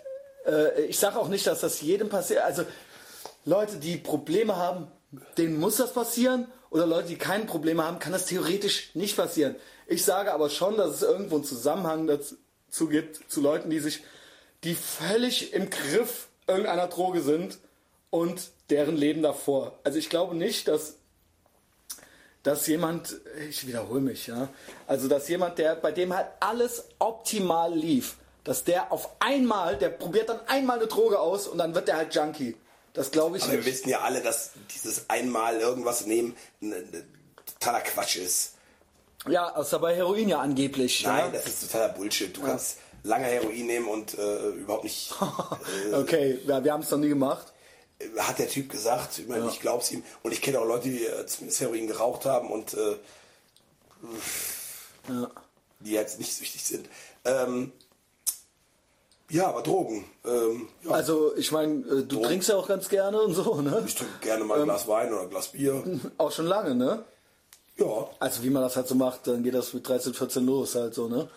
äh, 0.46 0.82
ich 0.86 0.98
sage 0.98 1.18
auch 1.18 1.28
nicht, 1.28 1.46
dass 1.46 1.60
das 1.60 1.80
jedem 1.80 2.08
passiert. 2.08 2.42
Also 2.42 2.64
Leute, 3.44 3.76
die 3.76 3.96
Probleme 3.96 4.56
haben, 4.56 4.88
denen 5.38 5.58
muss 5.58 5.76
das 5.76 5.92
passieren. 5.92 6.46
Oder 6.70 6.86
Leute, 6.86 7.08
die 7.08 7.16
keine 7.16 7.44
Probleme 7.44 7.84
haben, 7.84 7.98
kann 7.98 8.12
das 8.12 8.26
theoretisch 8.26 8.90
nicht 8.94 9.16
passieren. 9.16 9.54
Ich 9.86 10.04
sage 10.04 10.32
aber 10.32 10.50
schon, 10.50 10.76
dass 10.76 10.96
es 10.96 11.02
irgendwo 11.02 11.36
einen 11.36 11.44
Zusammenhang 11.44 12.06
dazu 12.06 12.88
gibt, 12.88 13.30
zu 13.30 13.40
Leuten, 13.40 13.70
die 13.70 13.78
sich, 13.78 14.02
die 14.64 14.74
völlig 14.74 15.52
im 15.52 15.70
Griff 15.70 16.28
irgendeiner 16.46 16.88
Droge 16.88 17.20
sind 17.20 17.58
und 18.10 18.50
deren 18.70 18.96
Leben 18.96 19.22
davor. 19.22 19.78
Also 19.84 19.98
ich 19.98 20.10
glaube 20.10 20.34
nicht, 20.34 20.68
dass 20.68 20.96
dass 22.44 22.66
jemand, 22.66 23.16
ich 23.48 23.66
wiederhole 23.66 24.02
mich, 24.02 24.26
ja, 24.26 24.48
also 24.86 25.08
dass 25.08 25.28
jemand, 25.28 25.56
der 25.56 25.76
bei 25.76 25.92
dem 25.92 26.14
halt 26.14 26.28
alles 26.40 26.84
optimal 26.98 27.74
lief, 27.74 28.16
dass 28.44 28.64
der 28.64 28.92
auf 28.92 29.08
einmal, 29.20 29.76
der 29.76 29.88
probiert 29.88 30.28
dann 30.28 30.40
einmal 30.46 30.78
eine 30.78 30.86
Droge 30.86 31.18
aus 31.18 31.46
und 31.48 31.58
dann 31.58 31.74
wird 31.74 31.88
der 31.88 31.96
halt 31.96 32.14
Junkie. 32.14 32.56
Das 32.92 33.10
glaube 33.10 33.38
ich 33.38 33.42
Aber 33.42 33.52
wir 33.52 33.58
nicht. 33.58 33.66
wissen 33.68 33.88
ja 33.88 34.00
alle, 34.00 34.20
dass 34.22 34.50
dieses 34.74 35.08
einmal 35.10 35.58
irgendwas 35.58 36.06
nehmen 36.06 36.36
totaler 37.46 37.80
Quatsch 37.80 38.16
ist. 38.16 38.52
Ja, 39.26 39.54
außer 39.56 39.78
bei 39.78 39.96
Heroin 39.96 40.28
ja 40.28 40.40
angeblich. 40.40 41.02
Nein, 41.04 41.24
ja. 41.26 41.30
das 41.30 41.46
ist 41.46 41.62
totaler 41.62 41.88
Bullshit. 41.94 42.36
Du 42.36 42.42
kannst 42.42 42.76
lange 43.02 43.24
Heroin 43.26 43.66
nehmen 43.66 43.88
und 43.88 44.16
äh, 44.18 44.48
überhaupt 44.50 44.84
nicht. 44.84 45.12
Okay, 45.92 46.38
ja, 46.46 46.62
wir 46.62 46.72
haben 46.72 46.82
es 46.82 46.90
noch 46.90 46.98
nie 46.98 47.08
gemacht. 47.08 47.52
äh, 47.98 48.06
hat 48.18 48.38
der 48.38 48.48
Typ 48.48 48.70
gesagt. 48.70 49.18
Ich 49.18 49.26
meine, 49.26 49.48
ich 49.48 49.60
glaub's 49.60 49.90
ihm. 49.90 50.04
Und 50.22 50.32
ich 50.32 50.42
kenne 50.42 50.60
auch 50.60 50.66
Leute, 50.66 50.88
die 50.90 51.04
äh, 51.06 51.26
zumindest 51.26 51.60
Heroin 51.62 51.86
geraucht 51.86 52.26
haben 52.26 52.50
und 52.50 52.74
äh, 52.74 52.96
Ja. 55.08 55.30
die 55.80 55.92
jetzt 55.92 56.18
nicht 56.18 56.34
süchtig 56.34 56.62
sind. 56.64 56.88
Ähm, 57.24 57.72
ja, 59.30 59.48
aber 59.48 59.62
Drogen. 59.62 60.04
Ähm, 60.24 60.68
ja, 60.82 60.90
Also 60.90 61.34
ich 61.36 61.50
meine, 61.52 61.80
äh, 61.86 62.02
du 62.04 62.20
trinkst 62.20 62.48
ja 62.48 62.56
auch 62.56 62.68
ganz 62.68 62.88
gerne 62.88 63.20
und 63.20 63.34
so, 63.34 63.60
ne? 63.60 63.82
ich 63.86 63.94
trinke 63.94 64.12
gerne 64.20 64.44
mal 64.44 64.58
ein 64.58 64.64
Glas 64.64 64.86
Wein 64.86 65.12
oder 65.12 65.22
ein 65.22 65.30
Glas 65.30 65.48
Bier. 65.48 65.82
Auch 66.18 66.30
schon 66.32 66.46
lange, 66.46 66.74
ne? 66.74 67.04
Ja, 67.76 68.08
Also 68.20 68.42
wie 68.42 68.50
man 68.50 68.62
das 68.62 68.76
halt 68.76 68.86
so 68.86 68.94
macht, 68.94 69.26
dann 69.26 69.42
geht 69.42 69.54
das 69.54 69.72
mit 69.72 69.88
13, 69.88 70.14
14 70.14 70.46
los 70.46 70.74
halt 70.74 70.94
so, 70.94 71.08
ne? 71.08 71.28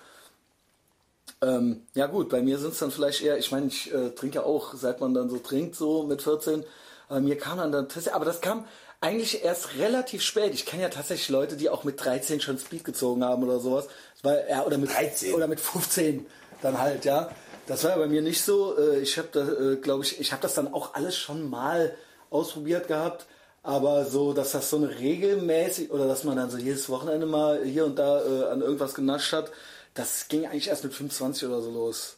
Ähm, 1.41 1.83
ja 1.93 2.07
gut, 2.07 2.29
bei 2.29 2.41
mir 2.41 2.57
sind 2.57 2.73
es 2.73 2.79
dann 2.79 2.91
vielleicht 2.91 3.21
eher, 3.21 3.37
ich 3.37 3.51
meine, 3.51 3.67
ich 3.67 3.93
äh, 3.93 4.09
trinke 4.11 4.37
ja 4.37 4.43
auch, 4.43 4.73
seit 4.73 4.99
man 4.99 5.13
dann 5.13 5.29
so 5.29 5.37
trinkt, 5.37 5.75
so 5.75 6.03
mit 6.03 6.21
14. 6.21 6.63
Aber 7.09 7.21
mir 7.21 7.37
kam 7.37 7.57
dann 7.57 7.71
dann 7.71 7.87
aber 8.11 8.25
das 8.25 8.41
kam 8.41 8.65
eigentlich 9.01 9.43
erst 9.43 9.77
relativ 9.77 10.23
spät. 10.23 10.53
Ich 10.53 10.65
kenne 10.65 10.83
ja 10.83 10.89
tatsächlich 10.89 11.29
Leute, 11.29 11.55
die 11.55 11.69
auch 11.69 11.83
mit 11.83 12.03
13 12.03 12.41
schon 12.41 12.57
Speed 12.57 12.83
gezogen 12.83 13.23
haben 13.23 13.43
oder 13.43 13.59
sowas. 13.59 13.87
War, 14.23 14.47
ja, 14.49 14.65
oder 14.65 14.77
mit 14.77 14.91
13? 14.91 15.33
oder 15.33 15.47
mit 15.47 15.59
15 15.59 16.25
dann 16.61 16.79
halt, 16.79 17.05
ja. 17.05 17.29
Das 17.67 17.83
war 17.83 17.97
bei 17.97 18.07
mir 18.07 18.21
nicht 18.21 18.41
so. 18.41 18.77
Äh, 18.77 19.01
Ich 19.01 19.17
habe 19.17 19.27
da, 19.31 19.47
äh, 19.47 19.75
glaube 19.75 20.03
ich, 20.03 20.19
ich 20.19 20.31
habe 20.31 20.41
das 20.41 20.55
dann 20.55 20.73
auch 20.73 20.95
alles 20.95 21.15
schon 21.17 21.49
mal 21.49 21.95
ausprobiert 22.29 22.87
gehabt. 22.87 23.27
Aber 23.63 24.05
so, 24.05 24.33
dass 24.33 24.53
das 24.53 24.69
so 24.69 24.77
eine 24.77 24.97
regelmäßig 24.97 25.91
oder 25.91 26.07
dass 26.07 26.23
man 26.23 26.37
dann 26.37 26.49
so 26.49 26.57
jedes 26.57 26.89
Wochenende 26.89 27.25
mal 27.25 27.63
hier 27.65 27.85
und 27.85 27.97
da 27.99 28.21
äh, 28.25 28.45
an 28.49 28.61
irgendwas 28.61 28.93
genascht 28.93 29.33
hat, 29.33 29.51
das 29.93 30.29
ging 30.29 30.45
eigentlich 30.45 30.69
erst 30.69 30.85
mit 30.85 30.93
25 30.93 31.47
oder 31.49 31.61
so 31.61 31.71
los. 31.71 32.17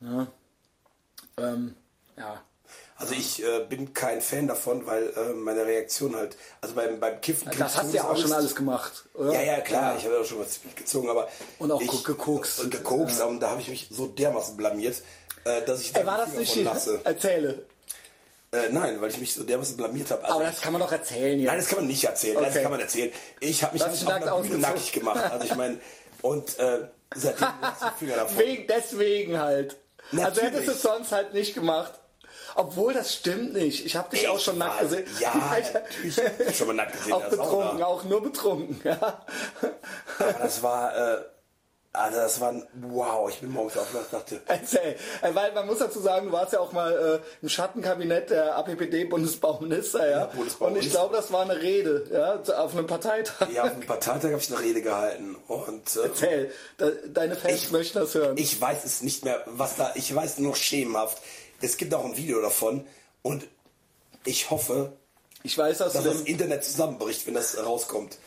Ja. 0.00 0.28
Ähm, 1.38 1.74
ja. 2.16 2.42
Also 3.00 3.14
ich 3.14 3.42
äh, 3.42 3.64
bin 3.68 3.94
kein 3.94 4.20
Fan 4.20 4.46
davon, 4.46 4.86
weil 4.86 5.08
äh, 5.16 5.32
meine 5.32 5.64
Reaktion 5.64 6.14
halt, 6.14 6.36
also 6.60 6.74
beim, 6.74 7.00
beim 7.00 7.20
Kiffen... 7.20 7.46
Das 7.46 7.56
kriegst 7.56 7.76
hast 7.78 7.92
du 7.92 7.96
ja 7.96 8.04
auch 8.04 8.16
schon 8.16 8.32
alles 8.32 8.54
gemacht, 8.54 9.04
oder? 9.14 9.32
Ja, 9.32 9.42
ja, 9.42 9.60
klar, 9.60 9.96
ich 9.96 10.04
habe 10.04 10.16
ja 10.16 10.20
auch 10.20 10.24
schon 10.24 10.40
was 10.40 10.60
gezogen, 10.76 11.08
aber... 11.08 11.28
Und 11.58 11.72
auch 11.72 11.80
ich, 11.80 12.04
gekokst. 12.04 12.60
Und 12.60 12.70
gekokst, 12.70 13.22
und 13.22 13.40
da 13.40 13.50
habe 13.50 13.62
ich 13.62 13.68
mich 13.68 13.88
so 13.90 14.06
dermaßen 14.06 14.54
blamiert, 14.56 14.96
äh, 15.44 15.62
dass 15.62 15.80
ich... 15.80 15.96
Ey, 15.96 16.04
war 16.04 16.18
das 16.18 16.34
nicht 16.34 16.54
lasse. 16.56 17.00
Erzähle. 17.02 17.64
Äh, 18.52 18.68
nein, 18.70 19.00
weil 19.00 19.10
ich 19.10 19.18
mich 19.18 19.32
so 19.32 19.44
dermaßen 19.44 19.76
blamiert 19.76 20.10
habe. 20.10 20.24
Also 20.24 20.36
Aber 20.36 20.44
das 20.44 20.60
kann 20.60 20.72
man 20.72 20.82
doch 20.82 20.92
erzählen 20.92 21.38
jetzt. 21.38 21.48
Nein, 21.48 21.58
das 21.58 21.68
kann 21.68 21.78
man 21.78 21.86
nicht 21.86 22.04
erzählen. 22.04 22.34
Das 22.34 22.50
Okay. 22.50 22.62
kann 22.62 22.72
man 22.72 22.80
erzählen. 22.80 23.12
Ich 23.38 23.62
habe 23.62 23.74
mich 23.74 23.82
dich 23.82 24.06
auf 24.06 24.12
einer 24.12 24.38
Bühne 24.40 24.58
nackig 24.58 24.92
gemacht. 24.92 25.24
Also 25.30 25.44
ich 25.46 25.54
meine, 25.54 25.80
und 26.20 26.58
äh, 26.58 26.88
seitdem 27.14 27.48
Finger 27.98 28.16
davon. 28.16 28.38
Wegen, 28.38 28.66
deswegen 28.66 29.38
halt. 29.38 29.76
Also 30.10 30.24
Natürlich. 30.24 30.50
hättest 30.50 30.66
du 30.66 30.72
es 30.72 30.82
sonst 30.82 31.12
halt 31.12 31.32
nicht 31.32 31.54
gemacht. 31.54 31.99
Obwohl, 32.54 32.92
das 32.94 33.14
stimmt 33.14 33.52
nicht. 33.54 33.84
Ich 33.86 33.96
habe 33.96 34.10
dich 34.10 34.28
auch 34.28 34.38
schon 34.40 34.58
nackt 34.58 34.80
gesehen. 34.80 35.06
Ja, 35.20 35.32
natürlich. 35.72 36.18
Ich 36.18 36.46
hab 36.46 36.54
schon 36.54 36.66
mal 36.68 36.72
nackt 36.74 36.92
gesehen. 36.92 37.12
Auch 37.12 37.24
betrunken, 37.24 37.48
Sauna. 37.70 37.86
auch 37.86 38.04
nur 38.04 38.22
betrunken. 38.22 38.80
Ja. 38.84 39.24
Aber 40.18 40.32
das 40.42 40.62
war, 40.62 40.96
äh, 40.96 41.18
also 41.92 42.18
das 42.18 42.40
war, 42.40 42.50
ein, 42.50 42.64
wow, 42.74 43.28
ich 43.28 43.40
bin 43.40 43.50
morgens 43.50 43.76
aufgewacht 43.76 44.04
und 44.12 44.20
dachte, 44.20 44.40
Erzähl. 44.46 44.96
Äh, 45.22 45.34
Weil 45.34 45.52
man 45.52 45.66
muss 45.66 45.78
dazu 45.78 45.98
sagen, 46.00 46.26
du 46.26 46.32
warst 46.32 46.52
ja 46.52 46.60
auch 46.60 46.70
mal 46.72 47.20
äh, 47.20 47.26
im 47.42 47.48
Schattenkabinett 47.48 48.30
der 48.30 48.54
APPD-Bundesbauminister, 48.56 50.08
ja. 50.08 50.24
Bundesbauminister. 50.26 50.60
Und 50.64 50.76
ich 50.86 50.90
glaube, 50.92 51.16
das 51.16 51.32
war 51.32 51.42
eine 51.42 51.60
Rede, 51.60 52.06
ja, 52.12 52.40
auf 52.62 52.76
einem 52.76 52.86
Parteitag. 52.86 53.48
ja, 53.52 53.64
auf 53.64 53.72
dem 53.72 53.86
Parteitag 53.86 54.30
habe 54.30 54.38
ich 54.40 54.50
eine 54.52 54.60
Rede 54.60 54.82
gehalten. 54.82 55.36
Und 55.48 55.96
äh, 55.96 56.00
Erzähl. 56.04 56.52
Da, 56.78 56.90
deine 57.08 57.34
Fans 57.36 57.54
Ich- 57.64 57.72
möchten 57.72 57.98
das 57.98 58.14
hören. 58.14 58.36
ich 58.38 58.60
weiß 58.60 58.84
es 58.84 59.02
nicht 59.02 59.24
mehr, 59.24 59.42
was 59.46 59.76
da, 59.76 59.90
ich 59.94 60.14
weiß 60.14 60.38
nur 60.38 60.54
schemenhaft. 60.54 61.18
Es 61.60 61.76
gibt 61.76 61.92
auch 61.94 62.04
ein 62.04 62.16
Video 62.16 62.40
davon 62.40 62.86
und 63.22 63.46
ich 64.24 64.50
hoffe, 64.50 64.92
Ich 65.42 65.56
weiß, 65.56 65.78
dass 65.78 65.94
dass 65.94 66.04
das 66.04 66.20
Internet 66.22 66.64
zusammenbricht, 66.64 67.26
wenn 67.26 67.34
das 67.34 67.56
rauskommt. 67.58 68.18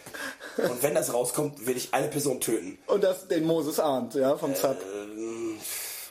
Und 0.57 0.81
wenn 0.81 0.95
das 0.95 1.14
rauskommt, 1.14 1.65
will 1.65 1.77
ich 1.77 1.93
eine 1.93 2.07
Person 2.07 2.39
töten. 2.41 2.77
und 2.88 3.03
das 3.03 3.27
den 3.27 3.45
Moses 3.45 3.80
ahnt, 3.80 4.15
ja, 4.15 4.38
vom 4.38 4.55
Zap. 4.55 4.81
Ähm, 4.81 5.60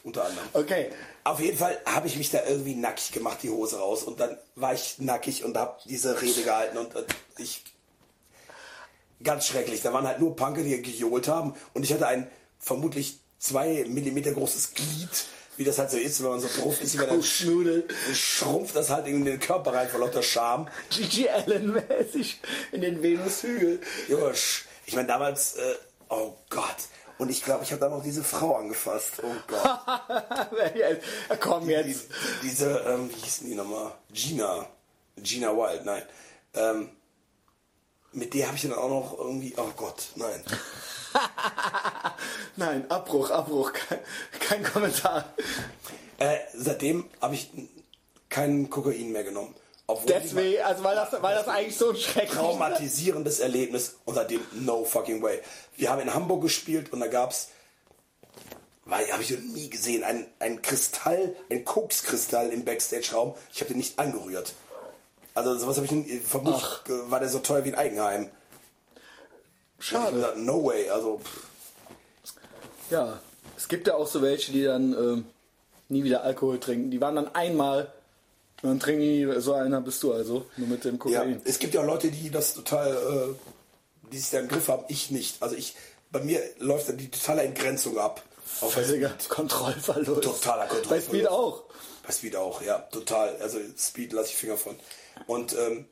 unter 0.05 0.25
anderem. 0.25 0.49
Okay. 0.53 0.91
Auf 1.25 1.39
jeden 1.39 1.57
Fall 1.57 1.79
habe 1.87 2.09
ich 2.09 2.17
mich 2.17 2.31
da 2.31 2.45
irgendwie 2.45 2.75
nackig 2.75 3.13
gemacht, 3.13 3.39
die 3.43 3.51
Hose 3.51 3.79
raus. 3.79 4.03
Und 4.03 4.19
dann 4.19 4.37
war 4.57 4.75
ich 4.75 4.99
nackig 4.99 5.45
und 5.45 5.57
habe 5.57 5.79
diese 5.85 6.21
Rede 6.21 6.43
gehalten. 6.43 6.79
Und 6.79 6.95
äh, 6.97 7.05
ich. 7.39 7.65
Ganz 9.23 9.47
schrecklich. 9.47 9.83
Da 9.83 9.93
waren 9.93 10.07
halt 10.07 10.19
nur 10.19 10.35
Punker, 10.35 10.63
die 10.63 10.83
gejohlt 10.83 11.29
haben. 11.29 11.55
Und 11.75 11.85
ich 11.85 11.93
hatte 11.93 12.09
ein 12.09 12.29
vermutlich 12.59 13.21
zwei 13.39 13.85
Millimeter 13.89 14.33
großes 14.33 14.75
Glied. 14.75 15.27
Wie 15.63 15.65
das 15.65 15.79
halt 15.79 15.93
so 15.93 15.97
ist, 15.97 16.21
wenn 16.25 16.31
man 16.31 16.41
so 16.41 16.49
drauf 16.61 16.81
ist, 16.83 16.95
wie 16.99 17.07
dann 17.07 17.23
Schnudel. 17.23 17.87
schrumpft 18.13 18.75
das 18.75 18.91
halt 18.91 19.07
in 19.07 19.25
den 19.25 19.39
Körper 19.39 19.73
rein 19.73 19.89
vor 19.89 20.01
lauter 20.01 20.21
Scham. 20.21 20.69
Gigi 20.91 21.29
Allen-mäßig 21.29 22.41
in 22.73 22.81
den 22.81 23.01
Venushügel. 23.01 23.79
Sch- 24.09 24.63
ich 24.87 24.97
meine 24.97 25.07
damals, 25.07 25.55
äh, 25.55 25.75
oh 26.09 26.35
Gott. 26.51 26.75
Und 27.19 27.31
ich 27.31 27.45
glaube, 27.45 27.63
ich 27.63 27.71
habe 27.71 27.79
dann 27.81 27.93
auch 27.93 28.03
diese 28.03 28.25
Frau 28.25 28.57
angefasst. 28.57 29.13
Oh 29.23 29.33
Gott. 29.47 29.81
Komm 31.41 31.69
Die, 31.69 31.75
jetzt. 31.75 32.07
diese, 32.43 32.79
ähm, 32.89 33.09
wie 33.09 33.21
hießen 33.21 33.47
die 33.47 33.55
nochmal? 33.55 33.93
Gina. 34.13 34.67
Gina 35.17 35.57
Wild, 35.57 35.85
nein. 35.85 36.03
Ähm, 36.55 36.89
mit 38.11 38.35
der 38.35 38.49
habe 38.49 38.57
ich 38.57 38.63
dann 38.63 38.73
auch 38.73 38.89
noch 38.89 39.17
irgendwie, 39.17 39.55
oh 39.57 39.71
Gott, 39.77 40.09
nein. 40.17 40.43
Nein, 42.57 42.91
Abbruch, 42.91 43.31
Abbruch. 43.31 43.73
Kein, 43.73 43.99
kein 44.41 44.63
Kommentar. 44.63 45.33
Äh, 46.19 46.39
seitdem 46.55 47.09
habe 47.21 47.35
ich 47.35 47.51
keinen 48.29 48.71
Kokain 48.71 49.13
mehr 49.13 49.25
genommen. 49.25 49.55
Obwohl 49.87 50.13
Deswegen, 50.13 50.63
also 50.63 50.85
weil 50.85 50.95
das, 50.95 51.23
weil 51.23 51.35
das 51.35 51.49
eigentlich 51.49 51.77
so 51.77 51.91
ein 51.91 51.97
schreckliches... 51.97 52.39
traumatisierendes 52.39 53.41
Erlebnis 53.41 53.97
und 54.05 54.15
seitdem 54.15 54.41
no 54.53 54.85
fucking 54.85 55.23
way. 55.23 55.41
Wir 55.77 55.91
haben 55.91 56.01
in 56.01 56.15
Hamburg 56.15 56.43
gespielt 56.43 56.93
und 56.93 57.01
da 57.01 57.09
gab's, 57.09 57.49
weil 58.85 59.11
habe 59.13 59.23
ich 59.23 59.31
noch 59.31 59.41
nie 59.41 59.69
gesehen, 59.69 60.05
ein, 60.05 60.27
ein 60.39 60.63
Kristall, 60.63 61.37
ein 61.51 61.65
Kokskristall 61.65 62.51
im 62.51 62.65
Backstage-Raum. 62.65 63.35
Ich 63.53 63.61
habe 63.61 63.69
den 63.69 63.79
nicht 63.79 63.99
angerührt. 63.99 64.55
Also 65.35 65.57
sowas 65.59 65.77
habe 65.77 65.87
ich 65.87 66.23
vermutlich 66.23 66.65
war 67.09 67.21
der 67.21 67.29
so 67.29 67.39
teuer 67.39 67.65
wie 67.65 67.73
ein 67.73 67.79
Eigenheim. 67.79 68.31
Schade. 69.83 70.35
no 70.37 70.65
way. 70.65 70.89
Also 70.89 71.19
pff, 71.19 72.33
Ja, 72.91 73.21
es 73.57 73.69
gibt 73.69 73.87
ja 73.87 73.95
auch 73.95 74.07
so 74.07 74.23
welche, 74.23 74.53
die 74.53 74.65
dann 74.65 74.93
ähm, 74.93 75.25
nie 75.89 76.05
wieder 76.05 76.23
Alkohol 76.23 76.61
trinken. 76.61 76.91
Die 76.91 77.01
waren 77.01 77.17
dann 77.17 77.35
einmal 77.35 77.93
und 78.63 78.69
dann 78.69 78.81
trinken 78.81 79.03
die, 79.03 79.41
so 79.41 79.55
einer 79.55 79.81
bist 79.81 80.03
du 80.05 80.13
also, 80.13 80.47
nur 80.57 80.69
mit 80.69 80.85
dem 80.85 80.95
ja, 80.95 80.99
Kokain. 80.99 81.43
es 81.45 81.59
gibt 81.59 81.75
ja 81.75 81.83
Leute, 81.83 82.13
die 82.13 82.31
das 82.31 82.55
total, 82.55 82.93
äh, 82.93 84.09
die 84.13 84.19
sich 84.19 84.31
da 84.31 84.39
im 84.39 84.49
Griff 84.49 84.69
haben. 84.69 84.85
Ich 84.89 85.11
nicht. 85.11 85.43
Also 85.43 85.57
ich, 85.57 85.75
bei 86.13 86.21
mir 86.21 86.41
läuft 86.59 86.89
dann 86.89 86.97
die 86.97 87.11
totale 87.11 87.43
Entgrenzung 87.43 87.99
ab. 87.99 88.23
Auf 88.61 88.75
Völliger 88.75 89.13
Kontrollverlust. 89.29 90.23
Totaler 90.23 90.67
Kontrollverlust. 90.67 90.89
Bei 90.91 91.01
Speed 91.01 91.29
auch. 91.29 91.65
Bei 92.07 92.13
Speed 92.13 92.37
auch, 92.37 92.63
ja, 92.63 92.79
total. 92.93 93.37
Also 93.39 93.59
Speed 93.77 94.13
lasse 94.13 94.29
ich 94.29 94.37
Finger 94.37 94.57
von. 94.57 94.77
Und 95.27 95.57
ähm, 95.59 95.87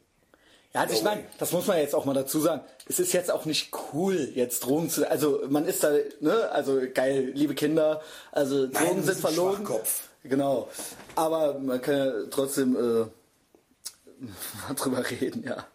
Ja, 0.72 0.82
also 0.82 0.94
ich 0.94 1.02
meine, 1.02 1.24
das 1.38 1.50
muss 1.50 1.66
man 1.66 1.78
jetzt 1.78 1.94
auch 1.94 2.04
mal 2.04 2.14
dazu 2.14 2.38
sagen. 2.40 2.62
Es 2.88 3.00
ist 3.00 3.12
jetzt 3.12 3.30
auch 3.30 3.44
nicht 3.44 3.70
cool, 3.92 4.30
jetzt 4.34 4.60
Drogen 4.60 4.88
zu. 4.88 5.08
Also 5.10 5.42
man 5.48 5.66
ist 5.66 5.82
da, 5.82 5.90
ne, 6.20 6.48
also 6.52 6.80
geil, 6.94 7.32
liebe 7.34 7.54
Kinder, 7.54 8.00
also 8.30 8.68
Drogen 8.68 9.02
sind 9.02 9.18
verlogen. 9.18 9.66
Schwachkopf. 9.66 10.02
Genau. 10.22 10.68
Aber 11.16 11.58
man 11.58 11.80
kann 11.82 11.96
ja 11.96 12.12
trotzdem 12.30 12.76
äh, 12.76 12.78
mal 14.20 14.74
drüber 14.76 15.10
reden, 15.10 15.44
ja. 15.44 15.66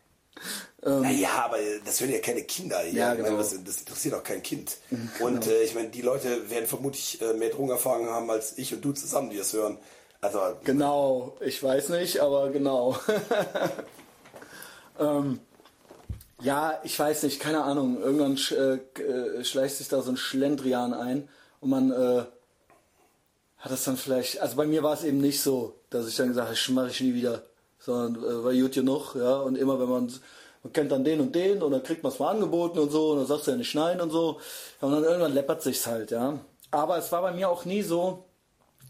Naja, 0.82 1.46
aber 1.46 1.58
das 1.84 2.00
hören 2.00 2.12
ja 2.12 2.20
keine 2.20 2.44
Kinder 2.44 2.80
hier. 2.82 2.94
Ja, 2.94 3.12
Ich 3.14 3.18
meine, 3.18 3.30
genau. 3.30 3.38
das, 3.42 3.64
das 3.64 3.80
interessiert 3.80 4.14
auch 4.14 4.24
kein 4.24 4.44
Kind. 4.44 4.78
Und 5.20 5.48
äh, 5.48 5.64
ich 5.64 5.74
meine, 5.74 5.90
die 5.90 6.04
Leute 6.04 6.48
werden 6.52 6.68
vermutlich 6.68 7.20
äh, 7.22 7.34
mehr 7.34 7.50
Drogenerfahrung 7.50 8.08
haben 8.08 8.30
als 8.30 8.58
ich 8.60 8.72
und 8.72 8.86
du 8.86 8.92
zusammen, 8.92 9.32
die 9.32 9.38
es 9.38 9.52
hören. 9.52 9.80
Also, 10.22 10.40
Genau, 10.64 11.36
ich 11.40 11.62
weiß 11.64 11.90
nicht, 11.90 12.20
aber 12.20 12.52
genau. 12.52 12.98
ähm, 15.00 15.40
ja, 16.42 16.80
ich 16.84 17.00
weiß 17.00 17.24
nicht, 17.24 17.40
keine 17.40 17.64
Ahnung. 17.64 18.02
Irgendwann 18.02 18.38
sch, 18.38 18.52
äh, 18.52 18.76
äh, 19.02 19.44
schleicht 19.44 19.78
sich 19.78 19.88
da 19.88 20.02
so 20.02 20.12
ein 20.12 20.18
Schlendrian 20.18 20.94
ein 20.94 21.30
und 21.62 21.70
man 21.70 21.92
äh, 21.92 22.24
hat 23.58 23.72
das 23.72 23.84
dann 23.84 23.98
vielleicht. 23.98 24.42
Also 24.42 24.56
bei 24.56 24.68
mir 24.68 24.84
war 24.84 24.94
es 24.94 25.04
eben 25.04 25.20
nicht 25.20 25.42
so, 25.42 25.76
dass 25.90 26.08
ich 26.08 26.16
dann 26.16 26.30
gesagt 26.30 26.50
habe, 26.50 26.74
mache 26.74 26.90
ich 26.90 27.02
nie 27.02 27.14
wieder, 27.14 27.44
sondern 27.80 28.24
äh, 28.24 28.44
war 28.44 28.54
gut 28.54 28.74
genug, 28.74 29.16
ja. 29.16 29.38
Und 29.38 29.58
immer 29.58 29.80
wenn 29.80 29.90
man 29.90 30.14
man 30.66 30.74
kennt 30.74 30.92
dann 30.92 31.04
den 31.04 31.22
und 31.22 31.36
den 31.36 31.62
und 31.62 31.72
dann 31.72 31.84
kriegt 31.84 32.02
man 32.02 32.12
es 32.12 32.18
mal 32.18 32.32
angeboten 32.32 32.80
und 32.80 32.92
so 32.92 33.12
und 33.12 33.20
dann 33.20 33.28
sagst 33.28 33.46
du 33.46 33.52
ja 33.52 33.58
nicht 33.58 33.76
nein 33.76 34.02
und 34.02 34.10
so. 34.10 34.40
Und 34.82 34.92
dann 34.92 35.04
irgendwann 35.04 35.34
läppert 35.34 35.62
sich's 35.62 35.86
halt, 35.86 36.10
ja. 36.10 36.40
Aber 36.72 36.98
es 36.98 37.12
war 37.12 37.22
bei 37.22 37.32
mir 37.32 37.50
auch 37.50 37.66
nie 37.66 37.84
so, 37.84 38.24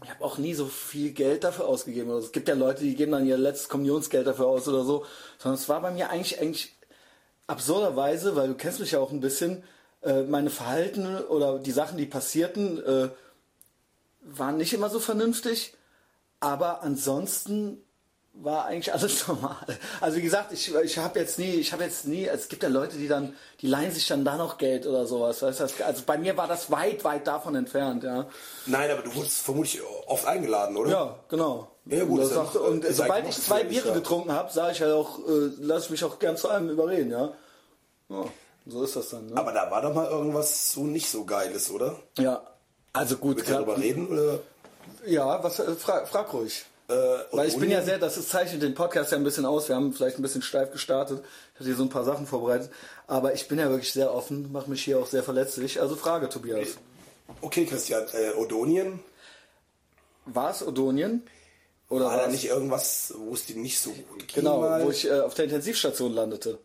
ich 0.02 0.10
habe 0.10 0.24
auch 0.24 0.38
nie 0.38 0.54
so 0.54 0.66
viel 0.66 1.12
Geld 1.12 1.44
dafür 1.44 1.66
ausgegeben. 1.66 2.10
Also 2.10 2.26
es 2.26 2.32
gibt 2.32 2.48
ja 2.48 2.54
Leute, 2.54 2.82
die 2.82 2.94
geben 2.94 3.12
dann 3.12 3.26
ihr 3.26 3.38
letztes 3.38 3.68
Kommunionsgeld 3.68 4.26
dafür 4.26 4.46
aus 4.46 4.68
oder 4.68 4.84
so. 4.84 5.04
Sondern 5.38 5.58
es 5.58 5.68
war 5.68 5.80
bei 5.80 5.90
mir 5.90 6.10
eigentlich, 6.10 6.40
eigentlich 6.40 6.76
absurderweise, 7.46 8.36
weil 8.36 8.48
du 8.48 8.54
kennst 8.54 8.80
mich 8.80 8.92
ja 8.92 9.00
auch 9.00 9.10
ein 9.10 9.20
bisschen, 9.20 9.62
äh, 10.02 10.22
meine 10.22 10.50
Verhalten 10.50 11.16
oder 11.16 11.58
die 11.58 11.72
Sachen, 11.72 11.96
die 11.96 12.06
passierten, 12.06 12.82
äh, 12.84 13.08
waren 14.20 14.56
nicht 14.58 14.74
immer 14.74 14.90
so 14.90 15.00
vernünftig. 15.00 15.74
Aber 16.40 16.82
ansonsten 16.82 17.82
war 18.42 18.66
eigentlich 18.66 18.92
alles 18.92 19.26
normal. 19.28 19.66
Also 20.00 20.18
wie 20.18 20.22
gesagt, 20.22 20.52
ich, 20.52 20.74
ich 20.74 20.98
habe 20.98 21.18
jetzt 21.18 21.38
nie, 21.38 21.54
ich 21.54 21.72
habe 21.72 21.84
jetzt 21.84 22.06
nie, 22.06 22.26
es 22.26 22.48
gibt 22.48 22.62
ja 22.62 22.68
Leute, 22.68 22.96
die 22.96 23.08
dann, 23.08 23.34
die 23.60 23.66
leihen 23.66 23.92
sich 23.92 24.06
dann 24.06 24.24
da 24.24 24.36
noch 24.36 24.58
Geld 24.58 24.86
oder 24.86 25.06
sowas. 25.06 25.42
Weißt 25.42 25.60
du, 25.60 25.84
also 25.84 26.02
bei 26.06 26.18
mir 26.18 26.36
war 26.36 26.46
das 26.46 26.70
weit, 26.70 27.04
weit 27.04 27.26
davon 27.26 27.54
entfernt, 27.54 28.04
ja. 28.04 28.26
nein, 28.66 28.90
aber 28.90 29.02
du 29.02 29.14
wurdest 29.14 29.42
vermutlich 29.42 29.80
oft 30.06 30.26
eingeladen, 30.26 30.76
oder? 30.76 30.90
Ja, 30.90 31.18
genau. 31.28 31.68
Ja, 31.86 32.04
gut, 32.04 32.20
und, 32.20 32.26
sagte, 32.26 32.60
und 32.60 32.84
sobald 32.90 33.28
ich 33.28 33.36
zwei 33.40 33.62
Biere 33.64 33.88
ja. 33.88 33.94
getrunken 33.94 34.32
habe, 34.32 34.52
sage 34.52 34.72
ich 34.72 34.78
ja 34.80 34.92
auch, 34.92 35.20
äh, 35.20 35.50
lasse 35.60 35.86
ich 35.86 35.90
mich 35.90 36.04
auch 36.04 36.18
gern 36.18 36.36
zu 36.36 36.48
einem 36.48 36.68
überreden, 36.68 37.10
ja. 37.10 37.32
ja 38.08 38.24
so 38.66 38.82
ist 38.82 38.96
das 38.96 39.10
dann. 39.10 39.26
Ne? 39.26 39.36
Aber 39.36 39.52
da 39.52 39.70
war 39.70 39.82
doch 39.82 39.94
mal 39.94 40.10
irgendwas 40.10 40.72
so 40.72 40.84
nicht 40.84 41.08
so 41.08 41.24
Geiles, 41.24 41.70
oder? 41.70 41.96
ja, 42.18 42.42
also 42.92 43.16
gut. 43.18 43.36
Willst 43.36 43.50
du 43.50 43.54
darüber 43.54 43.78
reden? 43.78 44.08
Oder? 44.08 44.40
Ja, 45.06 45.42
was, 45.44 45.58
äh, 45.58 45.74
frag, 45.74 46.08
frag 46.08 46.32
ruhig. 46.32 46.64
Äh, 46.88 46.94
Weil 47.32 47.48
ich 47.48 47.58
bin 47.58 47.70
ja 47.70 47.82
sehr, 47.82 47.98
das 47.98 48.16
ist, 48.16 48.28
zeichnet 48.30 48.62
den 48.62 48.74
Podcast 48.74 49.10
ja 49.10 49.18
ein 49.18 49.24
bisschen 49.24 49.44
aus. 49.44 49.68
Wir 49.68 49.74
haben 49.74 49.92
vielleicht 49.92 50.18
ein 50.18 50.22
bisschen 50.22 50.42
steif 50.42 50.70
gestartet. 50.70 51.24
Ich 51.54 51.60
hatte 51.60 51.64
hier 51.64 51.76
so 51.76 51.82
ein 51.82 51.88
paar 51.88 52.04
Sachen 52.04 52.26
vorbereitet. 52.26 52.70
Aber 53.08 53.34
ich 53.34 53.48
bin 53.48 53.58
ja 53.58 53.68
wirklich 53.70 53.92
sehr 53.92 54.14
offen, 54.14 54.52
mache 54.52 54.70
mich 54.70 54.84
hier 54.84 54.98
auch 54.98 55.06
sehr 55.06 55.22
verletzlich. 55.24 55.80
Also 55.80 55.96
Frage, 55.96 56.28
Tobias. 56.28 56.76
Okay, 57.40 57.66
Christian, 57.66 58.06
äh, 58.12 58.32
Odonien, 58.38 59.00
War 60.26 60.50
es 60.50 60.64
Odonien? 60.64 61.22
Oder 61.88 62.06
war 62.06 62.16
da 62.16 62.26
nicht 62.28 62.46
irgendwas, 62.46 63.14
wo 63.16 63.34
es 63.34 63.46
dir 63.46 63.56
nicht 63.56 63.80
so 63.80 63.90
gut 63.90 64.26
ging? 64.26 64.36
Genau, 64.36 64.60
mal? 64.60 64.84
wo 64.84 64.90
ich 64.90 65.06
äh, 65.06 65.20
auf 65.20 65.34
der 65.34 65.44
Intensivstation 65.46 66.12
landete. 66.12 66.58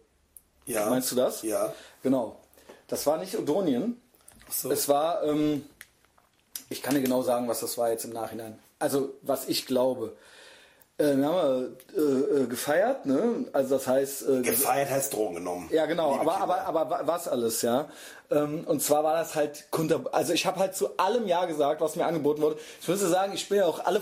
ja. 0.66 0.88
Meinst 0.90 1.12
du 1.12 1.16
das? 1.16 1.42
Ja. 1.44 1.74
Genau. 2.04 2.40
Das 2.88 3.06
war 3.06 3.18
nicht 3.18 3.38
Odonien. 3.38 4.02
Ach 4.48 4.54
so. 4.54 4.72
Es 4.72 4.88
war, 4.88 5.24
ähm, 5.24 5.64
ich 6.70 6.82
kann 6.82 6.94
dir 6.96 7.02
genau 7.02 7.22
sagen, 7.22 7.48
was 7.48 7.60
das 7.60 7.78
war 7.78 7.90
jetzt 7.92 8.06
im 8.06 8.14
Nachhinein. 8.14 8.60
Also, 8.82 9.14
was 9.22 9.48
ich 9.48 9.66
glaube. 9.66 10.16
Äh, 10.98 11.16
wir 11.18 11.26
haben 11.26 11.78
äh, 11.96 12.00
äh, 12.00 12.46
gefeiert, 12.48 13.06
ne? 13.06 13.46
Also 13.54 13.76
das 13.76 13.88
heißt, 13.88 14.28
äh, 14.30 14.42
Gefeiert 14.42 14.90
heißt 14.92 15.14
Drogen 15.14 15.36
genommen. 15.36 15.70
ja, 15.72 15.86
genau, 15.88 16.16
aber, 16.20 16.38
aber, 16.38 16.62
aber 16.62 16.90
wa- 16.90 17.02
was 17.06 17.28
alles, 17.28 17.62
ja. 17.64 17.90
Ähm, 18.30 18.66
und 18.68 18.84
zwar 18.84 19.04
war 19.04 19.16
das 19.16 19.34
halt 19.36 19.68
kunter, 19.72 20.02
also 20.12 20.34
ich 20.34 20.46
habe 20.46 20.60
halt 20.60 20.76
zu 20.76 20.98
allem 20.98 21.28
Ja 21.28 21.46
gesagt, 21.46 21.82
was 21.82 21.96
mir 21.96 22.06
angeboten 22.06 22.42
wurde. 22.42 22.58
Ich 22.82 22.88
müsste 22.88 23.08
sagen, 23.08 23.32
ich 23.34 23.48
bin 23.50 23.60
ja 23.60 23.66
auch 23.66 23.84
alle, 23.86 24.02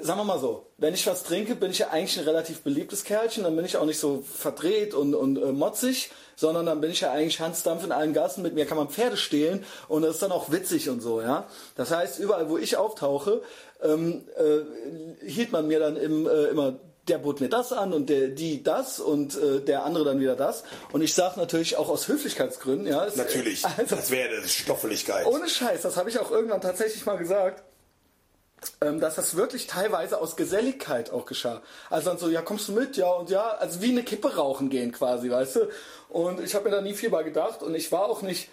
sagen 0.00 0.20
wir 0.20 0.24
mal 0.24 0.38
so, 0.38 0.66
wenn 0.78 0.94
ich 0.94 1.06
was 1.06 1.22
trinke, 1.24 1.54
bin 1.54 1.70
ich 1.70 1.78
ja 1.80 1.88
eigentlich 1.90 2.18
ein 2.18 2.24
relativ 2.24 2.62
beliebtes 2.62 3.04
Kerlchen, 3.04 3.44
dann 3.44 3.54
bin 3.56 3.64
ich 3.64 3.76
auch 3.76 3.84
nicht 3.86 3.98
so 3.98 4.22
verdreht 4.22 4.94
und, 4.94 5.14
und 5.14 5.36
äh, 5.36 5.52
motzig, 5.52 6.10
sondern 6.36 6.66
dann 6.66 6.80
bin 6.80 6.90
ich 6.90 7.00
ja 7.00 7.12
eigentlich 7.12 7.40
Hans 7.40 7.62
Dampf 7.62 7.84
in 7.84 7.92
allen 7.92 8.12
Gassen, 8.12 8.42
mit 8.42 8.54
mir 8.54 8.66
kann 8.66 8.76
man 8.76 8.88
Pferde 8.88 9.16
stehlen 9.16 9.64
und 9.88 10.02
das 10.02 10.14
ist 10.14 10.22
dann 10.22 10.32
auch 10.32 10.50
witzig 10.50 10.88
und 10.88 11.00
so, 11.00 11.20
ja. 11.20 11.46
Das 11.76 11.90
heißt, 11.90 12.18
überall, 12.18 12.48
wo 12.48 12.58
ich 12.58 12.76
auftauche, 12.76 13.42
ähm, 13.82 14.24
äh, 14.36 15.24
hielt 15.28 15.52
man 15.52 15.66
mir 15.68 15.78
dann 15.80 15.96
im, 15.96 16.26
äh, 16.26 16.44
immer 16.46 16.74
der 17.08 17.18
bot 17.18 17.42
mir 17.42 17.50
das 17.50 17.70
an 17.74 17.92
und 17.92 18.08
der 18.08 18.28
die 18.28 18.62
das 18.62 18.98
und 18.98 19.36
äh, 19.36 19.60
der 19.60 19.84
andere 19.84 20.06
dann 20.06 20.20
wieder 20.20 20.36
das. 20.36 20.64
Und 20.90 21.02
ich 21.02 21.12
sage 21.12 21.38
natürlich 21.38 21.76
auch 21.76 21.90
aus 21.90 22.08
Höflichkeitsgründen, 22.08 22.86
ja. 22.86 23.04
es- 23.04 23.16
Natürlich. 23.16 23.62
Also, 23.76 23.96
das 23.96 24.10
wäre 24.10 24.42
Stoffeligkeit. 24.48 25.26
ohne 25.26 25.46
Scheiß, 25.46 25.82
das 25.82 25.98
habe 25.98 26.08
ich 26.08 26.18
auch 26.18 26.30
irgendwann 26.30 26.62
tatsächlich 26.62 27.04
mal 27.04 27.18
gesagt, 27.18 27.62
dass 28.80 29.14
das 29.16 29.36
wirklich 29.36 29.66
teilweise 29.66 30.20
aus 30.20 30.36
Geselligkeit 30.36 31.12
auch 31.12 31.26
geschah. 31.26 31.62
Also 31.90 32.10
dann 32.10 32.18
so, 32.18 32.28
ja, 32.28 32.42
kommst 32.42 32.68
du 32.68 32.72
mit? 32.72 32.96
Ja, 32.96 33.10
und 33.12 33.30
ja, 33.30 33.42
also 33.42 33.82
wie 33.82 33.90
eine 33.90 34.02
Kippe 34.02 34.36
rauchen 34.36 34.70
gehen 34.70 34.92
quasi, 34.92 35.30
weißt 35.30 35.56
du? 35.56 35.68
Und 36.08 36.40
ich 36.40 36.54
habe 36.54 36.66
mir 36.66 36.70
da 36.70 36.80
nie 36.80 36.94
viel 36.94 37.10
bei 37.10 37.22
gedacht 37.22 37.62
und 37.62 37.74
ich 37.74 37.90
war 37.92 38.04
auch 38.06 38.22
nicht, 38.22 38.48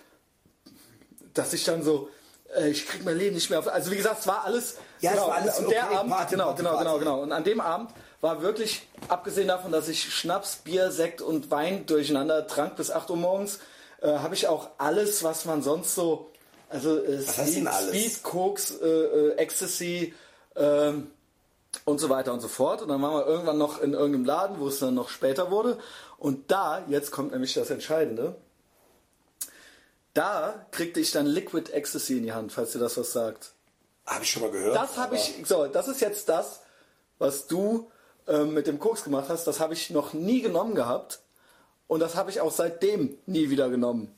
dass 1.33 1.53
ich 1.53 1.63
dann 1.63 1.83
so, 1.83 2.09
äh, 2.55 2.69
ich 2.69 2.88
krieg 2.88 3.03
mein 3.05 3.17
Leben 3.17 3.35
nicht 3.35 3.49
mehr 3.49 3.59
auf. 3.59 3.67
Also 3.67 3.91
wie 3.91 3.97
gesagt, 3.97 4.21
es 4.21 4.27
war 4.27 4.45
alles. 4.45 4.77
Ja, 4.99 5.11
es 5.11 5.17
genau, 5.17 5.27
war 5.29 5.35
alles 5.38 5.59
und 5.59 5.65
okay, 5.65 5.75
der 5.75 5.89
Abend, 5.91 6.11
Party, 6.11 6.31
genau, 6.31 6.45
Party, 6.45 6.57
genau, 6.57 6.69
Party. 6.71 6.83
genau, 6.83 6.99
genau. 6.99 7.21
Und 7.21 7.31
an 7.31 7.43
dem 7.43 7.61
Abend 7.61 7.91
war 8.21 8.41
wirklich, 8.41 8.88
abgesehen 9.07 9.47
davon, 9.47 9.71
dass 9.71 9.88
ich 9.88 10.13
Schnaps, 10.13 10.57
Bier, 10.57 10.91
Sekt 10.91 11.21
und 11.21 11.51
Wein 11.51 11.85
durcheinander 11.85 12.47
trank 12.47 12.75
bis 12.75 12.91
8 12.91 13.09
Uhr 13.09 13.17
morgens, 13.17 13.59
äh, 14.01 14.07
habe 14.07 14.35
ich 14.35 14.47
auch 14.47 14.69
alles, 14.77 15.23
was 15.23 15.45
man 15.45 15.61
sonst 15.61 15.95
so, 15.95 16.31
also 16.72 17.03
äh, 17.03 17.22
Speed? 17.22 17.68
Speed, 17.68 18.23
Koks, 18.23 18.72
äh, 18.81 18.88
äh, 18.88 19.35
Ecstasy 19.35 20.14
ähm, 20.56 21.11
und 21.85 21.99
so 21.99 22.10
weiter 22.10 22.34
und 22.34 22.39
so 22.39 22.48
fort. 22.48 22.81
Und 22.81 22.88
dann 22.88 23.02
waren 23.02 23.14
wir 23.14 23.27
irgendwann 23.27 23.57
noch 23.57 23.81
in 23.81 23.93
irgendeinem 23.93 24.26
Laden, 24.26 24.60
wo 24.60 24.68
es 24.68 24.80
dann 24.80 24.95
noch 24.95 25.10
später 25.10 25.52
wurde. 25.52 25.77
Und 26.18 26.52
da, 26.52 26.84
jetzt 26.88 27.11
kommt 27.11 27.31
nämlich 27.31 27.53
das 27.53 27.69
Entscheidende, 27.69 28.35
da 30.14 30.65
kriegte 30.72 30.99
ich 30.99 31.11
dann 31.11 31.26
Liquid 31.26 31.72
Ecstasy 31.72 32.18
in 32.18 32.23
die 32.23 32.34
Hand, 32.34 32.52
falls 32.52 32.72
dir 32.72 32.80
das 32.80 32.98
was 32.98 33.11
sagt. 33.11 33.53
Habe 34.06 34.23
ich 34.23 34.31
schon 34.31 34.41
mal 34.41 34.52
gehört. 34.52 34.76
Das 34.76 34.98
habe 34.98 35.15
ich, 35.15 35.35
so, 35.45 35.68
das 35.68 35.88
ist 35.88 36.02
jetzt 36.02 36.27
das, 36.27 36.61
was 37.18 37.48
du 37.48 37.89
ähm, 38.27 38.53
mit 38.53 38.68
dem 38.68 38.80
Koks 38.80 39.03
gemacht 39.03 39.30
hast. 39.30 39.45
Das 39.45 39.60
habe 39.60 39.73
ich 39.73 39.89
noch 39.89 40.14
nie 40.14 40.41
genommen 40.41 40.76
gehabt. 40.76 41.22
Und 41.88 41.99
das 41.99 42.15
habe 42.15 42.30
ich 42.30 42.41
auch 42.41 42.52
seitdem 42.52 43.18
nie 43.26 43.49
wieder 43.49 43.69
genommen. 43.69 44.14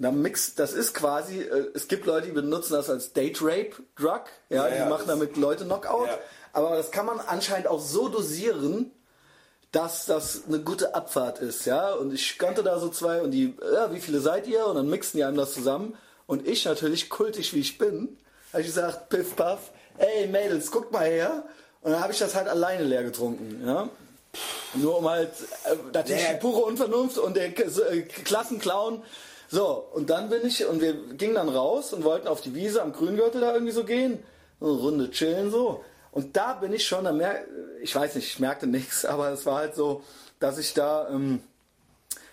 Na, 0.00 0.12
Mix, 0.12 0.54
das 0.54 0.72
ist 0.74 0.94
quasi, 0.94 1.40
äh, 1.42 1.70
es 1.74 1.88
gibt 1.88 2.06
Leute, 2.06 2.28
die 2.28 2.32
benutzen 2.32 2.74
das 2.74 2.88
als 2.88 3.12
Date 3.12 3.42
Rape 3.42 3.72
Drug. 3.96 4.22
Ja, 4.48 4.68
Ja, 4.68 4.70
die 4.70 4.76
ja, 4.78 4.88
machen 4.88 5.06
damit 5.08 5.36
Leute 5.36 5.64
Knockout. 5.64 6.06
Ja. 6.06 6.18
Aber 6.52 6.76
das 6.76 6.90
kann 6.92 7.04
man 7.06 7.18
anscheinend 7.20 7.66
auch 7.66 7.80
so 7.80 8.08
dosieren, 8.08 8.92
dass 9.72 10.06
das 10.06 10.42
eine 10.46 10.60
gute 10.60 10.94
Abfahrt 10.94 11.40
ist, 11.40 11.66
ja. 11.66 11.92
Und 11.92 12.14
ich 12.14 12.38
kannte 12.38 12.62
da 12.62 12.78
so 12.78 12.88
zwei 12.88 13.20
und 13.20 13.32
die, 13.32 13.54
ja, 13.74 13.92
wie 13.92 14.00
viele 14.00 14.20
seid 14.20 14.46
ihr? 14.46 14.66
Und 14.66 14.76
dann 14.76 14.88
mixen 14.88 15.18
die 15.18 15.24
einem 15.24 15.36
das 15.36 15.52
zusammen. 15.52 15.96
Und 16.26 16.46
ich 16.46 16.64
natürlich, 16.64 17.10
kultig 17.10 17.52
wie 17.54 17.60
ich 17.60 17.76
bin, 17.76 18.16
habe 18.52 18.62
ich 18.62 18.68
gesagt, 18.68 19.08
piff 19.08 19.34
paff, 19.36 19.72
ey 19.98 20.26
Mädels, 20.28 20.70
guckt 20.70 20.92
mal 20.92 21.06
her. 21.06 21.44
Und 21.82 21.92
dann 21.92 22.00
habe 22.00 22.12
ich 22.12 22.18
das 22.18 22.34
halt 22.34 22.48
alleine 22.48 22.84
leer 22.84 23.02
getrunken, 23.02 23.62
ja. 23.66 23.88
Nur 24.74 24.98
um 24.98 25.08
halt, 25.08 25.30
äh, 25.64 25.74
natürlich 25.92 26.22
Ja. 26.22 26.34
die 26.34 26.40
pure 26.40 26.62
Unvernunft 26.62 27.18
und 27.18 27.36
der 27.36 27.46
äh, 27.48 28.02
Klassenclown. 28.02 29.02
So, 29.48 29.88
und 29.92 30.10
dann 30.10 30.28
bin 30.28 30.46
ich, 30.46 30.66
und 30.66 30.80
wir 30.80 30.92
gingen 30.92 31.34
dann 31.34 31.48
raus 31.48 31.92
und 31.92 32.04
wollten 32.04 32.28
auf 32.28 32.42
die 32.42 32.54
Wiese 32.54 32.82
am 32.82 32.92
Grüngürtel 32.92 33.40
da 33.40 33.54
irgendwie 33.54 33.72
so 33.72 33.84
gehen. 33.84 34.22
So 34.60 34.66
eine 34.66 34.78
Runde 34.78 35.10
chillen 35.10 35.50
so. 35.50 35.82
Und 36.12 36.36
da 36.36 36.54
bin 36.54 36.72
ich 36.72 36.86
schon, 36.86 37.04
da 37.04 37.12
mer 37.12 37.44
ich 37.80 37.94
weiß 37.94 38.14
nicht, 38.16 38.26
ich 38.26 38.38
merkte 38.38 38.66
nichts, 38.66 39.04
aber 39.04 39.30
es 39.30 39.46
war 39.46 39.56
halt 39.56 39.74
so, 39.74 40.02
dass 40.40 40.58
ich 40.58 40.74
da, 40.74 41.08
ähm, 41.08 41.40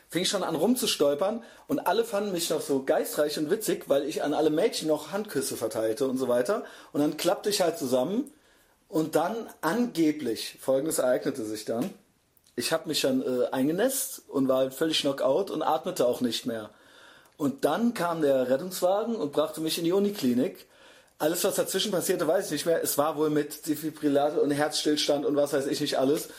fing 0.09 0.23
ich 0.23 0.29
schon 0.29 0.43
an 0.43 0.55
rumzustolpern 0.55 1.43
und 1.67 1.79
alle 1.79 2.03
fanden 2.03 2.31
mich 2.31 2.49
noch 2.49 2.61
so 2.61 2.83
geistreich 2.83 3.37
und 3.37 3.49
witzig, 3.49 3.87
weil 3.87 4.03
ich 4.03 4.23
an 4.23 4.33
alle 4.33 4.49
Mädchen 4.49 4.87
noch 4.87 5.11
Handküsse 5.11 5.57
verteilte 5.57 6.07
und 6.07 6.17
so 6.17 6.27
weiter. 6.27 6.63
Und 6.93 7.01
dann 7.01 7.17
klappte 7.17 7.49
ich 7.49 7.61
halt 7.61 7.77
zusammen 7.77 8.31
und 8.87 9.15
dann 9.15 9.35
angeblich, 9.61 10.57
folgendes 10.61 10.99
ereignete 10.99 11.43
sich 11.43 11.65
dann. 11.65 11.89
Ich 12.55 12.71
habe 12.71 12.87
mich 12.87 13.01
dann 13.01 13.21
äh, 13.21 13.47
eingenässt 13.51 14.23
und 14.29 14.47
war 14.47 14.57
halt 14.57 14.73
völlig 14.73 15.01
knockout 15.01 15.51
und 15.51 15.61
atmete 15.61 16.05
auch 16.05 16.21
nicht 16.21 16.45
mehr. 16.45 16.69
Und 17.37 17.65
dann 17.65 17.93
kam 17.93 18.21
der 18.21 18.49
Rettungswagen 18.49 19.15
und 19.15 19.33
brachte 19.33 19.61
mich 19.61 19.77
in 19.77 19.83
die 19.83 19.91
Uniklinik. 19.91 20.67
Alles, 21.17 21.43
was 21.43 21.55
dazwischen 21.55 21.91
passierte, 21.91 22.27
weiß 22.27 22.45
ich 22.45 22.51
nicht 22.51 22.65
mehr. 22.65 22.81
Es 22.83 22.97
war 22.97 23.17
wohl 23.17 23.29
mit 23.29 23.67
Defibrillator 23.67 24.41
und 24.41 24.51
Herzstillstand 24.51 25.25
und 25.25 25.35
was 25.35 25.53
weiß 25.53 25.67
ich 25.67 25.81
nicht 25.81 25.97
alles. 25.97 26.29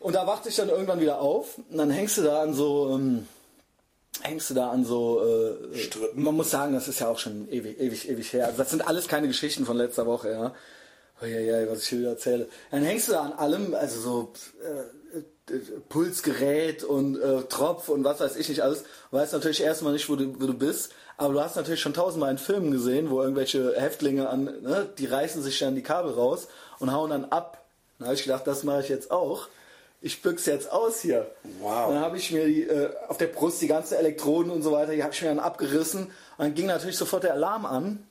Und 0.00 0.14
da 0.14 0.26
wachte 0.26 0.48
ich 0.48 0.56
dann 0.56 0.68
irgendwann 0.68 1.00
wieder 1.00 1.20
auf 1.20 1.58
und 1.70 1.78
dann 1.78 1.90
hängst 1.90 2.18
du 2.18 2.22
da 2.22 2.42
an 2.42 2.54
so, 2.54 2.90
ähm, 2.92 3.28
hängst 4.22 4.50
du 4.50 4.54
da 4.54 4.70
an 4.70 4.84
so, 4.84 5.22
äh, 5.24 5.78
Strippen. 5.78 6.22
man 6.24 6.34
muss 6.34 6.50
sagen, 6.50 6.72
das 6.72 6.88
ist 6.88 7.00
ja 7.00 7.08
auch 7.08 7.20
schon 7.20 7.48
ewig, 7.48 7.78
ewig, 7.80 8.08
ewig 8.08 8.32
her. 8.32 8.46
Also 8.46 8.58
das 8.58 8.70
sind 8.70 8.86
alles 8.86 9.06
keine 9.06 9.28
Geschichten 9.28 9.64
von 9.64 9.76
letzter 9.76 10.06
Woche, 10.06 10.30
ja. 10.30 10.54
Oh, 11.22 11.24
ja, 11.24 11.38
ja, 11.38 11.70
was 11.70 11.82
ich 11.82 11.88
hier 11.88 12.00
wieder 12.00 12.10
erzähle. 12.10 12.48
Dann 12.72 12.82
hängst 12.82 13.06
du 13.08 13.12
da 13.12 13.22
an 13.22 13.32
allem, 13.34 13.74
also 13.74 14.00
so 14.00 14.32
äh, 14.60 14.80
äh, 14.80 14.84
Pulsgerät 15.88 16.84
und 16.84 17.20
äh, 17.20 17.42
Tropf 17.42 17.88
und 17.88 18.04
was 18.04 18.20
weiß 18.20 18.36
ich 18.36 18.48
nicht 18.48 18.62
alles. 18.62 18.84
Du 19.10 19.16
weißt 19.16 19.32
natürlich 19.32 19.60
erstmal 19.60 19.92
nicht, 19.92 20.08
wo 20.08 20.14
du, 20.14 20.40
wo 20.40 20.46
du 20.46 20.54
bist, 20.54 20.92
aber 21.16 21.34
du 21.34 21.40
hast 21.40 21.56
natürlich 21.56 21.80
schon 21.80 21.94
tausendmal 21.94 22.30
in 22.30 22.38
Filmen 22.38 22.70
gesehen, 22.70 23.10
wo 23.10 23.20
irgendwelche 23.20 23.74
Häftlinge 23.78 24.28
an, 24.28 24.44
ne, 24.44 24.88
die 24.98 25.06
reißen 25.06 25.42
sich 25.42 25.58
dann 25.58 25.74
die 25.74 25.82
Kabel 25.82 26.12
raus 26.12 26.46
und 26.78 26.92
hauen 26.92 27.10
dann 27.10 27.24
ab. 27.24 27.64
Dann 27.98 28.08
habe 28.08 28.14
ich 28.14 28.22
gedacht, 28.22 28.46
das 28.46 28.62
mache 28.62 28.80
ich 28.82 28.88
jetzt 28.88 29.10
auch. 29.10 29.48
Ich 30.00 30.22
büchse 30.22 30.52
jetzt 30.52 30.70
aus 30.70 31.00
hier. 31.00 31.30
Wow. 31.60 31.92
Dann 31.92 32.00
habe 32.00 32.16
ich 32.16 32.30
mir 32.30 32.46
die, 32.46 32.62
äh, 32.62 32.90
auf 33.08 33.18
der 33.18 33.28
Brust 33.28 33.60
die 33.62 33.68
ganzen 33.68 33.94
Elektroden 33.94 34.50
und 34.50 34.62
so 34.62 34.72
weiter, 34.72 34.92
die 34.92 35.02
habe 35.02 35.12
ich 35.12 35.22
mir 35.22 35.28
dann 35.28 35.38
abgerissen. 35.38 36.06
Und 36.06 36.12
dann 36.38 36.54
ging 36.54 36.66
natürlich 36.66 36.96
sofort 36.96 37.24
der 37.24 37.34
Alarm 37.34 37.66
an. 37.66 38.04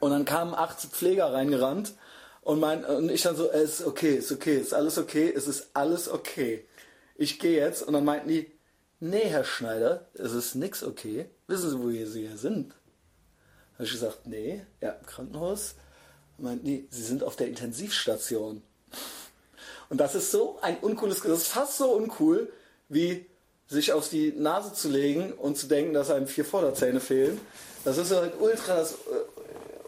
Und 0.00 0.10
dann 0.10 0.24
kamen 0.24 0.54
acht 0.54 0.80
Pfleger 0.80 1.32
reingerannt 1.32 1.92
und, 2.46 2.60
mein, 2.60 2.84
und 2.84 3.10
ich 3.10 3.22
dann 3.22 3.34
so, 3.34 3.50
es 3.50 3.80
ist 3.80 3.86
okay, 3.88 4.14
ist 4.14 4.30
okay, 4.30 4.58
ist 4.58 4.72
alles 4.72 4.98
okay, 4.98 5.32
es 5.34 5.48
ist 5.48 5.70
alles 5.72 6.08
okay. 6.08 6.64
Ich 7.16 7.40
gehe 7.40 7.58
jetzt 7.58 7.82
und 7.82 7.92
dann 7.92 8.04
meinten 8.04 8.28
die, 8.28 8.52
nee, 9.00 9.24
Herr 9.24 9.42
Schneider, 9.42 10.06
es 10.14 10.32
ist 10.32 10.54
nix 10.54 10.84
okay. 10.84 11.28
Wissen 11.48 11.70
Sie, 11.70 11.78
wo 11.80 11.90
Sie 11.90 12.28
hier 12.28 12.36
sind? 12.36 12.72
Habe 13.74 13.84
ich 13.84 13.90
gesagt, 13.90 14.28
nee, 14.28 14.64
ja, 14.80 14.90
im 14.90 15.06
Krankenhaus. 15.06 15.74
Meinten 16.38 16.64
die, 16.66 16.86
Sie 16.88 17.02
sind 17.02 17.24
auf 17.24 17.34
der 17.34 17.48
Intensivstation. 17.48 18.62
Und 19.88 19.98
das 19.98 20.14
ist 20.14 20.30
so 20.30 20.60
ein 20.62 20.78
uncooles, 20.78 21.22
das 21.22 21.38
ist 21.38 21.48
fast 21.48 21.78
so 21.78 21.94
uncool, 21.94 22.52
wie 22.88 23.26
sich 23.66 23.92
auf 23.92 24.08
die 24.08 24.30
Nase 24.30 24.72
zu 24.72 24.88
legen 24.88 25.32
und 25.32 25.58
zu 25.58 25.66
denken, 25.66 25.94
dass 25.94 26.10
einem 26.10 26.28
vier 26.28 26.44
Vorderzähne 26.44 27.00
fehlen. 27.00 27.40
Das 27.84 27.98
ist 27.98 28.12
halt 28.12 28.40
ultra, 28.40 28.76
das, 28.76 28.92
äh, 28.92 29.35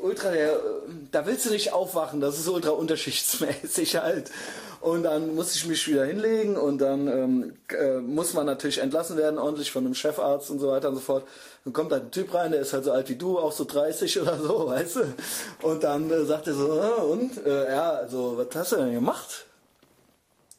ultra 0.00 0.34
äh, 0.34 0.50
da 1.10 1.26
willst 1.26 1.46
du 1.46 1.50
nicht 1.50 1.72
aufwachen, 1.72 2.20
das 2.20 2.38
ist 2.38 2.48
ultra 2.48 2.70
unterschichtsmäßig 2.70 3.96
halt. 4.02 4.30
Und 4.80 5.02
dann 5.02 5.34
muss 5.34 5.56
ich 5.56 5.66
mich 5.66 5.88
wieder 5.88 6.04
hinlegen 6.04 6.56
und 6.56 6.78
dann 6.78 7.08
ähm, 7.08 7.56
äh, 7.76 7.98
muss 7.98 8.34
man 8.34 8.46
natürlich 8.46 8.78
entlassen 8.78 9.16
werden, 9.16 9.38
ordentlich 9.38 9.72
von 9.72 9.84
einem 9.84 9.94
Chefarzt 9.94 10.50
und 10.50 10.60
so 10.60 10.68
weiter 10.68 10.88
und 10.90 10.94
so 10.94 11.00
fort. 11.00 11.26
Dann 11.64 11.72
kommt 11.72 11.90
da 11.90 11.96
ein 11.96 12.12
Typ 12.12 12.32
rein, 12.32 12.52
der 12.52 12.60
ist 12.60 12.72
halt 12.72 12.84
so 12.84 12.92
alt 12.92 13.08
wie 13.08 13.16
du, 13.16 13.38
auch 13.38 13.50
so 13.50 13.64
30 13.64 14.20
oder 14.22 14.38
so, 14.38 14.68
weißt 14.68 14.96
du. 14.96 15.14
Und 15.62 15.82
dann 15.82 16.08
äh, 16.10 16.24
sagt 16.24 16.46
er 16.46 16.54
so, 16.54 16.80
ah, 16.80 17.02
und? 17.02 17.44
Äh, 17.44 17.70
ja, 17.70 17.90
also, 17.90 18.38
was 18.38 18.54
hast 18.54 18.72
du 18.72 18.76
denn 18.76 18.92
gemacht? 18.92 19.46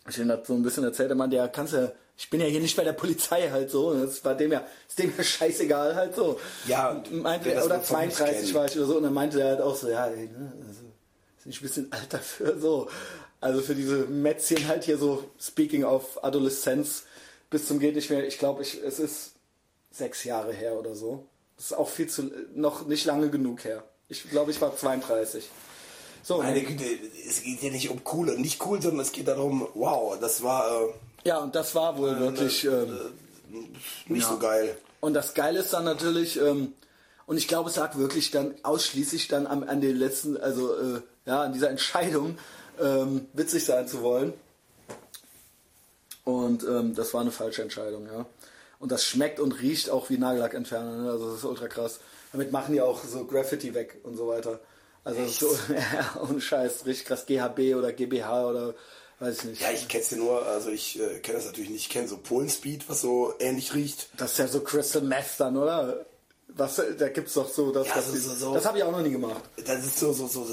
Ich 0.09 0.17
ihm 0.17 0.27
das 0.27 0.45
so 0.47 0.53
ein 0.53 0.63
bisschen 0.63 0.83
erzählt, 0.83 1.11
er 1.11 1.15
meinte, 1.15 1.37
ja, 1.37 1.47
kannst 1.47 1.73
ja, 1.73 1.89
ich 2.19 2.29
bin 2.29 2.41
ja 2.41 2.47
hier 2.47 2.59
nicht 2.59 2.75
bei 2.75 2.83
der 2.83 2.91
Polizei 2.91 3.49
halt 3.49 3.71
so, 3.71 3.93
das 3.93 4.25
war 4.25 4.35
dem 4.35 4.51
ja, 4.51 4.67
ist 4.89 4.99
dem 4.99 5.13
ja 5.17 5.23
scheißegal 5.23 5.95
halt 5.95 6.13
so. 6.13 6.37
Ja, 6.67 6.89
Und 6.89 7.13
meinte, 7.21 7.49
das 7.49 7.65
oder 7.65 7.77
wohl 7.77 7.83
von 7.83 8.03
uns 8.03 8.15
32 8.15 8.41
kennt. 8.41 8.53
war 8.55 8.65
ich 8.65 8.75
oder 8.75 8.85
so, 8.87 8.97
und 8.97 9.03
dann 9.03 9.13
meinte 9.13 9.39
er 9.39 9.51
halt 9.51 9.61
auch 9.61 9.75
so, 9.75 9.89
ja, 9.89 10.05
ey, 10.07 10.27
ne, 10.27 10.51
also, 10.67 10.81
ist 11.37 11.45
nicht 11.45 11.61
ein 11.61 11.63
bisschen 11.63 11.91
alt 11.93 12.11
dafür, 12.13 12.59
so. 12.59 12.89
Also 13.39 13.61
für 13.61 13.73
diese 13.73 13.99
Mätzchen 13.99 14.67
halt 14.67 14.83
hier 14.83 14.97
so, 14.97 15.23
speaking 15.39 15.85
of 15.85 16.21
Adoleszenz, 16.21 17.05
bis 17.49 17.65
zum 17.65 17.79
geht 17.79 17.95
nicht 17.95 18.09
mehr, 18.09 18.27
ich 18.27 18.37
glaube, 18.37 18.63
ich, 18.63 18.83
es 18.83 18.99
ist 18.99 19.31
sechs 19.89 20.25
Jahre 20.25 20.51
her 20.51 20.73
oder 20.73 20.95
so. 20.95 21.25
Das 21.55 21.67
ist 21.67 21.73
auch 21.73 21.87
viel 21.87 22.07
zu, 22.07 22.29
noch 22.53 22.85
nicht 22.85 23.05
lange 23.05 23.29
genug 23.29 23.63
her. 23.63 23.85
Ich 24.09 24.29
glaube, 24.29 24.51
ich 24.51 24.59
war 24.59 24.75
32. 24.75 25.49
So, 26.21 26.39
Meine 26.39 26.63
Güte, 26.63 26.83
es 27.25 27.43
geht 27.43 27.63
ja 27.63 27.71
nicht 27.71 27.89
um 27.89 28.01
cool 28.11 28.29
und 28.29 28.41
nicht 28.41 28.65
cool, 28.65 28.81
sondern 28.81 28.99
es 28.99 29.13
geht 29.13 29.29
darum, 29.29 29.69
wow, 29.73 30.19
das 30.19 30.43
war 30.43 30.93
ja, 31.23 31.37
und 31.37 31.55
das 31.55 31.75
war 31.75 31.97
wohl 31.97 32.19
wirklich, 32.19 32.65
ähm, 32.65 32.97
äh, 33.51 34.11
nicht 34.11 34.23
Ja. 34.23 34.29
so 34.29 34.39
geil. 34.39 34.77
Und 34.99 35.13
das 35.13 35.33
Geile 35.33 35.59
ist 35.59 35.73
dann 35.73 35.85
natürlich, 35.85 36.39
ähm, 36.39 36.73
und 37.25 37.37
ich 37.37 37.47
glaube, 37.47 37.69
es 37.69 37.75
lag 37.77 37.95
wirklich 37.97 38.31
dann 38.31 38.55
ausschließlich 38.63 39.27
dann 39.27 39.47
am, 39.47 39.63
an 39.63 39.81
den 39.81 39.95
letzten, 39.95 40.37
also 40.37 40.75
äh, 40.75 41.01
ja, 41.25 41.43
an 41.43 41.53
dieser 41.53 41.69
Entscheidung, 41.69 42.37
ähm, 42.81 43.27
witzig 43.33 43.65
sein 43.65 43.87
zu 43.87 44.01
wollen. 44.01 44.33
Und 46.23 46.63
ähm, 46.63 46.95
das 46.95 47.13
war 47.13 47.21
eine 47.21 47.31
falsche 47.31 47.61
Entscheidung, 47.61 48.05
ja. 48.07 48.25
Und 48.79 48.91
das 48.91 49.03
schmeckt 49.03 49.39
und 49.39 49.59
riecht 49.61 49.89
auch 49.89 50.09
wie 50.09 50.17
Nagellackentferner, 50.17 50.95
ne? 50.95 51.11
also 51.11 51.29
das 51.29 51.39
ist 51.39 51.43
ultra 51.45 51.67
krass. 51.67 51.99
Damit 52.31 52.51
machen 52.51 52.73
die 52.73 52.81
auch 52.81 53.03
so 53.03 53.25
Graffiti 53.25 53.73
weg 53.73 53.99
und 54.03 54.15
so 54.15 54.27
weiter. 54.27 54.59
Also 55.03 55.25
so, 55.25 55.47
ja, 55.73 56.21
ohne 56.21 56.39
Scheiß, 56.39 56.85
richtig 56.85 57.05
krass, 57.07 57.25
GHB 57.25 57.75
oder 57.75 57.91
GBH 57.91 58.47
oder 58.47 58.73
weiß 59.19 59.37
ich 59.39 59.43
nicht. 59.45 59.61
Ja, 59.61 59.71
ich 59.71 59.87
kenn's 59.87 60.09
ja 60.11 60.17
nur, 60.17 60.45
also 60.45 60.69
ich 60.69 60.99
äh, 60.99 61.19
kenne 61.19 61.37
das 61.37 61.45
natürlich 61.47 61.69
nicht, 61.69 61.83
ich 61.83 61.89
kenne 61.89 62.07
so 62.07 62.17
Polen-Speed, 62.17 62.89
was 62.89 63.01
so 63.01 63.33
ähnlich 63.39 63.73
riecht. 63.73 64.09
Das 64.17 64.33
ist 64.33 64.37
ja 64.39 64.47
so 64.47 64.61
Crystal 64.61 65.01
Meth 65.01 65.25
dann, 65.37 65.57
oder? 65.57 66.05
Was, 66.55 66.81
da 66.97 67.09
gibt's 67.09 67.35
doch 67.35 67.47
so, 67.49 67.71
das, 67.71 67.87
Ja, 67.87 67.95
das, 67.95 68.07
so- 68.07 68.17
so- 68.17 68.35
so. 68.35 68.53
das 68.55 68.65
habe 68.65 68.77
ich 68.79 68.83
auch 68.83 68.91
noch 68.91 69.01
nie 69.01 69.11
gemacht. 69.11 69.41
Das 69.65 69.85
ist 69.85 69.99
so, 69.99 70.11
so, 70.13 70.27
so, 70.27 70.47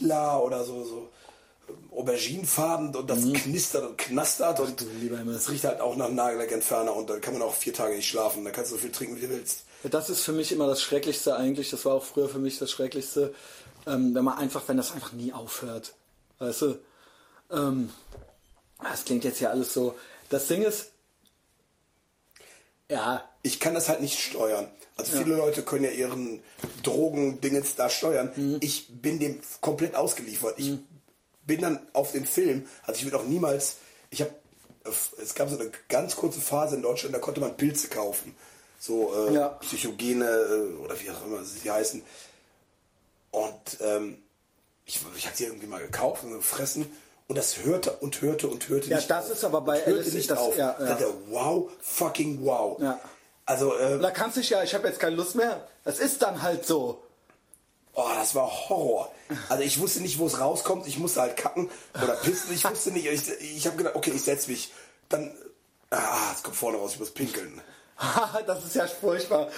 lila 0.00 0.38
oder 0.38 0.64
so, 0.64 0.84
so 0.84 1.08
Auberginenfarben 1.96 2.94
und 2.94 3.08
das 3.08 3.20
knistert 3.20 3.84
und 3.88 3.98
knastert 3.98 4.60
und 4.60 4.84
lieber 5.00 5.18
Himmel. 5.18 5.34
es 5.36 5.50
riecht 5.50 5.64
halt 5.64 5.80
auch 5.80 5.96
nach 5.96 6.10
Nagellackentferner 6.10 6.94
und 6.94 7.08
da 7.10 7.18
kann 7.18 7.34
man 7.34 7.42
auch 7.42 7.54
vier 7.54 7.72
Tage 7.74 7.96
nicht 7.96 8.08
schlafen, 8.08 8.44
da 8.44 8.50
kannst 8.50 8.70
du 8.72 8.76
so 8.76 8.80
viel 8.82 8.92
trinken, 8.92 9.16
wie 9.16 9.20
du 9.22 9.30
willst. 9.30 9.64
Ja, 9.84 9.90
Das 9.90 10.10
ist 10.10 10.22
für 10.22 10.32
mich 10.32 10.52
immer 10.52 10.66
das 10.66 10.80
Schrecklichste 10.82 11.36
eigentlich. 11.36 11.70
Das 11.70 11.84
war 11.84 11.94
auch 11.94 12.04
früher 12.04 12.28
für 12.28 12.38
mich 12.38 12.58
das 12.58 12.70
Schrecklichste, 12.70 13.34
ähm, 13.86 14.14
wenn 14.14 14.24
man 14.24 14.38
einfach, 14.38 14.62
wenn 14.68 14.76
das 14.76 14.92
einfach 14.92 15.12
nie 15.12 15.32
aufhört. 15.32 15.94
Weißt 16.38 16.62
du? 16.62 16.78
Ähm, 17.52 17.90
das 18.82 19.04
klingt 19.04 19.24
jetzt 19.24 19.40
ja 19.40 19.50
alles 19.50 19.72
so. 19.72 19.94
Das 20.28 20.48
Ding 20.48 20.62
ist, 20.62 20.92
ja, 22.90 23.28
Ich 23.42 23.58
kann 23.58 23.74
das 23.74 23.88
halt 23.88 24.00
nicht 24.00 24.20
steuern. 24.20 24.68
Also 24.96 25.16
viele 25.18 25.36
Leute 25.36 25.62
können 25.62 25.84
ja 25.84 25.90
ihren 25.90 26.42
Drogendingens 26.82 27.74
da 27.74 27.88
steuern. 27.88 28.30
Mhm. 28.36 28.58
Ich 28.60 28.88
bin 29.00 29.18
dem 29.18 29.40
komplett 29.60 29.94
ausgeliefert. 29.94 30.58
Ich 30.58 30.78
bin 31.46 31.62
dann 31.62 31.80
auf 31.94 32.12
den 32.12 32.26
Film. 32.26 32.68
Also 32.82 32.98
ich 32.98 33.04
würde 33.04 33.18
auch 33.18 33.24
niemals. 33.24 33.76
Ich 34.10 34.20
habe. 34.20 34.32
Es 35.22 35.34
gab 35.34 35.48
so 35.48 35.58
eine 35.58 35.70
ganz 35.88 36.16
kurze 36.16 36.40
Phase 36.40 36.74
in 36.74 36.82
Deutschland, 36.82 37.14
da 37.14 37.20
konnte 37.20 37.40
man 37.40 37.56
Pilze 37.56 37.88
kaufen. 37.88 38.34
So 38.80 39.14
äh, 39.28 39.34
Ja. 39.34 39.48
Psychogene 39.48 40.26
äh, 40.26 40.76
oder 40.82 41.00
wie 41.00 41.10
auch 41.10 41.24
immer 41.24 41.44
sie 41.44 41.70
heißen. 41.70 42.02
Und 43.30 43.78
ähm, 43.80 44.18
ich, 44.84 45.00
ich 45.16 45.26
habe 45.26 45.36
sie 45.36 45.44
irgendwie 45.44 45.68
mal 45.68 45.80
gekauft 45.80 46.24
und 46.24 46.32
gefressen. 46.32 46.86
Und 47.28 47.36
das 47.38 47.64
hörte 47.64 47.92
und 47.92 48.20
hörte 48.20 48.48
und 48.48 48.68
hörte 48.68 48.88
Ja, 48.90 48.96
nicht 48.96 49.10
das 49.10 49.26
auf. 49.26 49.32
ist 49.32 49.44
aber 49.44 49.60
bei 49.62 49.78
LSD 49.80 50.16
nicht 50.18 50.30
das- 50.30 50.38
auf. 50.38 50.56
ja, 50.56 50.76
ja. 50.78 50.86
Dachte, 50.86 51.12
wow, 51.28 51.70
fucking 51.80 52.44
wow. 52.44 52.78
Ja. 52.80 53.00
Also, 53.46 53.74
äh, 53.76 53.98
da 53.98 54.10
kannst 54.10 54.36
du 54.36 54.40
dich 54.40 54.50
ja, 54.50 54.62
ich 54.62 54.74
habe 54.74 54.86
jetzt 54.88 55.00
keine 55.00 55.16
Lust 55.16 55.34
mehr. 55.34 55.66
Das 55.84 55.98
ist 55.98 56.22
dann 56.22 56.42
halt 56.42 56.66
so. 56.66 57.02
Oh, 57.94 58.08
das 58.14 58.34
war 58.34 58.50
Horror. 58.68 59.12
Also 59.50 59.62
ich 59.64 59.78
wusste 59.80 60.00
nicht, 60.00 60.18
wo 60.18 60.26
es 60.26 60.40
rauskommt. 60.40 60.86
Ich 60.86 60.98
musste 60.98 61.20
halt 61.20 61.36
kacken 61.36 61.68
oder 62.02 62.14
pissen. 62.16 62.54
Ich 62.54 62.64
wusste 62.68 62.90
nicht. 62.90 63.06
Ich, 63.06 63.28
ich 63.56 63.66
habe 63.66 63.76
gedacht, 63.76 63.94
okay, 63.96 64.12
ich 64.14 64.22
setz 64.22 64.46
mich. 64.48 64.72
Dann, 65.10 65.34
ah, 65.90 66.32
es 66.34 66.42
kommt 66.42 66.56
vorne 66.56 66.78
raus, 66.78 66.92
ich 66.94 67.00
muss 67.00 67.10
pinkeln. 67.10 67.60
das 68.46 68.64
ist 68.64 68.74
ja 68.74 68.86
furchtbar. 68.86 69.48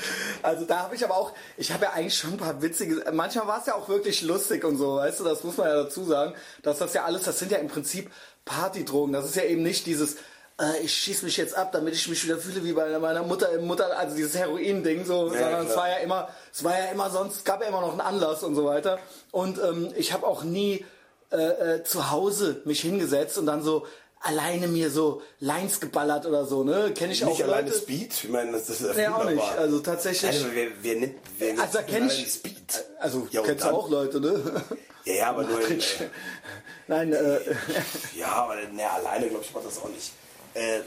Also 0.43 0.65
da 0.65 0.81
habe 0.81 0.95
ich 0.95 1.05
aber 1.05 1.17
auch, 1.17 1.33
ich 1.57 1.73
habe 1.73 1.85
ja 1.85 1.93
eigentlich 1.93 2.17
schon 2.17 2.33
ein 2.33 2.37
paar 2.37 2.61
witzige, 2.61 3.05
manchmal 3.13 3.47
war 3.47 3.61
es 3.61 3.67
ja 3.67 3.75
auch 3.75 3.89
wirklich 3.89 4.23
lustig 4.23 4.65
und 4.65 4.77
so, 4.77 4.97
weißt 4.97 5.21
du, 5.21 5.25
das 5.25 5.45
muss 5.45 5.57
man 5.57 5.69
ja 5.69 5.83
dazu 5.85 6.05
sagen, 6.05 6.35
dass 6.63 6.79
das 6.79 6.95
ja 6.95 7.05
alles, 7.05 7.23
das 7.23 7.39
sind 7.39 7.51
ja 7.51 7.59
im 7.59 7.69
Prinzip 7.69 8.11
Partydrogen, 8.45 9.13
das 9.13 9.27
ist 9.27 9.37
ja 9.37 9.45
eben 9.45 9.63
nicht 9.63 9.87
dieses, 9.87 10.17
äh, 10.61 10.81
ich 10.83 10.93
schieß 10.93 11.23
mich 11.23 11.37
jetzt 11.37 11.57
ab, 11.57 11.73
damit 11.73 11.95
ich 11.95 12.09
mich 12.09 12.25
wieder 12.25 12.39
fühle 12.39 12.65
wie 12.65 12.73
bei 12.73 12.99
meiner 12.99 13.23
Mutter 13.23 13.51
im 13.53 13.67
Mutter, 13.67 13.99
also 13.99 14.15
dieses 14.15 14.37
Heroin-Ding 14.37 15.05
so, 15.05 15.33
Ja, 15.33 15.41
sondern 15.41 15.67
es 15.67 15.77
war 15.77 15.89
ja 15.89 15.97
immer, 15.97 16.29
es 16.53 16.63
war 16.63 16.79
ja 16.79 16.87
immer 16.87 17.11
sonst, 17.11 17.37
es 17.39 17.45
gab 17.45 17.63
ja 17.63 17.69
immer 17.69 17.81
noch 17.81 17.93
einen 17.93 18.01
Anlass 18.01 18.43
und 18.43 18.55
so 18.55 18.65
weiter. 18.65 18.99
Und 19.31 19.59
ähm, 19.59 19.93
ich 19.97 20.13
habe 20.13 20.27
auch 20.27 20.45
nie 20.45 20.85
äh, 21.31 21.77
äh, 21.77 21.85
zu 21.85 22.11
Hause 22.11 22.63
mich 22.65 22.81
hingesetzt 22.81 23.39
und 23.39 23.47
dann 23.47 23.63
so 23.63 23.87
alleine 24.25 24.67
mir 24.69 24.91
so 24.91 25.23
Lines 25.41 25.79
geballert 25.81 26.27
oder 26.27 26.45
so, 26.47 26.65
ne? 26.65 26.93
Kenne 26.95 27.13
ich 27.13 27.23
Nicht 27.25 27.31
auch 27.31 27.41
alleine 27.47 27.69
Leute. 27.69 27.81
Speed. 27.81 28.13
Ich 28.25 28.29
meine, 28.31 28.53
das 28.53 28.69
ist 28.71 28.81
ja 28.81 28.93
Nee, 28.95 29.07
auch 29.09 29.25
nicht. 29.31 29.59
Also 29.59 29.79
tatsächlich. 29.81 30.31
Also, 30.31 30.47
wer, 30.53 30.69
wer 30.83 30.95
nimmt, 30.97 31.15
wer 31.39 31.49
nimmt 31.49 31.61
Also 31.61 31.79
kenn 31.87 32.07
ich- 32.07 32.33
Speed? 32.33 32.85
Also 32.99 33.29
ja, 33.31 33.43
kennst 33.43 33.65
du 33.65 33.69
auch 33.69 33.89
Leute, 33.89 34.21
ne? 34.21 34.63
Ja, 35.05 35.15
ja, 35.15 35.31
aber 35.31 35.43
nur. 35.45 35.61
Äh, 35.71 35.79
Nein, 36.87 37.13
äh, 37.13 37.39
ja, 38.17 38.29
aber 38.33 38.57
ne, 38.73 38.91
alleine, 38.91 39.29
glaube 39.29 39.45
ich, 39.45 39.55
macht 39.55 39.67
das 39.67 39.79
auch 39.79 39.89
nicht. 39.91 40.13
Äh, 40.55 40.81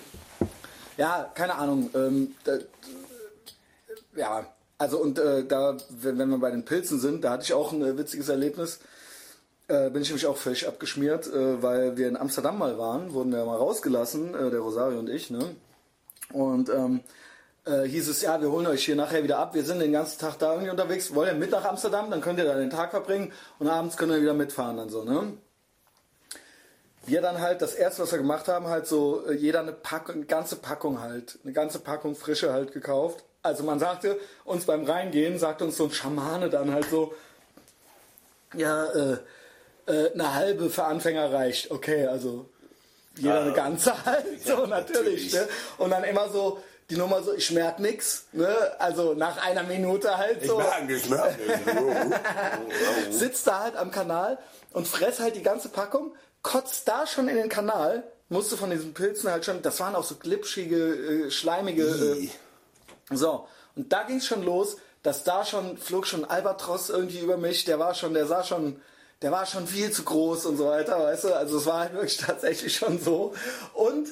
ja, 0.98 1.32
keine 1.36 1.56
Ahnung. 1.56 1.90
Ähm, 1.94 2.36
da, 2.44 2.58
ja, 4.16 4.48
also 4.80 4.98
und 5.00 5.20
äh, 5.20 5.46
da, 5.46 5.78
wenn, 5.90 6.18
wenn 6.18 6.30
wir 6.30 6.38
bei 6.40 6.50
den 6.52 6.66
Pilzen 6.66 7.00
sind, 7.00 7.24
da 7.24 7.32
hatte 7.32 7.44
ich 7.44 7.54
auch 7.54 7.72
ein 7.72 7.84
äh, 7.84 7.98
witziges 7.98 8.30
Erlebnis. 8.30 8.80
Äh, 9.68 9.90
bin 9.90 10.02
ich 10.02 10.10
nämlich 10.10 10.26
auch 10.26 10.38
völlig 10.38 10.68
abgeschmiert, 10.68 11.28
äh, 11.28 11.62
weil 11.62 11.98
wir 11.98 12.08
in 12.08 12.18
Amsterdam 12.18 12.58
mal 12.58 12.78
waren, 12.78 13.14
wurden 13.14 13.34
wir 13.34 13.44
mal 13.46 13.58
rausgelassen, 13.58 14.34
äh, 14.34 14.50
der 14.50 14.60
Rosario 14.60 15.00
und 15.00 15.10
ich, 15.10 15.30
ne? 15.30 15.56
Und 16.32 16.70
ähm, 16.70 17.02
äh, 17.66 17.84
hieß 17.84 18.08
es, 18.08 18.22
ja, 18.22 18.42
wir 18.42 18.52
holen 18.52 18.68
euch 18.68 18.86
hier 18.86 18.96
nachher 18.96 19.24
wieder 19.24 19.40
ab, 19.40 19.54
wir 19.54 19.64
sind 19.64 19.80
den 19.80 19.92
ganzen 19.92 20.20
Tag 20.20 20.40
da 20.40 20.54
irgendwie 20.54 20.72
unterwegs, 20.72 21.14
wollt 21.14 21.30
ihr 21.30 21.36
mit 21.36 21.52
nach 21.52 21.66
Amsterdam, 21.66 22.10
dann 22.10 22.22
könnt 22.22 22.40
ihr 22.40 22.46
da 22.46 22.56
den 22.56 22.70
Tag 22.70 22.92
verbringen 22.92 23.34
und 23.60 23.68
abends 23.68 23.98
könnt 23.98 24.12
ihr 24.12 24.22
wieder 24.22 24.34
mitfahren 24.34 24.78
dann 24.78 24.90
so, 24.90 25.04
ne? 25.04 25.34
wir 27.08 27.22
dann 27.22 27.40
halt, 27.40 27.62
das 27.62 27.74
erste, 27.74 28.04
was 28.04 28.12
wir 28.12 28.20
gemacht 28.20 28.48
haben, 28.48 28.68
halt 28.68 28.86
so 28.86 29.26
äh, 29.28 29.34
jeder 29.34 29.62
eine 29.62 29.72
Packung, 29.72 30.16
eine 30.16 30.26
ganze 30.26 30.58
Packung 30.58 31.02
halt, 31.02 31.40
eine 31.44 31.54
ganze 31.54 31.80
Packung 31.80 32.16
Frische 32.16 32.52
halt 32.52 32.74
gekauft. 32.74 33.24
Also 33.42 33.64
man 33.64 33.80
sagte 33.80 34.20
uns 34.44 34.66
beim 34.66 34.84
Reingehen, 34.84 35.40
sagte 35.40 35.64
uns 35.64 35.78
so 35.78 35.86
ein 35.86 35.92
Schamane 35.92 36.50
dann 36.50 36.74
halt 36.74 36.90
so, 36.90 37.14
ja, 38.54 38.86
äh, 38.88 39.18
äh, 39.88 40.12
eine 40.14 40.34
halbe 40.34 40.70
für 40.70 40.84
Anfänger 40.84 41.32
reicht. 41.34 41.72
Okay, 41.72 42.06
also 42.08 42.50
jeder 43.16 43.42
eine 43.42 43.54
ganze 43.54 43.94
halt, 44.06 44.26
so 44.46 44.62
Ja, 44.62 44.68
natürlich. 44.68 45.32
natürlich. 45.32 45.34
Ne? 45.34 45.48
Und 45.80 45.90
dann 45.90 46.04
immer 46.04 46.30
so, 46.30 46.62
die 46.90 46.96
Nummer 46.96 47.22
so, 47.22 47.34
ich 47.34 47.52
merk 47.52 47.80
nix, 47.80 48.28
ne? 48.32 48.48
Also 48.80 49.14
nach 49.14 49.44
einer 49.46 49.64
Minute 49.64 50.18
halt 50.18 50.42
Ich 50.42 50.48
so 50.48 50.58
merke, 50.58 50.96
ich 50.96 51.10
merke. 51.10 51.36
sitzt 53.10 53.46
da 53.48 53.60
halt 53.64 53.76
am 53.76 53.92
Kanal 53.92 54.38
und 54.72 54.88
fress 54.88 55.20
halt 55.20 55.36
die 55.36 55.44
ganze 55.44 55.70
Packung, 55.70 56.14
kotzt 56.44 56.88
da 56.88 57.06
schon 57.06 57.28
in 57.28 57.36
den 57.36 57.50
Kanal, 57.50 58.04
musste 58.30 58.56
von 58.56 58.70
diesen 58.70 58.94
Pilzen 58.94 59.30
halt 59.30 59.44
schon, 59.44 59.62
das 59.62 59.80
waren 59.80 59.96
auch 59.96 60.04
so 60.04 60.16
glitschige, 60.16 61.26
äh, 61.28 61.32
schleimige. 61.32 61.84
Äh, 61.84 62.30
so, 63.16 63.48
und 63.76 63.92
da 63.92 64.04
ging 64.04 64.18
es 64.18 64.26
schon 64.26 64.44
los, 64.44 64.78
dass 65.04 65.24
da 65.24 65.44
schon, 65.46 65.78
flog 65.78 66.08
schon 66.08 66.26
Albatros 66.26 66.90
irgendwie 66.90 67.20
über 67.20 67.38
mich, 67.38 67.66
der 67.66 67.80
war 67.80 67.96
schon, 67.96 68.14
der 68.14 68.28
sah 68.28 68.44
schon, 68.44 68.82
der 69.22 69.32
war 69.32 69.46
schon 69.46 69.68
viel 69.68 69.92
zu 69.92 70.04
groß 70.04 70.46
und 70.46 70.58
so 70.58 70.68
weiter, 70.68 71.00
weißt 71.00 71.26
du, 71.26 71.36
also 71.36 71.58
es 71.58 71.66
war 71.66 71.80
halt 71.80 71.94
wirklich 71.94 72.18
tatsächlich 72.26 72.76
schon 72.76 73.00
so. 73.00 73.34
Und 73.74 74.08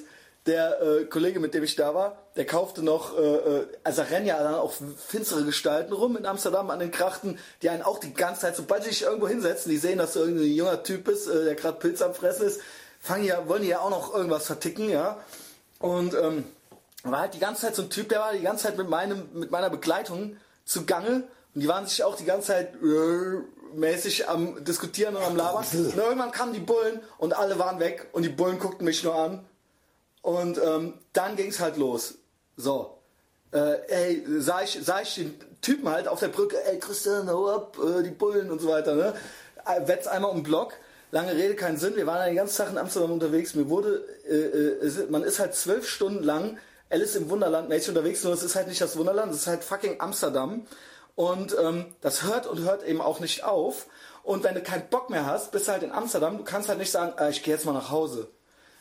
der 0.45 0.82
äh, 0.82 1.06
Kollege, 1.06 1.40
mit 1.40 1.53
dem 1.53 1.64
ich 1.64 1.76
da 1.76 1.95
war, 1.95 2.18
der 2.36 2.45
kaufte 2.45 2.84
noch, 2.84 3.18
äh, 3.18 3.22
äh, 3.22 3.68
also 3.84 4.03
rennen 4.03 4.27
ja 4.27 4.41
dann 4.41 4.56
auch 4.56 4.73
finstere 5.07 5.44
Gestalten 5.44 5.91
rum 5.91 6.18
in 6.18 6.26
Amsterdam 6.26 6.69
an 6.69 6.80
den 6.80 6.91
Krachten, 6.91 7.40
die 7.61 7.69
einen 7.69 7.82
auch 7.82 7.99
die 7.99 8.14
ganze 8.14 8.41
Zeit, 8.41 8.56
sobald 8.56 8.84
sie 8.84 8.90
sich 8.90 9.03
irgendwo 9.03 9.27
hinsetzen, 9.27 9.72
die 9.72 9.77
sehen, 9.77 9.98
dass 9.98 10.14
du 10.14 10.19
irgendwie 10.19 10.52
ein 10.52 10.56
junger 10.56 10.84
Typ 10.84 11.06
bist, 11.06 11.27
äh, 11.27 11.45
der 11.45 11.56
gerade 11.56 11.80
Pilz 11.80 12.02
am 12.02 12.14
Fressen 12.14 12.45
ist, 12.45 12.61
fangen 12.99 13.23
ja, 13.23 13.48
wollen 13.48 13.64
die 13.64 13.69
ja 13.69 13.80
auch 13.80 13.90
noch 13.90 14.14
irgendwas 14.14 14.45
verticken, 14.45 14.90
ja. 14.90 15.19
Und 15.80 16.14
ähm, 16.14 16.45
war 17.03 17.22
halt 17.22 17.34
die 17.34 17.40
ganze 17.40 17.61
Zeit 17.61 17.76
so 17.76 17.84
ein 17.84 17.90
Typ, 17.90 18.10
der 18.10 18.19
war 18.19 18.34
die 18.34 18.41
ganze 18.41 18.64
Zeit 18.64 18.77
mit, 18.77 18.90
meinem, 18.90 19.30
mit 19.34 19.52
meiner 19.52 19.69
Begleitung 19.69 20.38
zugange 20.64 21.23
und 21.56 21.61
die 21.61 21.68
waren 21.68 21.88
sich 21.88 22.03
auch 22.03 22.15
die 22.15 22.26
ganze 22.26 22.48
Zeit 22.48 22.76
äh, 22.76 23.77
mäßig 23.77 24.27
am 24.30 24.64
diskutieren 24.64 25.15
und 25.15 25.23
am 25.23 25.36
labern. 25.36 25.65
Und 25.73 25.98
irgendwann 25.98 26.32
kamen 26.32 26.53
die 26.53 26.60
Bullen 26.60 26.99
und 27.18 27.36
alle 27.36 27.57
waren 27.57 27.80
weg 27.80 28.07
und 28.11 28.23
die 28.23 28.30
Bullen 28.30 28.60
guckten 28.60 28.86
mich 28.86 29.03
nur 29.03 29.15
an 29.15 29.45
und 30.22 30.57
ähm, 30.57 30.95
dann 31.14 31.36
ging 31.36 31.49
es 31.49 31.60
halt 31.60 31.77
los. 31.77 32.15
So. 32.57 32.98
Äh, 33.52 33.77
ey, 33.88 34.26
sah 34.40 34.64
ich, 34.64 34.80
sah 34.84 35.02
ich 35.02 35.15
den 35.15 35.40
Typen 35.61 35.88
halt 35.88 36.07
auf 36.07 36.19
der 36.19 36.27
Brücke, 36.27 36.57
ey 36.65 36.77
Christian, 36.77 37.30
hau 37.30 37.48
ab, 37.48 37.77
äh, 37.80 38.03
die 38.03 38.10
Bullen 38.10 38.52
und 38.52 38.60
so 38.60 38.68
weiter, 38.68 38.95
ne? 38.95 39.14
Wetz 39.86 40.07
einmal 40.07 40.32
um 40.32 40.38
den 40.38 40.44
Block. 40.44 40.73
Lange 41.11 41.34
Rede, 41.34 41.56
keinen 41.56 41.77
Sinn. 41.77 41.95
Wir 41.95 42.06
waren 42.06 42.19
ja 42.19 42.26
den 42.26 42.36
ganzen 42.36 42.57
Tag 42.57 42.72
in 42.72 42.77
Amsterdam 42.77 43.11
unterwegs. 43.11 43.56
Mir 43.56 43.69
wurde, 43.69 44.06
äh, 44.27 44.86
äh, 44.86 45.07
man 45.10 45.23
ist 45.23 45.40
halt 45.40 45.56
zwölf 45.56 45.88
Stunden 45.88 46.23
lang 46.23 46.57
Alice 46.90 47.15
im 47.15 47.30
Wunderland 47.30 47.69
mäßig 47.69 47.90
unterwegs, 47.90 48.23
nur 48.23 48.34
es 48.34 48.44
ist 48.44 48.56
halt 48.56 48.68
nicht 48.68 48.80
das 48.80 48.98
Wunderland, 48.98 49.32
es 49.32 49.41
ist 49.41 49.48
halt 49.48 49.64
fucking 49.64 49.99
Amsterdam. 49.99 50.68
Und 51.16 51.56
ähm, 51.60 51.96
das 52.02 52.24
hört 52.24 52.46
und 52.46 52.60
hört 52.60 52.84
eben 52.84 53.02
auch 53.02 53.20
nicht 53.20 53.44
auf. 53.44 53.88
Und 54.24 54.44
wenn 54.44 54.56
du 54.56 54.62
keinen 54.62 54.90
Bock 54.90 55.10
mehr 55.10 55.26
hast, 55.26 55.52
bist 55.52 55.68
du 55.68 55.72
halt 55.72 55.84
in 55.84 55.92
Amsterdam, 55.92 56.38
du 56.38 56.44
kannst 56.44 56.68
halt 56.68 56.80
nicht 56.80 56.92
sagen, 56.92 57.14
äh, 57.18 57.30
ich 57.30 57.44
gehe 57.44 57.54
jetzt 57.54 57.66
mal 57.66 57.74
nach 57.74 57.92
Hause 57.92 58.28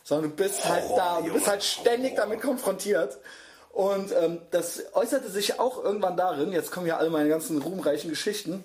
sondern 0.04 0.30
du 0.30 0.36
bist 0.36 0.64
halt 0.68 0.84
Oh, 0.88 0.96
da 0.96 1.16
und 1.16 1.28
du 1.28 1.32
bist 1.32 1.48
halt 1.48 1.64
ständig 1.64 2.14
damit 2.14 2.40
konfrontiert. 2.40 3.18
Und 3.72 4.12
ähm, 4.12 4.40
das 4.52 4.84
äußerte 4.92 5.28
sich 5.28 5.58
auch 5.58 5.82
irgendwann 5.82 6.16
darin, 6.16 6.52
jetzt 6.52 6.70
kommen 6.70 6.86
ja 6.86 6.98
alle 6.98 7.10
meine 7.10 7.28
ganzen 7.28 7.60
ruhmreichen 7.60 8.08
Geschichten, 8.08 8.62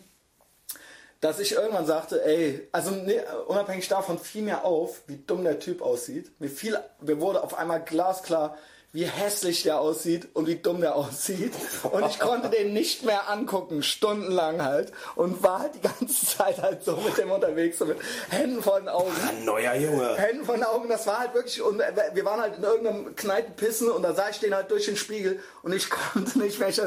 dass 1.20 1.40
ich 1.40 1.54
irgendwann 1.54 1.88
sagte, 1.88 2.24
ey, 2.24 2.68
also 2.72 2.92
nee, 2.92 3.20
unabhängig 3.48 3.88
davon 3.88 4.20
fiel 4.20 4.44
mir 4.44 4.64
auf, 4.66 5.02
wie 5.08 5.18
dumm 5.18 5.44
der 5.44 5.60
Typ 5.60 5.82
aussieht. 5.82 6.32
Mir 6.40 6.50
fiel, 6.50 6.80
mir 7.02 7.20
wurde 7.20 7.44
auf 7.44 7.58
einmal 7.58 7.84
glasklar, 7.84 8.56
wie 8.92 9.06
hässlich 9.06 9.64
der 9.64 9.80
aussieht 9.80 10.30
und 10.34 10.48
wie 10.48 10.56
dumm 10.56 10.82
der 10.82 10.96
aussieht. 10.96 11.54
Und 11.92 12.06
ich 12.08 12.20
konnte 12.20 12.50
den 12.50 12.74
nicht 12.74 13.06
mehr 13.06 13.30
angucken, 13.30 13.84
stundenlang 13.84 14.64
halt. 14.64 14.92
Und 15.16 15.44
war 15.44 15.60
halt 15.60 15.76
die 15.76 15.82
ganze 15.82 16.26
Zeit 16.26 16.60
halt 16.60 16.84
so 16.84 16.96
mit 16.98 17.16
dem 17.18 17.30
unterwegs, 17.30 17.78
so 17.78 17.86
mit 17.86 18.00
Händen 18.30 18.64
vor 18.64 18.80
den 18.80 18.90
Augen. 18.90 19.12
Ein 19.28 19.46
neuer 19.46 19.76
Junge. 19.76 20.16
Händen 20.18 20.44
von 20.44 20.56
den 20.56 20.64
Augen, 20.64 20.90
das 20.90 21.06
war 21.06 21.20
halt 21.20 21.36
wirklich, 21.36 21.62
und 21.62 21.80
wir 22.14 22.26
waren 22.26 22.42
halt 22.42 22.58
in 22.58 22.64
irgendeinem 22.64 23.16
Kneipen 23.16 23.56
pissen 23.56 23.92
und 23.92 24.02
da 24.02 24.16
sah 24.16 24.30
ich 24.30 24.40
den 24.40 24.56
halt 24.56 24.72
durch 24.72 24.86
den 24.86 24.98
Spiegel 24.98 25.40
und 25.62 25.72
ich 25.72 25.90
konnte 26.14 26.40
nicht 26.40 26.60
mehr. 26.60 26.70
Ich, 26.70 26.82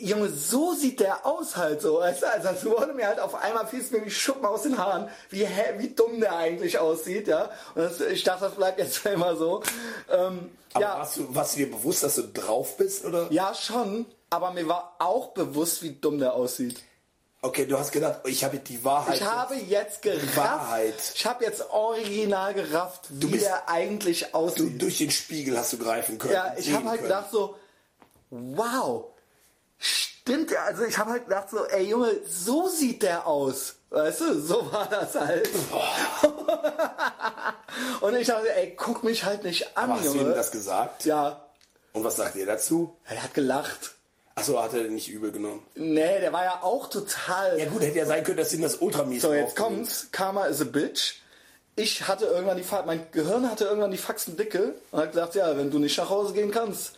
Junge, 0.00 0.28
so 0.28 0.74
sieht 0.74 1.00
der 1.00 1.24
aus 1.24 1.56
halt 1.56 1.80
so. 1.80 1.98
Weißt 2.00 2.22
du? 2.22 2.26
Also 2.30 2.48
es 2.48 2.64
wurde 2.66 2.92
mir 2.92 3.06
halt 3.06 3.20
auf 3.20 3.34
einmal 3.34 3.66
fiel 3.66 3.80
es 3.80 3.90
mir 3.90 4.04
wie 4.04 4.10
Schuppen 4.10 4.44
aus 4.44 4.62
den 4.62 4.76
Haaren, 4.76 5.08
wie, 5.30 5.46
hä, 5.46 5.74
wie 5.78 5.88
dumm 5.94 6.20
der 6.20 6.36
eigentlich 6.36 6.78
aussieht, 6.78 7.26
ja. 7.26 7.50
Und 7.74 7.82
das, 7.82 8.00
ich 8.00 8.22
dachte, 8.22 8.44
das 8.44 8.54
bleibt 8.54 8.78
jetzt 8.78 9.04
immer 9.06 9.34
so. 9.36 9.62
Ähm, 10.10 10.50
Aber 10.74 10.82
ja, 10.84 10.98
warst, 10.98 11.16
du, 11.16 11.34
warst 11.34 11.54
du 11.54 11.58
dir 11.60 11.70
bewusst, 11.70 12.02
dass 12.02 12.16
du 12.16 12.22
drauf 12.24 12.76
bist, 12.76 13.04
oder? 13.06 13.28
ja, 13.30 13.54
schon, 13.54 14.04
aber 14.28 14.50
mir 14.52 14.68
war 14.68 14.94
auch 14.98 15.28
bewusst, 15.28 15.82
wie 15.82 15.92
dumm 15.92 16.18
der 16.18 16.34
aussieht. 16.34 16.82
Okay, 17.40 17.64
du 17.66 17.78
hast 17.78 17.92
gedacht, 17.92 18.20
ich 18.26 18.42
habe 18.44 18.58
die 18.58 18.84
Wahrheit. 18.84 19.14
Ich 19.14 19.24
habe 19.24 19.54
jetzt 19.54 20.02
gerafft, 20.02 20.36
Wahrheit. 20.36 20.94
ich 21.14 21.24
habe 21.24 21.44
jetzt 21.44 21.70
original 21.70 22.52
gerafft, 22.52 23.02
wie 23.10 23.26
bist- 23.26 23.46
der 23.46 23.68
eigentlich 23.70 24.26
du, 24.32 24.34
aussieht. 24.34 24.82
durch 24.82 24.98
den 24.98 25.10
Spiegel 25.12 25.56
hast 25.56 25.72
du 25.72 25.78
greifen 25.78 26.18
können. 26.18 26.34
Ja, 26.34 26.54
ich 26.58 26.72
habe 26.74 26.84
halt 26.88 26.98
können. 27.00 27.08
gedacht 27.08 27.30
so, 27.30 27.54
wow, 28.30 29.04
stimmt? 29.78 30.54
Also 30.56 30.84
ich 30.84 30.96
habe 30.98 31.10
halt 31.10 31.24
gedacht 31.24 31.50
so, 31.50 31.64
ey 31.66 31.84
Junge, 31.84 32.12
so 32.28 32.68
sieht 32.68 33.02
der 33.02 33.26
aus. 33.26 33.74
Weißt 33.90 34.20
du, 34.20 34.40
so 34.40 34.70
war 34.72 34.86
das 34.90 35.14
halt. 35.14 35.48
Und 38.00 38.14
ich 38.16 38.26
dachte, 38.26 38.54
ey, 38.54 38.74
guck 38.76 39.04
mich 39.04 39.24
halt 39.24 39.44
nicht 39.44 39.76
an, 39.76 39.90
Aber 39.90 39.94
hast 40.00 40.06
du 40.06 40.12
ihm 40.14 40.20
Junge. 40.22 40.34
das 40.34 40.50
gesagt? 40.50 41.04
Ja, 41.04 41.44
Und 41.92 42.04
was 42.04 42.16
sagt 42.16 42.36
ihr 42.36 42.46
dazu? 42.46 42.96
er 43.06 43.22
hat 43.22 43.34
gelacht. 43.34 43.94
Achso, 44.34 44.62
hat 44.62 44.72
er 44.74 44.84
den 44.84 44.94
nicht 44.94 45.08
übel 45.08 45.32
genommen. 45.32 45.66
Nee, 45.74 46.20
der 46.20 46.32
war 46.32 46.44
ja 46.44 46.60
auch 46.62 46.88
total. 46.88 47.58
Ja 47.58 47.66
gut, 47.66 47.82
hätte 47.82 47.98
ja 47.98 48.06
sein 48.06 48.22
können, 48.22 48.36
dass 48.36 48.52
ihm 48.52 48.62
das 48.62 48.76
ultramies 48.76 49.22
So, 49.22 49.34
jetzt 49.34 49.56
kommt's. 49.56 50.08
Karma 50.12 50.46
is 50.46 50.60
a 50.60 50.64
bitch. 50.64 51.14
Ich 51.74 52.06
hatte 52.06 52.26
irgendwann 52.26 52.56
die 52.56 52.62
Fahrt, 52.62 52.86
mein 52.86 53.04
Gehirn 53.10 53.50
hatte 53.50 53.64
irgendwann 53.64 53.90
die 53.90 53.98
Faxen 53.98 54.36
dicke 54.36 54.74
und 54.92 55.00
hat 55.00 55.10
gesagt, 55.12 55.34
ja, 55.34 55.56
wenn 55.56 55.70
du 55.70 55.78
nicht 55.78 55.96
nach 55.98 56.10
Hause 56.10 56.34
gehen 56.34 56.50
kannst, 56.52 56.92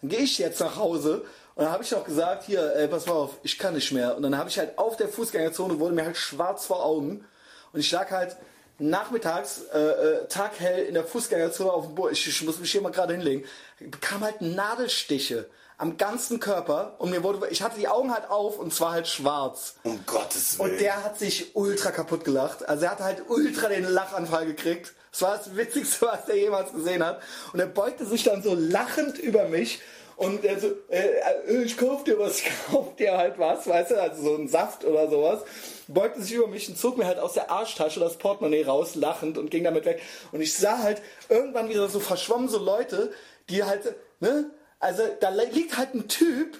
dann 0.00 0.10
gehe 0.10 0.20
ich 0.20 0.38
jetzt 0.38 0.60
nach 0.60 0.76
Hause. 0.76 1.24
Und 1.54 1.64
dann 1.64 1.72
habe 1.72 1.82
ich 1.82 1.90
noch 1.90 2.04
gesagt, 2.04 2.44
hier, 2.44 2.74
ey, 2.76 2.88
pass 2.88 3.06
mal 3.06 3.12
auf, 3.12 3.38
ich 3.42 3.58
kann 3.58 3.74
nicht 3.74 3.92
mehr. 3.92 4.16
Und 4.16 4.22
dann 4.22 4.36
habe 4.36 4.48
ich 4.48 4.58
halt 4.58 4.78
auf 4.78 4.96
der 4.96 5.08
Fußgängerzone, 5.08 5.78
wurde 5.78 5.94
mir 5.94 6.04
halt 6.04 6.16
schwarz 6.16 6.66
vor 6.66 6.84
Augen. 6.84 7.24
Und 7.72 7.80
ich 7.80 7.90
lag 7.90 8.10
halt 8.10 8.36
nachmittags, 8.78 9.62
äh, 9.72 9.78
äh, 9.78 10.28
taghell 10.28 10.84
in 10.84 10.94
der 10.94 11.04
Fußgängerzone 11.04 11.70
auf 11.70 11.86
dem 11.86 11.94
Boden. 11.94 12.12
Ich, 12.12 12.26
ich 12.26 12.42
muss 12.42 12.58
mich 12.58 12.72
hier 12.72 12.80
mal 12.80 12.92
gerade 12.92 13.14
hinlegen. 13.14 13.44
Ich 13.78 13.90
bekam 13.90 14.22
halt 14.22 14.40
Nadelstiche 14.40 15.46
am 15.78 15.96
ganzen 15.96 16.40
Körper. 16.40 16.94
Und 16.98 17.10
mir 17.10 17.22
wurde, 17.22 17.48
ich 17.48 17.62
hatte 17.62 17.78
die 17.78 17.88
Augen 17.88 18.12
halt 18.12 18.30
auf 18.30 18.58
und 18.58 18.72
zwar 18.72 18.92
halt 18.92 19.08
schwarz. 19.08 19.76
Um 19.82 20.04
Gottes 20.06 20.58
Willen. 20.58 20.72
Und 20.72 20.80
der 20.80 21.04
hat 21.04 21.18
sich 21.18 21.54
ultra 21.54 21.90
kaputt 21.90 22.24
gelacht. 22.24 22.68
Also 22.68 22.84
er 22.84 22.92
hat 22.92 23.00
halt 23.00 23.28
ultra 23.28 23.68
den 23.68 23.84
Lachanfall 23.84 24.46
gekriegt. 24.46 24.92
Das 25.10 25.22
war 25.22 25.36
das 25.36 25.56
Witzigste, 25.56 26.06
was 26.12 26.28
er 26.28 26.36
jemals 26.36 26.72
gesehen 26.72 27.04
hat. 27.04 27.20
Und 27.52 27.60
er 27.60 27.66
beugte 27.66 28.06
sich 28.06 28.24
dann 28.24 28.42
so 28.42 28.54
lachend 28.54 29.18
über 29.18 29.48
mich. 29.48 29.80
Und 30.16 30.44
er 30.44 30.60
so, 30.60 30.68
äh, 30.88 31.62
ich 31.62 31.76
kauf 31.76 32.04
dir 32.04 32.18
was, 32.18 32.38
ich 32.40 32.50
kauf 32.70 32.94
dir 32.96 33.16
halt 33.16 33.38
was, 33.38 33.66
weißt 33.66 33.92
du, 33.92 34.00
also 34.00 34.22
so 34.22 34.34
ein 34.36 34.48
Saft 34.48 34.84
oder 34.84 35.08
sowas. 35.08 35.40
Beugte 35.88 36.22
sich 36.22 36.32
über 36.34 36.46
mich 36.48 36.68
und 36.68 36.78
zog 36.78 36.96
mir 36.98 37.06
halt 37.06 37.18
aus 37.18 37.32
der 37.34 37.50
Arschtasche 37.50 37.98
das 38.00 38.16
Portemonnaie 38.16 38.64
raus, 38.64 38.94
lachend 38.94 39.38
und 39.38 39.50
ging 39.50 39.64
damit 39.64 39.84
weg. 39.84 40.00
Und 40.30 40.40
ich 40.40 40.54
sah 40.54 40.78
halt 40.78 41.02
irgendwann 41.28 41.68
wieder 41.68 41.88
so 41.88 41.98
verschwommen 42.00 42.48
so 42.48 42.58
Leute, 42.58 43.12
die 43.48 43.64
halt, 43.64 43.94
ne, 44.20 44.50
also 44.78 45.02
da 45.20 45.30
liegt 45.30 45.76
halt 45.76 45.94
ein 45.94 46.08
Typ 46.08 46.58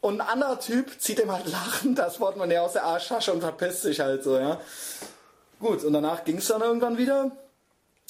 und 0.00 0.20
ein 0.20 0.26
anderer 0.28 0.60
Typ 0.60 1.00
zieht 1.00 1.18
ihm 1.18 1.32
halt 1.32 1.46
lachend 1.50 1.98
das 1.98 2.18
Portemonnaie 2.18 2.58
aus 2.58 2.74
der 2.74 2.84
Arschtasche 2.84 3.32
und 3.32 3.40
verpisst 3.40 3.82
sich 3.82 4.00
halt 4.00 4.22
so, 4.22 4.36
ja. 4.38 4.60
Gut, 5.60 5.82
und 5.82 5.92
danach 5.92 6.24
ging 6.24 6.36
es 6.38 6.46
dann 6.46 6.60
irgendwann 6.62 6.98
wieder. 6.98 7.32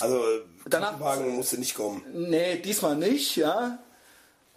also, 0.00 0.22
Danach- 0.68 0.88
Krankenwagen 0.98 1.36
musste 1.36 1.58
nicht 1.58 1.74
kommen. 1.74 2.04
Nee, 2.12 2.56
diesmal 2.58 2.94
nicht, 2.96 3.36
ja. 3.36 3.78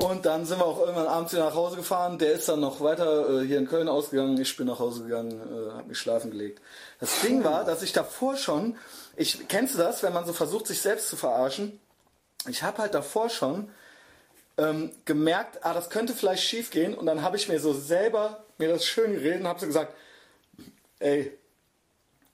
Und 0.01 0.25
dann 0.25 0.45
sind 0.45 0.57
wir 0.57 0.65
auch 0.65 0.79
irgendwann 0.79 1.05
abends 1.05 1.31
wieder 1.31 1.45
nach 1.45 1.53
Hause 1.53 1.75
gefahren. 1.75 2.17
Der 2.17 2.31
ist 2.31 2.49
dann 2.49 2.59
noch 2.59 2.81
weiter 2.81 3.41
äh, 3.41 3.45
hier 3.45 3.59
in 3.59 3.67
Köln 3.67 3.87
ausgegangen. 3.87 4.39
Ich 4.41 4.57
bin 4.57 4.65
nach 4.65 4.79
Hause 4.79 5.03
gegangen, 5.03 5.31
äh, 5.31 5.71
habe 5.73 5.89
mich 5.89 5.99
schlafen 5.99 6.31
gelegt. 6.31 6.59
Das 6.99 7.21
Ding 7.21 7.43
war, 7.43 7.65
dass 7.65 7.83
ich 7.83 7.93
davor 7.93 8.35
schon, 8.35 8.75
ich 9.15 9.47
kennst 9.47 9.75
du 9.75 9.77
das, 9.77 10.01
wenn 10.01 10.11
man 10.11 10.25
so 10.25 10.33
versucht, 10.33 10.65
sich 10.65 10.81
selbst 10.81 11.07
zu 11.07 11.17
verarschen? 11.17 11.79
Ich 12.47 12.63
habe 12.63 12.79
halt 12.79 12.95
davor 12.95 13.29
schon 13.29 13.69
ähm, 14.57 14.91
gemerkt, 15.05 15.63
ah, 15.63 15.75
das 15.75 15.91
könnte 15.91 16.15
vielleicht 16.15 16.43
schief 16.43 16.71
gehen. 16.71 16.95
Und 16.95 17.05
dann 17.05 17.21
habe 17.21 17.37
ich 17.37 17.47
mir 17.47 17.59
so 17.59 17.71
selber 17.71 18.43
mir 18.57 18.69
das 18.69 18.85
schön 18.85 19.13
geredet 19.13 19.41
und 19.41 19.47
habe 19.47 19.59
so 19.59 19.67
gesagt, 19.67 19.93
ey, 20.97 21.37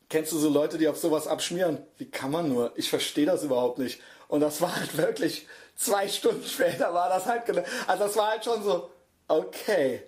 Kennst 0.09 0.31
du 0.31 0.37
so 0.37 0.49
Leute, 0.49 0.77
die 0.77 0.87
auf 0.87 0.97
sowas 0.97 1.27
abschmieren? 1.27 1.79
Wie 1.97 2.09
kann 2.09 2.31
man 2.31 2.47
nur? 2.47 2.71
Ich 2.75 2.89
verstehe 2.89 3.25
das 3.25 3.43
überhaupt 3.43 3.77
nicht. 3.77 3.99
Und 4.29 4.39
das 4.39 4.61
war 4.61 4.73
halt 4.73 4.95
wirklich, 4.95 5.47
zwei 5.77 6.07
Stunden 6.09 6.43
später 6.45 6.93
war 6.93 7.07
das 7.07 7.25
halt, 7.25 7.45
gel- 7.45 7.63
also 7.87 8.03
das 8.05 8.15
war 8.17 8.31
halt 8.31 8.43
schon 8.43 8.61
so, 8.63 8.89
okay. 9.29 10.03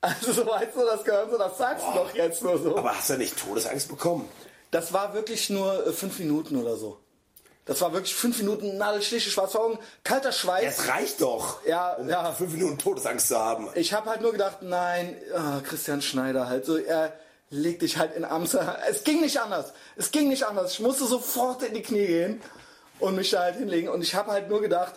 Also 0.00 0.32
so 0.32 0.44
weißt 0.46 0.74
du, 0.74 0.84
das 0.84 1.04
gehört 1.04 1.30
so, 1.30 1.38
das 1.38 1.56
sagst 1.56 1.86
du 1.86 1.92
doch 1.94 2.14
jetzt 2.14 2.42
nur 2.42 2.58
so. 2.58 2.76
Aber 2.76 2.94
hast 2.96 3.08
du 3.08 3.16
nicht 3.16 3.38
Todesangst 3.38 3.88
bekommen? 3.88 4.28
Das 4.72 4.92
war 4.92 5.14
wirklich 5.14 5.48
nur 5.48 5.86
äh, 5.86 5.92
fünf 5.92 6.18
Minuten 6.18 6.56
oder 6.60 6.76
so. 6.76 6.98
Das 7.64 7.80
war 7.80 7.92
wirklich 7.92 8.12
fünf 8.12 8.38
Minuten 8.38 8.76
Nadelstiche, 8.76 9.30
schwarze 9.30 9.60
Augen, 9.60 9.78
kalter 10.02 10.32
Schweiß. 10.32 10.78
Es 10.80 10.88
reicht 10.88 11.20
doch, 11.22 11.64
Ja, 11.64 11.92
um 11.94 12.08
ja. 12.08 12.32
fünf 12.32 12.52
Minuten 12.54 12.76
Todesangst 12.78 13.28
zu 13.28 13.38
haben. 13.38 13.68
Ich 13.76 13.92
habe 13.92 14.10
halt 14.10 14.20
nur 14.20 14.32
gedacht, 14.32 14.62
nein, 14.62 15.16
ah, 15.36 15.60
Christian 15.62 16.02
Schneider 16.02 16.48
halt 16.48 16.64
so, 16.64 16.76
er 16.76 17.12
legt 17.50 17.82
dich 17.82 17.98
halt 17.98 18.16
in 18.16 18.24
Amsterdam. 18.24 18.74
Es 18.90 19.04
ging 19.04 19.20
nicht 19.20 19.38
anders. 19.40 19.72
Es 19.94 20.10
ging 20.10 20.28
nicht 20.28 20.42
anders. 20.44 20.72
Ich 20.72 20.80
musste 20.80 21.04
sofort 21.04 21.62
in 21.62 21.74
die 21.74 21.82
Knie 21.82 22.06
gehen 22.06 22.42
und 22.98 23.14
mich 23.14 23.30
da 23.30 23.42
halt 23.42 23.54
hinlegen. 23.56 23.88
Und 23.88 24.02
ich 24.02 24.16
habe 24.16 24.32
halt 24.32 24.48
nur 24.48 24.60
gedacht, 24.60 24.94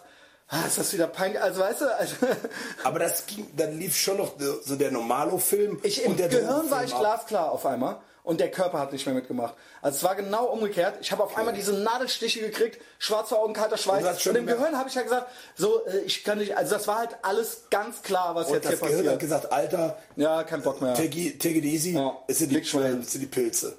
ah, 0.49 0.65
ist 0.67 0.77
das 0.77 0.93
wieder 0.93 1.07
peinlich. 1.07 1.41
Also 1.41 1.61
weißt 1.61 1.81
du, 1.81 1.97
also, 1.97 2.15
Aber 2.84 2.99
das 2.99 3.26
ging, 3.26 3.47
dann 3.55 3.77
lief 3.80 3.95
schon 3.97 4.17
noch 4.17 4.34
so 4.63 4.76
der 4.76 4.91
Normalo-Film. 4.91 5.80
ich, 5.84 6.03
im 6.03 6.15
Gehirn 6.17 6.69
war 6.72 6.84
ich 6.84 6.93
ab. 6.93 6.99
glasklar 6.99 7.51
auf 7.51 7.65
einmal. 7.65 7.97
Und 8.23 8.39
der 8.39 8.49
Körper 8.49 8.80
hat 8.80 8.91
nicht 8.91 9.05
mehr 9.05 9.13
mitgemacht. 9.13 9.53
Also 9.84 9.97
es 9.97 10.03
war 10.03 10.15
genau 10.15 10.45
umgekehrt. 10.45 10.95
Ich 10.99 11.11
habe 11.11 11.23
auf 11.23 11.38
einmal 11.38 11.53
diese 11.53 11.73
Nadelstiche 11.73 12.39
gekriegt, 12.41 12.81
schwarze 12.97 13.38
Augen, 13.38 13.53
kalter 13.53 13.77
Schweiß. 13.77 14.26
Und 14.26 14.35
im 14.35 14.47
Gehirn 14.47 14.76
habe 14.76 14.89
ich 14.89 14.95
ja 14.95 15.03
gesagt, 15.03 15.27
so, 15.55 15.85
äh, 15.85 15.99
ich 15.99 16.23
kann 16.23 16.39
nicht, 16.39 16.57
also 16.57 16.73
das 16.73 16.88
war 16.88 16.97
halt 16.97 17.15
alles 17.22 17.65
ganz 17.69 18.01
klar, 18.01 18.34
was 18.34 18.47
Und 18.47 18.55
jetzt 18.55 18.65
das 18.65 18.80
hier 18.80 18.89
Gehirn 18.89 19.09
hat 19.11 19.19
gesagt, 19.19 19.51
Alter, 19.51 19.95
Ja, 20.15 20.43
kein 20.43 20.63
Bock 20.63 20.81
mehr. 20.81 20.95
take, 20.95 21.15
it- 21.19 21.39
take 21.39 21.59
it 21.59 21.65
easy, 21.65 21.91
Ja, 21.93 22.17
es, 22.27 22.39
sind 22.39 22.49
die, 22.51 22.57
es 22.57 22.72
sind 23.11 23.22
die 23.22 23.27
Pilze. 23.27 23.77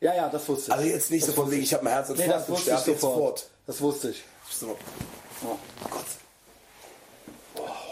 Ja, 0.00 0.14
ja, 0.16 0.28
das 0.30 0.48
wusste 0.48 0.72
ich. 0.72 0.72
Also 0.76 0.84
jetzt 0.88 1.10
nicht 1.12 1.24
so 1.24 1.30
von 1.32 1.48
wegen, 1.48 1.62
ich 1.62 1.72
habe 1.72 1.84
ein 1.84 1.92
Herz 1.92 2.10
und 2.10 2.18
Nee, 2.18 2.26
das 2.26 2.48
wusste 2.48 2.72
ich 2.72 2.78
sofort. 2.78 3.14
fort. 3.18 3.46
Das 3.68 3.80
wusste 3.80 4.10
ich. 4.10 4.24
So. 4.50 4.76
Oh 5.44 5.58
Gott. 5.90 6.04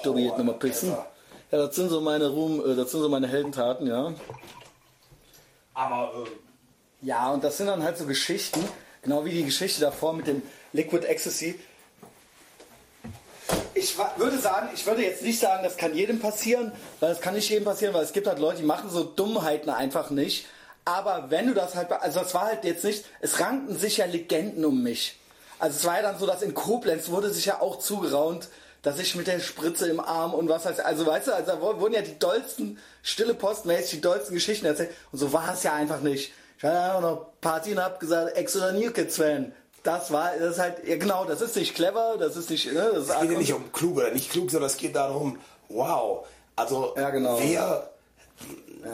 Tobi 0.03 0.23
geht 0.25 0.37
nochmal 0.39 0.55
pissen. 0.55 0.91
Alter. 0.91 1.07
Ja, 1.51 1.67
das 1.67 1.77
sind 1.77 1.89
so 1.89 2.01
meine 2.01 2.29
Ruhm, 2.29 2.61
äh, 2.61 2.75
das 2.75 2.91
sind 2.91 3.01
so 3.01 3.09
meine 3.09 3.29
Heldentaten, 3.29 3.87
ja. 3.87 4.13
Aber 5.75 6.25
äh, 6.25 7.07
Ja, 7.07 7.31
und 7.31 7.45
das 7.45 7.57
sind 7.57 7.67
dann 7.67 7.83
halt 7.83 7.99
so 7.99 8.07
Geschichten, 8.07 8.67
genau 9.03 9.25
wie 9.25 9.31
die 9.31 9.45
Geschichte 9.45 9.81
davor 9.81 10.13
mit 10.15 10.27
dem 10.27 10.43
Liquid 10.73 11.07
Ecstasy. 11.07 11.59
Ich 13.75 13.97
würde 14.17 14.39
sagen, 14.39 14.71
ich 14.75 14.87
würde 14.87 15.03
jetzt 15.03 15.23
nicht 15.23 15.39
sagen, 15.39 15.63
das 15.65 15.77
kann 15.77 15.95
jedem 15.95 16.21
passieren, 16.21 16.73
weil 17.01 17.11
das 17.11 17.21
kann 17.21 17.35
nicht 17.35 17.49
jedem 17.51 17.65
passieren, 17.65 17.93
weil 17.93 18.05
es 18.05 18.13
gibt 18.13 18.27
halt 18.27 18.39
Leute, 18.39 18.59
die 18.59 18.67
machen 18.67 18.89
so 18.89 19.05
Dummheiten 19.05 19.69
einfach 19.69 20.11
nicht. 20.11 20.47
Aber 20.85 21.31
wenn 21.31 21.49
du 21.49 21.55
das 21.55 21.75
halt, 21.75 21.91
also 21.93 22.21
es 22.21 22.35
war 22.35 22.47
halt 22.47 22.65
jetzt 22.65 22.85
nicht, 22.85 23.05
es 23.21 23.41
rankten 23.41 23.77
sich 23.77 23.99
ja 23.99 24.07
Legenden 24.07 24.65
um 24.65 24.83
mich. 24.83 25.19
Also 25.59 25.77
es 25.79 25.85
war 25.85 25.97
ja 25.97 26.03
dann 26.03 26.19
so, 26.19 26.27
dass 26.27 26.43
in 26.43 26.55
Koblenz 26.55 27.09
wurde 27.09 27.33
sich 27.33 27.47
ja 27.47 27.61
auch 27.61 27.79
zugeraunt, 27.79 28.49
dass 28.83 28.99
ich 28.99 29.15
mit 29.15 29.27
der 29.27 29.41
Spritze 29.41 29.89
im 29.89 29.99
Arm 30.01 30.35
und 30.35 30.49
was 30.49 30.67
heißt, 30.67 30.81
also 30.81 31.07
weißt 31.07 31.29
du, 31.29 31.35
also 31.35 31.53
da 31.53 31.61
wurden 31.61 31.95
ja 31.95 32.03
die 32.03 32.19
dollsten, 32.19 32.79
stille 33.03 33.35
postmäßig 33.35 33.91
die 33.93 34.01
dollsten 34.03 34.35
Geschichten 34.35 34.67
erzählt. 34.67 34.91
Und 35.11 35.19
so 35.19 35.33
war 35.33 35.55
es 35.55 35.63
ja 35.63 35.73
einfach 35.73 36.01
nicht. 36.01 36.33
Ich 36.59 36.65
hatte 36.65 36.79
einfach 36.79 37.01
noch 37.01 37.27
Party 37.41 37.73
und 37.73 37.83
hab 37.83 37.99
gesagt, 37.99 38.37
Ex 38.37 38.55
oder 38.57 38.73
New 38.73 38.91
Kids 38.91 39.17
Fan. 39.17 39.53
Das 39.83 40.11
war, 40.11 40.33
das 40.39 40.53
ist 40.53 40.59
halt, 40.59 40.87
ja 40.87 40.97
genau, 40.97 41.25
das 41.25 41.41
ist 41.41 41.57
nicht 41.57 41.75
clever, 41.75 42.17
das 42.19 42.37
ist 42.37 42.49
nicht, 42.51 42.73
ne, 42.73 42.91
das 42.95 43.09
es 43.09 43.21
geht 43.21 43.31
ja 43.31 43.39
nicht 43.39 43.53
um 43.53 43.71
klug 43.73 43.97
oder 43.99 44.11
nicht 44.11 44.31
klug, 44.31 44.51
sondern 44.51 44.71
es 44.71 44.77
geht 44.77 44.97
darum, 44.97 45.39
wow, 45.69 46.27
also 46.57 46.95
Ja, 46.97 47.11
genau. 47.11 47.39
wer 47.41 47.91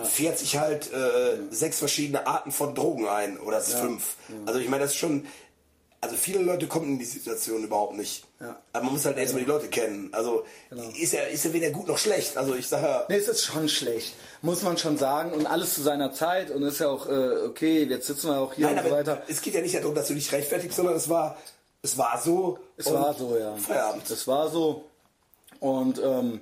fährt 0.05 0.39
sich 0.39 0.59
halt 0.59 0.93
äh, 0.93 1.39
sechs 1.51 1.79
verschiedene 1.79 2.27
Arten 2.27 2.53
von 2.53 2.75
Drogen 2.75 3.09
ein 3.09 3.39
oder 3.39 3.59
ist 3.59 3.75
fünf. 3.75 4.17
Also 4.47 4.61
ich 4.61 4.69
meine, 4.69 4.83
das 4.85 4.93
ist 4.93 4.99
schon, 4.99 5.27
also 6.03 6.17
viele 6.17 6.41
Leute 6.41 6.67
kommen 6.67 6.89
in 6.89 6.99
die 6.99 7.05
Situation 7.05 7.63
überhaupt 7.63 7.95
nicht. 7.95 8.25
Ja. 8.41 8.59
Aber 8.73 8.85
man 8.85 8.95
muss 8.95 9.05
halt 9.05 9.19
erstmal 9.19 9.43
die 9.45 9.51
Leute 9.51 9.69
kennen. 9.69 10.09
Also 10.13 10.45
ist 10.99 11.13
ja 11.13 11.23
ist 11.25 11.45
ja 11.45 11.53
weder 11.53 11.71
gut 11.71 11.89
noch 11.89 11.99
schlecht. 11.99 12.39
Also 12.39 12.55
ich 12.55 12.67
sage 12.69 12.87
ja, 12.87 13.05
Nee, 13.09 13.17
es 13.17 13.29
ist 13.29 13.45
schon 13.45 13.69
schlecht, 13.69 14.15
muss 14.41 14.63
man 14.63 14.79
schon 14.79 14.97
sagen. 14.97 15.33
Und 15.33 15.47
alles 15.47 15.75
zu 15.75 15.83
seiner 15.83 16.13
Zeit. 16.13 16.51
Und 16.51 16.63
ist 16.63 16.81
ja 16.81 16.89
auch, 16.89 17.07
äh, 17.07 17.43
okay, 17.47 17.85
jetzt 17.85 18.07
sitzen 18.07 18.29
wir 18.29 18.39
auch 18.39 18.55
hier 18.55 18.67
nein, 18.67 18.79
und 18.79 18.85
so 18.85 18.91
weiter. 18.93 19.23
es 19.29 19.43
geht 19.43 19.55
ja 19.55 19.61
nicht 19.61 19.75
darum, 19.75 19.95
dass 19.95 20.09
du 20.09 20.15
dich 20.15 20.33
rechtfertigst, 20.33 20.75
sondern 20.75 20.97
es 20.97 21.09
war, 21.11 21.37
es 21.83 21.99
war 21.99 22.19
so. 22.19 22.59
Es 22.79 22.91
war 22.91 23.13
so, 23.13 23.37
ja. 23.37 23.55
Feierabend. 23.57 24.09
Es 24.09 24.27
war 24.27 24.49
so. 24.49 24.85
Und 25.61 26.01
ähm, 26.03 26.41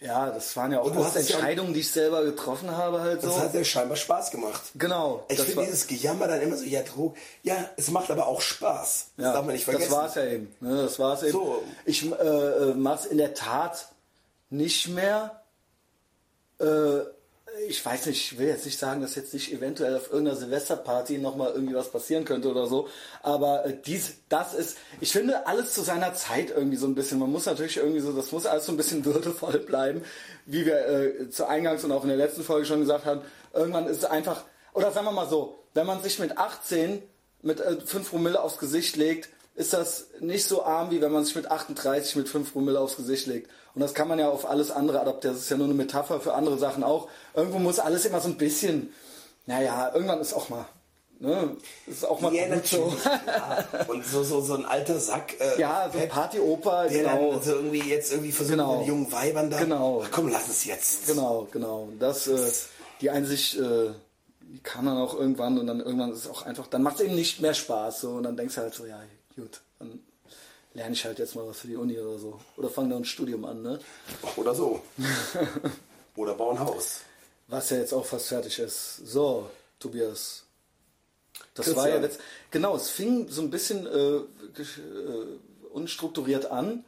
ja, 0.00 0.30
das 0.30 0.54
waren 0.56 0.72
ja 0.72 0.80
auch 0.80 0.90
alles 0.90 1.04
hast 1.06 1.16
es 1.16 1.28
ja- 1.30 1.36
Entscheidungen, 1.36 1.72
die 1.72 1.80
ich 1.80 1.90
selber 1.90 2.22
getroffen 2.24 2.70
habe, 2.70 3.00
halt 3.00 3.22
so. 3.22 3.28
Das 3.28 3.40
hat 3.40 3.54
ja 3.54 3.64
scheinbar 3.64 3.96
Spaß 3.96 4.30
gemacht. 4.30 4.62
Genau. 4.74 5.24
Ich 5.28 5.40
finde 5.40 5.64
dieses 5.64 5.86
Gejammer 5.86 6.28
dann 6.28 6.40
immer 6.42 6.56
so, 6.56 6.64
ja, 6.64 6.82
Drog, 6.82 7.16
ja, 7.42 7.56
es 7.76 7.90
macht 7.90 8.10
aber 8.10 8.26
auch 8.26 8.40
Spaß. 8.40 9.06
Das 9.16 9.24
Ja, 9.24 9.32
darf 9.32 9.44
man 9.44 9.54
nicht 9.54 9.64
vergessen. 9.64 9.90
Das 9.90 9.98
war 9.98 10.06
es 10.08 10.14
ja 10.16 10.24
eben. 10.26 10.54
Ne, 10.60 10.82
das 10.82 10.98
war's 10.98 11.22
eben. 11.22 11.32
So. 11.32 11.62
Ich 11.86 12.04
äh, 12.04 12.14
äh, 12.14 12.74
mache 12.74 13.00
es 13.00 13.06
in 13.06 13.18
der 13.18 13.32
Tat 13.34 13.88
nicht 14.50 14.88
mehr. 14.88 15.40
Äh, 16.60 17.00
ich 17.68 17.84
weiß 17.84 18.06
nicht, 18.06 18.32
ich 18.32 18.38
will 18.38 18.48
jetzt 18.48 18.64
nicht 18.64 18.78
sagen, 18.78 19.00
dass 19.00 19.14
jetzt 19.14 19.32
nicht 19.32 19.52
eventuell 19.52 19.96
auf 19.96 20.10
irgendeiner 20.10 20.36
Silvesterparty 20.36 21.18
nochmal 21.18 21.52
irgendwie 21.54 21.74
was 21.74 21.90
passieren 21.90 22.24
könnte 22.24 22.50
oder 22.50 22.66
so. 22.66 22.88
Aber 23.22 23.64
äh, 23.64 23.76
dies, 23.84 24.14
das 24.28 24.54
ist, 24.54 24.78
ich 25.00 25.12
finde 25.12 25.46
alles 25.46 25.72
zu 25.72 25.82
seiner 25.82 26.14
Zeit 26.14 26.50
irgendwie 26.50 26.76
so 26.76 26.86
ein 26.86 26.94
bisschen. 26.94 27.18
Man 27.18 27.30
muss 27.30 27.46
natürlich 27.46 27.76
irgendwie 27.76 28.00
so, 28.00 28.12
das 28.12 28.32
muss 28.32 28.46
alles 28.46 28.66
so 28.66 28.72
ein 28.72 28.76
bisschen 28.76 29.04
würdevoll 29.04 29.58
bleiben, 29.60 30.02
wie 30.44 30.66
wir 30.66 30.88
äh, 30.88 31.30
zu 31.30 31.46
Eingangs 31.46 31.84
und 31.84 31.92
auch 31.92 32.02
in 32.02 32.08
der 32.08 32.18
letzten 32.18 32.42
Folge 32.42 32.66
schon 32.66 32.80
gesagt 32.80 33.04
haben. 33.04 33.22
Irgendwann 33.54 33.86
ist 33.86 33.98
es 33.98 34.04
einfach, 34.04 34.44
oder 34.72 34.92
sagen 34.92 35.06
wir 35.06 35.12
mal 35.12 35.28
so, 35.28 35.58
wenn 35.74 35.86
man 35.86 36.02
sich 36.02 36.18
mit 36.18 36.38
18 36.38 37.02
mit 37.42 37.60
äh, 37.60 37.80
5 37.80 38.10
Promille 38.10 38.40
aufs 38.40 38.58
Gesicht 38.58 38.96
legt, 38.96 39.28
ist 39.56 39.72
das 39.72 40.06
nicht 40.20 40.46
so 40.46 40.62
arm, 40.64 40.90
wie 40.90 41.00
wenn 41.00 41.10
man 41.12 41.24
sich 41.24 41.34
mit 41.34 41.50
38 41.50 42.14
mit 42.16 42.28
5 42.28 42.52
Promille 42.52 42.78
aufs 42.78 42.96
Gesicht 42.96 43.26
legt. 43.26 43.50
Und 43.74 43.80
das 43.80 43.94
kann 43.94 44.06
man 44.08 44.18
ja 44.18 44.28
auf 44.28 44.48
alles 44.48 44.70
andere 44.70 45.00
adaptieren. 45.00 45.34
Das 45.34 45.44
ist 45.44 45.50
ja 45.50 45.56
nur 45.56 45.66
eine 45.66 45.74
Metapher 45.74 46.20
für 46.20 46.34
andere 46.34 46.58
Sachen 46.58 46.84
auch. 46.84 47.08
Irgendwo 47.34 47.58
muss 47.58 47.78
alles 47.78 48.04
immer 48.06 48.20
so 48.20 48.28
ein 48.28 48.36
bisschen, 48.36 48.92
naja, 49.46 49.90
irgendwann 49.94 50.20
ist 50.20 50.32
auch 50.34 50.48
mal, 50.50 50.66
ne, 51.18 51.56
ist 51.86 52.04
auch 52.06 52.20
mal 52.20 52.32
Ja, 52.34 52.54
gut 52.54 52.66
so. 52.66 52.92
Ja. 53.26 53.64
Und 53.88 54.04
so, 54.06 54.22
so, 54.22 54.40
so 54.42 54.54
ein 54.54 54.64
alter 54.66 54.98
Sack. 55.00 55.38
Äh, 55.40 55.58
Ja, 55.60 55.90
so 55.92 55.98
Partyoper, 56.06 56.88
genau. 56.88 57.32
dann 57.32 57.42
so 57.42 57.52
irgendwie 57.52 57.80
jetzt 57.82 58.12
irgendwie 58.12 58.32
versucht, 58.32 58.52
Genau. 58.58 58.72
mit 58.78 58.82
den 58.82 58.88
jungen 58.88 59.12
Weibern 59.12 59.50
da. 59.50 59.58
Genau. 59.58 60.02
Ach 60.04 60.10
komm, 60.10 60.28
lass 60.28 60.48
es 60.48 60.64
jetzt. 60.66 61.06
Genau, 61.06 61.48
genau. 61.50 61.88
Das, 61.98 62.26
äh, 62.28 62.50
die 63.00 63.10
Einsicht, 63.10 63.56
äh, 63.58 63.90
die 64.40 64.60
kam 64.62 64.86
dann 64.86 64.96
auch 64.98 65.14
irgendwann 65.14 65.58
und 65.58 65.66
dann 65.66 65.80
irgendwann 65.80 66.12
ist 66.12 66.20
es 66.20 66.30
auch 66.30 66.42
einfach, 66.46 66.66
dann 66.66 66.82
macht 66.82 66.96
es 66.96 67.02
eben 67.02 67.14
nicht 67.14 67.40
mehr 67.40 67.52
Spaß. 67.54 68.00
So, 68.02 68.10
und 68.12 68.22
dann 68.22 68.36
denkst 68.36 68.54
du 68.54 68.60
halt 68.62 68.74
so, 68.74 68.86
ja, 68.86 69.00
gut, 69.36 69.60
dann 69.78 70.00
lerne 70.74 70.94
ich 70.94 71.04
halt 71.04 71.18
jetzt 71.18 71.34
mal 71.34 71.46
was 71.46 71.60
für 71.60 71.68
die 71.68 71.76
Uni 71.76 71.98
oder 71.98 72.18
so. 72.18 72.40
Oder 72.56 72.68
fange 72.68 72.90
dann 72.90 73.02
ein 73.02 73.04
Studium 73.04 73.44
an, 73.44 73.62
ne? 73.62 73.78
Oder 74.36 74.54
so. 74.54 74.82
Oder 76.16 76.34
bau 76.34 76.50
ein 76.50 76.60
Haus. 76.60 77.00
Was 77.48 77.70
ja 77.70 77.76
jetzt 77.78 77.92
auch 77.92 78.04
fast 78.04 78.28
fertig 78.28 78.58
ist. 78.58 78.96
So, 78.96 79.48
Tobias. 79.78 80.44
Das 81.54 81.66
Christian. 81.66 81.76
war 81.76 81.88
ja 81.88 82.00
jetzt, 82.00 82.20
genau, 82.50 82.74
es 82.76 82.90
fing 82.90 83.28
so 83.28 83.42
ein 83.42 83.50
bisschen 83.50 83.86
äh, 83.86 84.16
äh, 84.16 85.38
unstrukturiert 85.72 86.50
an. 86.50 86.84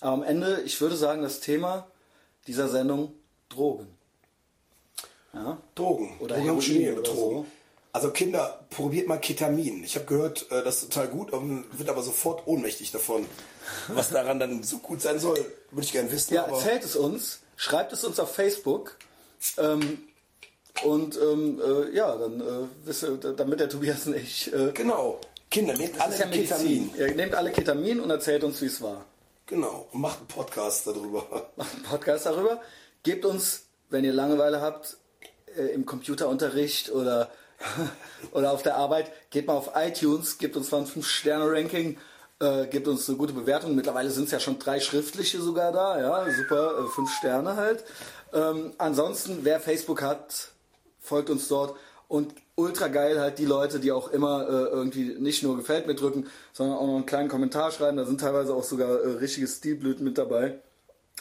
Aber 0.00 0.12
am 0.12 0.22
Ende, 0.22 0.62
ich 0.64 0.80
würde 0.80 0.96
sagen, 0.96 1.22
das 1.22 1.40
Thema 1.40 1.86
dieser 2.46 2.68
Sendung 2.68 3.14
Drogen. 3.48 3.88
Ja? 5.32 5.58
Drogen. 5.74 6.16
Oder 6.20 6.36
Drogen 6.36 6.60
Heroin 6.60 6.98
oder 6.98 7.10
so. 7.10 7.46
Also 7.96 8.10
Kinder, 8.10 8.66
probiert 8.68 9.08
mal 9.08 9.16
Ketamin. 9.16 9.82
Ich 9.82 9.94
habe 9.94 10.04
gehört, 10.04 10.50
äh, 10.50 10.62
das 10.62 10.82
ist 10.82 10.92
total 10.92 11.08
gut, 11.08 11.32
wird 11.32 11.88
aber 11.88 12.02
sofort 12.02 12.46
ohnmächtig 12.46 12.92
davon. 12.92 13.24
Was 13.88 14.10
daran 14.10 14.38
dann 14.38 14.62
so 14.62 14.80
gut 14.80 15.00
sein 15.00 15.18
soll, 15.18 15.38
würde 15.70 15.86
ich 15.86 15.92
gerne 15.92 16.12
wissen. 16.12 16.34
Ja, 16.34 16.42
erzählt 16.42 16.84
es 16.84 16.94
uns, 16.94 17.40
schreibt 17.56 17.94
es 17.94 18.04
uns 18.04 18.20
auf 18.20 18.34
Facebook. 18.34 18.98
Ähm, 19.56 20.00
und 20.84 21.18
ähm, 21.18 21.58
äh, 21.58 21.96
ja, 21.96 22.14
dann 22.18 22.42
äh, 22.42 22.44
wisst 22.84 23.02
ihr, 23.02 23.16
damit 23.16 23.60
der 23.60 23.70
Tobias 23.70 24.06
und 24.06 24.14
ich. 24.16 24.52
Äh, 24.52 24.72
Genau. 24.74 25.18
Kinder, 25.50 25.72
nehmt 25.72 25.98
alle 25.98 26.18
ja. 26.18 26.26
Ketamin. 26.26 26.90
Ihr 26.98 27.14
nehmt 27.14 27.34
alle 27.34 27.50
Ketamin 27.50 28.00
und 28.00 28.10
erzählt 28.10 28.44
uns, 28.44 28.60
wie 28.60 28.66
es 28.66 28.82
war. 28.82 29.06
Genau. 29.46 29.88
Und 29.90 30.02
macht 30.02 30.18
einen 30.18 30.28
Podcast 30.28 30.86
darüber. 30.86 31.50
Macht 31.56 31.74
einen 31.74 31.84
Podcast 31.84 32.26
darüber. 32.26 32.60
Gebt 33.04 33.24
uns, 33.24 33.62
wenn 33.88 34.04
ihr 34.04 34.12
Langeweile 34.12 34.60
habt, 34.60 34.98
äh, 35.56 35.68
im 35.68 35.86
Computerunterricht 35.86 36.90
oder, 36.92 37.30
oder 38.32 38.52
auf 38.52 38.62
der 38.62 38.76
Arbeit, 38.76 39.12
geht 39.30 39.46
mal 39.46 39.54
auf 39.54 39.70
iTunes, 39.74 40.38
gebt 40.38 40.56
uns 40.56 40.70
mal 40.70 40.78
ein 40.78 40.86
5-Sterne-Ranking, 40.86 41.98
äh, 42.40 42.66
gebt 42.66 42.88
uns 42.88 43.08
eine 43.08 43.18
gute 43.18 43.32
Bewertung. 43.32 43.74
Mittlerweile 43.74 44.10
sind 44.10 44.24
es 44.24 44.30
ja 44.30 44.40
schon 44.40 44.58
drei 44.58 44.80
schriftliche 44.80 45.40
sogar 45.40 45.72
da, 45.72 46.00
ja, 46.00 46.32
super, 46.32 46.84
äh, 46.84 46.88
5 46.88 47.10
Sterne 47.10 47.56
halt. 47.56 47.84
Ähm, 48.32 48.72
ansonsten, 48.78 49.40
wer 49.42 49.60
Facebook 49.60 50.02
hat, 50.02 50.48
folgt 51.00 51.30
uns 51.30 51.48
dort 51.48 51.76
und 52.08 52.34
ultra 52.54 52.88
geil 52.88 53.20
halt 53.20 53.38
die 53.38 53.44
Leute, 53.44 53.80
die 53.80 53.92
auch 53.92 54.08
immer 54.08 54.48
äh, 54.48 54.68
irgendwie 54.70 55.16
nicht 55.18 55.42
nur 55.42 55.56
gefällt 55.56 55.86
mir 55.86 55.94
drücken, 55.94 56.28
sondern 56.52 56.76
auch 56.76 56.86
noch 56.86 56.96
einen 56.96 57.06
kleinen 57.06 57.28
Kommentar 57.28 57.70
schreiben. 57.70 57.96
Da 57.96 58.04
sind 58.04 58.20
teilweise 58.20 58.54
auch 58.54 58.64
sogar 58.64 59.00
äh, 59.00 59.08
richtige 59.16 59.46
Stilblüten 59.46 60.04
mit 60.04 60.18
dabei. 60.18 60.58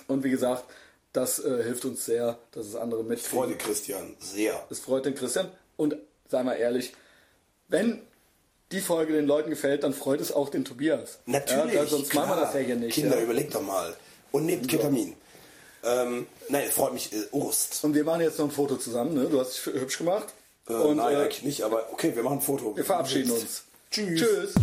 Und 0.08 0.24
wie 0.24 0.30
gesagt, 0.30 0.66
das 1.14 1.40
äh, 1.40 1.64
hilft 1.64 1.86
uns 1.86 2.06
sehr, 2.06 2.38
dass 2.52 2.66
es 2.66 2.76
andere 2.76 3.04
mitkriegen. 3.04 3.40
Freude 3.40 3.56
Christian, 3.56 4.16
sehr. 4.20 4.66
Das 4.70 4.80
freut 4.80 5.06
den 5.06 5.16
Christian. 5.16 5.50
Und 5.78 5.96
sei 6.30 6.44
mal 6.44 6.54
ehrlich, 6.54 6.94
wenn 7.68 8.02
die 8.72 8.82
Folge 8.82 9.14
den 9.14 9.28
Leuten 9.28 9.50
gefällt, 9.50 9.84
dann 9.84 9.94
freut 9.94 10.22
es 10.22 10.32
auch 10.32 10.50
den 10.50 10.66
Tobias. 10.66 11.20
Natürlich. 11.26 11.76
Ja, 11.76 11.86
sonst 11.86 12.14
machen 12.14 12.30
wir 12.30 12.36
klar. 12.36 12.46
das 12.46 12.54
ja 12.56 12.60
hier 12.62 12.76
nicht. 12.76 12.94
Kinder, 12.94 13.18
ja. 13.18 13.24
überlegt 13.24 13.54
doch 13.56 13.62
mal. 13.62 13.96
Und 14.32 14.46
nehmt 14.46 14.68
Ketamin. 14.68 15.16
Ähm, 15.84 16.28
nein, 16.50 16.70
freut 16.72 16.94
mich 16.94 17.14
äh, 17.14 17.28
Urst. 17.32 17.84
Und 17.84 17.94
wir 17.94 18.04
machen 18.04 18.22
jetzt 18.22 18.40
noch 18.40 18.46
ein 18.46 18.52
Foto 18.52 18.76
zusammen. 18.76 19.14
Ne? 19.14 19.28
Du 19.30 19.40
hast 19.40 19.54
dich 19.54 19.66
hübsch 19.74 20.00
gemacht. 20.00 20.34
Äh, 20.68 20.74
Und 20.74 20.98
nein, 20.98 21.14
äh, 21.14 21.18
eigentlich 21.18 21.44
nicht, 21.44 21.62
aber 21.62 21.88
okay, 21.92 22.16
wir 22.16 22.24
machen 22.24 22.40
ein 22.40 22.42
Foto. 22.42 22.76
wir 22.76 22.84
verabschieden 22.84 23.32
uns. 23.32 23.64
Tschüss. 23.92 24.20
Tschüss. 24.20 24.54